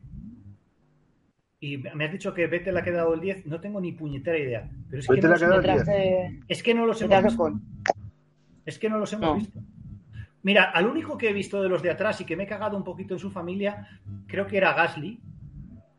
Y 1.62 1.76
me 1.76 2.06
has 2.06 2.12
dicho 2.12 2.32
que 2.32 2.46
Vettel 2.46 2.76
ha 2.78 2.82
quedado 2.82 3.12
el 3.12 3.20
10, 3.20 3.44
no 3.46 3.60
tengo 3.60 3.80
ni 3.80 3.92
puñetera 3.92 4.38
idea. 4.38 4.70
Pero 4.88 5.00
es 5.00 5.06
que, 5.06 5.20
no 5.20 5.26
ha 5.28 5.30
los, 5.30 5.38
quedado 5.40 5.54
el 5.56 5.60
Detrás 5.62 5.86
10. 5.86 5.86
de. 5.98 6.40
es 6.48 6.62
que 6.62 6.74
no 6.74 6.86
los 6.86 7.02
hemos 7.02 7.22
visto. 7.22 7.52
Es 8.64 8.78
que 8.78 8.88
no 8.88 8.98
los 8.98 9.12
hemos 9.12 9.26
No. 9.28 9.34
visto. 9.36 9.60
Mira, 10.42 10.64
al 10.64 10.86
único 10.86 11.18
que 11.18 11.28
he 11.28 11.32
visto 11.34 11.62
de 11.62 11.68
los 11.68 11.82
de 11.82 11.90
atrás 11.90 12.18
y 12.22 12.24
que 12.24 12.34
me 12.34 12.44
he 12.44 12.46
cagado 12.46 12.76
un 12.78 12.84
poquito 12.84 13.12
en 13.14 13.20
su 13.20 13.30
familia, 13.30 13.86
creo 14.26 14.46
que 14.46 14.56
era 14.56 14.72
Gasly, 14.72 15.20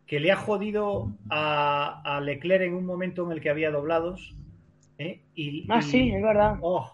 que 0.07 0.19
le 0.19 0.31
ha 0.31 0.35
jodido 0.35 1.11
a, 1.29 2.01
a 2.17 2.19
Leclerc 2.21 2.63
en 2.63 2.73
un 2.73 2.85
momento 2.87 3.23
en 3.25 3.33
el 3.33 3.39
que 3.41 3.51
había 3.51 3.69
doblados. 3.69 4.35
¿eh? 4.97 5.21
Y, 5.35 5.67
Ah, 5.69 5.77
y- 5.79 5.83
sí, 5.83 6.11
es 6.11 6.23
verdad. 6.23 6.55
Oh, 6.61 6.91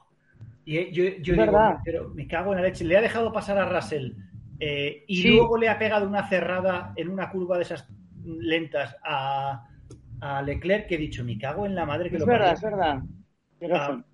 y 0.65 0.77
eh, 0.77 0.89
yo, 0.91 1.03
yo 1.05 1.09
Es 1.09 1.23
digo, 1.23 1.37
verdad. 1.37 1.77
pero 1.85 2.09
me 2.09 2.27
cago 2.27 2.51
en 2.51 2.57
la 2.61 2.67
leche. 2.67 2.83
Le 2.83 2.97
ha 2.97 3.01
dejado 3.01 3.31
pasar 3.31 3.57
a 3.59 3.69
Russell 3.69 4.11
eh, 4.59 5.05
y 5.07 5.21
Sí. 5.21 5.29
luego 5.37 5.57
le 5.57 5.69
ha 5.69 5.79
pegado 5.79 6.05
una 6.05 6.27
cerrada 6.27 6.91
en 6.97 7.07
una 7.07 7.29
curva 7.29 7.55
de 7.55 7.63
esas 7.63 7.87
lentas 8.27 8.95
a, 9.03 9.67
a 10.21 10.41
Leclerc 10.41 10.87
que 10.87 10.95
he 10.95 10.99
dicho, 10.99 11.23
me 11.23 11.37
cago 11.37 11.65
en 11.65 11.75
la 11.75 11.85
madre 11.85 12.09
que 12.09 12.15
Es 12.17 12.21
lo 12.21 12.25
verdad, 12.27 12.53
parió". 12.53 12.55
es 12.55 12.61
verdad. 12.61 13.03
Tienes 13.59 13.77
Ah, 13.77 13.79
razón. 13.87 14.05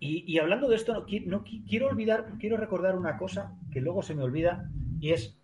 y, 0.00 0.24
y 0.32 0.38
hablando 0.38 0.68
de 0.68 0.76
esto, 0.76 0.92
no, 0.94 1.06
qui- 1.06 1.24
no 1.24 1.44
qui- 1.44 1.64
quiero 1.68 1.86
olvidar, 1.88 2.26
quiero 2.38 2.56
recordar 2.56 2.96
una 2.96 3.16
cosa 3.16 3.56
que 3.72 3.80
luego 3.80 4.02
se 4.02 4.14
me 4.14 4.22
olvida 4.22 4.68
y 5.00 5.12
es, 5.12 5.38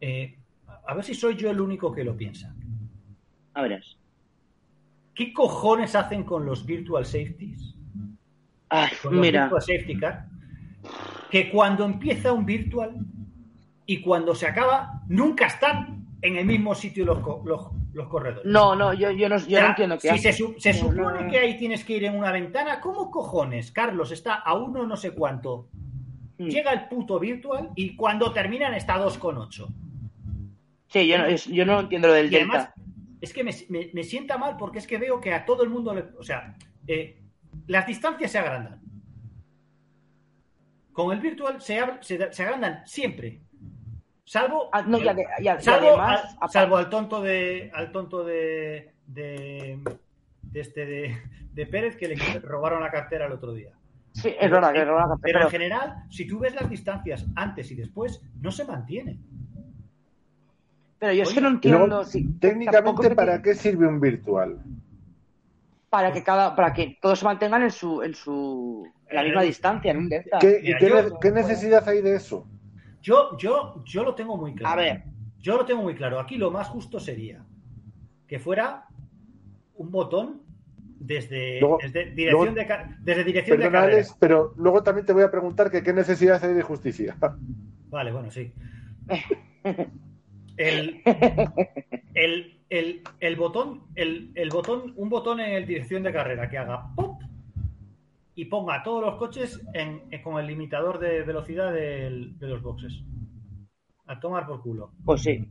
eh, 0.00 0.38
a 0.86 0.94
ver 0.94 1.04
si 1.04 1.14
soy 1.14 1.36
yo 1.36 1.50
el 1.50 1.60
único 1.60 1.92
que 1.92 2.04
lo 2.04 2.16
piensa. 2.16 2.54
A 3.54 3.62
verás. 3.62 3.98
¿Qué 5.14 5.32
cojones 5.32 5.94
hacen 5.94 6.24
con 6.24 6.44
los 6.44 6.64
virtual 6.66 7.04
safeties? 7.06 7.74
Ay, 8.68 8.90
Con 9.02 9.14
los 9.16 9.20
mira. 9.22 9.42
virtual 9.42 9.62
safety 9.62 9.98
car, 9.98 10.26
que 11.30 11.50
cuando 11.50 11.84
empieza 11.84 12.32
un 12.32 12.44
virtual 12.44 12.96
y 13.86 14.00
cuando 14.02 14.34
se 14.34 14.46
acaba, 14.46 15.02
nunca 15.08 15.46
están 15.46 15.95
en 16.22 16.36
el 16.36 16.46
mismo 16.46 16.74
sitio 16.74 17.04
los, 17.04 17.18
los, 17.44 17.68
los 17.92 18.08
corredores. 18.08 18.44
No, 18.50 18.74
no, 18.74 18.92
yo, 18.94 19.10
yo 19.10 19.28
no, 19.28 19.36
yo 19.38 19.44
O 19.44 19.48
sea, 19.48 19.62
no 19.62 19.68
entiendo 19.68 19.98
qué 19.98 20.10
Si 20.12 20.18
se, 20.18 20.28
hace. 20.30 20.54
se 20.58 20.72
No, 20.72 20.78
supone 20.90 21.24
no. 21.24 21.30
que 21.30 21.38
ahí 21.38 21.56
tienes 21.58 21.84
que 21.84 21.96
ir 21.96 22.04
en 22.04 22.16
una 22.16 22.32
ventana, 22.32 22.80
¿cómo 22.80 23.10
cojones? 23.10 23.70
Carlos 23.72 24.10
está 24.12 24.34
a 24.34 24.54
uno 24.54 24.86
no 24.86 24.96
sé 24.96 25.10
cuánto. 25.12 25.68
Mm. 26.38 26.48
Llega 26.48 26.72
el 26.72 26.88
puto 26.88 27.18
virtual 27.18 27.70
y 27.76 27.96
cuando 27.96 28.32
terminan 28.32 28.74
está 28.74 28.94
a 28.94 29.04
2,8. 29.06 29.66
Sí, 30.88 31.06
yo 31.08 31.18
no, 31.18 31.28
yo 31.28 31.66
no 31.66 31.80
entiendo 31.80 32.08
lo 32.08 32.14
del 32.14 32.32
Y 32.32 32.36
además, 32.36 32.70
Delta. 32.74 32.90
es 33.20 33.32
que 33.32 33.44
me, 33.44 33.52
me- 33.68 33.90
me 33.92 34.04
sienta 34.04 34.38
mal 34.38 34.56
porque 34.56 34.78
es 34.78 34.86
que 34.86 34.98
veo 34.98 35.20
que 35.20 35.32
a 35.34 35.44
todo 35.44 35.62
el 35.62 35.70
mundo 35.70 35.94
le. 35.94 36.04
O 36.18 36.22
sea, 36.22 36.54
eh, 36.86 37.20
las 37.66 37.86
distancias 37.86 38.30
se 38.30 38.38
agrandan. 38.38 38.80
Con 40.92 41.12
el 41.12 41.20
virtual 41.20 41.60
se, 41.60 41.78
se, 42.00 42.32
se 42.32 42.42
agrandan 42.42 42.86
siempre. 42.86 43.40
Salvo. 44.26 44.68
Ah, 44.72 44.82
no, 44.82 44.98
y 44.98 45.02
ade- 45.06 45.24
y 45.38 45.46
ade- 45.46 45.60
y 45.60 45.62
salvo, 45.62 45.88
además, 45.88 46.36
al, 46.40 46.50
salvo 46.50 46.76
al 46.76 46.90
tonto 46.90 47.22
de. 47.22 47.70
Al 47.72 47.92
tonto 47.92 48.24
de. 48.24 48.92
de, 49.06 49.78
de 50.42 50.60
este 50.60 50.84
de, 50.84 51.16
de 51.52 51.66
Pérez 51.66 51.96
que 51.96 52.08
le 52.08 52.16
robaron 52.40 52.82
la 52.82 52.90
cartera 52.90 53.26
el 53.26 53.32
otro 53.32 53.52
día. 53.54 53.70
Sí, 54.12 54.34
es 54.38 54.50
verdad 54.50 54.72
que 54.72 54.80
es 54.80 54.86
verdad. 54.86 55.04
Pero 55.22 55.38
Pero, 55.38 55.40
en 55.44 55.50
general, 55.50 56.04
si 56.10 56.26
tú 56.26 56.40
ves 56.40 56.54
las 56.54 56.68
distancias 56.68 57.24
antes 57.36 57.70
y 57.70 57.76
después, 57.76 58.20
no 58.40 58.50
se 58.50 58.64
mantienen. 58.64 59.20
pero 60.98 61.12
yo 61.12 61.22
es 61.22 61.32
que 61.32 61.40
no 61.40 61.48
entiendo. 61.48 62.04
si- 62.04 62.26
técnicamente, 62.38 63.10
me- 63.10 63.14
¿para 63.14 63.40
qué 63.42 63.54
sirve 63.54 63.86
un 63.86 64.00
virtual? 64.00 64.58
para 65.88 66.12
que 66.12 66.22
cada 66.22 66.54
para 66.56 66.72
que 66.74 66.98
todos 67.00 67.20
se 67.20 67.24
mantengan 67.24 67.62
en 67.62 67.70
su 67.70 68.02
en 68.02 68.12
su 68.14 68.86
en 69.08 69.16
la 69.16 69.22
misma 69.22 69.44
Eh, 69.44 69.46
distancia 69.46 69.90
en 69.92 69.98
un 69.98 70.08
delta. 70.08 70.38
¿Qué, 70.40 70.58
Mira, 70.62 70.78
qué 70.80 70.88
yo- 70.88 71.20
qué 71.20 71.30
necesidad 71.30 71.88
hay 71.88 72.02
de 72.02 72.16
eso? 72.16 72.46
Yo, 73.06 73.36
yo, 73.38 73.84
yo 73.84 74.02
lo 74.02 74.16
tengo 74.16 74.36
muy 74.36 74.52
claro. 74.52 74.72
A 74.80 74.82
ver. 74.84 75.04
Yo 75.38 75.56
lo 75.56 75.64
tengo 75.64 75.80
muy 75.80 75.94
claro. 75.94 76.18
Aquí 76.18 76.36
lo 76.36 76.50
más 76.50 76.66
justo 76.66 76.98
sería 76.98 77.44
que 78.26 78.40
fuera 78.40 78.86
un 79.76 79.92
botón 79.92 80.42
desde, 80.98 81.60
Luego- 81.60 81.78
desde 81.80 82.06
dirección, 82.10 82.54
luego- 82.54 82.68
de, 82.68 82.94
desde 83.04 83.22
dirección 83.22 83.58
de 83.60 83.70
carrera. 83.70 83.94
Alex, 83.94 84.16
pero 84.18 84.54
luego 84.56 84.82
también 84.82 85.06
te 85.06 85.12
voy 85.12 85.22
a 85.22 85.30
preguntar 85.30 85.70
que 85.70 85.84
qué 85.84 85.92
necesidad 85.92 86.44
hay 86.44 86.54
de 86.54 86.62
justicia. 86.62 87.16
Vale, 87.90 88.10
bueno, 88.10 88.28
sí. 88.32 88.52
El, 90.56 91.02
el, 92.14 92.58
el, 92.70 93.02
el 93.20 93.36
botón, 93.36 93.82
el, 93.94 94.32
el 94.34 94.48
botón, 94.48 94.94
un 94.96 95.08
botón 95.10 95.38
en 95.38 95.50
el 95.52 95.66
dirección 95.66 96.02
de 96.02 96.12
carrera 96.12 96.48
que 96.48 96.56
haga 96.58 96.94
pop 96.96 97.15
y 98.36 98.44
ponga 98.44 98.82
todos 98.84 99.02
los 99.04 99.16
coches 99.16 99.60
en, 99.72 100.02
en- 100.10 100.22
con 100.22 100.38
el 100.38 100.46
limitador 100.46 100.98
de 101.00 101.22
velocidad 101.24 101.72
del- 101.72 102.38
de 102.38 102.46
los 102.46 102.62
boxes. 102.62 102.92
A 104.06 104.20
tomar 104.20 104.46
por 104.46 104.62
culo. 104.62 104.90
Pues 105.04 105.22
sí. 105.22 105.48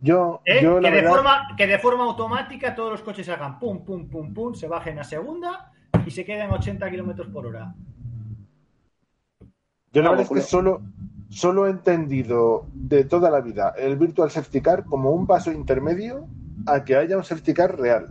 Yo, 0.00 0.40
¿Eh? 0.46 0.60
yo 0.62 0.80
la 0.80 0.88
que, 0.88 0.94
de 0.96 1.02
verdad, 1.02 1.16
forma, 1.16 1.48
que 1.58 1.66
de 1.66 1.78
forma 1.78 2.04
automática 2.04 2.74
todos 2.74 2.92
los 2.92 3.02
coches 3.02 3.28
hagan 3.28 3.58
pum, 3.58 3.84
pum, 3.84 4.08
pum, 4.08 4.32
pum, 4.32 4.54
se 4.54 4.66
bajen 4.66 4.98
a 4.98 5.04
segunda 5.04 5.72
y 6.06 6.10
se 6.10 6.24
queden 6.24 6.50
a 6.50 6.54
80 6.54 6.90
kilómetros 6.90 7.28
por 7.28 7.44
hora. 7.46 7.74
yo 9.92 10.00
la 10.02 10.04
No, 10.04 10.10
verdad 10.16 10.26
es 10.26 10.30
que 10.30 10.40
solo, 10.48 10.80
solo 11.28 11.66
he 11.66 11.70
entendido 11.70 12.64
de 12.72 13.04
toda 13.04 13.28
la 13.30 13.40
vida 13.40 13.74
el 13.76 13.96
Virtual 13.96 14.30
Safety 14.30 14.60
Car 14.62 14.84
como 14.84 15.10
un 15.10 15.26
paso 15.26 15.52
intermedio 15.52 16.26
a 16.66 16.84
que 16.84 16.96
haya 16.96 17.16
un 17.16 17.24
safety 17.24 17.52
car 17.54 17.78
real. 17.78 18.08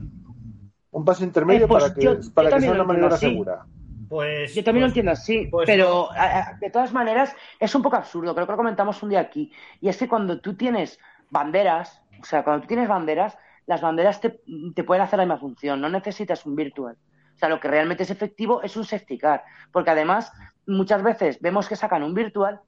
Un 0.91 1.05
paso 1.05 1.23
intermedio 1.23 1.65
Eh, 1.65 1.67
pues 1.67 1.83
para 1.83 1.93
que, 1.95 2.01
yo- 2.03 2.17
para 2.33 2.49
yo 2.49 2.55
que 2.57 2.61
sea 2.61 2.71
una 2.73 2.83
maniobra 2.83 3.15
así. 3.15 3.29
segura. 3.29 3.65
Pues, 4.09 4.55
Yo 4.55 4.63
también 4.63 4.81
lo 4.81 4.87
pues- 4.87 4.91
entiendo 4.91 5.11
así, 5.11 5.47
pues 5.51 5.67
pero 5.67 6.11
a- 6.11 6.39
a- 6.39 6.53
de 6.59 6.69
todas 6.71 6.91
maneras 6.91 7.35
es 7.59 7.73
un 7.75 7.81
poco 7.83 7.95
absurdo, 7.95 8.33
creo 8.33 8.47
que 8.47 8.51
lo 8.53 8.57
comentamos 8.57 9.01
un 9.03 9.09
día 9.09 9.19
aquí, 9.19 9.51
y 9.79 9.87
es 9.87 9.97
que 9.97 10.07
cuando 10.09 10.39
tú 10.41 10.55
tienes 10.55 10.99
banderas, 11.29 12.01
o 12.19 12.25
sea, 12.25 12.43
cuando 12.43 12.61
tú 12.63 12.67
tienes 12.67 12.87
banderas, 12.89 13.37
las 13.67 13.81
banderas 13.81 14.19
te, 14.19 14.41
te 14.73 14.83
pueden 14.83 15.03
hacer 15.03 15.17
la 15.19 15.25
misma 15.25 15.37
función, 15.39 15.79
no 15.79 15.89
necesitas 15.89 16.43
un 16.47 16.55
virtual. 16.55 16.97
O 17.35 17.37
sea, 17.37 17.49
lo 17.49 17.59
que 17.59 17.67
realmente 17.67 18.03
es 18.03 18.09
efectivo 18.09 18.63
es 18.63 18.75
un 18.75 18.83
safety 18.83 19.17
car, 19.17 19.43
porque 19.71 19.91
además 19.91 20.33
muchas 20.65 21.03
veces 21.03 21.39
vemos 21.39 21.69
que 21.69 21.75
sacan 21.75 22.01
un 22.03 22.13
virtual 22.15 22.59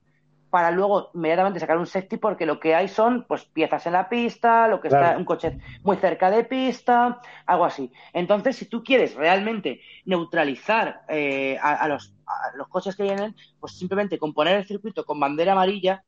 para 0.51 0.69
luego 0.69 1.09
inmediatamente 1.15 1.59
sacar 1.59 1.77
un 1.77 1.87
safety 1.87 2.17
porque 2.17 2.45
lo 2.45 2.59
que 2.59 2.75
hay 2.75 2.87
son 2.89 3.25
pues 3.27 3.45
piezas 3.45 3.87
en 3.87 3.93
la 3.93 4.07
pista, 4.09 4.67
lo 4.67 4.79
que 4.81 4.89
está 4.89 5.17
un 5.17 5.25
coche 5.25 5.57
muy 5.83 5.95
cerca 5.97 6.29
de 6.29 6.43
pista, 6.43 7.19
algo 7.47 7.65
así. 7.65 7.91
Entonces, 8.13 8.57
si 8.57 8.65
tú 8.65 8.83
quieres 8.83 9.15
realmente 9.15 9.81
neutralizar 10.05 11.01
eh, 11.07 11.57
a, 11.59 11.73
a 11.75 11.87
los, 11.87 12.13
a 12.27 12.55
los 12.57 12.67
coches 12.67 12.95
que 12.95 13.03
vienen, 13.03 13.35
pues 13.59 13.73
simplemente 13.77 14.19
con 14.19 14.33
poner 14.33 14.57
el 14.57 14.65
circuito 14.65 15.05
con 15.05 15.19
bandera 15.19 15.53
amarilla 15.53 16.03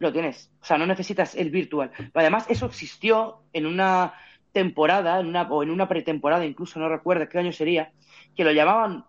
lo 0.00 0.12
tienes. 0.12 0.50
O 0.60 0.64
sea, 0.64 0.76
no 0.76 0.86
necesitas 0.86 1.34
el 1.34 1.50
virtual. 1.50 1.90
Pero 1.96 2.10
además, 2.14 2.46
eso 2.50 2.66
existió 2.66 3.42
en 3.52 3.66
una 3.66 4.14
temporada, 4.52 5.20
en 5.20 5.26
una, 5.28 5.42
o 5.42 5.62
en 5.62 5.70
una 5.70 5.88
pretemporada, 5.88 6.44
incluso 6.44 6.80
no 6.80 6.88
recuerdo 6.88 7.28
qué 7.28 7.38
año 7.38 7.52
sería, 7.52 7.92
que 8.34 8.42
lo 8.42 8.50
llamaban, 8.50 9.04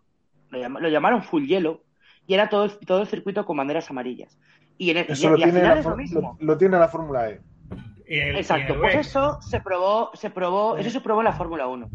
lo, 0.49 0.59
llama- 0.59 0.79
lo 0.79 0.89
llamaron 0.89 1.23
full 1.23 1.45
hielo, 1.47 1.81
y 2.31 2.33
era 2.33 2.47
todo 2.47 2.63
el, 2.63 2.77
todo 2.79 3.01
el 3.01 3.07
circuito 3.07 3.45
con 3.45 3.57
banderas 3.57 3.89
amarillas. 3.89 4.39
Y, 4.77 4.91
en 4.91 4.97
el, 4.97 5.11
Eso 5.11 5.27
y- 5.27 5.31
lo 5.31 5.37
y 5.39 5.43
al 5.43 5.51
tiene, 5.51 5.59
final 5.59 5.73
la, 5.75 5.79
es 5.81 5.85
lo 5.85 5.97
mismo. 5.97 6.37
lo, 6.39 6.45
lo 6.45 6.57
tiene 6.57 6.79
la 6.79 6.87
Fórmula 6.87 7.29
E. 7.29 7.41
El- 8.07 8.37
Exacto, 8.37 8.79
pues 8.79 8.95
eso 8.95 9.37
se 9.41 9.59
probó, 9.59 10.11
se 10.13 10.29
probó, 10.29 10.77
eso 10.77 10.89
se 10.89 11.01
probó 11.01 11.19
en 11.19 11.25
la 11.25 11.33
Fórmula 11.33 11.67
1. 11.67 11.89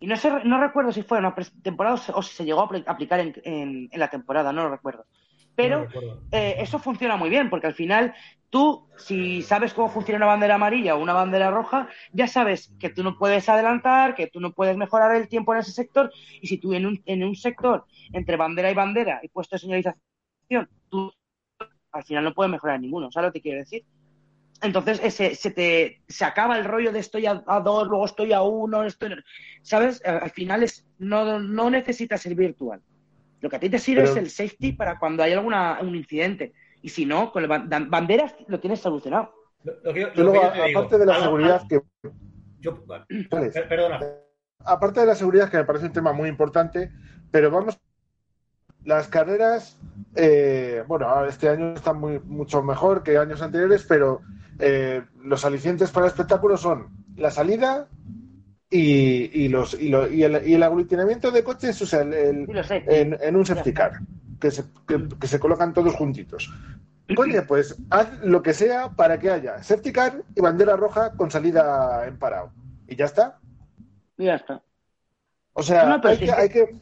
Y 0.00 0.06
no 0.06 0.16
sé, 0.18 0.30
no 0.44 0.60
recuerdo 0.60 0.92
si 0.92 1.02
fue 1.02 1.16
en 1.16 1.24
una 1.24 1.34
temporada 1.62 1.98
o 2.14 2.22
si 2.22 2.34
se 2.34 2.44
llegó 2.44 2.60
a 2.60 2.68
apl- 2.68 2.84
aplicar 2.86 3.20
en, 3.20 3.32
en- 3.42 3.88
en 3.90 4.00
la 4.00 4.08
temporada, 4.08 4.52
no 4.52 4.64
lo 4.64 4.70
recuerdo. 4.70 5.06
Pero 5.54 5.78
No 5.78 5.84
recuerdo. 5.86 6.20
eh, 6.30 6.56
eso 6.58 6.78
funciona 6.78 7.16
muy 7.16 7.30
bien, 7.30 7.48
porque 7.48 7.68
al 7.68 7.74
final 7.74 8.14
tú, 8.50 8.88
si 8.96 9.42
sabes 9.42 9.72
cómo 9.72 9.88
funciona 9.88 10.18
una 10.18 10.26
bandera 10.26 10.56
amarilla 10.56 10.96
o 10.96 11.02
una 11.02 11.12
bandera 11.14 11.50
roja, 11.50 11.88
ya 12.12 12.26
sabes 12.26 12.72
que 12.78 12.90
tú 12.90 13.02
no 13.02 13.16
puedes 13.16 13.48
adelantar, 13.48 14.14
que 14.14 14.26
tú 14.26 14.40
no 14.40 14.52
puedes 14.52 14.76
mejorar 14.76 15.14
el 15.16 15.28
tiempo 15.28 15.54
en 15.54 15.60
ese 15.60 15.72
sector, 15.72 16.12
y 16.42 16.46
si 16.48 16.58
tú 16.58 16.74
en 16.74 16.86
un, 16.86 17.02
en 17.06 17.24
un 17.24 17.34
sector, 17.36 17.84
entre 18.12 18.36
bandera 18.36 18.70
y 18.70 18.74
bandera 18.74 19.20
y 19.22 19.28
puesto 19.28 19.56
de 19.56 19.60
señalización, 19.60 20.68
tú 20.90 21.12
al 21.92 22.04
final 22.04 22.24
no 22.24 22.34
puedes 22.34 22.50
mejorar 22.50 22.80
ninguno, 22.80 23.10
¿sabes 23.10 23.28
lo 23.28 23.32
que 23.32 23.40
quiero 23.40 23.58
decir? 23.60 23.84
Entonces 24.62 25.00
ese, 25.02 25.34
se 25.36 25.50
te 25.50 26.02
se 26.06 26.24
acaba 26.24 26.58
el 26.58 26.64
rollo 26.66 26.92
de 26.92 26.98
estoy 26.98 27.24
a, 27.26 27.42
a 27.46 27.60
dos, 27.60 27.88
luego 27.88 28.04
estoy 28.04 28.32
a 28.34 28.42
uno, 28.42 28.82
estoy, 28.84 29.14
¿sabes? 29.62 30.04
Al 30.04 30.24
al 30.24 30.30
final 30.30 30.62
es, 30.62 30.86
no, 30.98 31.38
no 31.40 31.70
necesitas 31.70 32.20
ser 32.20 32.34
virtual. 32.34 32.82
Lo 33.40 33.48
que 33.48 33.56
a 33.56 33.60
ti 33.60 33.70
te 33.70 33.78
sirve 33.78 34.02
Pero- 34.02 34.12
es 34.12 34.18
el 34.18 34.28
safety 34.28 34.72
para 34.72 34.98
cuando 34.98 35.22
hay 35.22 35.32
alguna 35.32 35.78
un 35.80 35.96
incidente. 35.96 36.52
Y 36.82 36.88
si 36.88 37.04
no, 37.06 37.32
con 37.32 37.46
banderas 37.48 38.34
lo 38.48 38.58
tienes 38.60 38.80
solucionado. 38.80 39.32
Lo- 39.64 39.74
lo 39.84 39.92
que 39.92 40.00
yo- 40.00 40.12
Yo 40.14 40.24
lo 40.24 40.32
que 40.32 40.38
luego, 40.38 40.42
yo 40.42 40.52
te 40.52 40.66
digo, 40.68 40.78
aparte 40.78 40.98
de 40.98 41.06
la 41.06 41.20
seguridad 41.20 41.62
que 41.68 41.80
perdona. 43.68 44.00
aparte 44.64 45.00
de 45.00 45.06
la 45.06 45.14
seguridad, 45.14 45.50
que 45.50 45.56
me 45.58 45.64
parece 45.64 45.86
un 45.86 45.92
tema 45.92 46.12
muy 46.12 46.28
importante, 46.28 46.90
pero 47.30 47.50
vamos, 47.50 47.78
las 48.84 49.08
carreras, 49.08 49.76
eh, 50.16 50.82
bueno, 50.86 51.06
ahora 51.06 51.28
este 51.28 51.48
año 51.48 51.74
están 51.74 51.98
muy, 51.98 52.18
mucho 52.20 52.62
mejor 52.62 53.02
que 53.02 53.18
años 53.18 53.42
anteriores, 53.42 53.84
pero 53.88 54.22
eh, 54.58 55.02
los 55.22 55.44
alicientes 55.44 55.90
para 55.90 56.06
el 56.06 56.12
espectáculo 56.12 56.56
son 56.56 56.88
la 57.16 57.30
salida 57.30 57.88
y, 58.70 59.30
y 59.44 59.48
los, 59.48 59.74
y, 59.74 59.88
lo- 59.88 60.10
y 60.10 60.22
el, 60.24 60.46
y 60.48 60.54
el 60.54 60.62
aglutinamiento 60.62 61.30
de 61.30 61.44
coches, 61.44 61.80
o 61.82 61.86
sea, 61.86 62.00
el- 62.02 62.46
en, 62.86 63.18
en 63.20 63.36
un 63.36 63.44
safety 63.44 63.72
car, 63.74 63.92
que 64.40 64.50
se, 64.50 64.64
que, 64.88 65.08
que 65.20 65.26
se 65.26 65.38
colocan 65.38 65.72
todos 65.74 65.94
juntitos. 65.94 66.50
Coño, 67.16 67.42
pues 67.46 67.76
haz 67.90 68.20
lo 68.22 68.40
que 68.42 68.54
sea 68.54 68.90
para 68.90 69.18
que 69.18 69.30
haya 69.30 69.62
safety 69.62 69.92
car 69.92 70.22
y 70.34 70.40
bandera 70.40 70.76
roja 70.76 71.12
con 71.16 71.30
salida 71.30 72.06
en 72.06 72.18
parado. 72.18 72.52
Y 72.86 72.94
ya 72.96 73.06
está. 73.06 73.38
Y 74.16 74.26
ya 74.26 74.36
está. 74.36 74.62
O 75.52 75.62
sea, 75.62 75.84
No, 75.84 76.00
hay, 76.08 76.18
que, 76.18 76.24
que- 76.26 76.32
hay 76.32 76.48
que. 76.48 76.74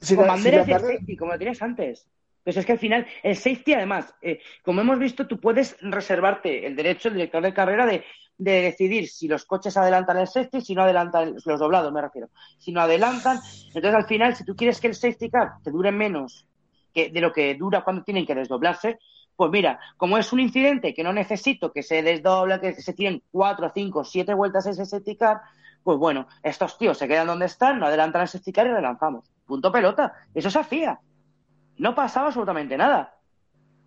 Si 0.00 0.16
con 0.16 0.26
la- 0.26 0.36
si 0.36 0.42
banderas 0.44 0.60
la 0.60 0.64
de 0.66 0.72
carrera- 0.80 0.94
safety, 0.98 1.16
como 1.16 1.32
lo 1.32 1.38
tienes 1.38 1.62
antes. 1.62 2.08
Pues 2.42 2.56
es 2.58 2.66
que 2.66 2.72
al 2.72 2.78
final, 2.78 3.06
el 3.22 3.36
safety, 3.36 3.72
además, 3.72 4.14
eh, 4.20 4.40
como 4.62 4.80
hemos 4.82 4.98
visto, 4.98 5.26
tú 5.26 5.40
puedes 5.40 5.76
reservarte 5.80 6.66
el 6.66 6.76
derecho, 6.76 7.08
el 7.08 7.14
director 7.14 7.42
de 7.42 7.54
carrera, 7.54 7.86
de, 7.86 8.04
de 8.36 8.60
decidir 8.62 9.08
si 9.08 9.28
los 9.28 9.46
coches 9.46 9.76
adelantan 9.78 10.18
el 10.18 10.26
safety, 10.26 10.60
si 10.60 10.74
no 10.74 10.82
adelantan, 10.82 11.36
los 11.44 11.58
doblados 11.60 11.90
me 11.92 12.02
refiero, 12.02 12.28
si 12.58 12.70
no 12.72 12.82
adelantan. 12.82 13.38
Entonces, 13.68 13.94
al 13.94 14.04
final, 14.06 14.36
si 14.36 14.44
tú 14.44 14.54
quieres 14.56 14.78
que 14.80 14.88
el 14.88 14.94
safety 14.94 15.30
car 15.30 15.52
te 15.62 15.70
dure 15.70 15.90
menos 15.90 16.46
que 16.94 17.10
de 17.10 17.20
lo 17.20 17.32
que 17.32 17.54
dura 17.56 17.82
cuando 17.82 18.04
tienen 18.04 18.24
que 18.24 18.34
desdoblarse, 18.34 18.98
pues 19.36 19.50
mira, 19.50 19.80
como 19.96 20.16
es 20.16 20.32
un 20.32 20.40
incidente 20.40 20.94
que 20.94 21.02
no 21.02 21.12
necesito 21.12 21.72
que 21.72 21.82
se 21.82 22.02
desdoble, 22.02 22.60
que 22.60 22.74
se 22.74 22.92
tiren 22.92 23.22
cuatro, 23.30 23.70
cinco, 23.74 24.04
siete 24.04 24.32
vueltas 24.32 24.66
ese 24.66 24.86
safety 24.86 25.16
car, 25.16 25.40
pues 25.82 25.98
bueno, 25.98 26.28
estos 26.42 26.78
tíos 26.78 26.96
se 26.96 27.08
quedan 27.08 27.26
donde 27.26 27.46
están, 27.46 27.80
no 27.80 27.86
adelantan 27.86 28.22
el 28.22 28.28
safety 28.28 28.52
car 28.52 28.66
y 28.66 28.70
relanzamos. 28.70 29.28
Punto 29.44 29.72
pelota. 29.72 30.14
Eso 30.32 30.50
se 30.50 30.58
hacía. 30.58 31.00
No 31.76 31.94
pasaba 31.94 32.28
absolutamente 32.28 32.76
nada. 32.76 33.16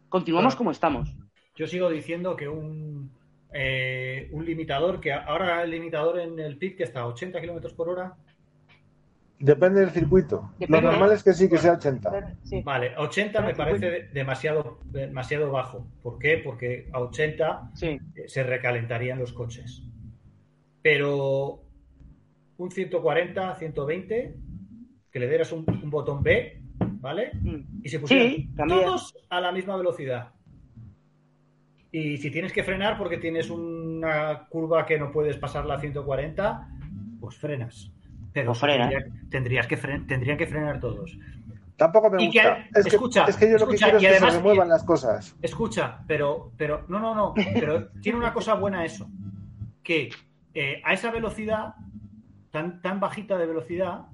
Continuamos 0.10 0.54
Bueno. 0.54 0.58
como 0.58 0.72
estamos. 0.72 1.14
Yo 1.56 1.66
sigo 1.66 1.90
diciendo 1.90 2.36
que 2.36 2.48
un, 2.48 3.10
eh, 3.52 4.30
un 4.32 4.46
limitador, 4.46 5.00
que 5.00 5.14
ahora 5.14 5.64
el 5.64 5.72
limitador 5.72 6.20
en 6.20 6.38
el 6.40 6.58
pit 6.58 6.78
que 6.78 6.84
está 6.84 7.00
a 7.02 7.08
80 7.08 7.40
kilómetros 7.40 7.74
por 7.74 7.90
hora, 7.90 8.16
Depende 9.40 9.82
del 9.82 9.92
circuito. 9.92 10.52
Depende. 10.58 10.82
Lo 10.82 10.92
normal 10.92 11.12
es 11.12 11.24
que 11.24 11.34
sí, 11.34 11.48
que 11.48 11.58
sea 11.60 11.74
80. 11.74 12.37
Sí. 12.50 12.62
vale, 12.64 12.94
80 12.98 13.42
me 13.42 13.54
parece 13.56 14.08
demasiado, 14.14 14.80
demasiado 14.86 15.52
bajo. 15.52 15.86
¿Por 16.02 16.18
qué? 16.18 16.38
Porque 16.44 16.88
a 16.94 17.00
80 17.02 17.72
Sí. 17.74 17.88
eh, 17.88 18.00
se 18.28 18.44
recalentarían 18.44 19.20
los 19.20 19.34
coches. 19.34 19.84
Pero 20.82 21.64
un 22.58 22.72
140, 22.72 23.56
120, 23.56 24.36
que 25.12 25.20
le 25.20 25.28
dieras 25.28 25.52
un, 25.52 25.66
un 25.84 25.90
botón 25.90 26.24
B, 26.24 26.62
¿vale? 27.02 27.32
Mm. 27.42 27.82
Y 27.84 27.90
se 27.90 28.00
pusieran 28.00 28.30
Sí, 28.30 28.50
todos 28.68 29.14
a 29.30 29.42
la 29.42 29.52
misma 29.52 29.76
velocidad. 29.76 30.30
Y 31.92 32.18
si 32.18 32.32
tienes 32.32 32.54
que 32.54 32.64
frenar 32.64 32.98
porque 32.98 33.18
tienes 33.18 33.50
una 33.50 34.48
curva 34.50 34.86
que 34.86 35.00
no 35.00 35.12
puedes 35.12 35.38
pasar 35.38 35.66
la 35.66 35.80
140, 35.80 36.68
pues 37.20 37.36
frenas. 37.38 37.92
Pero 38.34 38.48
Pues 38.48 38.60
frena. 38.60 38.90
tendría- 38.90 39.14
tendrías 39.30 39.68
que 39.68 39.78
fren- 39.78 40.06
tendrían 40.08 40.38
que 40.38 40.48
frenar 40.48 40.80
todos. 40.80 41.18
Tampoco 41.78 42.10
me 42.10 42.18
gusta. 42.26 42.68
que, 42.74 42.80
escucha, 42.90 43.26
es 43.26 43.38
que 43.38 43.52
yo 43.52 43.58
lo 43.60 43.68
que 43.68 43.78
quiero 43.78 43.98
es 43.98 44.02
que 44.02 44.08
además- 44.10 44.34
se 44.34 44.40
remuevan 44.40 44.68
las 44.70 44.84
cosas. 44.84 45.36
Escucha, 45.42 46.00
pero, 46.08 46.52
pero, 46.58 46.86
no, 46.90 47.00
no, 47.00 47.14
no, 47.16 47.34
pero 47.54 47.90
tiene 48.02 48.18
una 48.18 48.34
cosa 48.34 48.56
buena 48.56 48.84
eso, 48.84 49.08
que 49.84 50.10
eh, 50.56 50.82
a 50.84 50.94
esa 50.94 51.12
velocidad, 51.12 51.76
tan, 52.52 52.82
tan 52.82 53.00
bajita 53.00 53.38
de 53.38 53.46
velocidad, 53.46 54.08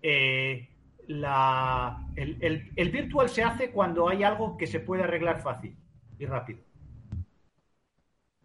eh, 0.00 0.68
la, 1.08 2.06
el, 2.14 2.38
el- 2.40 2.70
el 2.76 2.90
virtual 2.90 3.28
se 3.28 3.42
hace 3.42 3.70
cuando 3.72 4.08
hay 4.08 4.22
algo 4.22 4.56
que 4.56 4.66
se 4.68 4.78
puede 4.80 5.02
arreglar 5.02 5.40
fácil 5.40 5.76
y 6.18 6.26
rápido. 6.26 6.60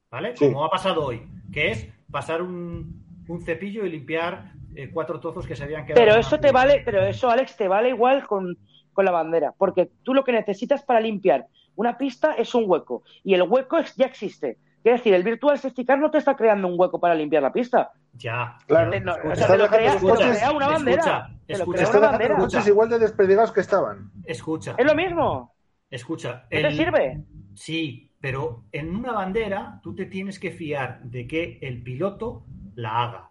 ¿Vale? 0.09 0.35
Sí. 0.35 0.45
Como 0.45 0.65
ha 0.65 0.69
pasado 0.69 1.05
hoy, 1.05 1.21
que 1.53 1.71
es 1.71 1.87
pasar 2.11 2.41
un, 2.41 3.23
un 3.27 3.41
cepillo 3.41 3.85
y 3.85 3.91
limpiar 3.91 4.51
eh, 4.75 4.89
cuatro 4.91 5.19
trozos 5.19 5.45
que 5.47 5.55
se 5.55 5.63
habían 5.63 5.85
quedado. 5.85 5.99
Pero 6.03 6.19
eso 6.19 6.39
te 6.39 6.51
vale, 6.51 6.81
pero 6.85 7.03
eso, 7.03 7.29
Alex, 7.29 7.55
te 7.57 7.67
vale 7.67 7.89
igual 7.89 8.25
con, 8.27 8.57
con 8.93 9.05
la 9.05 9.11
bandera. 9.11 9.53
Porque 9.57 9.89
tú 10.03 10.13
lo 10.13 10.23
que 10.23 10.31
necesitas 10.31 10.83
para 10.83 10.99
limpiar 10.99 11.47
una 11.75 11.97
pista 11.97 12.33
es 12.33 12.53
un 12.55 12.63
hueco. 12.67 13.03
Y 13.23 13.33
el 13.33 13.43
hueco 13.43 13.77
es- 13.77 13.95
ya 13.95 14.05
existe. 14.05 14.57
Es 14.83 14.93
decir, 14.93 15.13
el 15.13 15.23
virtual 15.23 15.59
safety 15.59 15.85
car 15.85 15.99
no 15.99 16.09
te 16.09 16.17
está 16.17 16.35
creando 16.35 16.67
un 16.67 16.73
hueco 16.77 16.99
para 16.99 17.13
limpiar 17.13 17.43
la 17.43 17.53
pista. 17.53 17.91
Ya. 18.13 18.57
Claro. 18.65 18.89
no, 18.99 19.11
escucha, 19.15 19.31
o 19.31 19.35
sea, 19.35 19.47
te 19.47 19.57
lo 19.57 19.63
Está 19.65 19.77
crea, 19.77 19.91
dejando 19.93 20.13
te 20.15 20.25
lo 20.25 20.31
crea 20.31 20.51
una 20.51 20.67
bandera. 20.67 20.95
escucha, 21.01 21.27
Te 21.45 21.53
lo 21.53 21.59
escucha. 21.59 21.85
crea 21.85 21.99
una 21.99 22.07
bandera. 22.09 22.35
coches 22.37 22.67
igual 22.67 22.89
de 22.89 22.99
desperdigados 22.99 23.51
que 23.51 23.59
estaban. 23.61 24.11
escucha. 24.25 24.75
Es 24.77 24.85
lo 24.85 24.95
mismo. 24.95 25.53
Escucha, 25.89 26.43
¿No 26.43 26.49
te 26.49 26.67
el- 26.67 26.75
sirve? 26.75 27.21
Sí, 27.53 28.11
pero 28.19 28.63
en 28.71 28.95
una 28.95 29.11
bandera 29.11 29.79
tú 29.83 29.93
te 29.93 30.05
tienes 30.05 30.39
que 30.39 30.51
fiar 30.51 31.01
de 31.03 31.27
que 31.27 31.59
el 31.61 31.83
piloto 31.83 32.43
la 32.75 33.03
haga. 33.03 33.29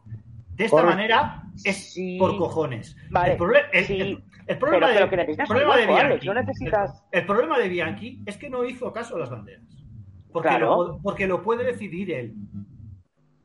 De 0.61 0.66
esta 0.66 0.77
Correcto. 0.77 0.97
manera 0.97 1.43
es 1.65 1.93
Sí. 1.95 2.19
por 2.19 2.37
cojones. 2.37 2.95
Vale, 3.11 3.32
el, 3.32 3.39
proble- 3.39 3.65
el- 3.73 3.85
sí. 3.87 3.99
el- 4.01 4.23
el 4.47 4.59
problema, 4.59 4.87
Pero- 4.89 4.89
de, 4.89 4.95
pero 4.95 5.11
que 5.11 5.16
necesitas 5.16 5.49
el 5.49 5.57
problema 5.57 5.77
de 5.77 5.87
Bianchi, 5.87 6.05
Alex, 6.07 6.24
no 6.27 6.35
necesitas- 6.35 7.05
el, 7.12 7.20
el 7.20 7.27
problema 7.27 7.59
de 7.59 7.69
Bianchi 7.69 8.23
es 8.27 8.37
que 8.37 8.51
no 8.51 8.65
hizo 8.66 8.93
caso 8.93 9.16
a 9.16 9.20
las 9.20 9.31
banderas. 9.31 9.62
Porque, 10.31 10.49
Claro. 10.49 10.66
lo, 10.85 10.99
porque 11.03 11.27
lo 11.27 11.43
puede 11.43 11.65
decidir 11.65 12.11
él. 12.12 12.35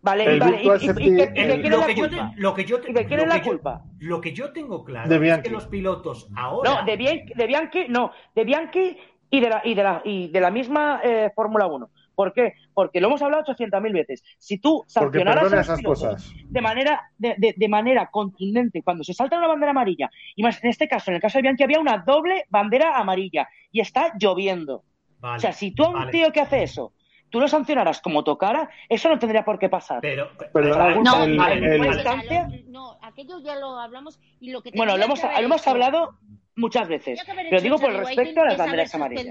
Vale, 0.02 0.38
vale, 0.38 0.62
y, 0.62 0.68
y- 0.68 0.70
y- 0.70 1.08
y 1.08 1.62
de 1.62 1.70
lo, 1.70 1.78
la 1.80 1.88
yo 1.94 2.10
te- 2.10 2.16
culpa? 2.18 2.32
lo 2.36 2.54
que 2.54 2.66
yo 2.66 2.80
te- 2.82 2.92
¿Y 2.92 2.94
de 2.94 3.04
lo 3.16 3.24
es 3.24 3.28
la 3.30 3.40
que 3.40 3.46
yo- 3.46 3.52
culpa? 3.54 3.84
lo 4.00 4.22
que 4.22 4.34
yo 4.34 4.52
tengo 4.52 4.84
claro 4.84 5.08
De 5.10 5.16
es 5.16 5.22
Bianchi. 5.22 5.44
que 5.50 5.56
los 5.56 5.66
pilotos 5.68 6.30
ahora. 6.36 6.70
No, 6.82 6.86
de, 6.86 6.98
Bian- 6.98 7.34
de 7.34 7.48
Bianchi, 7.48 7.86
no, 7.88 8.12
de 8.36 8.44
Bianchi 8.44 8.98
y 9.32 9.40
de 9.40 9.50
la, 9.50 9.62
y 9.64 9.74
de 9.74 9.84
la, 9.84 10.02
y 10.04 10.28
de 10.28 10.40
la 10.42 10.52
misma 10.52 11.00
eh, 11.04 11.32
Fórmula 11.34 11.66
1. 11.66 11.90
¿Por 12.16 12.34
qué? 12.34 12.54
Porque 12.74 13.02
lo 13.02 13.08
hemos 13.08 13.22
hablado 13.22 13.44
800.000 13.44 13.94
veces. 13.94 14.24
Si 14.38 14.58
tú 14.58 14.84
sancionaras 14.88 15.52
a 15.54 15.62
esas 15.62 15.82
cosas. 15.82 16.32
de 16.50 16.62
manera, 16.62 17.12
de, 17.18 17.36
de- 17.38 17.54
de 17.58 17.68
manera 17.68 18.08
contundente, 18.10 18.82
cuando 18.82 19.04
se 19.04 19.14
salta 19.14 19.38
una 19.38 19.48
bandera 19.48 19.72
amarilla, 19.72 20.10
y 20.36 20.44
más 20.44 20.64
en 20.64 20.70
este 20.70 20.88
caso, 20.88 21.12
en 21.12 21.16
el 21.16 21.22
caso 21.22 21.38
de 21.38 21.44
Bianchi, 21.44 21.64
había 21.64 21.80
una 21.80 21.98
doble 22.00 22.46
bandera 22.50 22.98
amarilla 22.98 23.48
y 23.72 23.82
está 23.82 24.14
lloviendo. 24.20 24.84
Vale, 25.20 25.38
o 25.38 25.40
sea, 25.40 25.52
si 25.54 25.72
tú 25.72 25.84
a 25.84 25.90
un 25.90 25.94
vale. 25.96 26.12
tío 26.12 26.32
que 26.32 26.40
hace 26.42 26.64
eso, 26.64 26.94
tú 27.30 27.40
lo 27.40 27.48
sancionaras 27.48 28.00
como 28.02 28.24
tocara, 28.24 28.70
eso 28.88 29.10
no 29.10 29.18
tendría 29.20 29.44
por 29.44 29.58
qué 29.60 29.70
pasar. 29.70 30.00
Pero, 30.02 30.30
Perdona, 30.54 30.96
No, 30.96 31.24
el- 31.24 31.38
vale, 31.38 31.76
el- 31.76 31.82
lo- 31.82 32.48
no, 32.68 32.98
aquello 33.02 33.40
ya 33.40 33.56
lo 33.56 33.78
hablamos 33.80 34.20
y 34.40 34.52
lo 34.52 34.62
que 34.62 34.72
bueno, 34.76 34.96
lo 34.98 35.04
hemos, 35.04 35.22
lo 35.22 35.30
hemos 35.40 35.68
hablado 35.68 36.18
muchas 36.56 36.88
veces, 36.88 37.22
pero 37.50 37.62
digo 37.62 37.78
por 37.78 37.94
Whiting 38.06 38.40
a 38.40 38.46
las 38.46 38.58
banderas 38.58 38.96
amarillas. 38.96 39.26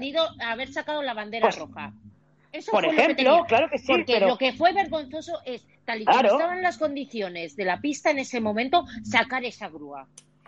haber 0.45 0.67
sacado 0.71 1.01
la 1.01 1.13
bandera 1.13 1.41
Pues, 1.43 1.57
roja. 1.57 1.93
Eso 2.55 2.71
Por 2.71 2.83
que 2.83 2.89
ejemplo, 2.95 3.43
claro 3.47 3.69
que 3.69 3.77
sí, 3.77 3.87
Porque 3.87 4.13
pero 4.13 4.27
lo 4.27 4.37
que 4.37 4.53
fue 4.53 4.71
vergonzoso 4.73 5.39
es, 5.45 5.65
tal 5.85 6.01
y 6.01 6.05
como 6.05 6.19
Claro. 6.19 6.35
estaban 6.35 6.61
las 6.61 6.77
condiciones 6.77 7.55
de 7.55 7.65
la 7.65 7.81
pista 7.81 8.11
en 8.11 8.19
ese 8.19 8.39
momento, 8.39 8.85
sacar 9.03 9.43
esa 9.43 9.67
grúa. 9.69 10.07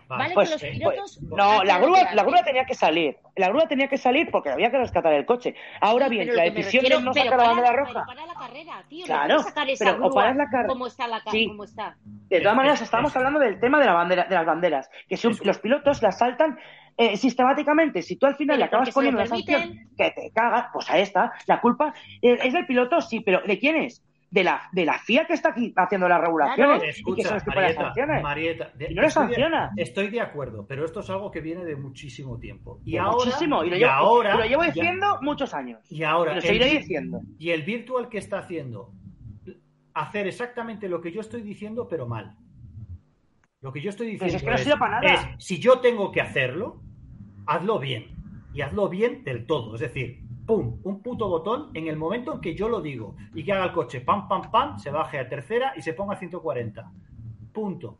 Vale, 0.09 0.34
Pues, 0.35 0.47
que 0.47 0.53
los 0.55 0.63
eh, 0.63 0.69
pilotos 0.71 1.17
pues, 1.19 1.31
no, 1.38 1.65
la 1.65 1.79
grúa, 1.79 2.13
la 2.13 2.23
grúa 2.23 2.41
tenía 2.41 2.63
que 2.63 2.75
salir. 2.75 3.17
La 3.35 3.49
grúa 3.49 3.67
tenía 3.67 3.89
que 3.89 3.97
salir 3.97 4.31
porque 4.31 4.49
había 4.51 4.71
que 4.71 4.77
rescatar 4.77 5.11
el 5.11 5.25
coche. 5.25 5.53
Ahora 5.81 6.07
bien, 6.07 6.34
la 6.34 6.43
decisión 6.43 6.84
refiero- 6.84 6.99
de 6.99 7.03
no 7.03 7.13
sacar 7.13 7.38
la 7.38 7.47
bandera 7.49 7.69
pero 7.71 7.84
roja. 7.84 8.05
para 8.05 8.25
la 8.25 8.34
carrera, 8.34 8.84
tío, 8.88 9.05
Claro, 9.05 9.35
no 9.35 9.43
sacar 9.43 9.69
esa 9.69 9.84
pero 9.84 9.97
o 9.97 9.99
grúa 10.09 10.21
paras 10.21 10.38
la 10.38 10.45
carrera. 10.49 10.67
como 10.69 10.88
está 10.88 11.07
la 11.09 11.21
ca- 11.21 11.31
Sí. 11.31 11.47
como 11.49 11.65
está. 11.65 11.97
De 12.05 12.39
todas 12.39 12.55
maneras, 12.55 12.79
es- 12.79 12.85
estamos 12.85 13.11
es- 13.11 13.17
hablando 13.17 13.39
del 13.41 13.59
tema 13.59 13.79
de 13.81 13.85
la 13.85 13.93
bandera, 13.93 14.23
de 14.23 14.35
las 14.35 14.45
banderas, 14.45 14.89
que 15.09 15.17
si 15.17 15.27
los 15.43 15.59
pilotos 15.59 16.01
las 16.01 16.17
saltan 16.17 16.57
eh, 16.98 17.15
sistemáticamente, 17.15 18.02
si 18.02 18.15
tú 18.18 18.26
al 18.26 18.36
final 18.36 18.56
Pero 18.56 18.60
le 18.60 18.64
acabas 18.65 18.91
poniendo 18.94 19.19
la 19.19 19.28
sanción 19.28 19.72
que 19.95 20.11
te 20.11 20.32
cagas, 20.34 20.68
pues 20.74 20.90
ahí 20.90 21.03
está. 21.03 21.32
La 21.45 21.61
culpa 21.61 21.94
eh, 22.22 22.40
es 22.44 22.53
del 22.53 22.65
piloto, 22.65 22.99
sí, 23.02 23.19
pero 23.22 23.41
¿de 23.45 23.60
quién 23.60 23.76
es? 23.78 24.03
De 24.30 24.44
la, 24.44 24.64
de 24.74 24.84
la 24.84 24.99
FIA 24.99 25.26
que 25.26 25.34
está 25.34 25.49
aquí 25.49 25.72
haciendo 25.78 26.10
las 26.10 26.19
regulaciones 26.19 26.80
y 26.80 26.82
que 26.82 26.90
Escucha, 26.90 27.24
son 27.30 27.34
los 27.36 27.44
que 27.44 27.52
ponen 27.52 27.64
las 27.64 27.76
Marieta, 27.78 27.86
sanciones. 27.94 28.24
Marieta, 28.24 28.72
de- 28.76 28.88
Y 28.91 28.94
no 28.95 29.02
le 29.03 29.07
estoy 29.07 29.28
de- 29.28 29.34
sanciona. 29.36 29.72
Estoy 29.78 30.10
de 30.10 30.19
acuerdo, 30.22 30.65
pero 30.68 30.84
esto 30.84 30.99
es 30.99 31.10
algo 31.10 31.32
que 31.32 31.40
viene 31.40 31.64
de 31.64 31.76
muchísimo 31.78 32.38
tiempo. 32.38 32.82
Y 32.84 32.94
De 32.94 32.99
ahora, 32.99 33.14
muchísimo, 33.26 33.64
y 33.64 33.69
lo 33.69 33.76
y 33.78 33.80
llevo, 33.80 33.91
ahora, 33.91 34.36
y 34.36 34.38
lo 34.40 34.44
llevo 34.45 34.64
ya- 34.64 34.72
diciendo 34.74 35.19
muchos 35.22 35.53
años. 35.53 35.80
y 35.90 36.03
ahora, 36.03 36.34
y 36.34 36.36
lo 36.36 36.41
seguiré 36.41 36.65
diciendo. 36.65 37.22
Y 37.40 37.52
el 37.52 37.61
virtual 37.64 38.10
que 38.10 38.18
está 38.18 38.40
haciendo, 38.40 38.91
hacer 39.94 40.28
exactamente 40.28 40.90
lo 40.90 40.99
que 40.99 41.11
yo 41.14 41.22
estoy 41.22 41.41
diciendo, 41.41 41.88
pero 41.88 42.06
mal. 42.06 42.36
Lo 43.61 43.72
que 43.72 43.82
yo 43.82 43.90
estoy 43.90 44.18
Pues 44.18 44.34
diciendo 44.34 44.38
es 44.38 44.44
que 44.44 44.52
no 44.52 44.57
sirve 44.57 44.78
para 44.78 44.99
nada. 45.02 45.14
es, 45.38 45.45
si 45.45 45.57
yo 45.60 45.80
tengo 45.80 46.11
que 46.11 46.19
hacerlo, 46.22 46.82
hazlo 47.48 47.80
bien. 47.80 48.15
Y 48.53 48.61
hazlo 48.61 48.90
bien 48.90 49.24
del 49.24 49.45
todo. 49.45 49.76
Es 49.76 49.82
decir, 49.82 50.22
pum, 50.45 50.80
un 50.84 51.02
puto 51.02 51.28
botón 51.30 51.69
en 51.74 51.88
el 51.88 51.95
momento 51.98 52.34
en 52.34 52.41
que 52.41 52.56
yo 52.56 52.69
lo 52.69 52.82
digo 52.82 53.15
y 53.34 53.44
que 53.44 53.53
haga 53.53 53.65
el 53.65 53.72
coche 53.72 54.02
pam, 54.02 54.28
pam, 54.28 54.49
pam, 54.52 54.80
se 54.80 54.90
baje 54.91 55.19
a 55.19 55.28
tercera 55.30 55.74
y 55.76 55.82
se 55.82 55.94
ponga 55.94 56.14
a 56.14 56.18
140. 56.18 56.91
Punto. 57.53 57.98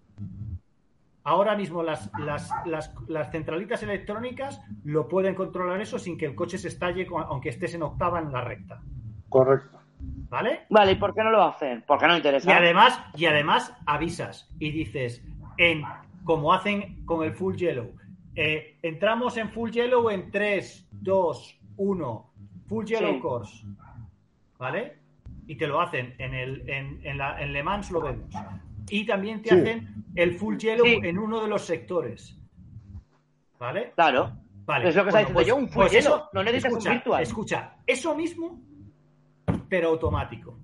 Ahora 1.24 1.57
mismo 1.57 1.84
las, 1.84 2.10
las, 2.19 2.49
las, 2.65 2.95
las 3.10 3.32
centralitas 3.32 3.84
electrónicas 3.84 4.61
lo 4.86 5.10
pueden 5.10 5.36
controlar 5.36 5.82
eso 5.82 5.99
sin 5.99 6.18
que 6.18 6.26
el 6.26 6.36
coche 6.36 6.57
se 6.57 6.69
estalle 6.69 7.06
con- 7.06 7.24
aunque 7.24 7.49
estés 7.49 7.74
en 7.74 7.84
octava 7.84 8.19
en 8.19 8.32
la 8.32 8.41
recta. 8.41 8.82
Correcto. 9.28 9.78
¿Vale? 10.30 10.61
Vale, 10.69 10.94
¿y 10.94 10.95
por 10.95 11.14
qué 11.14 11.24
no 11.24 11.32
lo 11.32 11.44
hacen? 11.44 11.84
Porque 11.86 12.07
no 12.07 12.14
Y 12.14 12.18
interesa. 12.18 12.56
además, 12.57 12.99
y 13.15 13.26
además 13.26 13.76
avisas 13.86 14.49
y 14.60 14.72
dices, 14.72 15.22
en 15.57 15.84
como 16.24 16.53
hacen 16.53 17.03
con 17.06 17.24
el 17.26 17.34
full 17.34 17.56
yellow, 17.56 17.91
eh, 18.38 18.77
entramos 18.84 19.35
en 19.38 19.49
full 19.49 19.72
yellow 19.72 20.09
en 20.09 20.30
3, 20.31 20.88
2, 20.91 21.59
1, 21.77 22.34
full 22.68 22.85
yellow 22.85 23.14
Sí. 23.15 23.19
course. 23.19 23.65
¿Vale? 24.59 24.97
Y 25.47 25.55
te 25.55 25.65
lo 25.68 25.81
hacen 25.81 26.14
en 26.19 26.34
el 26.34 26.69
en, 26.69 26.99
en 27.05 27.18
la, 27.18 27.41
en 27.41 27.51
Le 27.53 27.64
Mans 27.64 27.89
lo 27.91 28.01
vemos. 28.01 28.34
Y 28.89 29.05
también 29.05 29.41
te 29.41 29.49
Sí. 29.49 29.55
hacen 29.59 30.05
el 30.15 30.38
full 30.38 30.57
yellow 30.57 30.85
Sí. 30.85 30.99
en 31.03 31.18
uno 31.18 31.41
de 31.41 31.47
los 31.47 31.64
sectores. 31.64 32.39
¿Vale? 33.59 33.91
Claro. 33.95 34.34
Vale. 34.65 34.89
Es 34.89 34.95
lo 34.95 35.03
que 35.03 35.09
está 35.09 35.19
diciendo 35.19 35.41
yo, 35.41 35.55
un 35.55 35.69
full 35.69 35.88
yellow. 35.88 36.22
No 36.34 36.43
necesitas 36.43 36.72
un 36.73 36.77
escucha, 36.77 36.91
virtual. 36.93 37.23
Escucha, 37.23 37.76
eso 37.88 38.15
mismo, 38.15 38.61
pero 39.69 39.89
automático. 39.89 40.57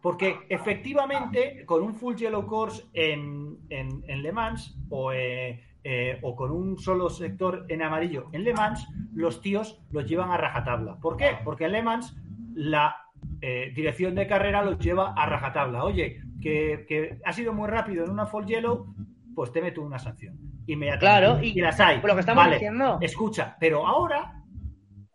Porque 0.00 0.40
efectivamente, 0.48 1.64
con 1.66 1.82
un 1.82 1.94
full 1.94 2.14
yellow 2.16 2.46
course 2.46 2.84
en, 2.92 3.58
en- 3.68 4.02
en 4.06 4.22
Le 4.22 4.32
Mans 4.32 4.76
o, 4.90 5.12
eh, 5.12 5.62
eh, 5.84 6.18
o 6.22 6.36
con 6.36 6.50
un 6.52 6.78
solo 6.78 7.10
sector 7.10 7.66
en 7.68 7.82
amarillo 7.82 8.28
en 8.32 8.44
Le 8.44 8.54
Mans, 8.54 8.86
los 9.14 9.40
tíos 9.40 9.82
los 9.90 10.06
llevan 10.06 10.30
a 10.30 10.36
rajatabla. 10.36 10.96
¿Por 11.00 11.16
qué? 11.16 11.38
Porque 11.44 11.64
en 11.64 11.72
Le 11.72 11.82
Mans 11.82 12.16
la 12.54 12.96
eh, 13.40 13.72
dirección 13.74 14.14
de 14.14 14.26
carrera 14.26 14.62
los 14.64 14.78
lleva 14.78 15.12
a 15.14 15.26
rajatabla. 15.26 15.84
Oye, 15.84 16.20
que, 16.40 16.84
que 16.88 17.18
ha 17.24 17.32
sido 17.32 17.52
muy 17.52 17.68
rápido 17.68 18.04
en 18.04 18.10
una 18.10 18.26
full 18.26 18.44
yellow, 18.46 18.94
pues 19.34 19.50
te 19.52 19.62
meto 19.62 19.82
una 19.82 19.98
sanción. 19.98 20.38
Inmediatamente. 20.66 21.20
Claro, 21.26 21.42
y, 21.42 21.48
y- 21.58 21.60
las 21.60 21.80
hay. 21.80 21.98
por 21.98 22.10
lo 22.10 22.14
que 22.14 22.20
estamos 22.20 22.44
Vale, 22.44 22.56
diciendo. 22.56 22.98
Escucha, 23.00 23.56
pero 23.58 23.86
ahora, 23.86 24.40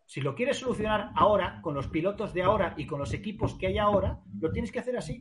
si 0.06 0.20
lo 0.22 0.36
quieres 0.36 0.58
solucionar 0.58 1.12
ahora, 1.16 1.62
con 1.62 1.74
los 1.74 1.88
pilotos 1.88 2.34
de 2.34 2.44
ahora 2.44 2.74
y 2.78 2.86
con 2.86 3.00
los 3.00 3.14
equipos 3.14 3.56
que 3.56 3.68
hay 3.68 3.78
ahora, 3.78 4.20
lo 4.40 4.52
tienes 4.52 4.72
que 4.72 4.80
hacer 4.80 4.98
así. 4.98 5.20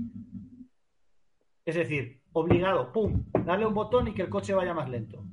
Es 1.65 1.75
decir, 1.75 2.23
obligado, 2.33 2.93
pum, 2.93 3.25
darle 3.45 3.67
un 3.67 3.75
botón 3.75 4.09
y 4.09 4.15
que 4.15 4.23
el 4.23 4.29
coche 4.29 4.55
vaya 4.55 4.73
más 4.75 4.89
lento. 4.89 5.25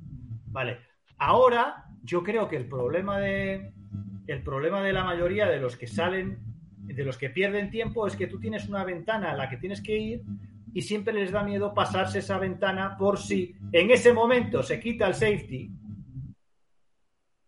Vale. 0.54 0.78
Ahora, 1.18 1.84
yo 2.02 2.22
creo 2.22 2.48
que 2.48 2.56
el 2.56 2.66
problema 2.66 3.18
de. 3.18 3.72
El 4.26 4.42
problema 4.42 4.80
de 4.80 4.92
la 4.92 5.04
mayoría 5.04 5.46
de 5.46 5.58
los 5.58 5.76
que 5.76 5.86
salen, 5.86 6.38
de 6.78 7.04
los 7.04 7.18
que 7.18 7.28
pierden 7.28 7.70
tiempo, 7.70 8.06
es 8.06 8.16
que 8.16 8.26
tú 8.28 8.38
tienes 8.38 8.68
una 8.68 8.84
ventana 8.84 9.32
a 9.32 9.36
la 9.36 9.48
que 9.50 9.58
tienes 9.58 9.82
que 9.82 9.98
ir 9.98 10.22
y 10.72 10.80
siempre 10.80 11.12
les 11.12 11.30
da 11.30 11.42
miedo 11.42 11.74
pasarse 11.74 12.20
esa 12.20 12.38
ventana 12.38 12.96
por 12.96 13.18
si 13.18 13.54
en 13.72 13.90
ese 13.90 14.12
momento 14.12 14.62
se 14.62 14.80
quita 14.80 15.06
el 15.08 15.14
safety, 15.14 15.70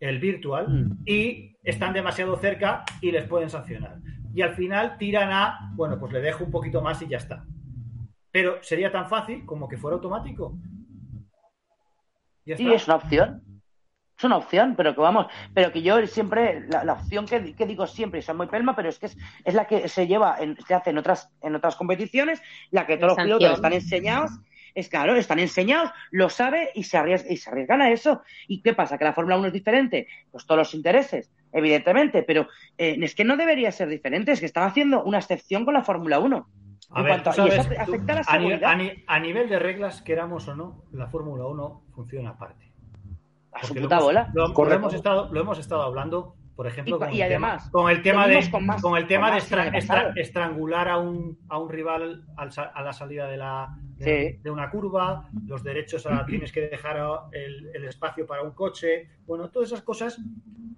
el 0.00 0.18
virtual, 0.18 0.68
Mm. 0.68 0.98
y 1.06 1.56
están 1.62 1.94
demasiado 1.94 2.36
cerca 2.36 2.84
y 3.00 3.10
les 3.10 3.24
pueden 3.24 3.48
sancionar. 3.48 3.98
Y 4.34 4.42
al 4.42 4.54
final 4.54 4.98
tiran 4.98 5.30
a, 5.32 5.72
bueno, 5.74 5.98
pues 5.98 6.12
le 6.12 6.20
dejo 6.20 6.44
un 6.44 6.50
poquito 6.50 6.82
más 6.82 7.00
y 7.02 7.08
ya 7.08 7.16
está. 7.16 7.44
Pero 8.30 8.62
sería 8.62 8.92
tan 8.92 9.08
fácil 9.08 9.46
como 9.46 9.66
que 9.66 9.78
fuera 9.78 9.94
automático. 9.94 10.58
Está. 12.47 12.74
es 12.74 12.86
una 12.86 12.97
opción. 12.97 13.43
Es 14.16 14.24
una 14.24 14.39
opción, 14.39 14.74
pero 14.77 14.94
que 14.94 15.01
vamos, 15.02 15.27
pero 15.52 15.70
que 15.70 15.82
yo 15.82 16.06
siempre, 16.06 16.66
la, 16.68 16.85
la 16.85 16.94
opción 16.94 17.27
que, 17.27 17.55
que 17.55 17.66
digo 17.66 17.86
siempre, 17.86 18.20
y 18.20 18.23
soy 18.23 18.35
muy 18.35 18.47
pelma, 18.47 18.74
pero 18.74 18.89
es 18.89 18.98
que 18.98 19.06
es, 19.06 19.16
es 19.44 19.52
la 19.52 19.66
que 19.66 19.89
se 19.89 20.06
lleva, 20.06 20.36
en, 20.40 20.56
se 20.66 20.73
hace 20.73 20.89
en 20.89 20.97
otras, 20.97 21.31
en 21.43 21.55
otras 21.55 21.77
competiciones, 21.77 22.40
la 22.70 22.86
que 22.86 22.97
todos 22.97 23.14
los 23.14 23.24
pilotos 23.24 23.52
están 23.52 23.74
enseñados, 23.74 24.31
es 24.77 24.89
claro, 24.89 25.16
están 25.16 25.39
enseñados, 25.39 25.90
lo 26.10 26.28
sabe 26.28 26.70
y 26.74 26.85
se, 26.85 26.97
arriesga, 26.98 27.31
y 27.31 27.36
se 27.39 27.51
arriesgan 27.51 27.81
a 27.81 27.90
eso. 27.90 28.23
¿Y 28.47 28.62
qué 28.62 28.74
pasa? 28.74 28.97
¿Que 28.98 29.05
la 29.05 29.14
Fórmula 29.14 29.39
1 29.39 29.48
es 29.48 29.52
diferente? 29.52 30.06
Pues 30.31 30.47
todos 30.47 30.59
los 30.59 30.74
intereses, 30.74 31.31
evidentemente, 31.52 32.23
pero 32.23 32.48
eh, 32.77 32.97
es 33.01 33.14
que 33.14 33.24
no 33.24 33.36
debería 33.36 33.73
ser 33.73 33.89
diferente, 33.89 34.32
es 34.32 34.40
que 34.40 34.47
están 34.47 34.64
haciendo 34.64 35.02
una 35.02 35.18
excepción 35.18 35.64
con 35.64 35.74
la 35.74 35.82
Fórmula 35.82 36.18
1. 36.18 36.48
A 36.97 37.02
ver, 37.02 37.12
cuanto- 37.23 37.32
sabes, 37.32 37.55
eso 37.55 37.68
afecta 37.81 38.12
a 38.12 38.16
la 38.16 38.23
a, 38.27 38.39
ni- 38.39 38.44
seguridad. 38.48 38.70
a 38.70 38.74
ni- 38.77 39.05
a 39.06 39.18
nivel 39.20 39.48
de 39.48 39.59
reglas, 39.59 40.02
queramos 40.02 40.48
o 40.48 40.55
no, 40.56 40.82
la 40.93 41.06
Fórmula 41.09 41.44
1 41.47 41.82
funciona 41.94 42.31
aparte. 42.31 42.73
A 43.52 43.60
su 43.62 43.68
Porque 43.68 43.82
puta 43.82 43.97
lo 43.97 44.01
hemos, 44.02 44.05
bola. 44.06 44.31
Lo, 44.35 44.48
lo 44.48 44.55
Correcto. 44.55 44.78
hemos 44.81 44.94
estado, 44.94 45.32
lo 45.32 45.40
hemos 45.40 45.59
estado 45.59 45.82
hablando, 45.82 46.35
por 46.55 46.66
ejemplo, 46.66 46.97
Y 46.97 46.98
con, 46.98 47.12
y 47.12 47.16
el 47.16 47.23
además, 47.23 47.62
tema, 47.64 47.70
con 47.73 47.90
el 47.90 48.02
tema 48.02 48.23
lo 48.23 48.28
de 48.28 48.35
vimos 48.36 48.48
con 48.51 48.66
más- 48.66 48.82
con 48.82 48.97
el 48.98 49.06
tema 49.06 49.27
con 49.27 49.35
de 49.36 49.40
más 49.40 49.52
el 49.52 49.59
año 49.59 49.68
estra- 49.68 49.78
estra- 49.78 49.94
pasado. 49.97 50.12
estrangular 50.20 50.89
a 50.89 50.98
un, 50.98 51.39
a 51.48 51.59
un 51.59 51.68
rival 51.68 52.24
al 52.36 52.51
a 52.74 52.82
la 52.82 52.93
salida 52.93 53.27
de, 53.28 53.36
la, 53.36 53.77
de, 53.98 54.05
Sí. 54.32 54.40
de 54.43 54.51
una 54.51 54.70
curva, 54.70 55.28
los 55.47 55.62
derechos 55.62 56.06
a 56.06 56.24
tienes 56.27 56.52
que 56.52 56.62
dejar 56.62 56.98
el, 57.32 57.70
el 57.74 57.85
espacio 57.85 58.27
para 58.27 58.43
un 58.43 58.52
coche, 58.52 59.09
bueno, 59.27 59.48
todas 59.51 59.70
esas 59.70 59.82
cosas 59.82 60.18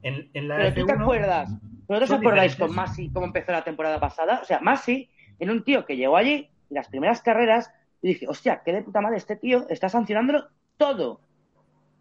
en, 0.02 0.30
en 0.34 0.48
la 0.48 0.56
Pero 0.56 0.74
tú 0.74 0.86
te 0.86 0.92
F1 0.94 1.02
acuerdas, 1.02 1.50
¿no 1.88 1.96
os 1.96 2.10
acordáis 2.12 2.54
con 2.56 2.72
Masi 2.74 3.10
cómo 3.12 3.26
empezó 3.26 3.50
la 3.52 3.62
temporada 3.64 3.98
pasada? 3.98 4.40
O 4.42 4.44
sea, 4.44 4.60
Masi 4.60 5.10
era 5.38 5.52
un 5.52 5.62
tío 5.64 5.84
que 5.86 5.96
llegó 5.96 6.16
allí 6.16 6.48
y 6.70 6.74
las 6.74 6.88
primeras 6.88 7.22
carreras 7.22 7.70
y 8.02 8.08
dije, 8.08 8.26
hostia, 8.28 8.62
qué 8.64 8.72
de 8.72 8.82
puta 8.82 9.00
madre 9.00 9.16
este 9.18 9.36
tío 9.36 9.66
está 9.68 9.88
sancionándolo 9.88 10.48
todo. 10.76 11.20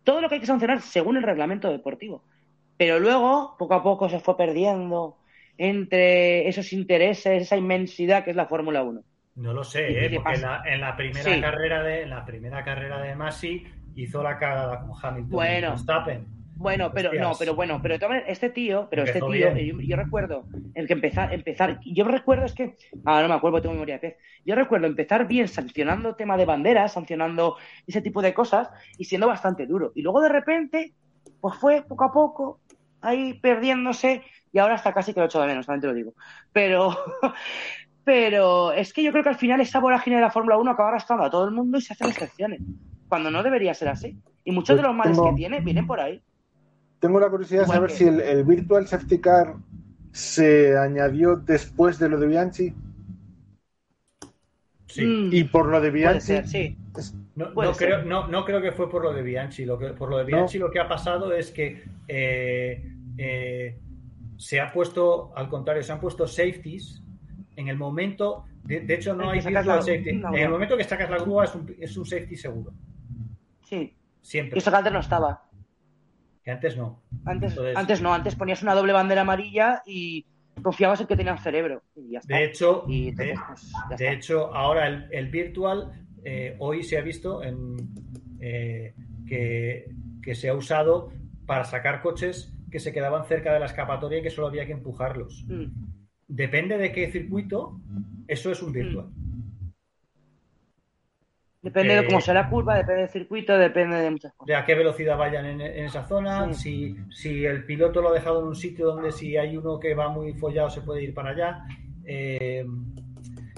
Todo 0.03 0.21
lo 0.21 0.29
que 0.29 0.35
hay 0.35 0.41
que 0.41 0.47
sancionar 0.47 0.81
según 0.81 1.17
el 1.17 1.23
reglamento 1.23 1.69
deportivo. 1.71 2.23
Pero 2.77 2.99
luego, 2.99 3.55
poco 3.57 3.73
a 3.73 3.83
poco, 3.83 4.07
se 4.09 4.19
fue 4.19 4.37
perdiendo 4.37 5.17
entre 5.57 6.47
esos 6.47 6.71
intereses, 6.73 7.41
esa 7.41 7.57
inmensidad 7.57 8.23
que 8.23 8.29
es 8.29 8.35
la 8.35 8.45
Fórmula 8.45 8.83
1. 8.83 9.01
No 9.35 9.53
lo 9.53 9.63
sé, 9.63 9.91
¿Y 9.91 9.95
¿eh? 9.95 10.11
porque 10.15 10.35
en 10.35 10.41
la, 10.41 10.61
en 10.65 10.81
la 10.81 10.95
primera 10.95 11.33
Sí. 11.33 11.41
carrera 11.41 11.83
de 11.83 12.01
en 12.03 12.09
la 12.09 12.25
primera 12.25 12.63
carrera 12.63 13.01
de 13.01 13.15
Masi 13.15 13.63
hizo 13.95 14.21
la 14.23 14.37
cagada 14.37 14.79
con 14.81 14.91
Hamilton 15.01 15.29
Bueno. 15.31 15.67
y 15.67 15.71
Verstappen. 15.71 16.27
Bueno, 16.57 16.91
pero 16.93 17.09
Hostias. 17.09 17.27
no, 17.27 17.33
pero 17.37 17.55
bueno, 17.55 17.79
pero 17.81 17.95
este 18.27 18.49
tío, 18.49 18.87
pero 18.89 19.03
Empezó 19.03 19.31
este 19.31 19.53
tío, 19.53 19.75
yo, 19.75 19.81
yo 19.81 19.95
recuerdo 19.95 20.45
el 20.73 20.87
que 20.87 20.93
empezar, 20.93 21.33
empezar, 21.33 21.79
yo 21.85 22.03
recuerdo 22.05 22.45
es 22.45 22.53
que, 22.53 22.75
ah, 23.05 23.21
no 23.21 23.27
me 23.27 23.35
acuerdo, 23.35 23.61
tengo 23.61 23.73
memoria 23.73 23.95
de 23.95 23.99
pez. 23.99 24.17
Yo 24.43 24.55
recuerdo 24.55 24.87
empezar 24.87 25.27
bien 25.27 25.47
sancionando 25.47 26.15
tema 26.15 26.35
de 26.35 26.45
banderas, 26.45 26.93
sancionando 26.93 27.57
ese 27.85 28.01
tipo 28.01 28.21
de 28.21 28.33
cosas 28.33 28.69
y 28.97 29.05
siendo 29.05 29.27
bastante 29.27 29.65
duro. 29.67 29.91
Y 29.95 30.01
luego 30.01 30.19
de 30.21 30.29
repente, 30.29 30.93
pues 31.39 31.55
fue 31.57 31.83
poco 31.83 32.03
a 32.05 32.11
poco 32.11 32.59
ahí 33.01 33.35
perdiéndose 33.35 34.23
y 34.51 34.57
ahora 34.59 34.75
está 34.75 34.93
casi 34.93 35.13
que 35.13 35.19
lo 35.19 35.27
echo 35.27 35.39
de 35.39 35.47
menos, 35.47 35.65
también 35.67 35.81
te 35.81 35.87
lo 35.87 35.93
digo. 35.93 36.13
Pero, 36.51 36.97
pero 38.03 38.71
es 38.71 38.93
que 38.93 39.03
yo 39.03 39.11
creo 39.11 39.23
que 39.23 39.29
al 39.29 39.35
final 39.35 39.61
esa 39.61 39.79
vorágine 39.79 40.15
de 40.15 40.21
la 40.23 40.31
Fórmula 40.31 40.57
1 40.57 40.71
acaba 40.71 40.89
arrastrando 40.89 41.25
a 41.25 41.29
todo 41.29 41.45
el 41.45 41.51
mundo 41.53 41.77
y 41.77 41.81
se 41.81 41.93
hacen 41.93 42.07
excepciones, 42.07 42.61
cuando 43.07 43.29
no 43.29 43.43
debería 43.43 43.73
ser 43.73 43.89
así. 43.89 44.17
Y 44.43 44.51
muchos 44.51 44.77
de 44.77 44.81
los 44.83 44.95
males 44.95 45.17
Tengo- 45.17 45.29
que 45.29 45.35
tiene 45.35 45.59
vienen 45.59 45.85
por 45.85 45.99
ahí. 45.99 46.21
Tengo 46.99 47.19
la 47.19 47.29
curiosidad 47.29 47.61
de 47.61 47.67
saber 47.67 47.91
si 47.91 48.05
el, 48.07 48.19
el 48.21 48.43
Virtual 48.43 48.87
Safety 48.87 49.19
Car 49.19 49.55
se 50.11 50.77
añadió 50.77 51.35
después 51.35 51.99
de 51.99 52.09
lo 52.09 52.19
de 52.19 52.27
Bianchi 52.27 52.73
Sí. 54.87 55.05
Mm, 55.05 55.29
y 55.33 55.43
por 55.43 55.67
lo 55.67 55.81
de 55.81 55.89
puede 55.89 55.99
Bianchi 55.99 56.21
ser, 56.21 56.47
sí. 56.47 56.77
No, 57.35 57.53
Puede 57.53 57.69
no 57.69 57.75
ser. 57.75 57.87
creo, 57.87 58.05
no, 58.05 58.27
no 58.27 58.45
creo 58.45 58.61
que 58.61 58.71
fue 58.71 58.89
por 58.89 59.03
lo 59.03 59.13
de 59.13 59.21
Bianchi. 59.21 59.65
Lo 59.65 59.77
que, 59.77 59.87
por 59.89 60.09
lo 60.09 60.17
de 60.17 60.23
Bianchi 60.23 60.57
lo 60.57 60.71
que 60.71 60.79
ha 60.79 60.87
pasado 60.87 61.33
es 61.33 61.51
que 61.51 61.83
eh, 62.07 62.91
eh, 63.17 63.77
se 64.37 64.59
ha 64.59 64.71
puesto, 64.71 65.33
al 65.35 65.49
contrario, 65.49 65.83
se 65.83 65.91
han 65.91 65.99
puesto 65.99 66.25
safeties 66.25 67.03
en 67.55 67.67
el 67.67 67.77
momento. 67.77 68.45
De, 68.63 68.79
de 68.79 68.93
hecho, 68.95 69.13
no 69.13 69.29
hay 69.29 69.41
virtual 69.41 69.67
la- 69.67 69.81
safety. 69.81 70.13
no, 70.13 70.29
en 70.29 70.43
el 70.43 70.49
momento 70.49 70.75
que 70.77 70.83
sacas 70.85 71.09
la 71.11 71.17
grúa 71.19 71.43
es 71.45 71.53
un, 71.53 71.75
es 71.79 71.95
un 71.97 72.05
safety 72.05 72.35
seguro. 72.37 72.71
Sí. 73.65 73.93
Siempre. 74.21 74.57
Y 74.57 74.59
eso 74.59 74.71
que 74.71 74.77
antes 74.77 74.93
no 74.93 74.99
estaba. 74.99 75.43
Que 76.47 76.51
antes 76.51 76.77
no. 76.77 77.03
Antes, 77.25 77.51
Entonces- 77.51 77.75
antes 77.75 78.01
no, 78.01 78.13
antes 78.13 78.35
ponías 78.35 78.63
una 78.63 78.73
doble 78.73 78.93
bandera 78.93 79.19
amarilla 79.19 79.83
y 79.85 80.25
confiabas 80.63 81.01
en 81.01 81.07
que 81.07 81.17
tenían 81.17 81.37
cerebro. 81.39 81.83
Y 81.93 82.11
ya 82.11 82.19
está. 82.19 82.37
De 82.37 82.45
hecho, 82.45 82.85
Y 82.87 83.11
de, 83.11 83.35
pues, 83.45 83.69
ya 83.73 83.87
de 83.89 83.95
está. 83.95 84.11
hecho 84.13 84.55
ahora 84.55 84.87
el, 84.87 85.09
el 85.11 85.27
virtual 85.29 85.91
eh, 86.23 86.55
hoy 86.59 86.83
se 86.83 86.97
ha 86.97 87.01
visto 87.01 87.43
en, 87.43 87.75
eh, 88.39 88.95
que, 89.27 89.93
que 90.21 90.35
se 90.35 90.47
ha 90.47 90.53
usado 90.53 91.11
para 91.45 91.65
sacar 91.65 92.01
coches 92.01 92.53
que 92.71 92.79
se 92.79 92.93
quedaban 92.93 93.25
cerca 93.25 93.51
de 93.53 93.59
la 93.59 93.65
escapatoria 93.65 94.19
y 94.19 94.21
que 94.21 94.29
solo 94.29 94.47
había 94.47 94.65
que 94.65 94.71
empujarlos. 94.71 95.43
Mm. 95.49 95.65
Depende 96.29 96.77
de 96.77 96.93
qué 96.93 97.11
circuito, 97.11 97.81
eso 98.29 98.51
es 98.53 98.63
un 98.63 98.71
virtual. 98.71 99.07
Depende 101.67 101.93
Eh, 101.93 102.01
de 102.01 102.05
cómo 102.07 102.21
sea 102.21 102.33
la 102.33 102.49
curva, 102.49 102.75
depende 102.77 103.01
del 103.01 103.09
circuito, 103.09 103.57
depende 103.57 103.97
de 103.97 104.09
muchas 104.11 104.31
cosas. 104.33 104.47
de 104.47 104.55
a 104.55 104.63
qué 104.65 104.73
velocidad 104.73 105.17
vayan 105.17 105.45
en, 105.45 105.59
en 105.59 105.83
esa 105.85 106.05
zona, 106.05 106.53
si, 106.53 106.95
si 107.11 107.43
el 107.45 107.65
piloto 107.65 108.01
lo 108.01 108.09
ha 108.09 108.13
dejado 108.13 108.39
en 108.41 108.47
un 108.47 108.55
sitio 108.55 108.85
donde 108.87 109.11
si 109.11 109.35
hay 109.35 109.57
uno 109.57 109.77
que 109.77 109.93
va 109.93 110.07
muy 110.09 110.31
follado 110.33 110.69
se 110.69 110.79
puede 110.81 111.03
ir 111.03 111.13
para 111.13 111.31
allá. 111.31 111.63
Eh, 112.05 112.65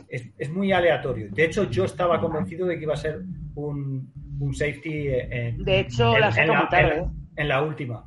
es, 0.08 0.28
es 0.40 0.50
muy 0.50 0.72
aleatorio. 0.72 1.28
De 1.30 1.46
hecho, 1.46 1.70
yo 1.70 1.86
estaba 1.86 2.20
convencido 2.20 2.66
de 2.66 2.78
que 2.78 2.84
iba 2.84 2.94
a 2.94 2.98
ser 2.98 3.22
un, 3.54 4.12
un 4.40 4.54
safety 4.56 5.08
en, 5.10 5.64
De 5.64 5.82
hecho, 5.82 6.16
en- 6.16 6.22
la 6.22 6.68
tarde. 6.68 6.98
en- 6.98 7.04
¿eh? 7.04 7.08
en 7.36 7.48
la 7.48 7.62
última. 7.62 8.06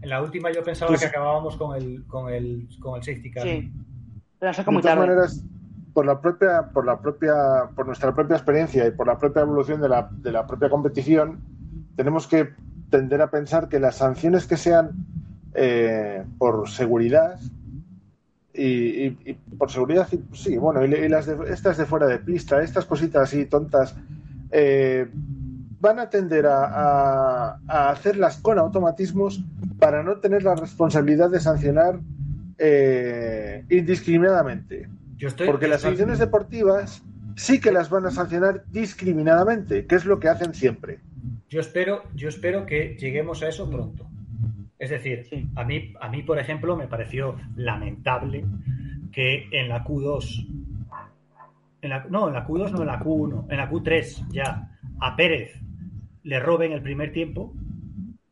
En 0.00 0.08
la 0.10 0.22
última 0.22 0.52
yo 0.52 0.62
pensaba 0.62 0.90
Pues- 0.90 1.00
que 1.00 1.06
acabábamos 1.08 1.56
con 1.56 1.76
el, 1.76 2.04
con 2.06 2.32
el, 2.32 2.68
con 2.78 2.96
el 2.98 3.02
safety 3.02 3.30
car. 3.32 3.42
Sí. 3.42 3.68
Pero 4.38 4.50
la 4.50 4.54
saco 4.54 4.70
De 4.70 4.74
muy 4.74 4.82
todas 4.82 4.96
tarde. 4.96 5.08
maneras, 5.08 5.44
por 6.00 6.06
la 6.06 6.18
propia, 6.18 6.62
por 6.72 6.86
la 6.86 6.98
propia, 6.98 7.34
por 7.76 7.84
nuestra 7.86 8.14
propia 8.14 8.34
experiencia 8.36 8.86
y 8.86 8.90
por 8.90 9.06
la 9.06 9.18
propia 9.18 9.42
evolución 9.42 9.82
de 9.82 9.88
la, 9.90 10.08
de 10.10 10.32
la 10.32 10.46
propia 10.46 10.70
competición, 10.70 11.40
tenemos 11.94 12.26
que 12.26 12.48
tender 12.88 13.20
a 13.20 13.30
pensar 13.30 13.68
que 13.68 13.78
las 13.78 13.96
sanciones 13.96 14.46
que 14.46 14.56
sean 14.56 14.92
eh, 15.52 16.24
por 16.38 16.70
seguridad 16.70 17.38
y, 18.54 19.10
por 19.58 19.70
seguridad, 19.70 20.08
sí, 20.32 20.56
bueno, 20.56 20.82
y, 20.86 21.08
las 21.10 21.26
de- 21.26 21.52
estas 21.52 21.76
de 21.76 21.84
fuera 21.84 22.06
de 22.06 22.18
pista, 22.18 22.62
estas 22.62 22.86
cositas 22.86 23.24
así 23.24 23.44
tontas, 23.44 23.94
eh, 24.50 25.06
van 25.80 25.98
a 25.98 26.08
tender 26.08 26.46
a, 26.46 26.64
a- 26.64 27.58
a 27.68 27.90
hacerlas 27.90 28.38
con 28.38 28.58
automatismos 28.58 29.44
para 29.78 30.02
no 30.02 30.16
tener 30.16 30.44
la 30.44 30.54
responsabilidad 30.54 31.28
de 31.28 31.40
sancionar 31.40 32.00
eh, 32.56 33.66
indiscriminadamente. 33.68 34.88
Yo 35.20 35.28
estoy, 35.28 35.46
Porque 35.46 35.66
yo 35.66 35.70
las 35.70 35.78
estoy- 35.80 35.90
sanciones 35.92 36.18
deportivas 36.18 37.04
sí 37.36 37.60
que 37.60 37.70
las 37.70 37.90
van 37.90 38.06
a 38.06 38.10
sancionar 38.10 38.64
discriminadamente, 38.70 39.86
que 39.86 39.94
es 39.94 40.04
lo 40.06 40.18
que 40.18 40.28
hacen 40.28 40.54
siempre. 40.54 40.98
Yo 41.48 41.60
espero, 41.60 42.02
yo 42.14 42.28
espero 42.28 42.64
que 42.66 42.96
lleguemos 42.98 43.42
a 43.42 43.48
eso 43.48 43.68
pronto. 43.70 44.06
Es 44.78 44.88
decir, 44.90 45.26
Sí. 45.28 45.46
a 45.56 45.64
mí, 45.64 45.92
a 46.00 46.08
mí, 46.08 46.22
por 46.22 46.38
ejemplo, 46.38 46.74
me 46.76 46.86
pareció 46.86 47.36
lamentable 47.54 48.46
que 49.12 49.46
en 49.52 49.68
la 49.68 49.84
Q2, 49.84 50.48
en 51.82 51.90
la- 51.90 52.06
no, 52.08 52.28
en 52.28 52.34
la 52.34 52.46
Q2 52.46 52.72
no, 52.72 52.80
en 52.80 52.86
la 52.86 52.98
Q1, 53.00 53.46
en 53.50 53.56
la 53.58 53.70
Q3 53.70 54.26
ya, 54.30 54.70
a 55.00 55.16
Pérez 55.16 55.52
le 56.22 56.40
roben 56.40 56.72
el 56.72 56.82
primer 56.82 57.12
tiempo. 57.12 57.52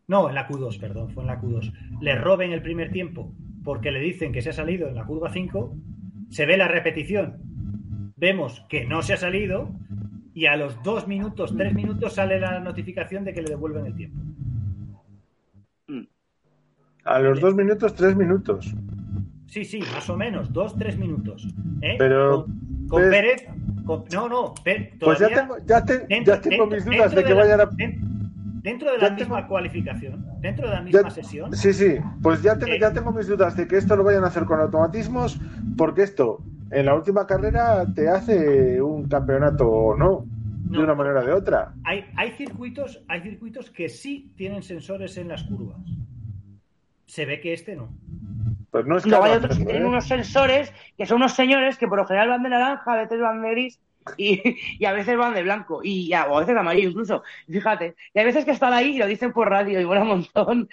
No, 0.06 0.28
en 0.30 0.34
la 0.34 0.48
Q2, 0.48 0.78
perdón, 0.80 1.10
fue 1.10 1.22
en 1.22 1.26
la 1.26 1.38
Q2. 1.40 1.72
Le 2.00 2.14
roben 2.14 2.52
el 2.52 2.62
primer 2.62 2.90
tiempo 2.92 3.32
porque 3.62 3.90
le 3.90 4.00
dicen 4.00 4.32
que 4.32 4.40
se 4.40 4.50
ha 4.50 4.54
salido 4.54 4.88
en 4.88 4.94
la 4.94 5.04
curva 5.04 5.30
5, 5.30 5.74
se 6.28 6.46
ve 6.46 6.56
la 6.56 6.68
repetición, 6.68 7.36
vemos 8.16 8.64
que 8.68 8.84
no 8.84 9.02
se 9.02 9.14
ha 9.14 9.16
salido 9.16 9.70
y 10.34 10.46
a 10.46 10.56
los 10.56 10.82
dos 10.82 11.06
minutos, 11.08 11.54
tres 11.56 11.74
minutos 11.74 12.14
sale 12.14 12.38
la 12.38 12.60
notificación 12.60 13.24
de 13.24 13.32
que 13.34 13.42
le 13.42 13.48
devuelven 13.50 13.86
el 13.86 13.94
tiempo. 13.94 14.18
A 17.04 17.18
los 17.20 17.40
dos 17.40 17.54
minutos, 17.54 17.94
tres 17.94 18.14
minutos. 18.14 18.74
Sí, 19.46 19.64
sí, 19.64 19.80
más 19.80 20.08
o 20.10 20.16
menos, 20.16 20.52
dos, 20.52 20.76
tres 20.76 20.98
minutos. 20.98 21.46
¿eh? 21.80 21.96
Pero- 21.98 22.44
con, 22.44 22.88
con 22.88 23.10
Pérez, 23.10 23.46
con- 23.86 24.04
no, 24.12 24.28
no, 24.28 24.54
Pérez, 24.62 24.92
Pues 25.00 25.18
ya 25.18 25.28
tengo, 25.28 25.56
ya 25.66 25.84
te- 25.84 26.06
dentro- 26.06 26.34
ya 26.34 26.40
tengo 26.40 26.66
mis 26.66 26.84
dudas 26.84 27.14
dentro 27.14 27.20
de 27.20 27.24
que 27.24 27.34
la- 27.34 27.40
vayan 27.40 27.60
a... 27.62 27.70
Dentro 28.62 28.90
de 28.92 28.98
ya 28.98 29.08
la 29.10 29.16
tengo- 29.16 29.30
misma 29.36 29.46
cualificación, 29.48 30.26
dentro 30.40 30.68
de 30.68 30.74
la 30.74 30.80
misma 30.82 31.02
Ya- 31.02 31.10
sesión, 31.10 31.52
Sí, 31.56 31.72
sí, 31.72 31.96
pues 32.22 32.42
ya 32.42 32.58
tengo, 32.58 32.72
Eh. 32.72 32.78
ya 32.80 32.92
tengo 32.92 33.12
mis 33.12 33.26
dudas 33.28 33.56
de 33.56 33.66
que 33.66 33.76
esto 33.76 33.96
lo 33.96 34.04
vayan 34.04 34.24
a 34.24 34.28
hacer 34.28 34.44
con 34.44 34.60
automatismos, 34.60 35.40
porque 35.76 36.02
esto 36.02 36.40
en 36.70 36.86
la 36.86 36.94
última 36.94 37.26
carrera 37.26 37.86
te 37.94 38.08
hace 38.08 38.80
un 38.82 39.08
campeonato 39.08 39.68
o 39.68 39.96
no, 39.96 40.24
de 40.70 40.76
No. 40.76 40.84
una 40.84 40.94
manera 40.94 41.20
o 41.20 41.24
de 41.24 41.32
otra. 41.32 41.72
hay, 41.84 42.04
hay 42.16 42.32
circuitos, 42.32 43.02
hay 43.08 43.22
circuitos 43.22 43.70
que 43.70 43.88
sí 43.88 44.32
tienen 44.36 44.62
sensores 44.62 45.16
en 45.16 45.28
las 45.28 45.44
curvas. 45.44 45.78
Se 47.06 47.24
ve 47.24 47.40
que 47.40 47.54
este 47.54 47.74
no. 47.74 47.88
Pues 48.70 48.84
no 48.84 48.98
es 48.98 49.06
Luego 49.06 49.24
hay 49.24 49.30
cada 49.30 49.44
otros 49.44 49.58
que 49.58 49.64
tienen 49.64 49.86
unos 49.86 50.06
sensores 50.06 50.72
que 50.98 51.06
son 51.06 51.16
unos 51.18 51.32
señores 51.32 51.78
que 51.78 51.88
por 51.88 51.96
lo 51.98 52.06
general 52.06 52.28
van 52.28 52.42
de 52.42 52.50
naranja, 52.50 52.92
a 52.92 52.96
veces 52.96 53.18
van 53.18 53.40
de 53.40 53.50
gris 53.52 53.80
y, 54.16 54.40
y 54.78 54.84
a 54.84 54.92
veces 54.92 55.16
van 55.16 55.34
de 55.34 55.42
blanco 55.42 55.80
y 55.82 56.08
ya, 56.08 56.26
o 56.26 56.36
a 56.36 56.40
veces 56.40 56.54
de 56.54 56.60
amarillo 56.60 56.88
incluso. 56.90 57.22
Fíjate, 57.50 57.94
y 58.14 58.18
hay 58.18 58.24
veces 58.24 58.44
que 58.44 58.52
están 58.52 58.72
ahí 58.72 58.96
y 58.96 58.98
lo 58.98 59.06
dicen 59.06 59.32
por 59.32 59.48
radio 59.50 59.80
y 59.80 59.84
mola 59.84 60.02
un 60.02 60.08
montón. 60.08 60.68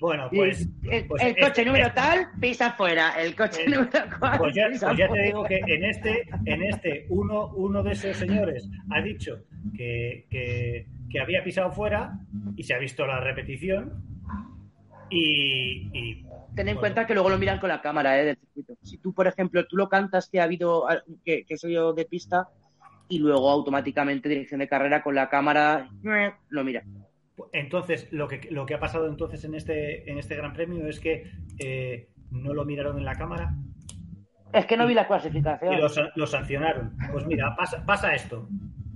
Bueno, 0.00 0.30
pues, 0.34 0.66
el, 0.90 1.06
pues 1.06 1.22
el 1.22 1.28
este- 1.28 1.42
coche 1.42 1.64
número 1.64 1.88
este- 1.88 2.00
tal 2.00 2.28
pisa 2.40 2.72
fuera, 2.72 3.20
el 3.20 3.36
coche 3.36 3.64
Eh, 3.66 3.68
número 3.68 3.90
cual 4.18 4.38
Pues 4.38 4.54
ya, 4.54 4.68
pisa 4.70 4.86
pues 4.86 4.98
ya 4.98 5.08
te 5.12 5.22
digo 5.24 5.44
que 5.44 5.56
en 5.58 5.84
este, 5.84 6.26
en 6.46 6.62
este 6.62 7.04
uno, 7.10 7.48
uno 7.54 7.82
de 7.82 7.92
esos 7.92 8.16
señores 8.16 8.66
ha 8.90 9.02
dicho 9.02 9.40
que, 9.76 10.26
que- 10.30 10.86
que 11.10 11.20
había 11.20 11.44
pisado 11.44 11.70
fuera 11.72 12.14
y 12.56 12.62
se 12.62 12.72
ha 12.72 12.78
visto 12.78 13.06
la 13.06 13.20
repetición. 13.20 14.02
Y, 15.10 15.90
y, 15.92 16.22
Ten 16.54 16.68
en 16.68 16.74
bueno, 16.76 16.80
cuenta 16.80 17.06
que 17.06 17.14
luego 17.14 17.30
lo 17.30 17.38
miran 17.38 17.58
con 17.58 17.68
la 17.68 17.80
cámara 17.82 18.20
¿eh? 18.20 18.24
del 18.24 18.36
circuito. 18.38 18.74
Si 18.82 18.98
tú, 18.98 19.12
por 19.12 19.26
ejemplo, 19.26 19.66
tú 19.66 19.76
lo 19.76 19.88
cantas 19.88 20.28
que 20.28 20.40
ha 20.40 20.44
habido, 20.44 20.86
que, 21.24 21.44
que 21.44 21.56
soy 21.56 21.74
yo 21.74 21.92
de 21.92 22.04
pista, 22.04 22.48
y 23.10 23.18
luego 23.18 23.50
automáticamente 23.50 24.28
dirección 24.30 24.60
de 24.60 24.68
carrera 24.68 25.02
con 25.02 25.14
la 25.14 25.28
cámara 25.28 25.90
lo 26.48 26.64
mira. 26.64 26.82
Entonces, 27.52 28.08
lo 28.12 28.28
que, 28.28 28.48
lo 28.50 28.64
que 28.66 28.74
ha 28.74 28.80
pasado 28.80 29.06
entonces 29.08 29.44
en 29.44 29.54
este, 29.54 30.10
en 30.10 30.18
este 30.18 30.36
Gran 30.36 30.52
Premio 30.52 30.86
es 30.86 31.00
que 31.00 31.30
eh, 31.58 32.08
no 32.30 32.54
lo 32.54 32.64
miraron 32.64 32.98
en 32.98 33.04
la 33.04 33.14
cámara 33.16 33.54
Es 34.52 34.66
que 34.66 34.76
no 34.76 34.86
vi 34.86 34.94
la 34.94 35.02
y 35.02 35.06
clasificación. 35.06 35.78
lo, 35.80 35.88
sa- 35.88 36.10
lo 36.16 36.26
sancionaron. 36.26 36.96
Pues 37.12 37.26
mira, 37.26 37.54
pasa, 37.56 37.84
pasa 37.84 38.14
esto. 38.14 38.48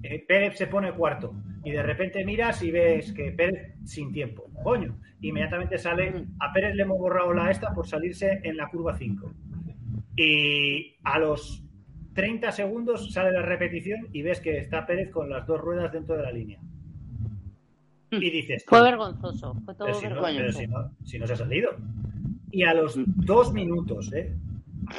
Eh, 0.02 0.22
Pérez 0.28 0.56
se 0.58 0.66
pone 0.66 0.92
cuarto 0.92 1.34
y 1.64 1.70
de 1.70 1.82
repente 1.82 2.22
miras 2.26 2.62
y 2.62 2.70
ves 2.70 3.12
que 3.14 3.32
Pérez 3.32 3.74
sin 3.84 4.12
tiempo. 4.12 4.44
Coño, 4.62 4.98
inmediatamente 5.22 5.78
sale, 5.78 6.26
a 6.40 6.52
Pérez 6.52 6.74
le 6.74 6.82
hemos 6.82 6.98
borrado 6.98 7.32
la 7.32 7.50
esta 7.50 7.72
por 7.72 7.86
salirse 7.86 8.40
en 8.44 8.56
la 8.58 8.68
curva 8.68 8.94
5. 8.96 9.32
Y 10.16 10.96
a 11.04 11.18
los 11.18 11.63
30 12.14 12.52
segundos 12.52 13.12
sale 13.12 13.32
la 13.32 13.42
repetición 13.42 14.08
y 14.12 14.22
ves 14.22 14.40
que 14.40 14.58
está 14.58 14.86
Pérez 14.86 15.10
con 15.10 15.28
las 15.28 15.46
dos 15.46 15.60
ruedas 15.60 15.92
dentro 15.92 16.16
de 16.16 16.22
la 16.22 16.32
línea. 16.32 16.58
Y 18.10 18.30
dices, 18.30 18.64
Fue 18.68 18.80
vergonzoso, 18.80 19.54
fue 19.64 19.74
todo 19.74 19.92
si 19.94 20.06
no, 20.06 20.22
vergonzoso. 20.22 20.36
pero 20.38 20.52
si 20.52 20.66
no- 20.68 20.90
si 21.04 21.18
no 21.18 21.26
se 21.26 21.32
ha 21.32 21.36
salido. 21.36 21.70
Y 22.52 22.62
a 22.62 22.72
los 22.74 22.94
dos 23.06 23.52
minutos, 23.52 24.12
¿eh? 24.12 24.32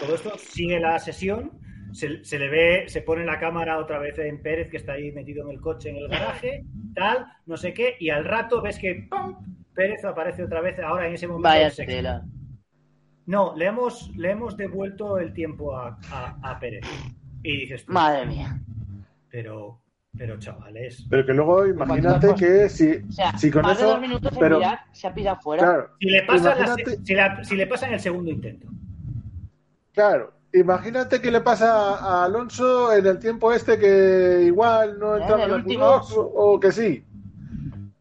Todo 0.02 0.16
esto 0.16 0.32
sigue 0.38 0.80
la 0.80 1.00
sesión, 1.00 1.52
se, 1.94 2.26
se 2.26 2.38
le 2.38 2.50
ve, 2.50 2.84
se 2.88 3.02
pone 3.02 3.24
la 3.24 3.40
cámara 3.40 3.78
otra 3.80 4.00
vez 4.00 4.20
en 4.20 4.42
Pérez, 4.42 4.70
que 4.70 4.76
está 4.78 4.94
ahí 4.94 5.14
metido 5.14 5.46
en 5.46 5.52
el 5.52 5.62
coche, 5.62 5.92
en 5.92 5.96
el 5.96 6.10
garaje, 6.10 6.66
tal, 6.94 7.26
no 7.46 7.56
sé 7.56 7.74
qué, 7.74 7.96
y 8.00 8.10
al 8.10 8.26
rato 8.26 8.62
ves 8.62 8.78
que 8.78 9.08
¡pum! 9.10 9.36
Pérez 9.74 10.04
aparece 10.04 10.44
otra 10.44 10.60
vez, 10.60 10.78
ahora 10.80 11.08
en 11.08 11.14
ese 11.14 11.28
momento. 11.28 11.48
Vaya 11.48 11.66
en 11.68 11.72
sexto. 11.72 11.94
tela. 11.96 12.26
No, 13.28 13.56
le 13.56 13.66
hemos, 13.66 14.10
le 14.16 14.32
hemos 14.32 14.56
devuelto 14.56 15.18
el 15.18 15.34
tiempo 15.34 15.76
a, 15.76 15.98
a- 16.12 16.38
a 16.44 16.60
Pérez. 16.60 16.84
Y 17.44 17.58
dices, 17.62 17.86
tú, 17.86 17.94
Madre 17.94 18.26
mía. 18.26 18.60
pero, 19.30 19.80
pero 20.18 20.38
chavales, 20.40 21.06
Pero 21.10 21.26
que 21.26 21.34
luego 21.34 21.66
imagínate 21.68 22.28
Cuando- 22.28 22.36
que 22.36 22.70
si, 22.70 22.92
O 23.08 23.12
sea, 23.12 23.38
si 23.38 23.50
con 23.52 23.64
más 23.64 23.78
de 23.78 23.84
eso... 23.84 23.92
dos 23.94 24.02
minutos 24.02 24.32
pero, 24.40 24.58
mirar, 24.60 24.80
se 24.92 25.08
ha 25.08 25.14
pisado 25.14 25.38
fuera. 25.42 25.64
claro, 25.64 25.90
si 26.00 26.06
le 26.10 26.24
pasa, 26.24 26.56
la- 26.56 26.76
si 27.04 27.14
la- 27.14 27.44
si 27.44 27.56
le 27.56 27.68
pasa 27.68 27.88
en 27.88 27.94
el 27.94 28.00
segundo 28.00 28.32
intento. 28.32 28.68
claro. 29.94 30.32
Imagínate 30.54 31.20
que 31.20 31.32
le 31.32 31.42
pasa 31.42 31.96
a 31.98 32.24
Alonso 32.24 32.94
en 32.94 33.06
el 33.06 33.20
tiempo 33.20 33.52
este 33.52 33.78
que 33.78 34.44
igual 34.46 34.98
no 34.98 35.18
En 35.18 35.22
entraba 35.24 35.44
el 35.44 35.50
en 35.50 35.56
último. 35.58 35.84
curva 35.84 35.98
ocho, 36.02 36.22
o 36.34 36.58
que 36.62 36.72
sí. 36.72 37.06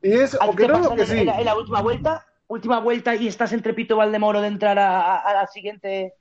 Y 0.00 0.12
es, 0.12 0.40
¿A 0.40 0.46
o 0.46 0.54
que 0.54 0.68
no, 0.68 0.78
o 0.90 0.94
que 0.94 1.04
sí. 1.04 1.18
en 1.18 1.26
la, 1.26 1.38
en 1.40 1.46
la 1.46 1.56
última 1.56 1.82
vuelta? 1.82 2.24
Última 2.46 2.78
vuelta 2.80 3.14
y 3.14 3.26
estás 3.26 3.52
entre 3.52 3.72
Pito 3.74 3.96
Valdemoro 3.96 4.40
de 4.40 4.48
entrar 4.48 4.78
a, 4.78 5.32
la 5.32 5.46
siguiente 5.46 6.14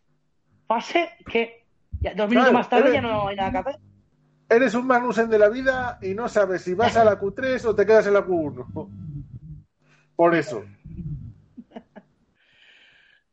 fase, 0.68 1.10
que 1.30 1.66
ya, 2.00 2.14
dos 2.16 2.30
minutos 2.30 2.50
Claro, 2.50 2.54
más 2.54 2.70
tarde 2.70 2.84
eres- 2.90 2.94
ya 2.96 3.02
no 3.02 3.28
hay 3.28 3.36
nada 3.36 3.52
que 3.52 3.58
hacer. 3.58 3.76
Eres 4.50 4.74
un 4.76 4.88
Magnussen 4.88 5.30
de 5.30 5.40
la 5.40 5.50
vida 5.50 5.98
y 6.02 6.14
no 6.14 6.30
sabes 6.30 6.62
si 6.62 6.74
vas 6.76 6.96
a 6.96 7.04
la 7.04 7.20
Q3 7.20 7.66
o 7.66 7.76
te 7.76 7.86
quedas 7.86 8.08
en 8.08 8.14
la 8.14 8.26
Q1. 8.26 8.90
Por 10.16 10.36
eso. 10.36 10.64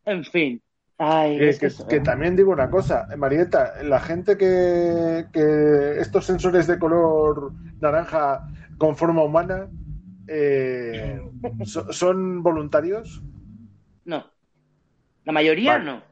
En 0.05 0.25
fin. 0.25 0.61
Ay, 0.99 1.39
Que, 1.39 1.49
es 1.51 1.59
que 1.59 1.69
que- 1.89 1.97
¿eh? 1.97 2.01
también 2.01 2.37
digo 2.37 2.51
una 2.53 2.69
cosa, 2.71 3.07
Marieta, 3.17 3.83
la 3.83 4.01
gente 4.01 4.37
que, 4.37 5.27
que 5.33 5.99
estos 6.01 6.27
sensores 6.27 6.67
de 6.67 6.79
color 6.79 7.53
naranja 7.81 8.47
con 8.77 8.97
forma 8.97 9.23
humana 9.23 9.69
eh, 10.33 11.21
so- 11.65 11.93
son 11.93 12.43
voluntarios. 12.43 13.21
No. 14.05 14.25
La 15.25 15.33
mayoría 15.33 15.73
Vale. 15.73 15.85
no. 15.85 16.03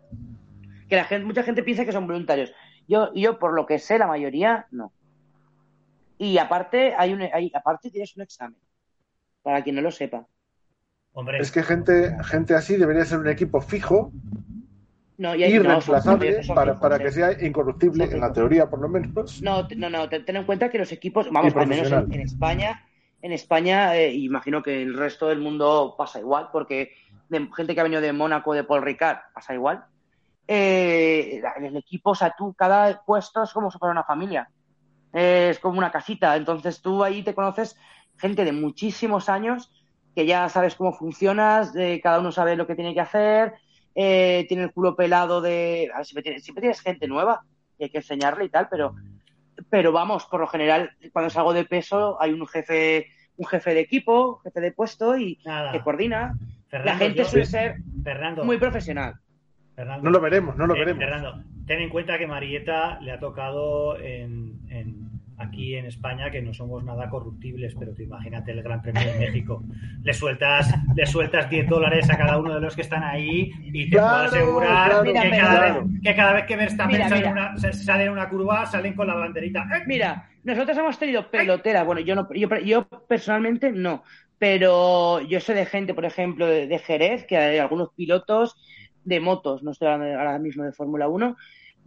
Que 0.89 0.97
la 0.97 1.05
gente, 1.05 1.25
mucha 1.25 1.43
gente 1.45 1.63
piensa 1.63 1.85
que 1.85 1.93
son 1.93 2.07
voluntarios. 2.07 2.53
Yo, 2.89 3.13
yo 3.15 3.39
por 3.39 3.55
lo 3.55 3.65
que 3.67 3.79
sé, 3.79 3.99
la 3.99 4.07
mayoría 4.07 4.67
no. 4.71 4.93
Y 6.19 6.39
aparte, 6.39 6.95
hay 6.97 7.13
un, 7.13 7.23
hay, 7.23 7.53
aparte 7.55 7.91
tienes 7.91 8.17
un 8.17 8.23
examen. 8.23 8.59
Para 9.43 9.63
quien 9.63 9.77
no 9.77 9.83
lo 9.83 9.91
sepa. 9.93 10.27
Hombre, 11.13 11.39
Es 11.39 11.53
que 11.53 11.63
gente, 11.63 12.17
gente 12.25 12.55
así 12.55 12.77
debería 12.77 13.05
ser 13.05 13.19
un 13.19 13.29
equipo 13.29 13.61
fijo, 13.61 14.13
No, 15.17 15.35
y 15.35 15.43
hay- 15.45 15.53
no, 15.53 15.81
son- 15.81 15.97
irreemplazable, 15.97 16.43
son 16.43 16.55
para, 16.57 16.79
para 16.79 16.97
¿eh? 16.97 16.99
que 17.01 17.13
sea 17.13 17.33
incorruptible, 17.47 18.05
en 18.05 18.21
la 18.21 18.33
teoría 18.33 18.69
por 18.69 18.81
lo 18.81 18.89
menos. 18.89 19.41
No, 19.43 19.67
no, 19.77 19.91
no, 19.91 20.09
te- 20.09 20.21
ten 20.21 20.37
en 20.37 20.45
cuenta 20.45 20.71
que 20.71 20.79
los 20.79 20.91
equipos, 20.93 21.31
vamos, 21.31 21.55
al 21.57 21.67
menos 21.67 21.91
en 21.91 22.21
España, 22.21 22.83
en 23.23 23.33
España, 23.33 23.97
eh, 23.97 24.13
imagino 24.13 24.63
que 24.63 24.83
el 24.83 24.95
resto 24.95 25.29
del 25.29 25.41
mundo 25.41 25.95
pasa 25.97 26.21
igual, 26.21 26.49
porque 26.53 26.93
gente 27.31 27.75
que 27.75 27.81
ha 27.81 27.85
venido 27.85 28.01
de 28.01 28.13
Mónaco, 28.13 28.55
de 28.55 28.65
Paul 28.65 28.83
Ricard, 28.83 29.19
pasa 29.35 29.55
igual. 29.55 29.85
Eh, 30.47 31.43
el 31.57 31.77
equipo, 31.77 32.11
o 32.11 32.15
sea, 32.15 32.35
tú, 32.37 32.55
cada 32.55 33.03
puesto 33.05 33.43
es 33.43 33.53
como 33.53 33.71
si 33.71 33.79
fuera 33.79 33.93
una 33.93 34.05
familia. 34.05 34.49
Es 35.13 35.59
como 35.59 35.79
una 35.79 35.91
casita. 35.91 36.37
Entonces 36.37 36.81
tú 36.81 37.03
ahí 37.03 37.23
te 37.23 37.35
conoces 37.35 37.77
gente 38.17 38.45
de 38.45 38.53
muchísimos 38.53 39.29
años 39.29 39.71
que 40.15 40.27
ya 40.27 40.49
sabes 40.49 40.75
cómo 40.75 40.93
funcionas, 40.93 41.73
cada 42.03 42.19
uno 42.19 42.33
sabe 42.33 42.57
lo 42.57 42.67
que 42.67 42.75
tiene 42.75 42.93
que 42.93 43.01
hacer, 43.01 43.55
eh, 43.95 44.47
tiene 44.49 44.65
el 44.65 44.73
culo 44.73 44.97
pelado 44.97 45.41
de... 45.41 45.91
a 45.93 45.99
ver, 45.99 46.07
siempre, 46.07 46.23
tienes, 46.23 46.45
siempre 46.45 46.63
tienes 46.63 46.81
gente 46.81 47.07
nueva 47.07 47.45
y 47.79 47.85
hay 47.85 47.91
que 47.91 47.99
enseñarle 47.99 48.45
y 48.45 48.49
tal, 48.49 48.69
pero, 48.69 48.95
pero 49.71 49.93
vamos, 49.93 50.25
por 50.27 50.41
lo 50.41 50.47
general, 50.47 50.91
cuando 51.13 51.31
salgo 51.31 51.53
de 51.53 51.65
peso 51.65 52.21
hay 52.21 52.33
un 52.33 52.47
jefe 52.47 53.07
un 53.37 53.47
jefe 53.47 53.73
de 53.73 53.81
equipo, 53.81 54.41
jefe 54.43 54.61
de 54.61 54.73
puesto 54.73 55.17
y 55.17 55.39
Nada. 55.45 55.71
que 55.71 55.81
coordina. 55.81 56.37
Fernando, 56.69 56.93
La 56.93 56.99
gente 56.99 57.19
yo- 57.19 57.25
suele 57.25 57.47
ser 57.47 57.77
Fernando, 58.03 58.45
muy 58.45 58.59
profesional. 58.59 59.15
Fernando, 59.77 60.03
No 60.05 60.11
lo 60.11 60.21
veremos, 60.21 60.57
no 60.57 60.67
lo 60.67 60.75
eh, 60.75 60.79
veremos. 60.81 60.99
Fernando, 61.05 61.45
ten 61.65 61.81
en 61.81 61.89
cuenta 61.89 62.19
que 62.19 62.27
Marieta 62.27 62.99
le 63.01 63.13
ha 63.13 63.21
tocado 63.21 63.97
en, 64.01 64.59
en- 64.71 65.08
aquí 65.39 65.77
en 65.77 65.87
España 65.87 66.31
que 66.31 66.43
no 66.43 66.53
somos 66.53 66.85
nada 66.85 67.09
corruptibles, 67.09 67.75
pero 67.79 67.95
tú 67.95 68.03
imagínate 68.03 68.53
el 68.53 68.63
Gran 68.63 68.83
Premio 68.83 69.03
de 69.05 69.19
México. 69.19 69.63
Le 70.03 70.13
sueltas, 70.13 70.75
le 70.95 71.07
sueltas 71.07 71.49
10 71.49 71.69
dólares 71.69 72.11
a 72.11 72.17
cada 72.19 72.39
uno 72.39 72.55
de 72.55 72.61
los 72.61 72.75
que 72.75 72.83
están 72.83 73.05
ahí 73.05 73.53
y 73.65 73.85
te 73.91 73.97
Claro, 73.97 74.31
puedo 74.31 74.43
asegurar 74.43 74.89
claro, 74.89 75.03
que, 75.05 75.09
Mira, 75.13 75.31
cada 75.31 75.59
claro. 75.59 75.85
vez, 75.85 76.01
que 76.03 76.15
cada 76.15 76.33
vez 76.35 76.45
que 76.47 76.57
Verstappen 76.57 76.97
Mira, 76.97 77.09
sale, 77.09 77.29
mira. 77.29 77.53
Una, 77.57 77.73
sale 77.73 78.05
en 78.05 78.11
una 78.11 78.29
curva, 78.29 78.67
salen 78.67 78.95
con 78.95 79.07
la 79.07 79.15
banderita. 79.15 79.63
¡Eh! 79.63 79.83
Mira, 79.87 80.29
nosotros 80.45 80.77
hemos 80.77 80.99
tenido 80.99 81.31
pelotera. 81.31 81.85
Bueno, 81.85 82.01
yo 82.01 82.15
no, 82.15 82.29
yo, 82.35 82.49
yo 82.59 82.89
personalmente 83.09 83.71
no, 83.73 84.03
pero 84.39 85.21
yo 85.21 85.41
sé 85.41 85.55
de 85.55 85.67
gente, 85.67 85.95
por 85.95 86.05
ejemplo, 86.05 86.47
de, 86.47 86.67
de 86.67 86.79
Jerez, 86.79 87.27
que 87.27 87.37
hay 87.37 87.59
algunos 87.59 87.91
pilotos 87.95 88.57
de 89.05 89.21
motos, 89.21 89.63
no 89.63 89.71
estoy 89.71 89.89
hablando 89.89 90.19
ahora 90.19 90.39
mismo 90.39 90.65
de 90.65 90.73
Fórmula 90.73 91.09
1, 91.09 91.37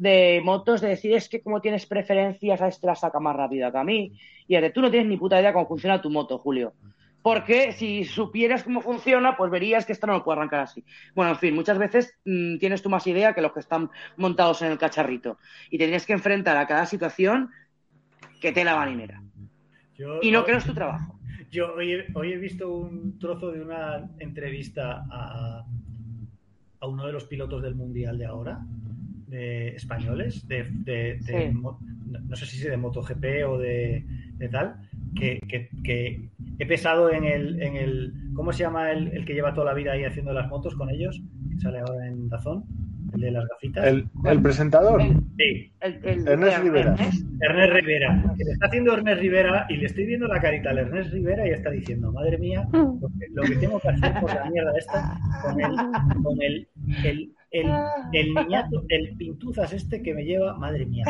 de 0.02 0.42
motos, 0.44 0.82
de 0.82 0.88
decir 0.90 1.14
es 1.14 1.30
que 1.30 1.44
como 1.44 1.62
tienes 1.62 1.86
preferencias, 1.86 2.60
a 2.60 2.68
este 2.68 2.88
la 2.88 2.96
saca 2.96 3.20
más 3.20 3.36
rápida 3.36 3.72
que 3.72 3.78
a 3.78 3.84
mí. 3.84 4.18
Y 4.48 4.56
es 4.56 4.62
de 4.64 4.72
tú 4.72 4.82
no 4.82 4.90
tienes 4.90 5.08
ni 5.08 5.16
puta 5.18 5.40
idea 5.40 5.54
cómo 5.54 5.68
funciona 5.68 6.02
tu 6.02 6.10
moto, 6.10 6.40
Julio. 6.40 6.74
Porque 7.22 7.72
si 7.72 8.04
supieras 8.04 8.64
cómo 8.64 8.82
funciona, 8.82 9.38
pues 9.38 9.52
verías 9.52 9.86
que 9.86 9.92
esto 9.94 10.08
no 10.08 10.14
lo 10.14 10.24
puede 10.24 10.40
arrancar 10.40 10.62
así. 10.62 10.84
Bueno, 11.14 11.34
en 11.34 11.38
fin, 11.38 11.54
muchas 11.54 11.78
veces 11.78 12.18
mm, 12.26 12.58
tienes 12.58 12.82
tú 12.82 12.90
más 12.90 13.06
idea 13.06 13.36
que 13.36 13.44
los 13.44 13.54
que 13.54 13.60
están 13.60 13.92
montados 14.18 14.64
en 14.64 14.72
el 14.72 14.80
cacharrito. 14.80 15.38
Y 15.70 15.78
te 15.78 15.84
tienes 15.84 16.08
que 16.08 16.14
enfrentar 16.14 16.58
a 16.58 16.66
cada 16.66 16.88
situación 16.88 17.52
que 18.42 18.52
te 18.52 18.64
la 18.64 18.76
marinera. 18.76 19.22
Yo- 19.96 20.18
Y 20.24 20.32
no 20.32 20.44
que 20.44 20.52
no 20.54 20.58
es 20.58 20.66
tu 20.66 20.74
trabajo. 20.74 21.20
Yo 21.52 21.76
hoy 21.76 21.92
he, 21.92 22.06
hoy 22.16 22.34
he 22.34 22.38
visto 22.38 22.74
un 22.74 23.20
trozo 23.20 23.52
de 23.52 23.62
una 23.62 24.10
entrevista 24.18 25.06
a, 25.12 25.64
a 26.80 26.88
uno 26.88 27.06
de 27.06 27.14
los 27.14 27.26
pilotos 27.26 27.62
del 27.62 27.76
Mundial 27.76 28.18
de 28.18 28.26
ahora, 28.26 28.62
de 29.32 29.70
españoles, 29.76 30.48
de, 30.48 30.66
de- 30.86 31.18
de 31.26 31.50
Sí. 31.50 31.54
mo- 31.56 31.80
no, 32.06 32.20
no 32.20 32.36
sé 32.36 32.46
si 32.46 32.62
de 32.68 32.78
MotoGP 32.78 33.26
o 33.48 33.58
de, 33.58 34.06
de 34.38 34.50
tal, 34.50 34.76
que, 35.16 35.40
que- 35.48 35.70
que 35.84 36.30
he 36.60 36.66
pesado 36.66 37.10
en 37.12 37.24
el, 37.24 37.62
en 37.62 37.76
el 37.78 38.14
¿cómo 38.36 38.52
se 38.54 38.64
llama 38.64 38.92
el, 38.92 39.08
el 39.14 39.26
que 39.26 39.34
lleva 39.34 39.54
toda 39.54 39.68
la 39.68 39.74
vida 39.74 39.94
ahí 39.94 40.04
haciendo 40.04 40.34
las 40.34 40.48
motos 40.50 40.76
con 40.76 40.90
ellos? 40.90 41.20
Que 41.50 41.58
sale 41.60 41.80
ahora 41.80 42.08
en 42.08 42.28
Dazón, 42.30 42.64
el 43.14 43.22
de 43.22 43.32
las 43.32 43.48
gafitas. 43.48 43.86
El, 43.86 44.06
el 44.26 44.42
presentador, 44.42 45.02
Sí, 45.38 45.72
el- 45.82 46.00
el- 46.04 46.28
Ernest 46.28 46.60
Rivera. 46.64 46.92
Ernest. 46.94 47.26
Ernest 47.42 47.74
Rivera, 47.74 48.24
que 48.38 48.44
le 48.44 48.52
está 48.52 48.66
haciendo 48.68 48.94
Ernest 48.94 49.22
Rivera 49.22 49.66
y 49.70 49.78
le 49.78 49.86
estoy 49.86 50.06
viendo 50.06 50.28
la 50.28 50.40
carita 50.42 50.70
al 50.70 50.78
Ernest 50.80 51.12
Rivera 51.14 51.48
y 51.48 51.52
está 51.52 51.72
diciendo, 51.72 52.12
madre 52.12 52.38
mía, 52.38 52.68
lo 52.74 53.00
que, 53.18 53.28
lo 53.34 53.42
que 53.44 53.56
tengo 53.56 53.80
que 53.80 53.90
hacer 53.90 54.14
por 54.22 54.34
la 54.34 54.50
mierda 54.50 54.72
esta 54.78 55.18
con 55.44 55.60
el, 55.62 55.76
con 56.24 56.42
el, 56.42 56.68
el, 57.04 57.34
el, 57.52 57.70
el 58.14 58.34
niñato, 58.34 58.84
el 58.90 59.16
pintuzas 59.18 59.74
este 59.74 60.02
que 60.02 60.14
me 60.14 60.24
lleva, 60.24 60.56
madre 60.58 60.86
mía. 60.86 61.04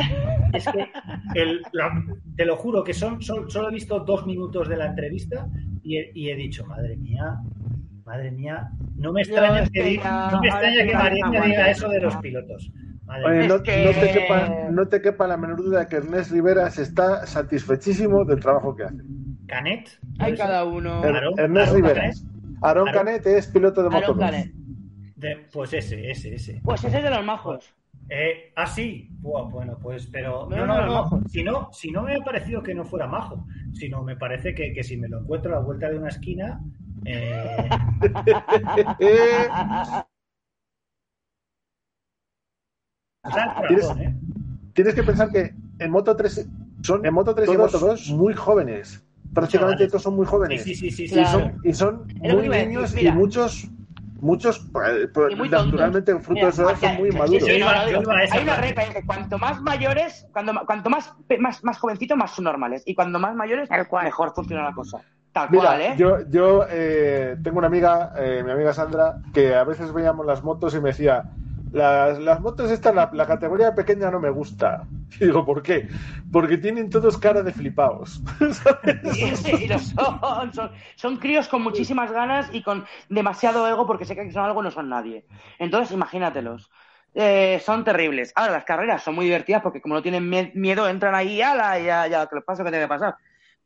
Es 0.52 0.66
que 0.68 0.86
el- 1.34 1.62
la- 1.72 2.04
te 2.36 2.44
lo 2.44 2.56
juro 2.56 2.82
que 2.84 2.92
son, 2.94 3.22
son- 3.22 3.50
solo 3.50 3.68
he 3.68 3.72
visto 3.74 4.00
dos 4.00 4.26
minutos 4.26 4.68
de 4.68 4.76
la 4.76 4.86
entrevista 4.86 5.48
y 5.82 5.96
he, 5.98 6.10
y 6.14 6.30
he 6.30 6.36
dicho, 6.36 6.64
madre 6.66 6.96
mía, 6.96 7.36
madre 8.04 8.30
mía, 8.32 8.70
no 8.96 9.12
me 9.12 9.22
extraña 9.22 9.64
que, 9.64 9.70
que 9.70 9.82
di- 9.82 9.96
ya- 9.98 10.28
no 10.32 10.40
me 10.40 10.48
extraña 10.48 10.84
que 10.84 10.94
aguanta. 10.94 11.46
diga 11.46 11.70
eso 11.70 11.88
de 11.88 12.00
los 12.00 12.16
pilotos. 12.16 12.70
Oye, 13.26 13.46
no, 13.46 13.56
Es 13.56 13.62
que- 13.62 13.84
no 13.84 13.90
te 14.00 14.10
quepa, 14.12 14.70
no 14.70 14.88
te 14.88 15.02
quepa 15.02 15.26
la 15.26 15.36
menor 15.36 15.58
duda 15.62 15.86
que 15.86 15.96
Ernest 15.96 16.30
Rivera 16.32 16.70
se 16.70 16.82
está 16.82 17.26
satisfechísimo 17.26 18.24
del 18.24 18.40
trabajo 18.40 18.74
que 18.74 18.84
hace. 18.84 18.96
Canet. 19.46 19.88
Hay 20.18 20.34
cada 20.34 20.64
uno. 20.64 21.04
Er- 21.04 21.14
Aarón- 21.16 21.34
Ernest 21.38 21.66
Aarón 21.68 21.76
Rivera. 21.76 22.00
Canet. 22.00 22.16
Aaron 22.62 22.88
Aaron- 22.88 23.04
Canet 23.04 23.26
es 23.26 23.46
piloto 23.48 23.82
de 23.82 23.88
Aaron 23.88 24.00
Moto 24.00 24.14
2. 24.14 24.20
Canet. 24.30 24.52
De- 25.22 25.46
pues 25.52 25.72
ese, 25.72 26.10
ese, 26.10 26.34
ese. 26.34 26.60
Pues 26.64 26.82
ese 26.84 26.98
es 26.98 27.04
de 27.04 27.10
los 27.10 27.24
majos. 27.24 27.72
Eh, 28.08 28.52
ah, 28.56 28.66
sí. 28.66 29.08
Buah, 29.20 29.44
bueno, 29.44 29.78
pues, 29.80 30.06
pero. 30.08 30.48
No, 30.50 30.66
No, 30.66 30.66
no, 30.66 30.86
no. 30.86 31.22
Si 31.28 31.42
no, 31.42 31.70
si 31.72 31.90
no 31.90 32.02
me 32.02 32.16
ha 32.16 32.18
parecido 32.18 32.62
que 32.62 32.74
no 32.74 32.84
fuera 32.84 33.06
majo, 33.06 33.46
sino 33.72 34.02
me 34.02 34.16
parece 34.16 34.54
que, 34.54 34.72
que 34.72 34.82
si 34.82 34.96
me 34.96 35.08
lo 35.08 35.20
encuentro 35.20 35.52
a 35.52 35.60
la 35.60 35.64
vuelta 35.64 35.88
de 35.88 35.98
una 35.98 36.08
esquina. 36.08 36.60
eh, 37.04 37.68
Eh, 38.98 39.46
¿Tienes- 44.74 44.92
¿eh? 44.92 44.94
que 44.94 45.02
pensar 45.04 45.30
que 45.30 45.54
en 45.78 45.90
Moto 45.90 46.16
3 46.16 46.48
son 46.82 47.06
en 47.06 47.14
Moto 47.14 47.34
3 47.34 47.48
y 47.52 47.56
Moto 47.56 47.78
2 47.78 48.10
muy 48.10 48.34
jóvenes. 48.34 49.04
Prácticamente 49.32 49.76
Chavales. 49.76 49.90
todos 49.92 50.02
son 50.02 50.16
muy 50.16 50.26
jóvenes. 50.26 50.62
sí, 50.62 50.74
sí, 50.74 50.90
sí. 50.90 51.06
sí, 51.08 51.14
Y 51.14 51.22
Claro. 51.22 51.30
son, 51.38 51.60
y 51.64 51.72
son 51.72 52.06
muy 52.20 52.48
niños 52.48 52.94
y 53.00 53.10
muchos, 53.12 53.68
muchos 54.22 54.64
eh, 54.86 55.08
pues, 55.12 55.36
muy 55.36 55.48
naturalmente 55.48 56.12
fruto 56.20 56.32
Mira, 56.32 56.46
de 56.46 56.52
su 56.52 56.62
edad 56.62 56.76
son 56.80 56.96
muy 56.96 57.10
maduros. 57.10 57.46
Yo 57.46 57.54
yo 57.56 57.68
hay 57.68 58.42
una 58.42 58.56
regla, 58.56 58.82
es 58.84 58.90
que 58.90 59.04
cuanto 59.04 59.36
más 59.36 59.60
mayores, 59.60 60.26
cuando, 60.32 60.54
cuanto 60.64 60.88
más, 60.88 61.12
más, 61.40 61.62
más 61.64 61.78
jovencitos, 61.78 62.16
más 62.16 62.30
son 62.30 62.44
normales. 62.44 62.82
Y 62.86 62.94
cuando 62.94 63.18
más 63.18 63.34
mayores, 63.34 63.68
mejor 63.68 64.32
funciona 64.34 64.62
la 64.62 64.72
cosa. 64.72 65.02
Tal 65.32 65.48
Mira, 65.50 65.64
cual, 65.64 65.80
¿eh? 65.80 65.94
yo, 65.96 66.18
yo 66.28 66.66
eh, 66.70 67.36
tengo 67.42 67.58
una 67.58 67.66
amiga, 67.66 68.12
eh, 68.16 68.42
mi 68.44 68.52
amiga 68.52 68.72
Sandra, 68.72 69.16
que 69.32 69.54
a 69.54 69.64
veces 69.64 69.92
veíamos 69.92 70.24
las 70.26 70.44
motos 70.44 70.74
y 70.74 70.80
me 70.80 70.90
decía, 70.90 71.24
las, 71.72 72.18
las 72.18 72.40
motos 72.40 72.70
estas, 72.70 72.94
la, 72.94 73.10
la 73.12 73.26
categoría 73.26 73.74
pequeña 73.74 74.10
no 74.10 74.20
me 74.20 74.30
gusta. 74.30 74.84
Y 75.20 75.24
digo, 75.26 75.44
¿por 75.44 75.62
qué? 75.62 75.88
Porque 76.30 76.58
tienen 76.58 76.90
todos 76.90 77.18
cara 77.18 77.42
de 77.42 77.52
flipaos. 77.52 78.22
Sí, 79.12 79.36
sí, 79.36 79.52
y 79.64 79.68
lo 79.68 79.78
son, 79.78 80.52
son. 80.52 80.70
Son 80.96 81.16
críos 81.16 81.48
con 81.48 81.62
muchísimas 81.62 82.12
ganas 82.12 82.48
y 82.52 82.62
con 82.62 82.84
demasiado 83.08 83.66
ego 83.68 83.86
porque 83.86 84.04
sé 84.04 84.14
que 84.14 84.30
son 84.30 84.44
algo 84.44 84.60
y 84.60 84.64
no 84.64 84.70
son 84.70 84.88
nadie. 84.88 85.26
Entonces, 85.58 85.92
imagínatelos. 85.92 86.70
Eh, 87.14 87.60
son 87.64 87.84
terribles. 87.84 88.32
Ahora, 88.36 88.52
las 88.52 88.64
carreras 88.64 89.02
son 89.02 89.14
muy 89.14 89.26
divertidas 89.26 89.62
porque 89.62 89.80
como 89.82 89.94
no 89.94 90.02
tienen 90.02 90.30
mie- 90.30 90.52
miedo, 90.54 90.88
entran 90.88 91.14
ahí, 91.14 91.42
ala, 91.42 91.78
y 91.78 91.84
ya, 91.84 92.06
ya, 92.06 92.26
que 92.26 92.36
les 92.36 92.44
pasa 92.44 92.62
lo 92.62 92.66
que 92.66 92.72
tiene 92.72 92.84
que 92.86 92.88
pasar. 92.88 93.16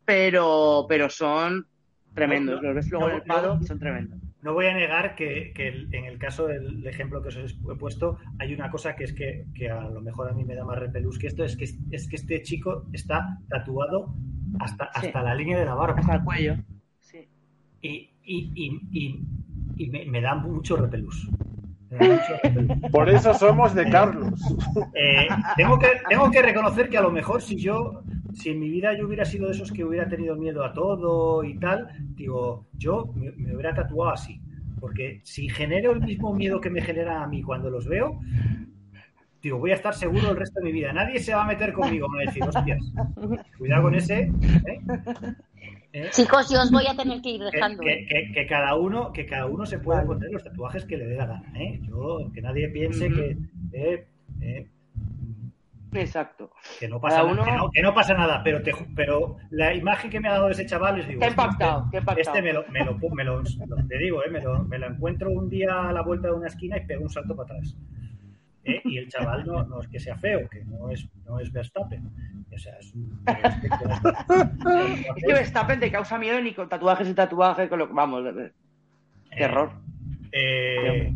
Pero, 0.05 0.87
pero 0.89 1.09
son 1.11 1.67
tremendos. 2.15 2.63
Los 2.63 2.75
ves 2.75 2.91
luego 2.91 3.09
en 3.11 3.17
el 3.17 3.63
y 3.63 3.67
son 3.67 3.79
tremendos. 3.79 4.19
No 4.47 4.55
voy 4.55 4.67
a 4.67 4.75
negar 4.75 5.17
que, 5.17 5.53
que 5.57 5.67
el- 5.69 5.93
en 5.93 6.05
el 6.05 6.19
caso 6.19 6.47
del 6.47 6.87
ejemplo 6.87 7.21
que 7.21 7.29
os 7.29 7.37
he 7.37 7.75
puesto, 7.77 8.19
hay 8.39 8.55
una 8.55 8.71
cosa 8.71 8.95
que 8.95 9.03
es 9.05 9.13
que, 9.13 9.45
que 9.55 9.69
a 9.69 9.81
lo 9.91 10.01
mejor 10.01 10.31
a 10.31 10.33
mí 10.35 10.45
me 10.45 10.55
da 10.55 10.65
más 10.65 10.79
repelús 10.79 11.19
que 11.19 11.27
esto, 11.27 11.43
es 11.45 11.57
que, 11.57 11.65
es 11.65 12.09
que 12.09 12.15
este 12.17 12.41
chico 12.43 12.85
está 12.93 13.39
tatuado 13.49 14.15
hasta, 14.61 14.85
Sí. 15.01 15.07
hasta 15.09 15.23
la 15.25 15.35
línea 15.35 15.59
de 15.59 15.65
la 15.67 15.75
barba. 15.75 15.99
Hasta 15.99 16.15
el 16.15 16.23
cuello. 16.25 16.55
Sí. 17.01 17.29
Y, 17.83 18.11
y, 18.23 18.53
y, 18.55 18.81
y, 18.93 19.21
y 19.85 19.91
me, 19.91 20.05
me 20.07 20.21
da 20.21 20.37
mucho 20.37 20.77
repelús. 20.77 21.29
Me 21.91 21.99
da 21.99 22.15
mucho 22.15 22.33
repelús. 22.45 22.79
Por 22.93 23.09
eso 23.11 23.35
somos 23.35 23.75
de 23.75 23.91
Carlos. 23.91 24.41
Eh, 24.95 25.27
tengo, 25.57 25.77
que, 25.79 25.89
tengo 26.09 26.31
que 26.31 26.43
reconocer 26.43 26.89
que 26.89 26.99
a 26.99 27.03
lo 27.03 27.11
mejor 27.11 27.43
si 27.43 27.57
yo, 27.57 28.05
si 28.37 28.51
en 28.51 28.61
mi 28.61 28.69
vida 28.69 28.97
yo 28.97 29.07
hubiera 29.07 29.25
sido 29.25 29.47
de 29.47 29.53
esos 29.53 29.73
que 29.73 29.85
hubiera 29.85 30.07
tenido 30.09 30.37
miedo 30.37 30.65
a 30.65 30.73
todo 30.73 31.43
y 31.43 31.59
tal, 31.59 31.89
digo, 32.15 32.67
yo 32.77 33.07
me, 33.15 33.33
me 33.33 33.55
hubiera 33.55 33.75
tatuado 33.75 34.13
así. 34.13 34.41
Porque 34.79 35.21
si 35.25 35.49
genero 35.49 35.93
el 35.93 36.01
mismo 36.01 36.35
miedo 36.35 36.61
que 36.61 36.69
me 36.71 36.83
genera 36.83 37.23
a 37.23 37.27
mí 37.27 37.43
cuando 37.43 37.71
los 37.71 37.89
veo, 37.89 38.21
digo, 39.43 39.59
voy 39.59 39.71
a 39.71 39.75
estar 39.75 39.95
seguro 39.95 40.31
el 40.31 40.37
resto 40.37 40.61
de 40.61 40.67
mi 40.67 40.73
vida. 40.73 40.93
Nadie 40.93 41.19
se 41.19 41.35
va 41.35 41.45
a 41.45 41.47
meter 41.47 41.73
conmigo, 41.73 42.09
me 42.09 42.19
va 42.19 42.23
a 42.23 42.27
decir, 42.27 42.43
hostias, 42.45 42.79
cuidado 43.59 43.83
con 43.85 43.95
ese. 43.95 44.21
¿eh? 44.67 44.81
¿Eh? 45.93 46.09
Chicos, 46.11 46.51
yo 46.53 46.61
os 46.61 46.71
voy 46.71 46.85
a 46.87 46.95
tener 46.95 47.23
que 47.23 47.31
ir 47.31 47.41
dejando. 47.43 47.81
que- 47.83 47.93
¿eh? 48.03 48.07
que- 48.07 48.33
que 48.35 48.47
cada 48.47 48.75
uno 48.75 49.13
que 49.13 49.25
cada 49.25 49.47
uno 49.47 49.65
se 49.65 49.79
pueda 49.79 50.05
poner 50.05 50.31
los 50.31 50.45
tatuajes 50.45 50.85
que 50.85 50.99
le 50.99 51.07
dé 51.07 51.17
la 51.17 51.25
gana 51.27 51.51
¿eh? 51.59 51.81
yo 51.89 52.31
que 52.35 52.43
nadie 52.43 52.69
piense 52.69 53.09
que 53.09 53.39
eh, 53.73 54.07
eh, 54.43 54.67
Exacto. 55.93 56.51
Que 56.79 56.89
no 56.89 57.01
pasa, 57.01 57.19
nada, 57.19 57.33
uno- 57.33 57.45
que 57.45 57.53
no, 57.53 57.71
que 57.71 57.83
no 57.83 57.95
pasa 57.95 58.15
nada, 58.15 58.43
pero, 58.43 58.63
te, 58.63 58.73
pero 58.95 59.37
la 59.51 59.73
imagen 59.75 60.11
que 60.11 60.21
me 60.21 60.29
ha 60.29 60.33
dado 60.33 60.51
ese 60.51 60.67
chaval 60.67 61.01
es 61.01 61.09
digo, 61.09 61.21
Te 61.21 61.27
ha 61.27 61.29
este- 61.29 61.41
impactado, 61.43 61.89
te 61.91 61.99
impactado. 61.99 62.21
Este 62.37 62.43
me 62.43 62.53
lo, 62.53 62.65
me 62.69 62.85
lo, 62.85 62.95
me 63.15 63.25
lo- 63.25 63.43
lo- 63.43 63.87
te 63.89 63.99
digo, 63.99 64.23
eh, 64.25 64.31
me, 64.31 64.41
lo, 64.41 64.65
me 64.65 64.79
lo 64.79 64.87
encuentro 64.89 65.31
un 65.31 65.49
día 65.49 65.89
a 65.89 65.93
la 65.93 66.03
vuelta 66.03 66.29
de 66.29 66.35
una 66.35 66.49
esquina 66.49 66.77
y 66.77 66.87
pego 66.87 67.03
un 67.05 67.11
salto 67.11 67.35
para 67.37 67.55
atrás. 67.55 67.77
Eh, 68.65 68.81
Y 68.85 68.99
el 68.99 69.09
chaval 69.09 69.47
no, 69.47 69.63
no 69.65 69.81
es 69.81 69.89
que 69.89 70.01
sea 70.01 70.17
feo, 70.17 70.49
que 70.49 70.65
no 70.65 70.91
es, 70.91 71.09
no 71.25 71.39
es 71.39 71.53
Verstappen. 71.53 72.11
O 72.53 72.59
sea, 72.59 72.77
es 72.79 72.93
un. 72.95 73.23
Es 75.17 75.25
que 75.25 75.33
Verstappen 75.33 75.79
te 75.81 75.91
causa 75.91 76.19
miedo 76.19 76.41
ni 76.41 76.53
con 76.53 76.69
tatuajes 76.69 77.09
y 77.09 77.15
tatuajes, 77.15 77.69
con 77.69 77.79
lo 77.79 77.89
vamos, 77.89 78.25
de- 78.25 78.53
terror. 79.37 79.71
Eh, 80.33 81.15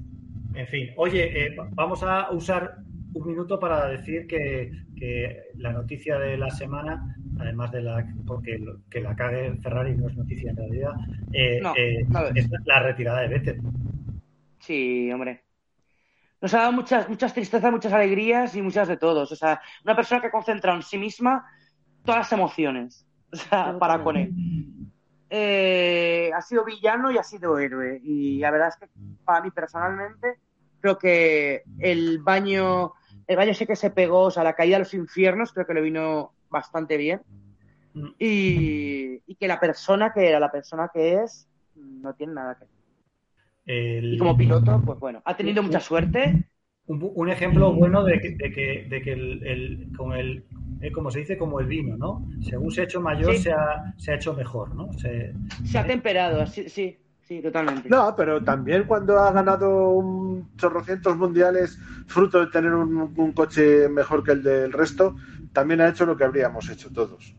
en 0.54 0.66
fin, 0.68 0.90
oye, 0.96 1.46
eh, 1.46 1.56
va- 1.56 1.68
vamos 1.72 2.02
a 2.02 2.30
usar 2.30 2.76
un 3.12 3.26
minuto 3.26 3.58
para 3.58 3.86
decir 3.88 4.26
que, 4.26 4.70
que 4.96 5.44
la 5.56 5.72
noticia 5.72 6.18
de 6.18 6.36
la 6.36 6.50
semana, 6.50 7.16
además 7.38 7.70
de 7.72 7.82
la 7.82 8.06
porque 8.26 8.58
lo- 8.58 8.80
que 8.88 9.00
la 9.00 9.14
cague 9.16 9.54
Ferrari 9.62 9.94
no 9.96 10.08
es 10.08 10.16
noticia 10.16 10.50
en 10.50 10.56
realidad, 10.56 10.92
eh, 11.32 11.60
No, 11.60 11.74
eh, 11.76 12.04
es 12.34 12.48
la 12.64 12.80
retirada 12.80 13.20
de 13.20 13.28
Vettel. 13.28 13.60
Sí, 14.60 15.10
hombre. 15.12 15.42
Nos 16.40 16.54
ha 16.54 16.58
dado 16.60 16.72
muchas, 16.72 17.08
muchas 17.08 17.34
tristezas, 17.34 17.70
muchas 17.70 17.92
alegrías 17.92 18.54
y 18.56 18.62
muchas 18.62 18.88
de 18.88 18.96
todos. 18.96 19.30
O 19.32 19.36
sea, 19.36 19.60
una 19.84 19.94
persona 19.96 20.20
que 20.20 20.28
ha 20.28 20.30
concentrado 20.30 20.76
en 20.76 20.82
sí 20.82 20.96
misma 20.98 21.44
todas 22.04 22.20
las 22.20 22.32
emociones. 22.32 23.06
O 23.32 23.36
sea, 23.36 23.78
para 23.78 24.02
con 24.02 24.16
él. 24.16 24.32
Eh, 25.28 26.30
ha 26.34 26.40
sido 26.42 26.64
villano 26.64 27.10
y 27.12 27.18
ha 27.18 27.22
sido 27.22 27.58
héroe. 27.58 28.00
Y 28.02 28.38
la 28.38 28.50
verdad 28.50 28.68
es 28.68 28.76
que 28.76 28.86
para 29.24 29.42
mí 29.42 29.50
personalmente, 29.50 30.38
creo 30.80 30.98
que 30.98 31.62
el 31.78 32.18
baño, 32.20 32.92
el 33.30 33.36
baño 33.36 33.52
ese 33.52 33.64
que 33.66 33.76
se 33.76 33.90
pegó, 33.90 34.22
o 34.22 34.30
sea, 34.32 34.42
la 34.42 34.54
caída 34.54 34.74
a 34.76 34.80
los 34.80 34.92
infiernos, 34.92 35.52
creo 35.52 35.64
que 35.66 35.74
le 35.74 35.80
vino 35.80 36.32
bastante 36.50 36.96
bien. 36.96 37.20
Mm. 37.94 38.08
Y, 38.18 39.22
y 39.24 39.34
que 39.36 39.46
la 39.46 39.60
persona 39.60 40.12
que 40.12 40.28
era, 40.28 40.40
la 40.40 40.50
persona 40.50 40.90
que 40.92 41.14
es, 41.22 41.48
no 41.76 42.12
tiene 42.14 42.32
nada 42.34 42.56
que 42.56 42.64
ver. 42.64 42.70
El- 43.66 44.14
Y 44.14 44.18
como 44.18 44.36
piloto, 44.36 44.82
pues 44.84 44.98
bueno, 44.98 45.22
ha 45.24 45.36
tenido 45.36 45.62
mucha 45.62 45.78
suerte. 45.78 46.44
un, 46.86 47.08
un 47.14 47.30
ejemplo 47.30 47.72
bueno 47.72 48.02
de 48.02 48.20
que, 48.20 48.30
de 48.30 48.50
que, 48.52 48.86
de 48.90 49.00
que 49.02 49.12
el, 49.12 49.46
el- 49.46 49.92
con 49.96 50.12
el, 50.12 50.44
eh, 50.80 50.90
como 50.90 51.10
se 51.12 51.20
dice, 51.20 51.38
como 51.38 51.60
el 51.60 51.66
vino, 51.66 51.96
¿no? 51.96 52.26
Según 52.42 52.72
se 52.72 52.80
ha 52.80 52.84
hecho 52.84 53.00
mayor, 53.00 53.32
Sí. 53.36 53.42
se, 53.42 53.52
ha, 53.52 53.94
se 53.96 54.10
ha 54.10 54.16
hecho 54.16 54.34
mejor, 54.34 54.74
¿no? 54.74 54.92
Se- 54.94 55.32
Se 55.64 55.78
ha 55.78 55.86
temperado, 55.86 56.44
sí, 56.46 56.68
sí, 56.68 56.98
sí, 57.30 57.40
totalmente. 57.40 57.88
No, 57.88 58.14
pero 58.16 58.42
también 58.42 58.84
cuando 58.84 59.18
ha 59.20 59.30
ganado 59.30 59.90
un 59.90 60.50
chorrocientos 60.56 61.16
mundiales 61.16 61.78
fruto 62.08 62.40
de 62.40 62.48
tener 62.48 62.74
un, 62.74 63.12
un 63.16 63.32
coche 63.32 63.88
mejor 63.88 64.24
que 64.24 64.32
el 64.32 64.42
del 64.42 64.72
resto, 64.72 65.14
también 65.52 65.80
ha 65.80 65.88
hecho 65.88 66.06
lo 66.06 66.16
que 66.16 66.24
habríamos 66.24 66.68
hecho 66.68 66.90
todos. 66.92 67.36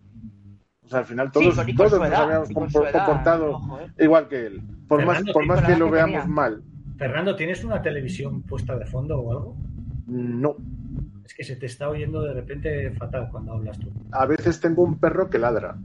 O 0.86 0.88
sea, 0.88 1.00
al 1.00 1.06
final 1.06 1.32
todos, 1.32 1.56
todos 1.56 2.00
nos 2.00 2.08
edad, 2.08 2.24
habíamos 2.24 2.50
edad, 2.50 2.56
comportado 2.56 3.52
ojo, 3.52 3.80
eh. 3.80 4.04
igual 4.04 4.28
que 4.30 4.46
él. 4.46 4.62
Por 4.88 5.06
más, 5.06 5.24
por 5.32 5.46
más 5.46 5.62
que 5.62 5.76
lo 5.76 5.86
que 5.86 5.92
veamos 5.92 6.22
tenía. 6.22 6.36
mal. 6.36 6.64
Fernando, 6.98 7.36
¿tienes 7.36 7.64
una 7.64 7.82
televisión 7.82 8.44
puesta 8.44 8.78
de 8.78 8.86
fondo 8.86 9.20
o 9.20 9.32
algo? 9.32 9.58
No. 10.08 10.56
Es 11.26 11.34
que 11.34 11.44
se 11.44 11.56
te 11.56 11.66
está 11.66 11.90
oyendo 11.90 12.22
de 12.24 12.34
repente 12.34 12.92
fatal 12.92 13.30
cuando 13.30 13.54
hablas 13.54 13.80
tú. 13.80 13.92
A 14.12 14.26
veces 14.26 14.60
tengo 14.60 14.84
un 14.84 15.00
perro 15.00 15.30
que 15.30 15.40
ladra. 15.40 15.78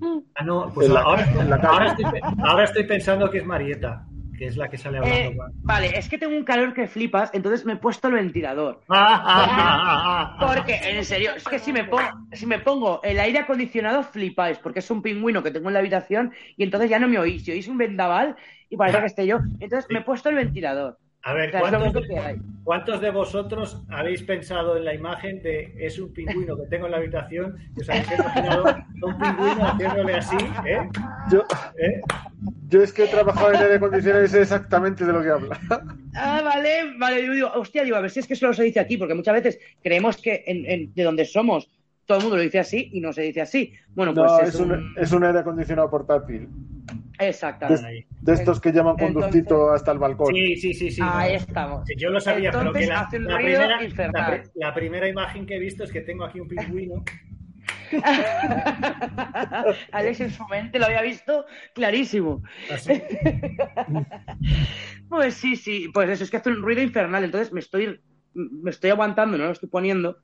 Ah, 0.36 0.44
no, 0.44 0.72
pues 0.74 0.86
En 0.86 0.94
la- 0.94 1.00
ahora, 1.00 1.28
en 1.30 1.50
la 1.50 1.60
calle. 1.60 1.72
ahora 1.72 1.86
estoy, 1.88 2.04
pe- 2.06 2.20
ahora 2.42 2.64
estoy 2.64 2.84
pensando 2.84 3.30
que 3.30 3.38
es 3.38 3.44
Marieta, 3.44 4.06
que 4.38 4.46
es 4.46 4.56
la 4.56 4.68
que 4.70 4.78
sale 4.78 4.98
hablando. 4.98 5.30
Eh, 5.30 5.36
vale, 5.64 5.98
es 5.98 6.08
que 6.08 6.16
tengo 6.18 6.34
un 6.34 6.44
calor 6.44 6.72
que 6.72 6.86
flipas, 6.88 7.30
entonces 7.34 7.66
me 7.66 7.74
he 7.74 7.76
puesto 7.76 8.08
el 8.08 8.14
ventilador. 8.14 8.80
Ah, 8.88 9.22
ah, 9.24 10.36
ah. 10.40 10.54
Porque, 10.54 10.76
en 10.82 11.04
serio, 11.04 11.32
es 11.36 11.44
que 11.46 11.58
si 11.58 11.72
me, 11.72 11.84
pongo, 11.84 12.02
si 12.32 12.46
me 12.46 12.58
pongo 12.58 13.02
el 13.02 13.20
aire 13.20 13.40
acondicionado, 13.40 14.02
flipáis, 14.02 14.58
porque 14.58 14.78
es 14.78 14.90
un 14.90 15.02
pingüino 15.02 15.42
que 15.42 15.50
tengo 15.50 15.68
en 15.68 15.74
la 15.74 15.80
habitación 15.80 16.32
y 16.56 16.62
entonces 16.64 16.88
ya 16.88 16.98
no 16.98 17.08
me 17.08 17.18
oís. 17.18 17.44
Si 17.44 17.50
oís 17.52 17.68
un 17.68 17.76
vendaval 17.78 18.36
y 18.70 18.76
parece 18.76 19.00
que 19.00 19.06
esté 19.06 19.26
yo. 19.26 19.40
Entonces 19.58 19.90
me 19.90 19.98
he 19.98 20.02
puesto 20.02 20.28
el 20.30 20.36
ventilador. 20.36 20.98
A 21.22 21.34
ver, 21.34 21.52
¿cuántos, 22.64 23.00
de 23.00 23.10
vosotros 23.10 23.82
habéis 23.90 24.22
pensado 24.22 24.76
en 24.76 24.84
la 24.86 24.94
imagen 24.94 25.42
de 25.42 25.74
es 25.78 25.98
un 25.98 26.12
pingüino 26.14 26.56
que 26.56 26.66
tengo 26.68 26.86
en 26.86 26.92
la 26.92 26.98
habitación 26.98 27.56
y 27.76 27.80
os 27.80 27.88
habéis 27.90 28.10
imaginado 28.18 28.66
a 28.68 28.86
un 29.02 29.18
pingüino 29.18 29.64
haciéndole 29.66 30.14
así, 30.14 30.36
¿eh? 30.64 30.88
Yo, 31.30 31.44
¿Eh? 31.76 32.00
yo 32.68 32.82
es 32.82 32.92
que 32.92 33.04
he 33.04 33.08
trabajado 33.08 33.52
en 33.52 33.56
aire 33.60 33.74
acondicionado 33.74 34.24
y 34.24 34.28
sé 34.28 34.40
exactamente 34.42 35.04
de 35.04 35.12
lo 35.12 35.22
que 35.22 35.28
habla. 35.30 35.60
Ah, 36.14 36.40
vale, 36.42 36.96
vale. 36.98 37.26
Yo 37.26 37.32
digo, 37.34 37.52
hostia, 37.54 37.84
digo, 37.84 37.96
a 37.96 38.00
ver 38.00 38.10
si 38.10 38.20
es 38.20 38.26
que 38.26 38.34
solo 38.36 38.54
se 38.54 38.62
dice 38.64 38.80
aquí, 38.80 38.96
porque 38.96 39.14
muchas 39.14 39.34
veces 39.34 39.58
creemos 39.82 40.16
que 40.16 40.42
en, 40.46 40.64
en- 40.66 40.94
de 40.94 41.02
donde 41.02 41.24
somos 41.26 41.68
todo 42.10 42.18
el 42.18 42.24
mundo 42.24 42.36
lo 42.38 42.42
dice 42.42 42.58
así 42.58 42.90
y 42.92 43.00
no 43.00 43.12
se 43.12 43.22
dice 43.22 43.40
así. 43.40 43.72
Bueno, 43.94 44.12
pues 44.12 44.32
No, 44.32 44.40
es, 44.40 44.48
es 44.48 44.54
un... 44.56 44.72
un, 44.72 44.94
es 44.96 45.12
un 45.12 45.22
aire 45.22 45.38
acondicionado 45.38 45.88
portátil. 45.88 46.48
Exactamente. 47.20 48.08
De 48.20 48.32
estos 48.32 48.60
que 48.60 48.72
llevan 48.72 48.96
conductito 48.96 49.38
Entonces- 49.54 49.74
hasta 49.76 49.92
el 49.92 49.98
balcón. 50.00 50.34
Sí, 50.34 50.56
sí, 50.56 50.74
sí, 50.74 50.90
sí. 50.90 51.00
Ahí 51.04 51.34
no. 51.34 51.38
estamos. 51.38 51.88
Yo 51.96 52.10
lo 52.10 52.18
sabía, 52.18 52.48
Entonces 52.48 52.72
pero 52.72 52.80
que 52.80 52.86
la, 52.92 53.00
hace 53.00 53.16
un 53.18 53.24
la 53.26 53.38
ruido 53.38 53.60
primera, 53.60 53.84
infernal. 53.84 54.22
la 54.22 54.30
pri- 54.42 54.50
la 54.56 54.74
primera 54.74 55.08
imagen 55.08 55.46
que 55.46 55.54
he 55.54 55.58
visto 55.60 55.84
es 55.84 55.92
que 55.92 56.00
tengo 56.00 56.24
aquí 56.24 56.40
un 56.40 56.48
pingüino. 56.48 57.04
Alex 59.92 60.20
en 60.20 60.30
su 60.30 60.44
mente 60.48 60.78
lo 60.80 60.86
había 60.86 61.02
visto 61.02 61.44
clarísimo. 61.74 62.42
Así. 62.72 63.00
Pues 65.08 65.34
sí, 65.34 65.56
sí, 65.56 65.88
pues 65.92 66.08
eso 66.08 66.22
es 66.22 66.30
que 66.30 66.36
hace 66.36 66.50
un 66.50 66.62
ruido 66.62 66.80
infernal, 66.82 67.24
entonces 67.24 67.52
me 67.52 67.58
estoy, 67.58 68.00
me 68.32 68.70
estoy 68.70 68.90
aguantando, 68.90 69.36
no 69.36 69.46
lo 69.46 69.50
estoy 69.50 69.68
poniendo, 69.68 70.18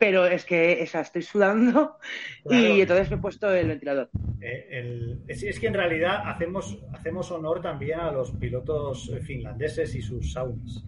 pero 0.00 0.26
es 0.26 0.44
que 0.44 0.80
o 0.82 0.86
sea, 0.86 1.02
estoy 1.02 1.22
sudando 1.22 1.98
Claro. 2.44 2.74
y 2.74 2.80
entonces 2.80 3.10
me 3.10 3.16
he 3.16 3.20
puesto 3.20 3.54
el 3.54 3.68
ventilador. 3.68 4.10
Eh, 4.40 4.66
el- 4.70 5.20
es, 5.28 5.42
es 5.44 5.60
que 5.60 5.68
en 5.68 5.74
realidad 5.74 6.22
hacemos, 6.24 6.82
hacemos 6.92 7.30
honor 7.30 7.60
también 7.60 8.00
a 8.00 8.10
los 8.10 8.32
pilotos 8.32 9.10
eh, 9.14 9.20
finlandeses 9.20 9.94
y 9.94 10.02
sus 10.02 10.32
saunas. 10.32 10.84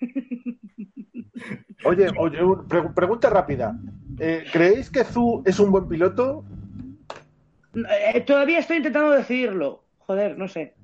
Oye, 1.84 2.08
oye, 2.18 2.44
un- 2.44 2.68
pre- 2.68 2.90
pregunta 2.94 3.30
rápida. 3.30 3.74
Eh, 4.18 4.44
¿Creéis 4.52 4.90
que 4.90 5.02
Zu 5.04 5.42
es 5.46 5.58
un 5.58 5.70
buen 5.72 5.88
piloto? 5.88 6.44
Eh, 7.74 8.20
todavía 8.20 8.58
estoy 8.58 8.78
intentando 8.78 9.12
decidirlo, 9.12 9.84
joder, 10.00 10.36
no 10.36 10.46
sé. 10.46 10.74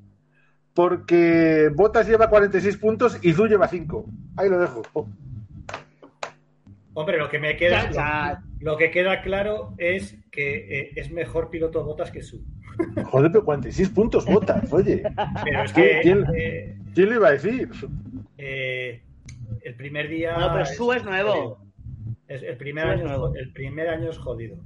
Porque 0.73 1.71
Botas 1.75 2.09
lleva 2.09 2.31
46 2.31 2.77
puntos 2.79 3.19
y 3.23 3.33
Zu 3.35 3.47
lleva 3.47 3.69
5. 3.69 4.07
Ahí 4.37 4.49
lo 4.49 4.59
dejo. 4.59 4.83
Oh, 4.95 5.07
Hombre, 6.99 7.19
lo 7.19 7.29
que 7.29 7.39
me 7.39 7.57
queda, 7.59 7.83
Chan, 7.85 7.93
chan. 7.93 8.45
lo, 8.61 8.73
lo 8.73 8.77
que 8.79 8.91
queda 8.91 9.21
claro 9.21 9.75
es 9.77 10.17
que 10.33 10.81
eh, 10.81 10.91
es 10.97 11.11
mejor 11.13 11.51
piloto 11.51 11.85
Botas 11.85 12.11
que 12.11 12.23
su. 12.23 12.43
Joder, 13.05 13.31
pero 13.31 13.45
46 13.45 13.91
puntos 13.91 14.25
Botas, 14.25 14.73
oye. 14.73 15.03
Pero 15.45 15.63
es 15.63 15.73
¿Quién- 15.75 15.87
que 15.89 16.01
quién- 16.01 16.27
eh, 16.35 16.79
¿Quién 16.95 17.09
le 17.11 17.15
iba 17.17 17.29
a 17.29 17.33
decir? 17.33 17.69
eh, 18.39 19.03
el 19.63 19.75
primer 19.75 20.09
día. 20.09 20.39
No, 20.39 20.51
pero 20.53 20.65
Su 20.65 20.91
es 20.95 21.05
nuevo. 21.05 21.59
Es- 22.29 22.43
el, 22.43 22.57
primer 22.57 22.87
año, 22.87 23.03
es 23.03 23.09
nuevo. 23.09 23.35
el 23.35 23.53
primer 23.53 23.89
año 23.91 24.11
es 24.11 24.17
jodido. 24.19 24.57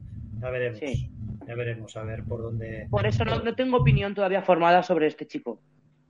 Ya 0.40 0.50
veremos. 0.50 0.78
Sí. 0.78 1.10
Ya 1.48 1.54
veremos, 1.56 1.96
a 1.96 2.04
ver 2.04 2.22
por 2.22 2.42
dónde. 2.42 2.86
Por 2.90 3.06
eso 3.06 3.24
no, 3.24 3.42
no 3.42 3.54
tengo 3.56 3.78
opinión 3.78 4.14
todavía 4.14 4.40
formada 4.42 4.84
sobre 4.84 5.08
este 5.08 5.26
chico. 5.26 5.60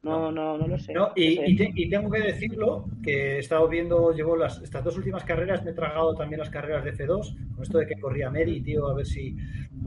No, 0.03 0.33
no, 0.33 0.57
no 0.57 0.67
lo 0.67 0.79
sé. 0.79 0.95
No, 0.95 1.11
y, 1.15 1.37
No 1.37 1.43
sé. 1.43 1.51
y 1.51 1.57
te- 1.57 1.73
y 1.75 1.91
tengo 1.91 2.11
que 2.11 2.21
decirlo 2.21 2.87
que 3.03 3.37
he 3.37 3.39
estado 3.39 3.69
viendo, 3.69 4.13
llevo 4.13 4.35
las, 4.35 4.61
estas 4.63 4.83
dos 4.83 4.97
últimas 4.97 5.25
carreras, 5.25 5.63
me 5.63 5.73
he 5.73 5.75
tragado 5.75 6.15
también 6.15 6.39
las 6.41 6.49
carreras 6.49 6.85
de 6.85 6.93
F2, 6.95 7.37
con 7.55 7.63
esto 7.63 7.79
de 7.79 7.87
que 7.87 8.01
corría 8.01 8.31
Mary, 8.31 8.63
tío, 8.63 8.89
a 8.89 8.95
ver 8.95 9.05
si, 9.07 9.37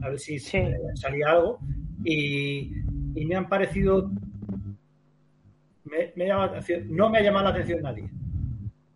a 0.02 0.08
ver 0.10 0.18
si 0.20 0.38
Sí. 0.38 0.56
eh, 0.58 0.76
salía 0.94 1.30
algo. 1.30 1.58
Y, 2.04 2.72
y 3.16 3.24
me 3.26 3.34
han 3.34 3.48
parecido. 3.48 4.10
Me, 5.84 6.12
me 6.16 6.26
llama 6.26 6.46
la 6.46 6.52
atención- 6.52 6.86
no 6.96 7.10
me 7.10 7.18
ha 7.18 7.22
llamado 7.22 7.44
la 7.44 7.50
atención 7.50 7.82
nadie. 7.82 8.08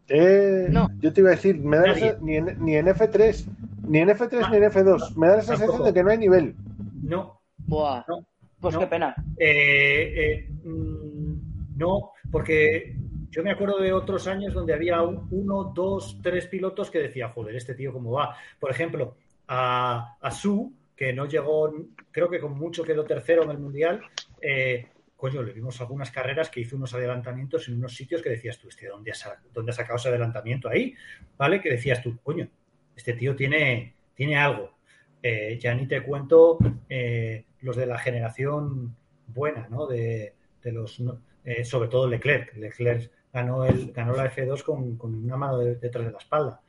Eh, 0.08 0.68
No. 0.70 0.88
Yo 1.00 1.12
te 1.12 1.20
iba 1.20 1.30
a 1.30 1.34
decir, 1.34 1.58
me 1.58 1.76
da 1.78 1.94
sen- 1.96 2.18
ni, 2.20 2.36
en, 2.36 2.64
ni 2.64 2.76
en 2.76 2.86
F3, 2.86 3.44
ni 3.88 3.98
en 3.98 4.08
F3 4.10 4.40
Ah, 4.44 4.50
ni 4.50 4.56
en 4.58 4.62
F2. 4.64 5.16
Me 5.16 5.26
da 5.28 5.36
la 5.36 5.42
sensación 5.42 5.82
de 5.84 5.92
que 5.92 6.02
no 6.04 6.10
hay 6.10 6.18
nivel. 6.18 6.54
No, 7.02 7.40
Buah, 7.66 8.04
no. 8.08 8.24
Pues 8.60 8.74
no. 8.74 8.80
qué 8.80 8.86
pena. 8.86 9.14
Eh, 9.36 10.12
eh, 10.16 10.48
mm, 10.64 11.76
no, 11.78 12.12
porque 12.30 12.94
yo 13.30 13.42
me 13.42 13.50
acuerdo 13.50 13.78
de 13.78 13.92
otros 13.92 14.26
años 14.26 14.54
donde 14.54 14.72
había 14.74 15.02
un- 15.02 15.28
uno, 15.30 15.64
dos, 15.74 16.18
tres 16.22 16.46
pilotos 16.46 16.90
que 16.90 16.98
decía, 16.98 17.28
joder, 17.28 17.54
este 17.56 17.74
tío 17.74 17.92
cómo 17.92 18.12
va. 18.12 18.36
Por 18.58 18.70
ejemplo, 18.70 19.16
a, 19.46 20.16
a 20.20 20.30
Su, 20.30 20.72
que 20.96 21.12
no 21.12 21.26
llegó, 21.26 21.72
creo 22.10 22.28
que 22.28 22.40
con 22.40 22.58
mucho 22.58 22.82
quedó 22.82 23.04
tercero 23.04 23.44
en 23.44 23.50
el 23.50 23.58
Mundial, 23.58 24.00
eh, 24.40 24.88
coño, 25.16 25.42
le 25.42 25.52
vimos 25.52 25.80
algunas 25.80 26.10
carreras 26.10 26.48
que 26.50 26.60
hizo 26.60 26.76
unos 26.76 26.94
adelantamientos 26.94 27.68
en 27.68 27.74
unos 27.76 27.94
sitios 27.94 28.22
que 28.22 28.30
decías 28.30 28.58
tú, 28.58 28.68
este, 28.68 28.86
¿dónde 28.88 29.10
has, 29.12 29.28
dónde 29.52 29.72
sacado 29.72 29.96
ese 29.96 30.08
adelantamiento 30.08 30.68
ahí? 30.68 30.94
¿Vale? 31.36 31.60
Que 31.60 31.70
decías 31.70 32.02
tú, 32.02 32.18
coño, 32.22 32.48
este 32.96 33.12
tío 33.14 33.34
tiene, 33.36 33.94
tiene 34.14 34.36
algo. 34.36 34.76
Eh, 35.22 35.58
ya 35.60 35.74
ni 35.74 35.86
te 35.86 36.02
cuento 36.02 36.58
eh, 36.88 37.44
los 37.62 37.76
de 37.76 37.86
la 37.86 37.98
generación 37.98 38.94
buena, 39.26 39.66
¿no? 39.70 39.86
De, 39.86 40.34
de 40.62 40.72
los, 40.72 41.00
no- 41.00 41.18
eh, 41.44 41.64
sobre 41.64 41.88
todo 41.88 42.06
Leclerc. 42.08 42.54
Leclerc 42.56 43.10
ganó, 43.32 43.64
el, 43.64 43.92
ganó 43.92 44.12
la 44.14 44.30
F2 44.32 44.62
con, 44.62 44.96
con 44.96 45.14
una 45.14 45.36
mano 45.36 45.58
de- 45.58 45.76
detrás 45.76 46.06
de 46.06 46.12
la 46.12 46.18
espalda. 46.18 46.60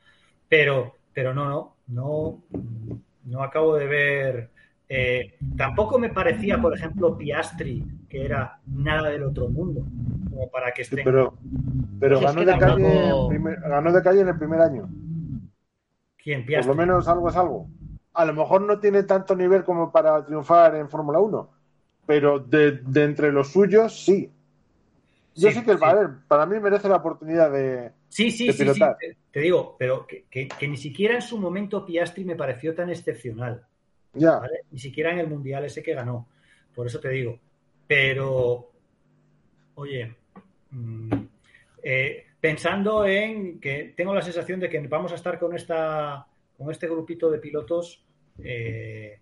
Pero, 0.48 0.96
pero 1.12 1.32
no, 1.34 1.48
no, 1.48 1.76
no, 1.88 2.42
no 3.24 3.42
acabo 3.42 3.76
de 3.76 3.86
ver. 3.86 4.50
eh, 4.88 5.36
tampoco 5.56 5.98
me 5.98 6.08
parecía, 6.10 6.60
por 6.60 6.74
ejemplo, 6.76 7.16
Piastri, 7.16 7.84
que 8.08 8.24
era 8.24 8.58
nada 8.66 9.08
del 9.10 9.22
otro 9.22 9.48
mundo, 9.48 9.86
como 10.28 10.50
para 10.50 10.72
que 10.72 10.82
Sí, 10.84 10.90
estén. 10.96 11.04
pero 11.04 11.34
pero 12.00 12.18
Pues 12.18 12.30
es 12.30 12.34
ganó, 12.36 12.46
que 12.46 12.52
de 12.52 12.58
calle 12.58 13.12
primer- 13.28 13.60
ganó 13.60 13.92
de 13.92 14.02
calle 14.02 14.20
en 14.22 14.28
el 14.28 14.38
primer 14.38 14.60
año. 14.60 14.88
¿Quién? 16.22 16.40
Por 16.40 16.46
Piastri. 16.48 16.68
lo 16.68 16.74
menos 16.74 17.06
algo 17.08 17.28
es 17.28 17.36
algo. 17.36 17.68
A 18.14 18.24
lo 18.24 18.34
mejor 18.34 18.62
no 18.62 18.78
tiene 18.80 19.04
tanto 19.04 19.36
nivel 19.36 19.64
como 19.64 19.90
para 19.92 20.24
triunfar 20.24 20.74
en 20.74 20.88
Fórmula 20.88 21.20
1, 21.20 21.50
pero 22.06 22.38
de, 22.40 22.72
de 22.72 23.04
entre 23.04 23.30
los 23.32 23.52
suyos 23.52 24.04
sí. 24.04 24.30
Yo 25.36 25.50
Sí, 25.50 25.62
que, 25.62 25.74
sí. 25.74 25.80
para 26.26 26.44
mí 26.46 26.58
merece 26.58 26.88
la 26.88 26.96
oportunidad 26.96 27.50
de... 27.52 27.92
Sí, 28.08 28.30
sí, 28.32 28.48
de 28.48 28.52
sí, 28.52 28.68
sí, 28.74 28.80
te, 29.30 29.40
digo, 29.40 29.76
pero 29.78 30.04
que, 30.06 30.24
que- 30.28 30.48
que 30.48 30.66
ni 30.68 30.76
siquiera 30.76 31.14
en 31.14 31.22
su 31.22 31.38
momento 31.38 31.86
Piastri 31.86 32.24
me 32.24 32.34
pareció 32.34 32.74
tan 32.74 32.90
excepcional, 32.90 33.64
Ya, 34.12 34.38
¿vale? 34.38 34.62
Ni 34.72 34.78
siquiera 34.80 35.12
en 35.12 35.20
el 35.20 35.28
Mundial 35.28 35.64
ese 35.64 35.82
que 35.84 35.94
ganó. 35.94 36.26
Por 36.74 36.88
eso 36.88 36.98
te 36.98 37.10
digo. 37.10 37.38
Pero, 37.86 38.70
oye, 39.76 40.16
mm, 40.72 41.10
eh, 41.82 42.26
pensando 42.40 43.06
en 43.06 43.60
que 43.60 43.94
tengo 43.96 44.12
la 44.14 44.22
sensación 44.22 44.58
de 44.60 44.68
que 44.68 44.80
vamos 44.88 45.12
a 45.12 45.16
estar 45.16 45.38
con 45.38 45.54
esta 45.54 46.26
con 46.60 46.70
este 46.70 46.86
grupito 46.88 47.30
de 47.30 47.38
pilotos 47.38 48.04
eh, 48.44 49.18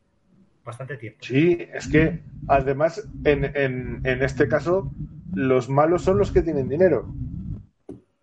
bastante 0.65 0.97
tiempo. 0.97 1.25
sí, 1.25 1.57
es 1.73 1.87
que 1.87 2.21
además 2.49 3.09
en, 3.25 3.45
en, 3.45 4.01
en 4.03 4.23
este 4.25 4.49
caso 4.49 4.91
los 5.35 5.69
malos 5.69 6.03
son 6.03 6.19
los 6.19 6.33
que 6.33 6.43
tienen 6.43 6.69
dinero. 6.69 7.09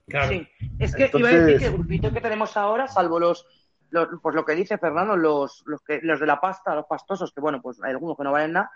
Claro. 0.10 0.32
Sí, 0.32 0.48
es 0.80 0.94
que 0.96 1.12
iba 1.16 1.30
a 1.30 1.32
decir 1.34 1.58
que 1.60 1.66
el 1.68 1.74
grupito 1.74 2.12
que 2.12 2.20
tenemos 2.22 2.58
ahora, 2.58 2.88
salvo 2.90 3.20
los, 3.22 3.46
los 3.90 4.10
pues 4.22 4.36
lo 4.36 4.44
que 4.44 4.54
dice 4.54 4.78
Fernando, 4.78 5.16
los, 5.16 5.64
los 5.66 5.82
que 5.82 6.02
los 6.04 6.20
de 6.20 6.26
la 6.26 6.42
pasta, 6.42 6.76
los 6.76 6.86
pastosos, 6.88 7.32
que 7.34 7.40
bueno, 7.42 7.62
pues 7.62 7.82
hay 7.82 7.92
algunos 7.92 8.18
que 8.18 8.24
no 8.26 8.34
valen 8.34 8.52
nada, 8.54 8.70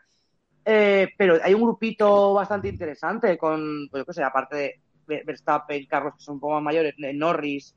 eh, 0.66 1.10
pero 1.18 1.38
hay 1.44 1.54
un 1.54 1.64
grupito 1.64 2.34
bastante 2.34 2.70
interesante 2.70 3.38
con, 3.38 3.90
pues 3.92 4.02
yo 4.02 4.06
qué 4.06 4.14
sé, 4.14 4.24
aparte 4.24 4.56
de 4.56 4.76
Ver- 5.08 5.26
Verstappen, 5.26 5.86
Carlos, 5.88 6.16
que 6.16 6.24
son 6.24 6.36
un 6.36 6.40
poco 6.42 6.54
más 6.56 6.64
mayores, 6.64 6.96
Norris, 6.98 7.76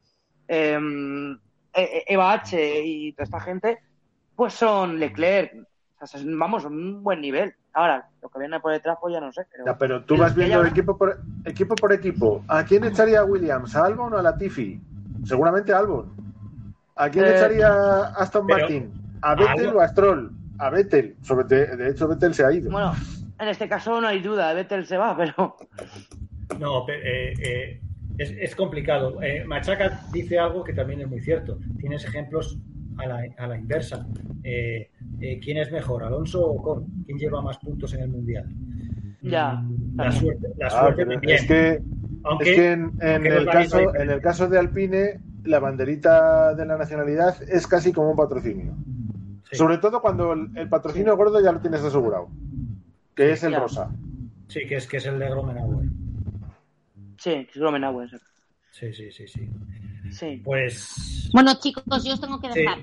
eh, 0.49 0.79
Eva 1.75 2.33
H 2.35 2.83
y 2.85 3.13
toda 3.13 3.25
esta 3.25 3.41
gente, 3.41 3.79
pues 4.37 4.53
son 4.55 4.99
Leclerc, 4.99 5.53
o 6.01 6.07
sea, 6.07 6.21
vamos, 6.25 6.65
un 6.65 7.03
buen 7.03 7.21
nivel. 7.21 7.55
Ahora, 7.75 8.07
lo 8.21 8.29
que 8.29 8.39
viene 8.39 8.61
por 8.61 8.73
detrás, 8.73 8.99
pues 9.01 9.15
ya 9.15 9.21
no 9.21 9.33
sé. 9.33 9.47
Pero... 9.51 9.65
Ya, 9.65 9.79
pero 9.79 10.05
tú 10.05 10.17
vas 10.17 10.35
viendo 10.35 10.63
ya- 10.63 10.69
equipo 10.69 10.99
por, 10.99 11.21
equipo 11.45 11.75
por 11.75 11.93
equipo. 11.93 12.45
¿A 12.49 12.65
quién 12.65 12.85
echaría 12.85 13.21
a 13.21 13.25
Williams? 13.25 13.75
¿A 13.77 13.87
Albon 13.87 14.13
o 14.13 14.19
a 14.19 14.23
Latifi? 14.23 14.79
Seguramente 15.25 15.73
a 15.73 15.79
Albon. 15.79 16.13
¿A 16.97 17.09
quién 17.09 17.25
Eh, 17.25 17.31
echaría 17.37 17.69
a 17.69 18.03
Aston 18.17 18.47
pero- 18.47 18.59
Martin? 18.61 18.93
¿A 19.23 19.35
Vettel 19.37 19.69
o 19.75 19.81
a 19.81 19.89
Stroll? 19.89 20.31
A 20.59 20.69
Vettel. 20.71 21.17
Sobre 21.23 21.45
de, 21.47 21.77
de 21.77 21.91
hecho, 21.91 22.07
Vettel 22.09 22.35
se 22.35 22.45
ha 22.45 22.53
ido. 22.53 22.71
Bueno, 22.71 22.93
en 23.39 23.49
este 23.49 23.69
caso 23.69 23.99
no 24.01 24.09
hay 24.09 24.21
duda, 24.21 24.53
Vettel 24.53 24.85
se 24.85 24.99
va, 24.99 25.17
pero... 25.17 25.57
No, 26.59 26.87
eh, 26.89 27.33
eh, 27.41 27.81
es, 28.19 28.31
es 28.39 28.55
complicado. 28.57 29.23
Eh, 29.23 29.45
Machaca 29.47 30.01
dice 30.13 30.39
algo 30.39 30.63
que 30.65 30.73
también 30.73 31.01
es 31.01 31.09
muy 31.09 31.21
cierto. 31.21 31.59
Tienes 31.79 32.05
ejemplos 32.05 32.59
a 32.99 33.07
la, 33.07 33.23
a 33.39 33.47
la 33.47 33.57
inversa. 33.59 34.07
Eh, 34.45 34.91
eh, 35.21 35.41
¿Quién 35.43 35.59
es 35.59 35.71
mejor, 35.73 36.03
Alonso 36.05 36.45
o 36.47 36.59
Ocon? 36.61 36.87
¿Quién 37.07 37.19
lleva 37.19 37.41
más 37.43 37.59
puntos 37.59 37.95
en 37.95 38.01
el 38.03 38.09
Mundial? 38.09 38.49
Ya, 39.23 39.63
La 39.97 40.05
también. 40.05 40.13
suerte, 40.21 40.49
la 40.59 40.67
Ah, 40.67 40.71
suerte 40.71 41.07
también. 41.07 41.35
es 41.35 41.47
que, 41.47 41.83
Aunque, 42.25 42.51
es 42.51 42.57
que 42.57 42.73
en, 42.73 42.93
el 43.27 43.47
caso, 43.47 43.79
diferencia. 43.79 44.03
en 44.03 44.11
el 44.11 44.21
caso 44.21 44.49
de 44.49 44.59
Alpine, 44.59 45.21
la 45.45 45.61
banderita 45.61 46.55
de 46.55 46.67
la 46.67 46.77
nacionalidad 46.77 47.37
es 47.49 47.67
casi 47.67 47.93
como 47.93 48.11
un 48.11 48.17
patrocinio. 48.17 48.75
sí, 49.51 49.57
Sobre 49.57 49.79
todo 49.79 50.01
cuando 50.03 50.33
el, 50.33 50.51
el 50.57 50.69
patrocinio 50.69 51.17
gordo 51.17 51.41
ya 51.43 51.53
lo 51.53 51.61
tienes 51.61 51.83
asegurado, 51.83 52.29
que 53.15 53.33
es 53.33 53.43
el 53.45 53.53
Ya. 53.53 53.61
rosa. 53.61 53.91
sí, 54.49 54.61
que 54.69 54.77
es, 54.77 54.87
que 54.87 54.97
es 54.99 55.07
el 55.07 55.19
de 55.19 55.29
Gromenauer. 55.31 55.87
Sí, 57.23 57.47
es 57.49 57.55
Gromenauer. 57.57 58.09
Sí, 58.73 58.93
sí, 58.93 59.13
sí, 59.13 59.29
sí. 59.29 59.49
Sí. 60.11 60.41
Pues 60.45 61.31
Bueno, 61.33 61.53
chicos, 61.61 61.85
yo 62.05 62.15
os 62.15 62.21
tengo 62.21 62.41
que 62.41 62.53
sí, 62.53 62.61
dejar. 62.61 62.79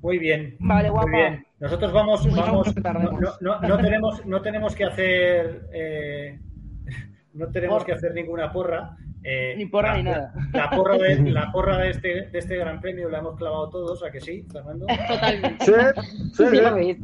muy 0.00 0.18
bien. 0.18 0.56
Vale, 0.60 0.88
Muy 0.90 0.98
guapa. 1.00 1.10
bien. 1.10 1.46
Nosotros 1.58 1.92
vamos, 1.92 2.24
Muy 2.26 2.38
vamos 2.38 2.72
que 2.72 2.80
no, 2.80 3.18
no- 3.40 3.60
no 3.60 3.78
tenemos, 3.78 4.24
no 4.26 4.40
tenemos 4.40 4.74
que 4.76 4.84
hacer, 4.84 5.68
eh, 5.72 6.38
no 7.34 7.48
tenemos 7.48 7.74
Porra. 7.78 7.86
que 7.86 7.92
hacer 7.92 8.14
ninguna 8.14 8.52
porra. 8.52 8.96
eh, 9.24 9.54
Ni 9.56 9.66
porra 9.66 9.90
la, 9.92 9.96
ni 9.96 10.02
nada. 10.04 10.32
La 10.52 10.70
porra, 10.70 10.96
de, 10.98 11.16
la 11.30 11.50
porra 11.50 11.78
de, 11.78 11.90
este, 11.90 12.08
de 12.28 12.38
este 12.38 12.56
gran 12.56 12.80
premio 12.80 13.08
la 13.08 13.18
hemos 13.18 13.36
clavado 13.36 13.68
todos, 13.68 14.04
¿a 14.04 14.12
que 14.12 14.20
sí, 14.20 14.44
Fernando? 14.52 14.86
Totalmente. 15.08 15.64
Sí, 15.64 15.72
sí, 16.34 16.44
Sí. 16.46 16.96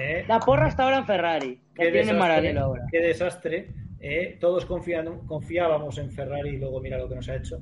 Eh, 0.00 0.24
La 0.28 0.40
porra 0.40 0.68
está 0.68 0.84
ahora 0.84 0.98
en 0.98 1.06
Ferrari. 1.06 1.60
La 1.76 1.84
tiene 1.84 1.98
desastre, 2.12 2.58
ahora. 2.58 2.84
qué 2.90 3.00
desastre. 3.00 3.74
Eh, 4.00 4.36
todos 4.40 4.64
confiábamos 4.66 5.98
en 5.98 6.10
Ferrari 6.10 6.50
y 6.50 6.58
luego 6.58 6.80
mira 6.80 6.98
lo 6.98 7.08
que 7.08 7.16
nos 7.16 7.28
ha 7.28 7.36
hecho. 7.36 7.58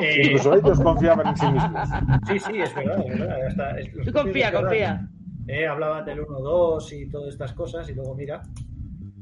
Eh, 0.00 0.22
Incluso 0.24 0.54
ellos 0.54 0.80
confiaban 0.80 1.26
en 1.28 1.36
sí 1.36 1.46
mismos. 1.52 1.88
Sí, 2.28 2.38
sí, 2.38 2.60
es 2.60 2.74
verdad, 2.74 3.04
es 3.06 3.18
verdad. 3.18 3.46
hasta- 3.46 3.80
es- 3.80 3.92
Tú 4.04 4.12
confía, 4.12 4.52
confía. 4.52 5.08
Eh, 5.48 5.66
hablaban 5.66 6.04
del 6.04 6.20
1-2 6.20 6.92
y 6.92 7.06
todas 7.10 7.28
estas 7.32 7.52
cosas 7.54 7.88
y 7.90 7.94
luego 7.94 8.14
mira. 8.14 8.42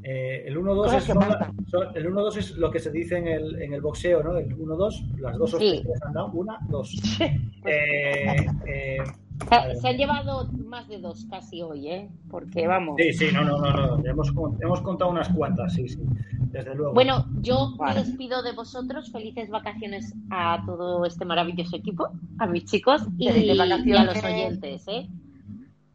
eh, 0.03 0.43
el 0.47 0.55
1-2 0.57 0.75
Cosas 0.85 0.97
es, 1.01 1.05
que 1.07 1.13
son 1.13 1.21
la- 1.29 1.39
pasan. 1.39 1.55
son- 1.67 1.87
el 1.97 2.05
1-2 2.07 2.37
es 2.37 2.51
lo 2.57 2.71
que 2.71 2.79
se 2.79 2.89
dice 2.91 3.17
en 3.17 3.27
el, 3.27 3.61
en 3.61 3.73
el 3.73 3.81
boxeo, 3.81 4.23
¿no? 4.23 4.37
El 4.37 4.55
1-2, 4.57 5.19
las 5.19 5.37
dos 5.37 5.51
Sí. 5.59 5.83
han 6.05 6.13
dado, 6.13 6.27
una, 6.31 6.57
dos. 6.69 6.95
Se, 9.81 9.87
han 9.87 9.97
llevado 9.97 10.49
más 10.65 10.87
de 10.87 10.99
dos 10.99 11.25
casi 11.29 11.61
hoy, 11.61 11.87
¿eh? 11.87 12.09
Porque 12.29 12.67
vamos. 12.67 12.95
sí, 12.97 13.13
sí, 13.13 13.27
no, 13.33 13.43
no, 13.43 13.57
no, 13.57 13.97
no. 13.97 14.05
Hemos, 14.05 14.33
hemos 14.61 14.81
contado 14.81 15.09
unas 15.11 15.29
cuantas, 15.29 15.73
sí, 15.73 15.87
sí, 15.87 15.99
desde 16.51 16.75
luego. 16.75 16.93
Bueno, 16.93 17.25
yo 17.41 17.75
Vale. 17.77 17.95
me 17.95 18.05
despido 18.05 18.43
de 18.43 18.51
vosotros. 18.51 19.11
Felices 19.11 19.49
vacaciones 19.49 20.13
a 20.29 20.61
todo 20.65 21.05
este 21.05 21.25
maravilloso 21.25 21.77
equipo, 21.77 22.09
a 22.37 22.47
mis 22.47 22.65
chicos 22.65 23.01
y, 23.17 23.29
y 23.29 23.49
a 23.49 24.03
los 24.03 24.23
oyentes, 24.23 24.87
¿eh? 24.87 25.07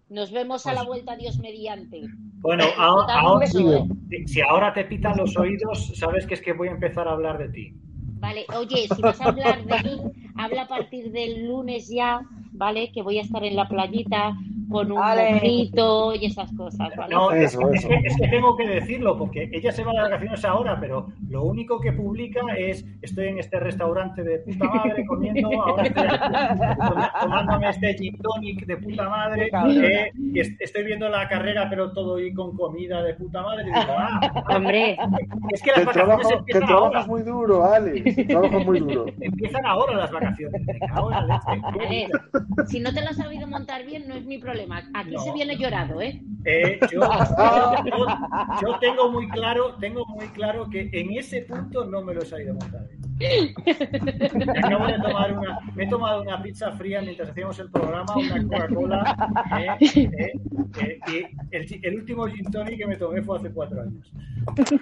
Nos 0.09 0.31
vemos 0.33 0.67
a 0.67 0.71
Pues 0.71 0.83
la 0.83 0.87
vuelta, 0.87 1.17
Dios 1.17 1.39
mediante. 1.39 2.03
Bueno, 2.41 2.65
ahora, 2.79 3.39
beso, 3.39 3.73
¿eh? 3.73 3.85
si, 4.11 4.27
si 4.27 4.41
ahora 4.41 4.73
te 4.73 4.85
pitan 4.85 5.17
los 5.17 5.37
oídos, 5.37 5.93
sabes 5.97 6.27
que 6.27 6.35
es 6.35 6.41
que 6.41 6.53
voy 6.53 6.69
a 6.69 6.73
empezar 6.73 7.09
a 7.09 7.13
hablar 7.13 7.39
de 7.39 7.49
ti. 7.49 7.75
Vale, 8.19 8.47
oye, 8.57 8.89
si 8.95 9.03
vas 9.03 9.21
a 9.21 9.25
hablar 9.27 9.65
de 9.65 9.83
mí, 9.83 10.01
habla 10.37 10.63
a 10.63 10.69
partir 10.69 11.13
del 11.13 11.47
lunes 11.47 11.91
ya, 11.91 12.27
¿vale? 12.55 12.91
Que 12.93 13.03
voy 13.03 13.19
a 13.19 13.23
estar 13.23 13.45
en 13.45 13.57
la 13.57 13.69
playita 13.69 14.37
con 14.75 14.93
un 14.93 14.99
mojito 14.99 16.15
y 16.15 16.27
esas 16.27 16.53
cosas, 16.53 16.91
¿vale? 16.97 17.15
No, 17.15 17.31
Eso, 17.31 17.71
es, 17.71 17.87
que, 17.87 17.95
es 18.05 18.17
que 18.17 18.29
tengo 18.29 18.57
que 18.57 18.67
decirlo, 18.69 19.17
porque 19.17 19.49
ella 19.53 19.73
se 19.73 19.85
va 19.85 19.93
de 19.93 20.01
vacaciones 20.03 20.45
ahora, 20.45 20.79
pero 20.81 21.07
lo 21.29 21.45
único 21.45 21.81
que 21.81 21.93
publica 21.93 22.41
es 22.57 22.85
estoy 23.03 23.29
en 23.29 23.39
este 23.39 23.61
restaurante 23.61 24.23
de 24.23 24.39
puta 24.41 24.65
madre 24.67 25.07
comiendo, 25.07 25.49
ahora 25.63 25.83
estoy 25.85 26.07
aquí, 26.07 27.19
tomándome 27.21 27.69
este 27.71 27.95
gin 27.95 28.19
tonic 28.19 28.67
de 28.67 28.77
puta 28.77 29.09
madre, 29.09 29.51
eh, 29.83 30.11
y 30.19 30.41
es- 30.41 30.53
estoy 30.61 30.85
viendo 30.85 31.09
la 31.09 31.29
carrera, 31.29 31.69
pero 31.71 31.93
todo 31.93 32.17
ahí 32.17 32.33
con 32.33 32.57
comida 32.57 33.03
de 33.03 33.15
puta 33.15 33.43
madre. 33.43 33.63
Y 33.63 33.67
digo, 33.67 33.81
ah, 33.97 34.21
Hombre, 34.57 34.97
es 35.53 35.63
que 35.63 35.71
las 35.73 35.93
trabajo, 35.93 36.45
que 36.47 36.53
trabajo 36.59 36.85
ahora. 36.87 37.01
es 37.01 37.07
muy 37.07 37.23
duro, 37.23 37.65
Alex. 37.65 38.19
El 38.19 38.27
trabajo 38.27 38.59
es 38.59 38.67
muy 38.67 38.81
duro. 38.81 39.07
Empiezan 39.21 39.67
ahora 39.67 39.95
las 39.97 40.11
vacaciones. 40.13 40.63
A 40.91 41.71
ver, 41.79 42.11
si 42.67 42.81
no 42.81 42.93
te 42.93 43.01
lo 43.03 43.09
has 43.11 43.17
sabido 43.17 43.47
montar 43.47 43.85
bien, 43.85 44.09
no 44.09 44.15
es 44.15 44.25
mi 44.25 44.39
problema. 44.39 44.64
Aquí 44.95 45.11
No. 45.13 45.21
se 45.21 45.33
viene 45.33 45.57
llorado, 45.57 46.01
¿eh? 46.01 46.21
Eh, 46.45 46.79
yo, 46.93 47.01
yo- 47.87 48.07
yo 48.63 48.79
tengo 48.79 49.11
muy 49.11 49.29
claro, 49.29 49.75
tengo 49.81 50.05
muy 50.07 50.27
claro 50.29 50.69
que 50.71 50.89
en 50.93 51.13
ese 51.17 51.43
punto 51.43 51.85
no 51.87 52.03
me 52.03 52.15
lo 52.15 52.23
he 52.23 52.27
sabido 52.27 52.55
montar. 52.55 52.83
Me 53.19 54.59
acabo 54.59 54.87
de 54.87 54.99
tomar 54.99 55.39
una, 55.39 55.59
me 55.75 55.85
he 55.85 55.87
tomado 55.89 56.23
una 56.23 56.43
pizza 56.43 56.73
fría 56.73 57.01
mientras 57.01 57.31
hacíamos 57.31 57.59
el 57.61 57.71
programa, 57.71 58.13
una 58.17 58.43
Coca-Cola, 58.43 59.17
eh, 59.59 59.77
eh, 59.81 60.33
eh, 60.81 61.01
y 61.07 61.57
el, 61.57 61.81
el 61.83 61.95
último 61.97 62.27
gin 62.27 62.45
tonic 62.51 62.77
que 62.79 62.87
me 62.87 62.97
tomé 62.97 63.23
fue 63.23 63.39
hace 63.39 63.51
cuatro 63.53 63.83
años. 63.83 64.13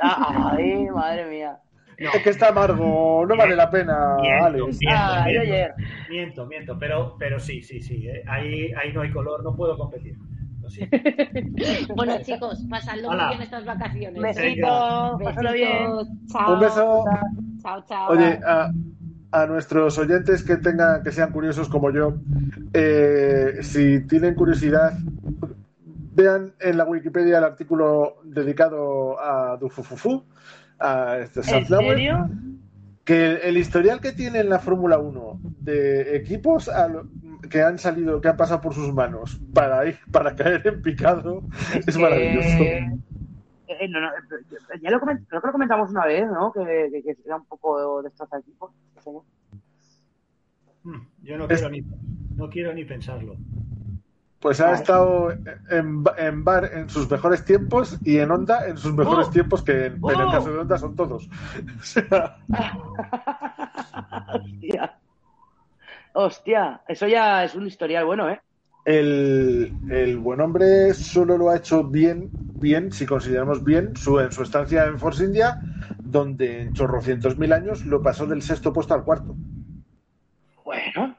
Ay, 0.01 0.87
madre 0.91 1.27
mía. 1.31 1.59
No, 2.03 2.11
Es 2.13 2.23
que 2.23 2.31
está 2.31 2.49
amargo, 2.49 3.25
no 3.27 3.37
vale 3.37 3.55
la 3.57 3.71
pena, 3.71 4.17
miento, 4.21 4.45
Alex. 4.47 4.79
miento, 4.81 4.89
Ah, 5.03 5.23
miento, 5.25 5.41
ayer. 5.43 5.75
miento, 6.11 6.47
miento, 6.47 6.79
pero, 6.79 7.17
pero 7.19 7.39
sí, 7.41 7.63
sí, 7.63 7.81
sí, 7.81 8.07
eh, 8.09 8.23
ahí, 8.29 8.73
ahí 8.73 8.93
no 8.93 9.03
hay 9.03 9.11
color, 9.11 9.43
no 9.45 9.55
puedo 9.55 9.77
competir. 9.77 10.17
Bueno, 11.97 12.15
chicos, 12.23 12.65
pasadlo 12.71 13.09
muy 13.11 13.19
Hala. 13.19 13.29
bien 13.31 13.43
estas 13.43 13.65
vacaciones. 13.65 14.23
Besito, 14.23 15.19
pásalo 15.23 15.53
bien. 15.53 15.87
Chao. 16.33 16.55
Un 16.55 16.61
beso. 16.61 17.05
Chao, 17.63 17.85
chao. 17.89 18.11
Oye, 18.13 18.39
a, 18.47 18.71
a 19.33 19.47
nuestros 19.47 19.99
oyentes 19.99 20.43
que 20.45 20.57
tengan, 20.57 21.03
que 21.03 21.11
sean 21.13 21.31
curiosos 21.33 21.69
como 21.69 21.91
yo, 21.91 22.15
eh, 22.73 23.57
si 23.61 24.07
tienen 24.07 24.35
curiosidad, 24.35 24.93
vean 26.15 26.53
en 26.61 26.77
la 26.79 26.85
Wikipedia 26.85 27.39
el 27.39 27.45
artículo 27.45 28.17
dedicado 28.25 29.19
a 29.21 29.57
Dufufufu, 29.59 30.25
a 30.83 31.19
este 31.19 31.41
¿En 31.41 31.47
Sunflower, 31.47 31.89
serio? 31.89 32.29
que 33.05 33.35
el 33.43 33.57
historial 33.57 34.01
que 34.01 34.13
tiene 34.13 34.41
en 34.41 34.49
la 34.49 34.59
Fórmula 34.59 34.99
1 34.99 35.41
de 35.61 36.17
equipos 36.17 36.71
que 37.51 37.61
han 37.63 37.79
salido, 37.79 38.21
que 38.21 38.29
han 38.29 38.37
pasado 38.37 38.61
por 38.61 38.75
sus 38.75 38.93
manos 38.95 39.41
para 39.53 39.85
ir, 39.87 39.99
para 40.13 40.35
caer 40.37 40.67
en 40.67 40.81
picado 40.83 41.43
es, 41.87 41.97
que- 41.97 42.03
maravilloso. 42.03 42.49
Eh, 43.69 43.89
no, 43.89 44.01
no, 44.01 44.09
eh, 44.09 44.81
ya 44.83 44.91
lo, 44.91 45.01
coment- 45.01 45.25
creo 45.29 45.41
que 45.41 45.47
lo 45.47 45.53
comentamos 45.53 45.91
una 45.91 46.05
vez, 46.07 46.27
¿no? 46.27 46.53
Que, 46.53 46.89
que, 46.93 47.03
que 47.03 47.17
era 47.25 47.37
un 47.37 47.47
poco 47.47 48.03
destroza 48.03 48.39
equipo. 48.39 48.73
Mm, 50.85 51.01
Yo 51.23 51.39
no 51.39 51.45
Es- 51.49 51.61
quiero, 51.61 51.71
ni, 51.71 51.83
no 52.37 52.51
quiero 52.51 52.75
ni 52.75 52.85
pensarlo. 52.85 53.37
Pues 54.43 54.61
ha 54.61 54.75
estado 54.75 55.31
en, 55.71 56.05
en 56.19 56.45
bar 56.45 56.69
en 56.75 56.89
sus 56.91 57.09
mejores 57.09 57.45
tiempos 57.45 57.97
y 58.05 58.19
en 58.19 58.31
onda 58.33 58.67
en 58.67 58.77
sus 58.77 58.93
mejores 58.93 59.29
¡Oh! 59.29 59.31
tiempos, 59.31 59.63
que 59.63 59.87
en, 59.87 59.95
en 59.95 60.21
el 60.21 60.29
¡Oh! 60.29 60.33
caso 60.33 60.53
de 60.53 60.59
onda 60.59 60.79
son 60.79 60.97
todos. 60.97 61.29
O 61.81 61.83
sea, 61.83 62.37
Hostia. 64.35 64.99
Hostia, 66.15 66.83
eso 66.89 67.07
ya 67.07 67.45
es 67.45 67.55
un 67.55 67.67
historial 67.67 68.05
bueno, 68.05 68.29
¿eh? 68.29 68.41
el, 68.85 69.73
el 69.91 70.19
buen 70.19 70.41
hombre 70.41 70.93
solo 70.95 71.39
lo 71.39 71.51
ha 71.51 71.57
hecho 71.57 71.85
bien, 71.85 72.31
bien, 72.33 72.91
si 72.93 73.07
consideramos 73.07 73.63
bien, 73.65 73.97
su, 73.97 74.19
en 74.19 74.33
su 74.33 74.43
estancia 74.43 74.87
en 74.87 74.99
Force 74.99 75.25
India, 75.25 75.61
donde 76.03 76.63
en 76.63 76.73
chorrocientos 76.73 77.39
mil 77.39 77.53
años 77.53 77.87
lo 77.87 78.03
pasó 78.03 78.27
del 78.27 78.43
sexto 78.43 78.73
puesto 78.73 78.95
al 78.95 79.05
cuarto. 79.05 79.37
Bueno. 80.65 81.17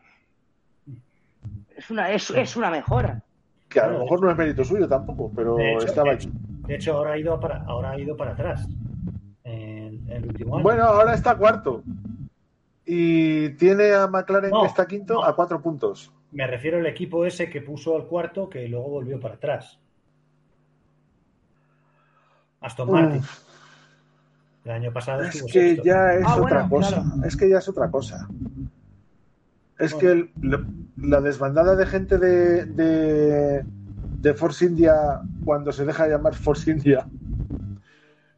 Es 1.83 1.89
una, 1.91 2.11
es, 2.11 2.29
es 2.31 2.55
una 2.55 2.69
mejora. 2.71 3.21
Que 3.69 3.79
a 3.79 3.87
lo 3.87 3.99
mejor 3.99 4.21
no 4.21 4.31
es 4.31 4.37
mérito 4.37 4.63
suyo 4.63 4.87
tampoco, 4.87 5.31
pero 5.35 5.55
De 5.55 5.73
hecho, 5.73 5.85
estaba 5.87 6.13
hecho. 6.13 6.29
De 6.67 6.75
hecho, 6.75 6.93
ahora 6.97 7.13
ha 7.13 7.17
ido 7.17 7.39
para, 7.39 7.63
ahora 7.63 7.91
ha 7.91 7.99
ido 7.99 8.15
para 8.15 8.31
atrás. 8.31 8.67
En, 9.43 10.03
en 10.07 10.11
el 10.11 10.27
último 10.27 10.55
año. 10.55 10.63
Bueno, 10.63 10.83
ahora 10.85 11.13
está 11.13 11.35
cuarto. 11.35 11.83
Y 12.85 13.49
tiene 13.51 13.93
a 13.93 14.07
McLaren 14.07 14.51
No, 14.51 14.61
que 14.61 14.67
está 14.67 14.85
quinto 14.87 15.15
no. 15.15 15.23
a 15.25 15.35
cuatro 15.35 15.61
puntos. 15.61 16.11
Me 16.31 16.45
refiero 16.47 16.77
al 16.77 16.85
equipo 16.85 17.25
ese 17.25 17.49
que 17.49 17.61
puso 17.61 17.95
al 17.95 18.05
cuarto 18.07 18.49
que 18.49 18.67
luego 18.67 18.89
volvió 18.89 19.19
para 19.19 19.35
atrás. 19.35 19.79
Aston 22.61 22.91
Martin. 22.91 23.19
Uf, 23.19 23.39
El 24.65 24.71
año 24.71 24.93
pasado 24.93 25.23
es 25.23 25.35
estuvo 25.35 25.47
que 25.47 25.53
sexto. 25.69 25.83
ya 25.83 26.13
es 26.13 26.23
Ah, 26.25 26.35
otra 26.41 26.63
bueno, 26.63 26.69
cosa. 26.69 27.01
claro. 27.03 27.27
Es 27.27 27.35
que 27.37 27.49
ya 27.49 27.57
es 27.57 27.67
otra 27.69 27.89
cosa. 27.91 28.27
Es 29.77 29.93
que 29.95 30.11
el- 30.11 30.31
la, 30.41 30.65
la 30.97 31.21
desbandada 31.21 31.75
de 31.75 31.85
gente 31.85 32.17
de, 32.17 32.65
de, 32.65 33.65
de 33.65 34.33
Force 34.33 34.65
India, 34.65 34.93
cuando 35.43 35.71
se 35.71 35.85
deja 35.85 36.07
llamar 36.07 36.35
Force 36.35 36.69
India, 36.71 37.07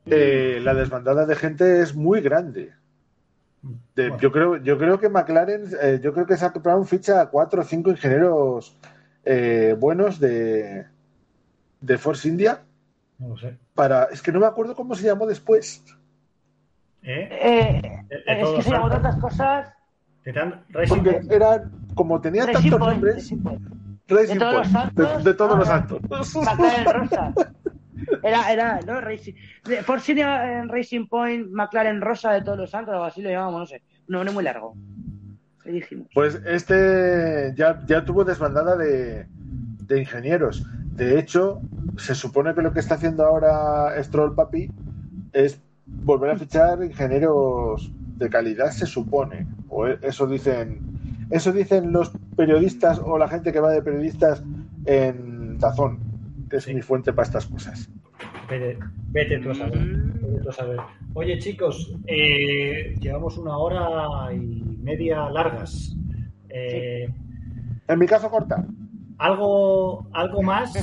eh, 0.06 0.60
la 0.62 0.74
desbandada 0.74 1.26
de 1.26 1.36
gente 1.36 1.82
es 1.82 1.95
muy 1.95 2.22
grande. 2.22 2.74
De- 3.95 4.10
Bueno. 4.10 4.18
yo 4.22 4.32
creo 4.32 4.57
yo 4.57 4.78
creo 4.78 4.99
que 4.99 5.10
McLaren 5.10 5.64
eh, 5.82 5.99
yo 6.02 6.14
creo 6.14 6.28
que 6.28 6.38
Zac 6.38 6.62
Brown 6.62 6.86
ficha 6.86 7.20
a 7.22 7.30
cuatro 7.30 7.62
o 7.62 7.64
cinco 7.66 7.90
ingenieros 7.90 8.78
eh, 9.24 9.76
buenos 9.80 10.20
de 10.20 10.86
de 11.82 11.98
Force 11.98 12.28
India 12.28 12.62
No 13.18 13.30
lo 13.30 13.38
sé. 13.38 13.57
para 13.74 14.03
es 14.06 14.22
que 14.22 14.32
no 14.32 14.40
me 14.40 14.45
acuerdo 14.45 14.76
cómo 14.76 14.94
se 14.94 15.06
llamó 15.07 15.26
después 15.26 15.84
¿Eh? 17.02 17.28
Eh, 17.32 17.82
De- 18.07 18.16
de 18.36 18.41
es 18.41 18.49
que 18.49 18.62
se 18.62 18.70
santos. 18.70 18.91
tantas 18.91 19.16
cosas. 19.18 19.74
Titan 20.26 20.64
Racing 20.69 20.95
porque 20.95 21.11
Point. 21.11 21.31
eran 21.31 21.72
como 21.93 22.19
tenía 22.19 22.45
Racing 22.45 22.72
tantos 22.72 22.80
Point, 22.80 22.93
nombres 22.93 23.15
Racing 23.15 23.38
Point. 23.38 23.61
Racing 24.07 24.34
De 24.34 24.39
todos 24.39 24.56
los 24.56 24.68
Point, 24.68 25.23
de, 25.23 25.34
todos 25.34 25.57
los 25.57 25.69
ah, 25.69 26.93
Rosa. 26.93 27.34
Era, 28.23 28.52
era, 28.52 28.80
¿no? 28.85 29.02
Racing. 29.02 29.34
India 30.10 30.60
en 30.60 30.69
Racing 30.69 31.07
Point, 31.07 31.49
McLaren 31.52 32.02
Rosa 32.02 32.34
de 32.34 32.41
todos 32.41 32.57
los 32.57 32.72
santos, 32.72 32.95
o 32.95 33.03
así 33.03 33.22
lo 33.22 33.30
llamamos, 33.30 33.60
no 33.61 33.65
sé. 33.65 33.84
No, 34.07 34.23
no 34.23 34.34
muy 34.34 34.43
largo. 34.43 34.76
Pues 36.14 36.41
este 36.45 37.53
ya, 37.56 37.81
ya 37.88 38.06
tuvo 38.06 38.23
desbandada 38.23 38.76
de, 38.76 39.27
de 39.88 39.99
ingenieros. 39.99 40.65
De 40.91 41.19
hecho, 41.19 41.61
se 41.97 42.15
supone 42.15 42.53
que 42.53 42.61
lo 42.61 42.73
que 42.73 42.80
está 42.80 42.95
haciendo 42.95 43.26
ahora 43.26 43.91
Stroll 44.03 44.35
Papi 44.35 44.69
es 45.34 45.60
volver 45.85 46.31
a 46.31 46.38
fichar 46.38 46.84
ingenieros 46.84 47.91
de 48.16 48.30
calidad, 48.30 48.72
se 48.72 48.86
supone. 48.86 49.46
O 49.70 49.88
e- 49.88 50.00
eso 50.02 50.26
dicen, 50.28 50.80
eso 51.30 51.52
dicen 51.52 51.92
los 51.92 52.12
periodistas 52.36 53.00
o 53.04 53.18
la 53.18 53.28
gente 53.28 53.52
que 53.52 53.60
va 53.60 53.72
de 53.72 53.82
periodistas 53.82 54.44
en 54.86 55.58
Tazón, 55.60 56.00
que 56.50 56.58
es 56.58 56.64
Sí. 56.64 56.74
mi 56.74 56.82
fuente 56.82 57.14
para 57.14 57.26
estas 57.28 57.46
cosas. 57.46 57.90
Vete, 58.50 58.78
vete 59.12 59.40
tú 59.40 59.52
a 59.52 59.56
saber. 59.56 59.80
Vete 59.88 60.44
tú 60.44 60.50
a 60.50 60.54
saber. 60.54 60.80
Oye, 61.14 61.40
chicos, 61.40 61.94
eh, 62.08 62.96
llevamos 63.00 63.38
una 63.38 63.58
hora 63.58 64.34
y 64.34 64.78
media 64.82 65.30
largas. 65.30 65.96
Eh, 66.50 67.10
En 67.88 68.00
mi 68.00 68.06
caso 68.06 68.30
corta. 68.30 68.66
¿algo, 69.18 70.06
¿Algo 70.12 70.42
más? 70.42 70.74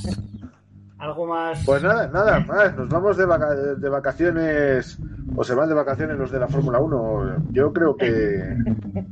¿Algo 1.02 1.26
más? 1.26 1.64
Pues 1.66 1.82
nada, 1.82 2.06
nada 2.06 2.38
más. 2.40 2.76
Nos 2.76 2.88
vamos 2.88 3.16
de, 3.16 3.24
vaca- 3.26 3.54
de 3.54 3.88
vacaciones 3.88 4.96
o 5.34 5.42
se 5.42 5.52
van 5.52 5.68
de 5.68 5.74
vacaciones 5.74 6.16
los 6.16 6.30
de 6.30 6.38
la 6.38 6.46
Fórmula 6.46 6.78
1. 6.78 7.46
Yo 7.50 7.72
creo 7.72 7.96
que 7.96 8.54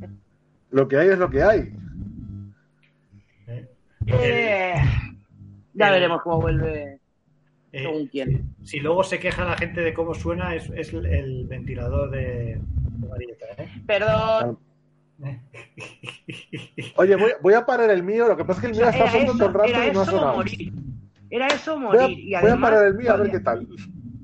lo 0.70 0.86
que 0.86 0.96
hay 0.98 1.08
es 1.08 1.18
lo 1.18 1.28
que 1.28 1.42
hay. 1.42 1.74
Eh, 3.48 3.68
Eh, 4.06 4.74
ya 5.74 5.86
el- 5.88 5.92
veremos 5.94 6.22
cómo 6.22 6.40
vuelve 6.40 7.00
eh, 7.72 7.82
según 7.82 8.06
quién. 8.06 8.54
si 8.62 8.78
luego 8.78 9.02
se 9.02 9.18
queja 9.18 9.44
la 9.44 9.56
gente 9.56 9.80
de 9.80 9.92
cómo 9.92 10.14
suena, 10.14 10.54
es, 10.54 10.70
es 10.76 10.92
el 10.92 11.46
ventilador 11.48 12.10
de, 12.12 12.60
de 13.00 13.08
Marieta. 13.08 13.46
¿eh? 13.58 13.68
Perdón. 13.84 14.58
Oye, 16.96 17.16
voy, 17.16 17.32
voy 17.42 17.54
a 17.54 17.66
parar 17.66 17.90
el 17.90 18.04
mío. 18.04 18.28
Lo 18.28 18.36
que 18.36 18.44
pasa 18.44 18.60
es 18.60 18.66
que 18.66 18.72
el 18.72 18.78
mío 18.78 18.88
está 18.88 19.10
sonando 19.10 19.32
todo 19.32 19.46
el 19.48 19.54
rato 19.54 19.84
y 19.88 19.92
no 19.92 20.00
ha 20.02 20.06
sonado. 20.06 20.34
morir. 20.36 20.72
Era 21.30 21.46
eso 21.46 21.78
Voy 21.78 21.96
a, 21.96 22.00
morir. 22.02 22.18
y 22.18 22.24
voy 22.26 22.34
a 22.34 22.38
además, 22.40 22.70
parar 22.70 22.86
el 22.88 22.94
mío 22.94 23.12
a 23.12 23.16
ver 23.16 23.30
qué 23.30 23.40
tal. 23.40 23.66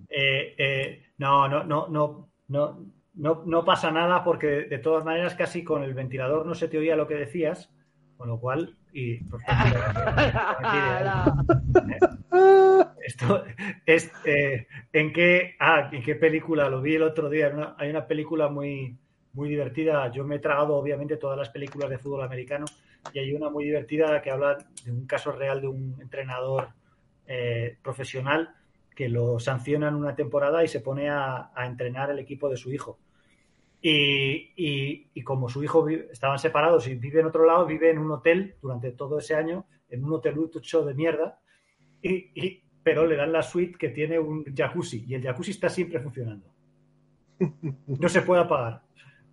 Eh, 0.09 0.55
eh, 0.59 1.03
no, 1.19 1.49
no, 1.49 1.65
no, 1.65 1.89
no, 1.89 2.29
no, 2.49 2.85
no, 3.15 3.43
no 3.47 3.65
pasa 3.65 3.91
nada 3.91 4.25
porque 4.25 4.47
de 4.47 4.79
todas 4.79 5.05
maneras 5.05 5.35
casi 5.35 5.65
con 5.65 5.83
el 5.83 5.95
ventilador 5.95 6.47
no 6.47 6.55
se 6.55 6.69
te 6.69 6.79
oía 6.79 6.97
lo 6.97 7.07
que 7.07 7.15
decías, 7.15 7.71
con 8.17 8.29
lo 8.29 8.39
cual 8.41 8.77
y 8.93 9.23
pues, 9.25 9.43
esto 13.05 13.45
es 13.85 14.11
eh, 14.25 14.67
en 14.93 15.13
qué 15.13 15.55
ah, 15.61 15.89
en 15.93 16.03
qué 16.03 16.15
película 16.17 16.69
lo 16.69 16.81
vi 16.83 16.95
el 16.97 17.03
otro 17.03 17.29
día. 17.29 17.51
una- 17.53 17.75
hay 17.79 17.91
una 17.91 18.07
película 18.07 18.49
muy 18.49 18.97
muy 19.33 19.49
divertida. 19.51 20.11
Yo 20.11 20.25
me 20.25 20.37
he 20.37 20.39
tragado 20.39 20.77
obviamente 20.77 21.19
todas 21.19 21.37
las 21.37 21.51
películas 21.51 21.91
de 21.91 21.99
fútbol 21.99 22.23
americano 22.23 22.65
y 23.13 23.19
hay 23.19 23.35
una 23.35 23.51
muy 23.51 23.65
divertida 23.65 24.23
que 24.23 24.31
habla 24.31 24.57
de 24.85 24.91
un 24.91 25.07
caso 25.07 25.31
real 25.33 25.61
de 25.61 25.69
un 25.69 25.97
entrenador 26.01 26.69
eh, 27.27 27.77
profesional 27.83 28.55
que 28.95 29.09
lo 29.09 29.39
sancionan 29.39 29.95
una 29.95 30.15
temporada 30.15 30.65
y 30.65 30.69
se 30.69 30.81
pone 30.81 31.11
a, 31.11 31.51
a 31.55 31.67
entrenar 31.67 32.11
el 32.11 32.19
equipo 32.19 32.49
de 32.49 32.57
su 32.57 32.73
hijo. 32.73 32.99
Y, 33.81 34.53
y- 34.57 35.11
y 35.15 35.23
como 35.23 35.49
su 35.49 35.63
hijo 35.63 35.85
vi- 35.85 36.03
estaban 36.11 36.39
separados 36.39 36.89
y 36.89 36.95
vive 36.95 37.21
en 37.21 37.27
otro 37.27 37.45
lado, 37.45 37.67
vive 37.67 37.91
en 37.91 37.99
un 37.99 38.11
hotel 38.11 38.57
durante 38.61 38.93
todo 38.93 39.19
ese 39.19 39.35
año, 39.35 39.67
en 39.91 40.03
un 40.05 40.15
hotelucho 40.15 40.85
de 40.85 40.95
mierda, 40.95 41.39
y, 42.03 42.31
y- 42.35 42.63
pero 42.83 43.07
le 43.07 43.17
dan 43.17 43.33
la 43.33 43.43
suite 43.43 43.77
que 43.79 43.91
tiene 43.91 44.19
un 44.19 44.45
jacuzzi 44.55 45.05
y 45.07 45.15
el 45.15 45.23
jacuzzi 45.23 45.51
está 45.53 45.69
siempre 45.69 46.01
funcionando. 46.01 46.47
No 47.87 48.09
se 48.09 48.23
puede 48.23 48.43
apagar. 48.43 48.83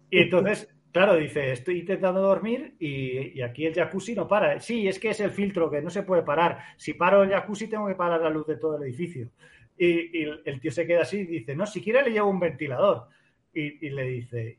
Y 0.09 0.19
entonces, 0.19 0.72
claro, 0.93 1.15
dice, 1.17 1.51
estoy 1.51 1.79
intentando 1.79 2.21
dormir 2.21 2.75
y, 2.79 3.37
y 3.37 3.41
aquí 3.41 3.65
el 3.65 3.73
jacuzzi 3.73 4.15
no 4.15 4.27
para. 4.27 4.59
Sí, 4.61 4.87
es 4.87 4.97
que 4.99 5.09
es 5.09 5.19
el 5.19 5.31
filtro 5.31 5.69
que 5.69 5.81
no 5.81 5.89
se 5.89 6.03
puede 6.03 6.21
parar. 6.21 6.59
Si 6.77 6.93
paro 6.93 7.23
el 7.23 7.31
jacuzzi 7.31 7.67
tengo 7.67 7.87
que 7.87 7.95
parar 7.95 8.21
la 8.21 8.29
luz 8.29 8.47
de 8.47 8.55
todo 8.55 8.77
el 8.77 8.83
edificio. 8.83 9.29
Y, 9.77 10.21
y 10.21 10.25
el 10.45 10.59
tío 10.61 10.71
se 10.71 10.85
queda 10.87 11.01
así 11.01 11.17
y 11.19 11.25
dice, 11.25 11.55
no, 11.55 11.65
siquiera 11.65 12.01
le 12.01 12.11
llevo 12.11 12.29
un 12.29 12.39
ventilador. 12.39 13.07
Y, 13.53 13.85
y 13.85 13.89
le 13.89 14.03
dice, 14.03 14.57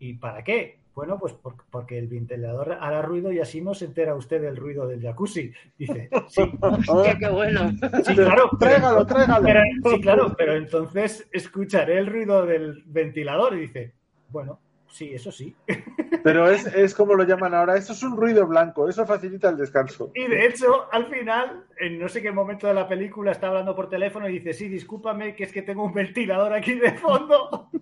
¿y, 0.00 0.14
para 0.14 0.42
qué? 0.42 0.80
Bueno, 0.94 1.18
pues 1.18 1.32
por- 1.32 1.56
porque 1.70 1.96
el 1.98 2.06
ventilador 2.06 2.72
hará 2.78 3.00
ruido 3.00 3.32
y 3.32 3.38
así 3.38 3.62
no 3.62 3.72
se 3.72 3.86
entera 3.86 4.14
usted 4.14 4.42
del 4.42 4.56
ruido 4.56 4.86
del 4.86 5.00
jacuzzi. 5.00 5.50
Dice, 5.78 6.10
sí, 6.28 6.42
Hostia, 6.60 7.16
qué 7.18 7.28
bueno. 7.28 7.70
sí, 8.04 8.14
claro. 8.14 8.50
pero- 8.60 9.06
Tráigalo, 9.06 9.06
tráigalo. 9.06 9.42
pero- 9.44 9.62
sí, 9.94 10.00
claro, 10.02 10.34
pero 10.36 10.54
entonces 10.56 11.28
escucharé 11.32 11.96
el 11.98 12.06
ruido 12.08 12.44
del 12.44 12.82
ventilador 12.86 13.54
y 13.56 13.60
dice, 13.60 13.94
bueno, 14.28 14.60
sí, 14.92 15.12
eso 15.12 15.32
sí. 15.32 15.54
Pero 16.22 16.48
es, 16.48 16.66
es 16.66 16.94
como 16.94 17.14
lo 17.14 17.24
llaman 17.24 17.54
ahora. 17.54 17.76
Eso 17.76 17.92
es 17.92 18.02
un 18.02 18.16
ruido 18.16 18.46
blanco. 18.46 18.88
Eso 18.88 19.04
facilita 19.06 19.48
el 19.48 19.56
descanso. 19.56 20.10
Y 20.14 20.26
de 20.28 20.46
hecho, 20.46 20.86
al 20.92 21.06
final, 21.06 21.64
en 21.80 21.98
no 21.98 22.08
sé 22.08 22.22
qué 22.22 22.30
momento 22.30 22.66
de 22.68 22.74
la 22.74 22.86
película, 22.86 23.32
está 23.32 23.48
hablando 23.48 23.74
por 23.74 23.88
teléfono 23.88 24.28
y 24.28 24.34
dice, 24.34 24.52
sí, 24.52 24.68
discúlpame, 24.68 25.34
que 25.34 25.44
es 25.44 25.52
que 25.52 25.62
tengo 25.62 25.84
un 25.84 25.92
ventilador 25.94 26.52
aquí 26.52 26.74
de 26.74 26.92
fondo. 26.92 27.68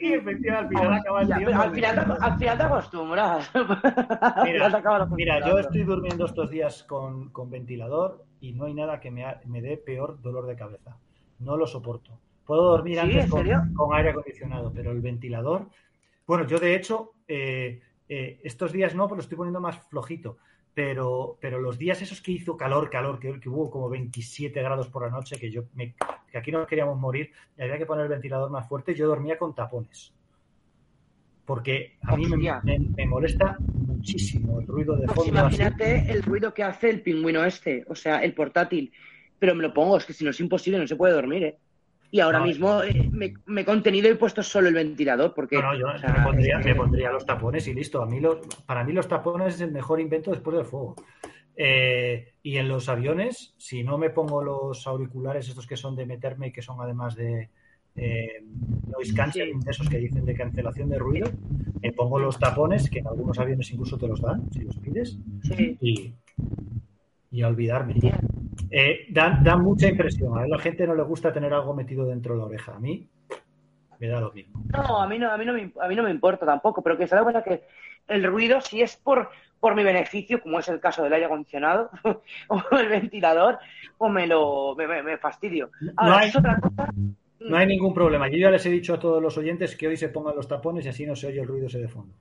Y 0.00 0.12
efectivamente, 0.14 0.56
al 0.56 0.68
final 0.68 0.94
acaba 0.94 1.22
el 1.22 1.28
tío. 1.28 1.60
al 1.60 1.70
final, 1.72 2.16
al 2.20 2.38
final 2.38 2.56
te 2.58 2.62
acostumbras. 2.64 3.50
Al 3.54 4.46
final 4.46 4.70
te 4.72 4.76
acabas 4.78 5.10
Mira, 5.10 5.46
yo 5.46 5.58
estoy 5.58 5.82
durmiendo 5.82 6.24
estos 6.24 6.48
días 6.50 6.82
con, 6.84 7.28
con 7.30 7.50
ventilador 7.50 8.24
y 8.40 8.52
no 8.52 8.64
hay 8.66 8.74
nada 8.74 9.00
que 9.00 9.10
me, 9.10 9.24
ha- 9.26 9.40
me 9.44 9.60
dé 9.60 9.76
peor 9.76 10.22
dolor 10.22 10.46
de 10.46 10.56
cabeza. 10.56 10.96
No 11.40 11.56
lo 11.58 11.66
soporto. 11.66 12.12
Puedo 12.46 12.62
dormir 12.70 12.94
¿Sí? 12.94 13.00
antes 13.00 13.24
¿En 13.24 13.30
con, 13.30 13.74
con 13.74 13.94
aire 13.96 14.10
acondicionado, 14.10 14.72
pero 14.74 14.92
el 14.92 15.00
ventilador. 15.00 15.66
Bueno, 16.26 16.46
yo 16.46 16.58
de 16.58 16.74
hecho, 16.74 17.12
eh, 17.28 17.80
eh, 18.08 18.40
estos 18.42 18.72
días 18.72 18.94
no, 18.94 19.06
pero 19.06 19.16
lo 19.16 19.22
estoy 19.22 19.36
poniendo 19.36 19.60
más 19.60 19.78
flojito. 19.88 20.38
Pero, 20.74 21.38
pero 21.40 21.58
los 21.58 21.78
días 21.78 22.02
esos 22.02 22.20
que 22.20 22.32
hizo 22.32 22.54
calor, 22.56 22.90
calor, 22.90 23.18
que, 23.18 23.40
que 23.40 23.48
hubo 23.48 23.70
como 23.70 23.88
27 23.88 24.60
grados 24.60 24.88
por 24.88 25.02
la 25.04 25.10
noche, 25.10 25.38
que 25.38 25.50
yo 25.50 25.62
me, 25.74 25.94
que 26.30 26.36
aquí 26.36 26.52
nos 26.52 26.66
queríamos 26.66 26.98
morir, 26.98 27.30
y 27.56 27.62
había 27.62 27.78
que 27.78 27.86
poner 27.86 28.04
el 28.04 28.10
ventilador 28.10 28.50
más 28.50 28.68
fuerte, 28.68 28.94
yo 28.94 29.06
dormía 29.06 29.38
con 29.38 29.54
tapones. 29.54 30.12
Porque 31.46 31.96
a 32.02 32.14
mí 32.16 32.26
me, 32.26 32.34
Hostia. 32.36 32.60
me- 32.64 32.78
me 32.78 33.06
molesta 33.06 33.56
muchísimo 33.60 34.60
el 34.60 34.66
ruido 34.66 34.96
de 34.96 35.06
Pues 35.06 35.16
fondo. 35.16 35.40
así. 35.46 35.56
imagínate 35.56 36.12
el 36.12 36.22
ruido 36.22 36.52
que 36.52 36.64
hace 36.64 36.90
el 36.90 37.00
pingüino 37.00 37.42
este, 37.44 37.84
o 37.88 37.94
sea, 37.94 38.22
el 38.22 38.34
portátil. 38.34 38.92
Pero 39.38 39.54
me 39.54 39.62
lo 39.62 39.72
pongo, 39.72 39.96
es 39.96 40.04
que 40.04 40.12
si 40.12 40.24
no 40.24 40.30
es 40.30 40.40
imposible, 40.40 40.78
no 40.78 40.86
se 40.86 40.96
puede 40.96 41.14
dormir, 41.14 41.44
¿eh? 41.44 41.58
Y 42.16 42.20
ahora 42.20 42.38
No, 42.38 42.46
mismo 42.46 42.82
eh, 42.82 43.10
me, 43.12 43.34
me 43.44 43.60
he 43.60 43.64
contenido 43.66 44.08
y 44.08 44.12
he 44.12 44.14
puesto 44.14 44.42
solo 44.42 44.68
el 44.68 44.74
ventilador, 44.74 45.34
porque... 45.34 45.56
No, 45.56 45.74
no, 45.74 45.78
yo 45.78 45.86
o 45.88 45.98
sea, 45.98 46.14
me, 46.14 46.24
pondría, 46.24 46.58
me 46.58 47.12
los 47.12 47.26
tapones 47.26 47.68
y 47.68 47.74
listo. 47.74 48.00
A 48.00 48.06
mí 48.06 48.20
los, 48.20 48.38
para 48.64 48.84
mí 48.84 48.94
los 48.94 49.06
tapones 49.06 49.56
es 49.56 49.60
el 49.60 49.70
mejor 49.70 50.00
invento 50.00 50.30
después 50.30 50.56
del 50.56 50.64
fuego. 50.64 50.96
Eh, 51.54 52.32
y 52.42 52.56
en 52.56 52.68
los 52.68 52.88
aviones, 52.88 53.54
si 53.58 53.84
no 53.84 53.98
me 53.98 54.08
pongo 54.08 54.42
los 54.42 54.86
auriculares, 54.86 55.46
estos 55.46 55.66
que 55.66 55.76
son 55.76 55.94
de 55.94 56.06
meterme 56.06 56.46
y 56.46 56.52
que 56.52 56.62
son 56.62 56.80
además 56.80 57.16
de 57.16 57.50
eh, 57.96 58.42
noise 58.86 59.12
cancelling, 59.14 59.60
de 59.60 59.70
esos 59.70 59.86
que 59.86 59.98
dicen 59.98 60.24
de 60.24 60.34
cancelación 60.34 60.88
de 60.88 60.98
ruido, 60.98 61.30
me 61.82 61.92
pongo 61.92 62.18
los 62.18 62.38
tapones, 62.38 62.88
que 62.88 63.00
en 63.00 63.08
algunos 63.08 63.38
aviones 63.38 63.70
incluso 63.72 63.98
te 63.98 64.08
los 64.08 64.22
dan, 64.22 64.50
si 64.52 64.60
los 64.60 64.78
pides, 64.78 65.18
Sí. 65.42 65.76
y, 65.82 66.14
y 67.30 67.42
a 67.42 67.48
olvidarme. 67.48 67.94
Eh, 68.70 69.06
dan, 69.10 69.42
dan 69.44 69.62
mucha 69.62 69.88
impresión. 69.88 70.38
A 70.38 70.46
la 70.46 70.58
gente 70.58 70.86
no 70.86 70.94
le 70.94 71.02
gusta 71.02 71.32
tener 71.32 71.52
algo 71.52 71.74
metido 71.74 72.06
dentro 72.06 72.34
de 72.34 72.40
la 72.40 72.46
oreja. 72.46 72.74
A 72.76 72.78
mí 72.80 73.06
me 73.98 74.08
da 74.08 74.20
lo 74.20 74.32
mismo. 74.32 74.62
No, 74.72 75.00
a 75.02 75.08
mí 75.08 75.18
no, 75.18 75.30
a 75.30 75.36
mí 75.38 75.44
no, 75.44 75.52
me, 75.52 75.72
a 75.80 75.88
mí 75.88 75.94
no 75.94 76.02
me 76.02 76.10
importa 76.10 76.44
tampoco, 76.46 76.82
pero 76.82 76.96
que 76.98 77.06
se 77.06 77.14
da 77.16 77.22
cuenta 77.22 77.42
que 77.42 77.62
el 78.08 78.24
ruido, 78.24 78.60
si 78.60 78.82
es 78.82 78.96
por, 78.96 79.30
por 79.60 79.74
mi 79.74 79.82
beneficio, 79.82 80.40
como 80.40 80.58
es 80.58 80.68
el 80.68 80.80
caso 80.80 81.02
del 81.02 81.12
aire 81.12 81.26
acondicionado 81.26 81.90
o 82.48 82.62
el 82.78 82.88
ventilador, 82.88 83.58
o 83.98 84.08
me 84.08 84.26
lo 84.26 84.74
me, 84.76 84.86
me- 84.86 85.02
me 85.02 85.18
fastidio. 85.18 85.70
Ahora, 85.96 86.18
hay- 86.18 86.28
es 86.28 86.36
otra 86.36 86.58
cosa. 86.60 86.92
No 87.38 87.56
hay 87.56 87.66
ningún 87.66 87.94
problema. 87.94 88.28
Yo 88.28 88.38
ya 88.38 88.50
les 88.50 88.64
he 88.66 88.70
dicho 88.70 88.94
a 88.94 88.98
todos 88.98 89.22
los 89.22 89.36
oyentes 89.38 89.76
que 89.76 89.86
hoy 89.88 89.96
se 89.96 90.08
pongan 90.08 90.34
los 90.36 90.48
tapones 90.48 90.84
y 90.86 90.88
así 90.88 91.06
no 91.06 91.14
se 91.14 91.28
oye 91.28 91.40
el 91.40 91.46
ruido 91.46 91.66
ese 91.68 91.78
de 91.78 91.88
fondo. 91.88 92.12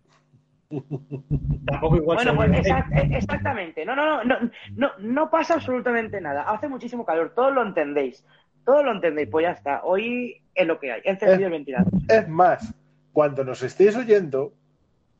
Tampoco 1.65 1.97
igual 1.97 2.15
Bueno, 2.15 2.35
pues 2.35 2.51
exact- 2.51 2.91
eh, 2.97 3.09
exactamente. 3.17 3.85
No, 3.85 3.95
no, 3.95 4.23
no, 4.23 4.39
no, 4.39 4.51
no, 4.75 4.91
no 4.99 5.29
pasa 5.29 5.55
absolutamente 5.55 6.19
nada. 6.21 6.43
Hace 6.43 6.67
muchísimo 6.67 7.05
calor, 7.05 7.33
todos 7.35 7.53
lo 7.53 7.61
entendéis. 7.63 8.25
Todos 8.65 8.83
lo 8.83 8.91
entendéis, 8.91 9.29
pues 9.29 9.43
ya 9.43 9.51
está. 9.51 9.81
Hoy 9.83 10.41
es 10.55 10.65
lo 10.67 10.79
que 10.79 10.91
hay. 10.91 11.01
He 11.03 11.11
encendido 11.11 11.45
el 11.47 11.51
ventilador. 11.53 11.91
Es 12.09 12.27
más, 12.27 12.73
cuando 13.13 13.43
nos 13.43 13.61
estéis 13.61 13.95
oyendo, 13.95 14.53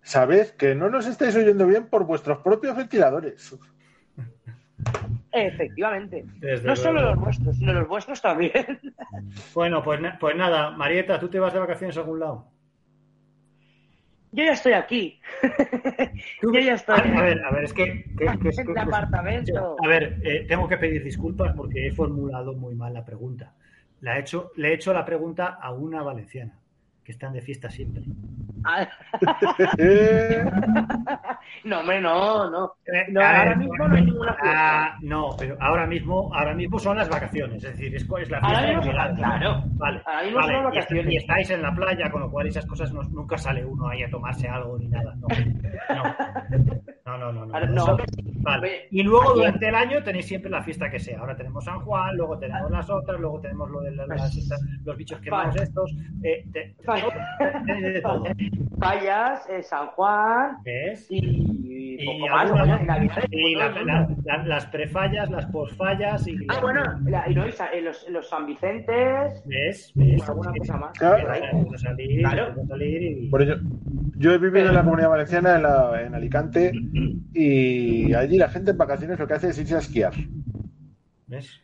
sabed 0.01 0.49
que 0.51 0.73
no 0.73 0.89
nos 0.89 1.05
estáis 1.05 1.35
oyendo 1.35 1.67
bien 1.67 1.87
por 1.87 2.05
vuestros 2.05 2.39
propios 2.39 2.75
ventiladores. 2.75 3.55
Efectivamente. 5.31 6.25
Desde 6.39 6.67
No 6.67 6.75
solo 6.75 7.01
los 7.01 7.17
vuestros, 7.19 7.57
sino 7.57 7.73
los 7.73 7.87
vuestros 7.87 8.21
también. 8.21 8.79
Bueno, 9.53 9.83
pues, 9.83 9.99
pues 10.19 10.35
nada, 10.35 10.71
Marieta, 10.71 11.19
¿tú 11.19 11.27
te 11.29 11.39
vas 11.39 11.53
de 11.53 11.59
vacaciones 11.59 11.97
a 11.97 12.01
algún 12.01 12.19
lado? 12.19 12.47
Yo 14.35 14.43
ya 14.43 14.51
estoy 14.51 14.73
aquí. 14.73 15.21
Yo 16.41 16.59
ya 16.59 16.73
estoy. 16.73 16.99
A 16.99 17.21
ver, 17.21 17.41
a 17.41 17.51
ver, 17.51 17.63
es 17.63 17.73
que... 17.73 17.85
que- 18.17 18.25
que- 18.25 18.49
En 18.61 18.73
que- 18.73 18.79
apartamento. 18.79 19.77
A 19.81 19.87
ver, 19.87 20.19
eh, 20.23 20.45
tengo 20.47 20.67
que 20.67 20.75
pedir 20.77 21.01
disculpas 21.03 21.53
porque 21.55 21.87
he 21.87 21.91
formulado 21.91 22.53
muy 22.53 22.75
mal 22.75 22.93
la 22.93 23.05
pregunta. 23.05 23.55
La 24.01 24.17
he 24.17 24.19
hecho, 24.19 24.51
le 24.57 24.69
he 24.69 24.73
hecho 24.73 24.91
la 24.93 25.05
pregunta 25.05 25.57
a 25.61 25.71
una 25.71 26.03
valenciana, 26.03 26.59
que 27.05 27.11
están 27.13 27.31
de 27.33 27.41
fiesta 27.41 27.69
siempre. 27.69 28.03
Ah, 28.65 28.87
No, 31.63 31.79
hombre, 31.79 32.01
no, 32.01 32.49
no. 32.49 32.73
Eh, 32.85 33.05
No, 33.11 33.21
a 33.21 33.27
ahora 33.29 33.45
ver, 33.49 33.57
mismo 33.57 33.87
no 33.87 33.95
hay 33.95 34.05
ninguna 34.05 34.33
fiesta. 34.33 34.85
Ah, 34.85 34.97
no, 35.01 35.29
pero 35.37 35.57
ahora 35.61 35.85
mismo, 35.87 36.33
ahora 36.33 36.53
mismo 36.53 36.79
son 36.79 36.97
las 36.97 37.07
vacaciones, 37.09 37.63
es 37.63 37.71
decir, 37.71 37.95
es, 37.95 38.03
es 38.03 38.29
la 38.29 38.39
Ahora 38.39 38.59
fiesta 38.59 38.67
mismo 38.67 38.83
son- 38.83 38.91
verano. 38.91 39.15
claro. 39.17 39.63
Vale, 39.75 40.01
Ahora 40.05 40.23
mismo 40.23 40.39
vale, 40.39 40.53
son 40.53 40.65
est- 40.65 40.75
vacaciones. 40.75 41.13
Y, 41.13 41.17
estáis 41.17 41.49
en 41.51 41.61
la 41.61 41.75
playa, 41.75 42.11
con 42.11 42.21
lo 42.21 42.31
cual 42.31 42.47
esas 42.47 42.65
cosas 42.65 42.91
no- 42.91 43.03
nunca 43.03 43.37
sale 43.37 43.63
uno 43.63 43.87
ahí 43.87 44.03
a 44.03 44.09
tomarse 44.09 44.47
algo 44.47 44.77
ni 44.79 44.87
nada. 44.87 45.13
No, 45.15 45.27
no, 45.95 46.03
no, 47.05 47.17
no. 47.19 47.31
no, 47.31 47.45
no, 47.45 47.55
Ahora- 47.85 48.03
vale. 48.41 48.87
Y 48.89 49.03
luego 49.03 49.35
durante 49.35 49.67
el 49.69 49.75
año 49.75 50.01
tenéis 50.03 50.25
siempre 50.25 50.49
la 50.49 50.63
fiesta 50.63 50.89
que 50.89 50.97
sea. 50.99 51.19
Ahora 51.19 51.35
tenemos 51.35 51.63
San 51.63 51.79
Juan, 51.81 52.17
luego 52.17 52.39
tenemos 52.39 52.71
las 52.71 52.89
otras, 52.89 53.19
luego 53.19 53.39
tenemos 53.41 53.69
lo 53.69 53.81
de 53.81 53.91
la- 53.91 54.07
las- 54.07 54.35
los 54.83 54.97
bichos 54.97 55.19
quemados 55.19 55.55
estos. 55.55 55.95
eh, 56.23 56.43
te-. 56.51 56.75
Fallas, 58.79 59.45
eh, 59.49 59.63
San 59.63 59.87
Juan 59.89 60.57
¿Ves? 60.63 61.07
y, 61.11 61.97
Y, 61.97 62.05
poco 62.05 62.27
más. 62.33 62.51
algunas- 62.51 62.81
¿no? 62.81 62.95
Y 63.31 63.55
la- 63.55 63.69
la- 63.69 64.07
la- 64.25 64.43
las 64.45 64.65
prefallas, 64.67 65.29
las 65.29 65.45
posfallas 65.47 66.27
y 66.27 66.35
Ah, 66.49 66.59
bueno, 66.61 66.81
la- 67.05 67.29
y 67.29 67.35
no, 67.35 67.47
y 67.47 67.51
sa- 67.51 67.67
eh, 67.71 67.81
los, 67.81 68.07
los 68.09 68.27
San 68.27 68.45
Vicentes, 68.47 69.43
¿Ves? 69.45 69.91
¿Ves? 69.95 70.27
alguna 70.27 70.51
cosa 70.57 70.77
más. 70.77 70.91
Claro. 70.97 71.27
Por 71.67 71.79
salir, 71.79 72.19
Claro. 72.21 72.55
salir 72.67 73.29
bueno, 73.29 73.45
yo, 73.45 73.55
yo 74.17 74.33
he 74.33 74.37
vivido 74.37 74.67
en 74.69 74.75
la 74.75 74.83
comunidad 74.83 75.09
valenciana, 75.09 75.55
en, 75.55 75.63
la- 75.63 76.01
en 76.01 76.15
Alicante, 76.15 76.71
y 77.33 78.13
allí 78.13 78.37
la 78.37 78.49
gente 78.49 78.71
en 78.71 78.77
vacaciones 78.77 79.19
lo 79.19 79.27
que 79.27 79.33
hace 79.33 79.49
es 79.49 79.59
irse 79.59 79.75
a 79.75 79.79
esquiar. 79.79 80.13
¿Ves? 81.27 81.61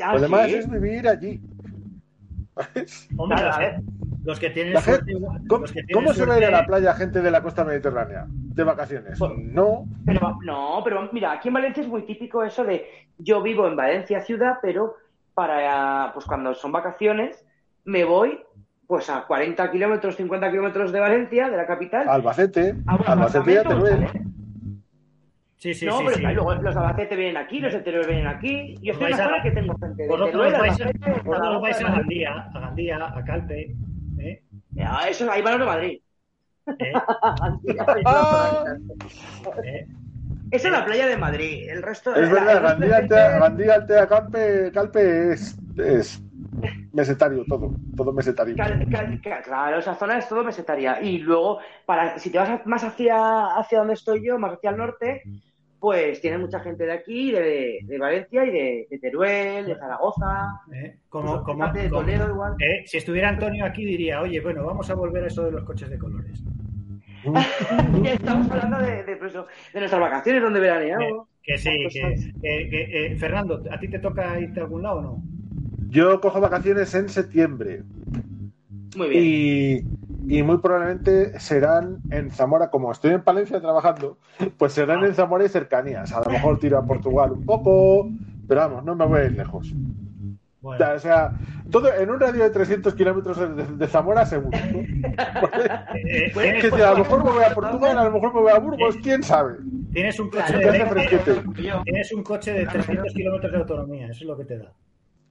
Ah, 0.00 0.14
Lo 0.14 0.20
demás 0.20 0.50
es 0.50 0.68
vivir 0.70 1.08
allí. 1.08 1.40
Los, 2.74 3.08
a 3.30 3.58
ver. 3.58 3.80
los 4.24 4.40
que 4.40 4.50
tienen 4.50 4.80
suerte... 4.80 5.12
¿Cómo, 5.48 5.60
los 5.60 5.72
que 5.72 5.82
tienen 5.84 5.94
cómo 5.94 6.12
se 6.12 6.26
va 6.26 6.34
a 6.34 6.38
ir 6.38 6.44
a 6.44 6.50
la 6.50 6.66
playa 6.66 6.92
gente 6.94 7.20
de 7.22 7.30
la 7.30 7.40
costa 7.42 7.64
mediterránea 7.64 8.26
de 8.28 8.64
vacaciones? 8.64 9.18
Pues- 9.18 9.32
No. 9.36 9.86
Pero 10.04 10.38
no, 10.44 10.80
pero 10.82 11.08
mira, 11.12 11.32
aquí 11.32 11.48
en 11.48 11.54
Valencia 11.54 11.82
es 11.82 11.88
muy 11.88 12.02
típico 12.02 12.42
eso 12.42 12.64
de 12.64 12.84
yo 13.18 13.42
vivo 13.42 13.66
en 13.68 13.76
Valencia 13.76 14.20
ciudad, 14.22 14.56
pero 14.60 14.96
para 15.34 16.10
pues 16.14 16.26
cuando 16.26 16.52
son 16.54 16.72
vacaciones 16.72 17.44
me 17.84 18.04
voy 18.04 18.40
pues 18.88 19.08
a 19.10 19.24
40 19.26 19.70
kilómetros, 19.70 20.16
50 20.16 20.50
kilómetros 20.50 20.92
de 20.92 21.00
Valencia, 21.00 21.48
de 21.50 21.56
la 21.56 21.66
capital. 21.66 22.08
Albacete, 22.08 22.74
a 22.86 22.96
un 22.96 23.02
Albacete 23.06 23.54
ya. 23.54 23.62
¿sale? 23.64 24.08
Sí, 25.58 25.74
sí, 25.74 25.86
no, 25.86 25.98
sí. 25.98 26.04
pero 26.14 26.32
luego 26.34 26.54
los 26.54 26.76
Albacete 26.76 27.16
vienen 27.16 27.36
aquí, 27.36 27.58
los 27.58 27.72
Teruel 27.82 28.06
vienen 28.06 28.28
aquí. 28.28 28.76
Yo 28.80 28.92
Os 28.92 29.00
estoy 29.00 29.12
en 29.12 29.14
una 29.14 29.24
a- 29.24 29.28
zona 29.28 29.42
que 29.42 29.50
tengo 29.50 29.76
gente 29.78 30.02
de 30.04 30.08
Vosotros 30.08 30.30
Teruel, 30.30 30.52
vais, 30.52 30.80
a, 30.80 31.22
vosotros 31.24 31.62
vais 31.62 31.80
a. 31.80 31.90
Gandía, 31.92 32.50
a 32.54 32.58
Gandía, 32.60 32.96
a 33.04 33.24
Calpe, 33.24 33.74
¿eh? 34.20 34.42
Eso, 35.08 35.30
ahí 35.30 35.42
van 35.42 35.58
los 35.58 35.60
de 35.60 35.66
Madrid. 35.66 36.00
¿Eh? 36.78 36.92
¿Eh? 39.64 39.86
Esa 40.50 40.68
es 40.68 40.72
la 40.72 40.84
playa 40.84 41.06
de 41.06 41.16
Madrid. 41.16 41.68
El 41.68 41.82
resto 41.82 42.14
es 42.14 42.30
la- 42.30 42.44
verdad, 42.44 42.62
Gandía, 42.62 42.96
Altea, 42.96 43.38
Gandía, 43.38 43.74
Altea, 43.74 44.06
Calpe, 44.08 44.70
Calpe 44.72 45.32
es, 45.32 45.58
es 45.76 46.22
mesetario 46.92 47.44
todo, 47.46 47.70
todo 47.96 48.12
mesetario. 48.12 48.54
Claro, 48.56 49.78
esa 49.78 49.94
zona 49.94 50.18
es 50.18 50.28
todo 50.28 50.42
mesetaria. 50.44 51.00
Y 51.02 51.18
luego, 51.18 51.58
para 51.84 52.18
si 52.18 52.30
te 52.30 52.38
vas 52.38 52.48
a- 52.48 52.62
más 52.64 52.82
hacia, 52.84 53.56
hacia 53.58 53.78
donde 53.78 53.94
estoy 53.94 54.26
yo, 54.26 54.38
más 54.38 54.54
hacia 54.54 54.70
el 54.70 54.76
norte, 54.78 55.22
pues 55.80 56.20
tiene 56.20 56.38
mucha 56.38 56.60
gente 56.60 56.84
de 56.84 56.92
aquí, 56.92 57.30
de, 57.30 57.78
de 57.84 57.98
Valencia 57.98 58.44
y 58.44 58.50
de, 58.50 58.86
de 58.90 58.98
Teruel, 58.98 59.66
de 59.66 59.76
Zaragoza, 59.76 60.48
¿Eh? 60.74 60.96
Como, 61.08 61.26
incluso 61.28 61.44
como, 61.44 61.58
parte 61.60 61.82
de 61.82 61.88
como- 61.90 62.00
Toledo 62.02 62.28
igual. 62.30 62.52
¿eh? 62.60 62.82
Si 62.86 62.96
estuviera 62.98 63.28
Antonio 63.28 63.64
aquí 63.64 63.84
diría, 63.84 64.20
oye, 64.20 64.40
bueno, 64.40 64.64
vamos 64.64 64.88
a 64.90 64.94
volver 64.94 65.24
a 65.24 65.26
eso 65.28 65.44
de 65.44 65.52
los 65.52 65.64
coches 65.64 65.88
de 65.90 65.98
colores. 65.98 66.42
Estamos 68.04 68.50
hablando 68.50 68.78
de, 68.78 69.04
de, 69.04 69.16
pues, 69.16 69.32
de 69.34 69.78
nuestras 69.80 70.00
vacaciones 70.00 70.42
donde 70.42 70.58
Eh, 70.58 70.62
veraneamos. 70.62 71.28
que 71.42 71.58
sí, 71.58 71.70
Pues, 71.82 71.94
que, 71.94 72.00
pues, 72.02 72.24
que- 72.42 72.68
que, 72.70 73.06
eh, 73.06 73.16
Fernando, 73.16 73.62
¿a 73.70 73.78
ti 73.78 73.88
te 73.88 73.98
toca 73.98 74.38
irte 74.40 74.60
a 74.60 74.64
algún 74.64 74.82
lado 74.82 74.98
o 74.98 75.02
no? 75.02 75.22
Yo 75.90 76.20
cojo 76.20 76.40
vacaciones 76.40 76.94
en 76.94 77.08
septiembre 77.08 77.82
Muy 78.96 79.08
bien. 79.08 79.24
y, 79.24 79.97
y 80.28 80.42
muy 80.42 80.58
probablemente 80.58 81.38
serán 81.40 81.98
en 82.10 82.30
Zamora, 82.30 82.70
como 82.70 82.92
estoy 82.92 83.12
en 83.12 83.22
Palencia 83.22 83.60
trabajando, 83.60 84.18
pues 84.58 84.72
serán 84.74 85.04
en 85.04 85.14
Zamora 85.14 85.44
y 85.44 85.48
cercanías. 85.48 86.12
A 86.12 86.20
lo 86.20 86.30
mejor 86.30 86.58
tiro 86.58 86.78
a 86.78 86.84
Portugal 86.84 87.32
un 87.32 87.44
poco, 87.44 88.08
pero 88.46 88.60
vamos, 88.60 88.84
no 88.84 88.94
me 88.94 89.06
voy 89.06 89.20
a 89.20 89.24
ir 89.24 89.32
lejos. 89.32 89.72
Bueno, 90.60 90.84
O 90.94 90.98
sea, 90.98 91.32
todo 91.70 91.94
en 91.94 92.10
un 92.10 92.18
radio 92.18 92.42
de 92.42 92.50
300 92.50 92.92
kilómetros 92.94 93.38
de, 93.38 93.48
de- 93.54 93.76
de 93.76 93.86
Zamora 93.86 94.26
seguro. 94.26 94.58
¿no? 94.72 94.78
eh, 95.94 96.30
Bueno, 96.34 96.58
¿tienes, 96.60 96.72
que 96.74 96.82
a 96.82 96.90
lo 96.92 96.98
mejor 96.98 97.24
me 97.24 97.30
voy 97.30 97.44
a 97.44 97.54
Portugal, 97.54 97.96
a 97.98 98.04
lo 98.04 98.10
mejor 98.10 98.34
me 98.34 98.40
voy 98.40 98.50
a 98.52 98.58
Burgos, 98.58 98.96
quién 99.02 99.22
sabe. 99.22 99.54
tienes 99.92 100.18
un 100.18 100.30
coche 100.30 100.56
de. 100.58 101.62
Yo. 101.62 101.82
tienes 101.84 102.12
un 102.12 102.22
coche 102.24 102.52
de 102.52 102.66
300 102.66 103.12
kilómetros 103.14 103.52
de 103.52 103.58
autonomía, 103.58 104.06
eso 104.08 104.24
es 104.24 104.26
lo 104.26 104.36
que 104.36 104.44
te 104.44 104.58
da. 104.58 104.72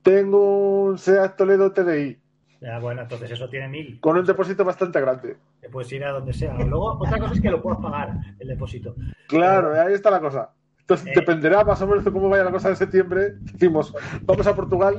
Tengo 0.02 0.86
un 0.86 0.98
Seat 0.98 1.36
Toledo 1.36 1.74
TDI 1.74 2.18
Ya, 2.60 2.80
bueno, 2.80 3.04
entonces 3.04 3.30
eso 3.32 3.48
tiene 3.50 3.68
mil. 3.68 4.00
con 4.00 4.18
un 4.18 4.26
depósito 4.26 4.66
bastante 4.66 5.00
grande. 5.00 5.38
Te 5.62 5.70
puedes 5.70 5.92
ir 5.92 6.04
a 6.04 6.10
donde 6.12 6.34
sea. 6.34 6.54
Luego, 6.56 6.98
otra 7.00 7.20
cosa 7.20 7.34
es 7.36 7.42
que 7.42 7.52
lo 7.52 7.62
puedas 7.62 7.80
pagar, 7.80 8.14
el 8.40 8.48
depósito. 8.48 8.96
Claro, 9.28 9.80
ahí 9.80 9.94
está 9.94 10.10
la 10.10 10.20
cosa. 10.20 10.50
Entonces 10.80 11.08
Eh. 11.08 11.12
dependerá 11.16 11.64
más 11.64 11.80
o 11.82 11.88
menos 11.88 12.04
de 12.06 12.12
cómo 12.12 12.30
vaya 12.30 12.44
la 12.46 12.52
cosa 12.52 12.70
en 12.70 12.76
septiembre. 12.78 13.34
Decimos, 13.42 13.94
vamos 14.24 14.48
a 14.48 14.56
Portugal 14.56 14.96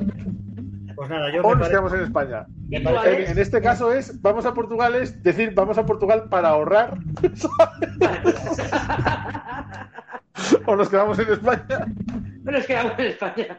Pues 0.95 1.09
nada, 1.11 1.33
yo 1.33 1.43
o 1.43 1.55
nos 1.55 1.69
quedamos 1.69 1.93
en 1.95 2.01
España. 2.01 2.45
¿Y 2.69 2.83
tú, 2.83 2.93
parece- 2.93 3.31
En, 3.31 3.39
este 3.39 3.61
caso 3.63 3.93
es, 3.93 4.21
vamos 4.21 4.45
a 4.47 4.53
Portugal, 4.53 4.97
es 4.97 5.23
decir, 5.23 5.53
vamos 5.55 5.79
a 5.79 5.87
Portugal 5.87 6.25
para 6.29 6.49
ahorrar 6.49 6.99
o 10.67 10.77
nos 10.77 10.89
quedamos 10.89 11.19
en 11.19 11.33
España. 11.33 11.87
Pero 12.45 12.59
es 12.59 12.67
que 12.67 12.75
vamos 12.75 12.93
en 12.99 13.07
España. 13.07 13.59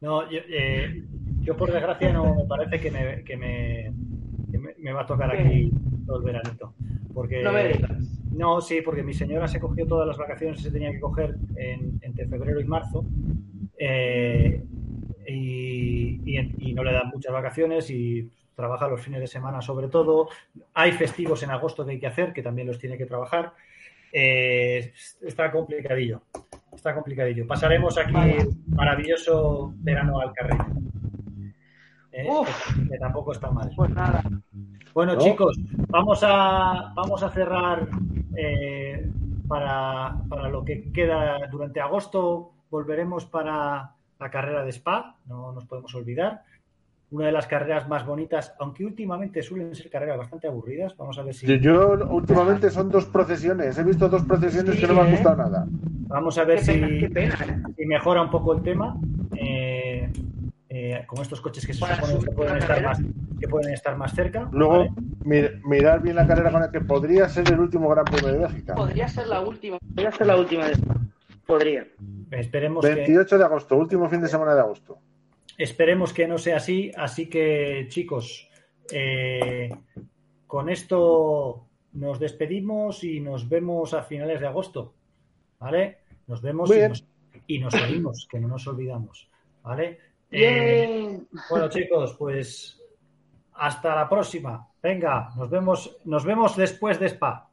No, 0.00 0.30
yo, 0.30 0.38
eh, 0.48 1.04
yo 1.50 1.56
por 1.56 1.72
desgracia 1.72 2.12
no 2.12 2.34
me 2.36 2.44
parece 2.44 2.78
que 2.80 2.90
me, 2.92 3.24
que 3.24 3.36
me, 3.36 3.92
que 4.52 4.58
me- 4.58 4.74
me 4.78 4.92
va 4.92 5.02
a 5.02 5.06
tocar 5.06 5.30
aquí 5.32 5.70
todo 6.06 6.18
el 6.18 6.22
veranito. 6.24 6.74
Porque, 7.12 7.42
No 7.42 7.50
me 7.52 7.66
digas. 7.72 7.90
No, 8.32 8.60
sí, 8.60 8.80
porque 8.84 9.02
mi 9.02 9.12
señora 9.12 9.48
se 9.48 9.58
cogió 9.58 9.84
todas 9.84 10.06
las 10.06 10.16
vacaciones 10.16 10.58
que 10.58 10.62
se 10.62 10.70
tenía 10.70 10.92
que 10.92 11.00
coger 11.00 11.34
en- 11.56 11.98
entre 12.02 12.26
febrero 12.28 12.60
y 12.60 12.64
marzo. 12.64 13.04
eh, 13.82 14.62
y, 15.26 16.20
y- 16.24 16.54
y 16.58 16.72
no 16.74 16.84
le 16.84 16.92
dan 16.92 17.08
muchas 17.08 17.32
vacaciones 17.32 17.90
y 17.90 18.28
trabaja 18.54 18.86
los 18.88 19.00
fines 19.00 19.20
de 19.20 19.26
semana 19.26 19.60
sobre 19.62 19.88
todo. 19.88 20.28
Hay 20.74 20.92
festivos 20.92 21.42
en 21.42 21.50
agosto 21.50 21.84
que 21.84 21.92
hay 21.92 21.98
que 21.98 22.06
hacer, 22.06 22.32
que 22.32 22.42
también 22.42 22.68
los 22.68 22.78
tiene 22.78 22.96
que 22.98 23.06
trabajar. 23.06 23.54
Eh, 24.12 24.92
está 25.22 25.50
complicadillo. 25.50 26.20
Está 26.74 26.94
complicadillo. 26.94 27.46
Pasaremos 27.46 27.96
aquí 27.98 28.14
un 28.14 28.64
maravilloso 28.76 29.72
verano 29.78 30.20
al 30.20 30.32
carril. 30.32 30.58
Eh, 32.12 32.26
Uf. 32.28 32.48
que, 32.90 32.98
tampoco 32.98 33.32
está 33.32 33.50
mal. 33.50 33.70
Pues 33.76 33.90
nada. 33.90 34.22
Bueno, 34.94 35.14
¿No? 35.14 35.20
chicos, 35.20 35.56
vamos 35.88 36.20
a, 36.24 36.92
vamos 36.94 37.22
a 37.22 37.30
cerrar 37.30 37.86
eh, 38.36 39.08
para, 39.46 40.16
para 40.28 40.48
lo 40.48 40.64
que 40.64 40.90
queda 40.92 41.38
durante 41.50 41.80
agosto. 41.80 42.52
Volveremos 42.70 43.26
para 43.26 43.92
la 44.18 44.30
carrera 44.30 44.64
de 44.64 44.70
Spa, 44.72 45.16
no 45.26 45.52
nos 45.52 45.64
podemos 45.66 45.94
olvidar. 45.94 46.42
Una 47.12 47.26
de 47.26 47.32
las 47.32 47.48
carreras 47.48 47.88
más 47.88 48.06
bonitas, 48.06 48.54
aunque 48.60 48.84
últimamente 48.84 49.42
suelen 49.42 49.74
ser 49.74 49.90
carreras 49.90 50.18
bastante 50.18 50.46
aburridas. 50.46 50.96
Vamos 50.96 51.18
a 51.18 51.22
ver 51.24 51.34
si, 51.34 51.58
Yo, 51.58 51.94
últimamente 52.08 52.70
son 52.70 52.88
dos 52.88 53.06
procesiones, 53.06 53.76
he 53.78 53.82
visto 53.82 54.08
dos 54.08 54.22
procesiones 54.24 54.76
Sí, 54.76 54.80
que 54.80 54.86
no 54.86 54.94
me 54.94 55.00
han 55.00 55.08
¿eh? 55.08 55.10
gustado 55.12 55.36
nada. 55.36 55.66
vamos 56.06 56.38
a 56.38 56.44
ver 56.44 56.60
Qué 56.60 56.66
pena, 56.72 56.88
si, 56.88 56.98
qué 57.00 57.08
pena. 57.10 57.62
si 57.76 57.86
mejora 57.86 58.22
un 58.22 58.30
poco 58.30 58.52
el 58.52 58.62
tema. 58.62 58.96
Eh, 60.82 61.04
con 61.06 61.20
estos 61.20 61.40
coches 61.40 61.66
que 61.66 61.74
se 61.74 61.80
Para 61.80 61.96
supone 61.96 62.24
que 62.24 62.30
pueden, 62.32 62.52
la 62.54 62.58
estar 62.60 62.82
más, 62.82 62.98
que 63.40 63.48
pueden 63.48 63.72
estar 63.74 63.96
más 63.96 64.14
cerca. 64.14 64.48
Luego, 64.52 64.78
¿vale? 64.78 64.90
mir- 65.24 65.60
mirar 65.64 66.00
bien 66.02 66.16
la 66.16 66.26
carrera 66.26 66.50
con 66.50 66.62
el 66.62 66.70
que 66.70 66.80
podría 66.80 67.28
ser 67.28 67.50
el 67.52 67.60
último 67.60 67.88
Gran 67.88 68.04
Premio 68.04 68.32
de 68.32 68.38
Bélgica. 68.38 68.74
Podría 68.74 69.08
ser 69.08 69.26
la 69.26 69.40
última. 69.40 69.78
Podría 69.78 70.12
ser 70.12 70.26
la 70.26 70.36
última 70.36 70.66
de 70.66 70.72
esta. 70.72 70.94
Podría. 71.46 71.86
Esperemos 72.30 72.84
que, 72.86 72.94
28 72.94 73.38
de 73.38 73.44
agosto, 73.44 73.76
último 73.76 74.08
fin 74.08 74.20
de 74.20 74.28
semana 74.28 74.54
de 74.54 74.60
agosto. 74.60 74.98
Esperemos 75.58 76.12
que 76.12 76.26
no 76.28 76.38
sea 76.38 76.56
así. 76.56 76.90
Así 76.96 77.28
que, 77.28 77.86
chicos, 77.88 78.48
eh, 78.92 79.68
con 80.46 80.68
esto 80.70 81.66
nos 81.92 82.18
despedimos 82.20 83.02
y 83.04 83.20
nos 83.20 83.48
vemos 83.48 83.94
a 83.94 84.02
finales 84.02 84.40
de 84.40 84.46
agosto. 84.46 84.94
¿Vale? 85.58 85.98
Nos 86.28 86.40
vemos 86.40 86.70
y 86.74 86.78
nos, 86.88 87.04
y 87.46 87.58
nos 87.58 87.74
oímos, 87.74 88.26
que 88.30 88.40
no 88.40 88.48
nos 88.48 88.66
olvidamos. 88.66 89.28
¿Vale? 89.62 89.98
Eh, 90.30 90.86
Bien. 90.86 91.28
bueno, 91.50 91.68
chicos, 91.68 92.14
pues 92.18 92.80
hasta 93.54 93.94
la 93.94 94.08
próxima. 94.08 94.68
Venga, 94.82 95.30
nos 95.36 95.50
vemos, 95.50 95.98
nos 96.04 96.24
vemos 96.24 96.56
después 96.56 96.98
de 96.98 97.06
Spa. 97.06 97.48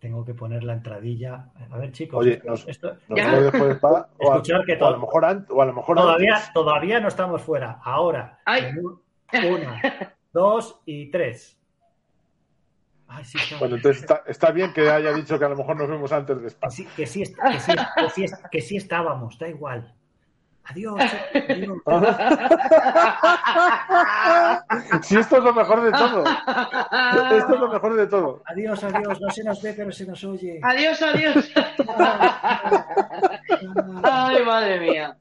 Tengo 0.00 0.24
que 0.24 0.34
poner 0.34 0.64
la 0.64 0.72
entradilla. 0.72 1.50
A 1.70 1.78
ver, 1.78 1.92
chicos. 1.92 2.18
Oye, 2.20 2.34
esto- 2.34 2.48
nos- 2.48 2.66
esto- 2.68 2.96
Nos 3.08 3.42
después 3.42 3.62
de 3.68 3.72
Spa, 3.74 4.08
o, 4.18 4.32
a, 4.32 4.36
Escuchar 4.36 4.64
que 4.64 4.72
o 4.72 4.74
a 4.74 4.78
lo 4.78 4.96
todo- 4.96 5.00
mejor 5.06 5.24
antes, 5.24 5.50
o 5.50 5.62
a 5.62 5.66
lo 5.66 5.72
mejor 5.72 5.96
todavía, 5.96 6.34
antes. 6.36 6.52
todavía 6.52 7.00
no 7.00 7.08
estamos 7.08 7.42
fuera. 7.42 7.80
Ahora. 7.84 8.40
Ay. 8.44 8.64
Una, 9.32 9.80
dos 10.32 10.80
y 10.86 11.10
tres. 11.10 11.56
Ay, 13.14 13.24
sí, 13.24 13.38
está- 13.38 13.58
Bueno, 13.58 13.76
entonces 13.76 14.02
está, 14.02 14.22
está 14.26 14.50
bien 14.52 14.72
que 14.72 14.88
haya 14.90 15.12
dicho 15.12 15.38
que 15.38 15.44
a 15.44 15.48
lo 15.48 15.56
mejor 15.56 15.76
nos 15.76 15.88
vemos 15.88 16.12
antes 16.12 16.40
de 16.40 16.48
Spa. 16.48 16.68
que, 16.68 16.72
sí, 16.74 16.86
que, 16.96 17.06
sí, 17.06 17.22
que, 17.24 17.60
sí, 17.60 17.72
que, 17.96 18.10
sí, 18.10 18.24
est- 18.24 18.46
que 18.50 18.60
sí 18.60 18.76
estábamos, 18.76 19.38
da 19.38 19.48
igual. 19.48 19.92
Adiós. 20.64 20.94
adiós. 21.34 21.78
Si 25.02 25.16
esto 25.16 25.38
es 25.38 25.44
lo 25.44 25.52
mejor 25.52 25.82
de 25.82 25.90
todo. 25.90 26.24
Esto 26.24 27.54
es 27.54 27.60
lo 27.60 27.68
mejor 27.68 27.94
de 27.96 28.06
todo. 28.06 28.42
Adiós, 28.46 28.84
adiós. 28.84 29.20
No 29.20 29.28
se 29.30 29.42
nos 29.44 29.60
ve, 29.60 29.74
pero 29.76 29.90
se 29.90 30.06
nos 30.06 30.22
oye. 30.24 30.60
Adiós, 30.62 31.02
adiós. 31.02 31.50
Ay, 34.04 34.44
madre 34.44 34.80
mía. 34.80 35.16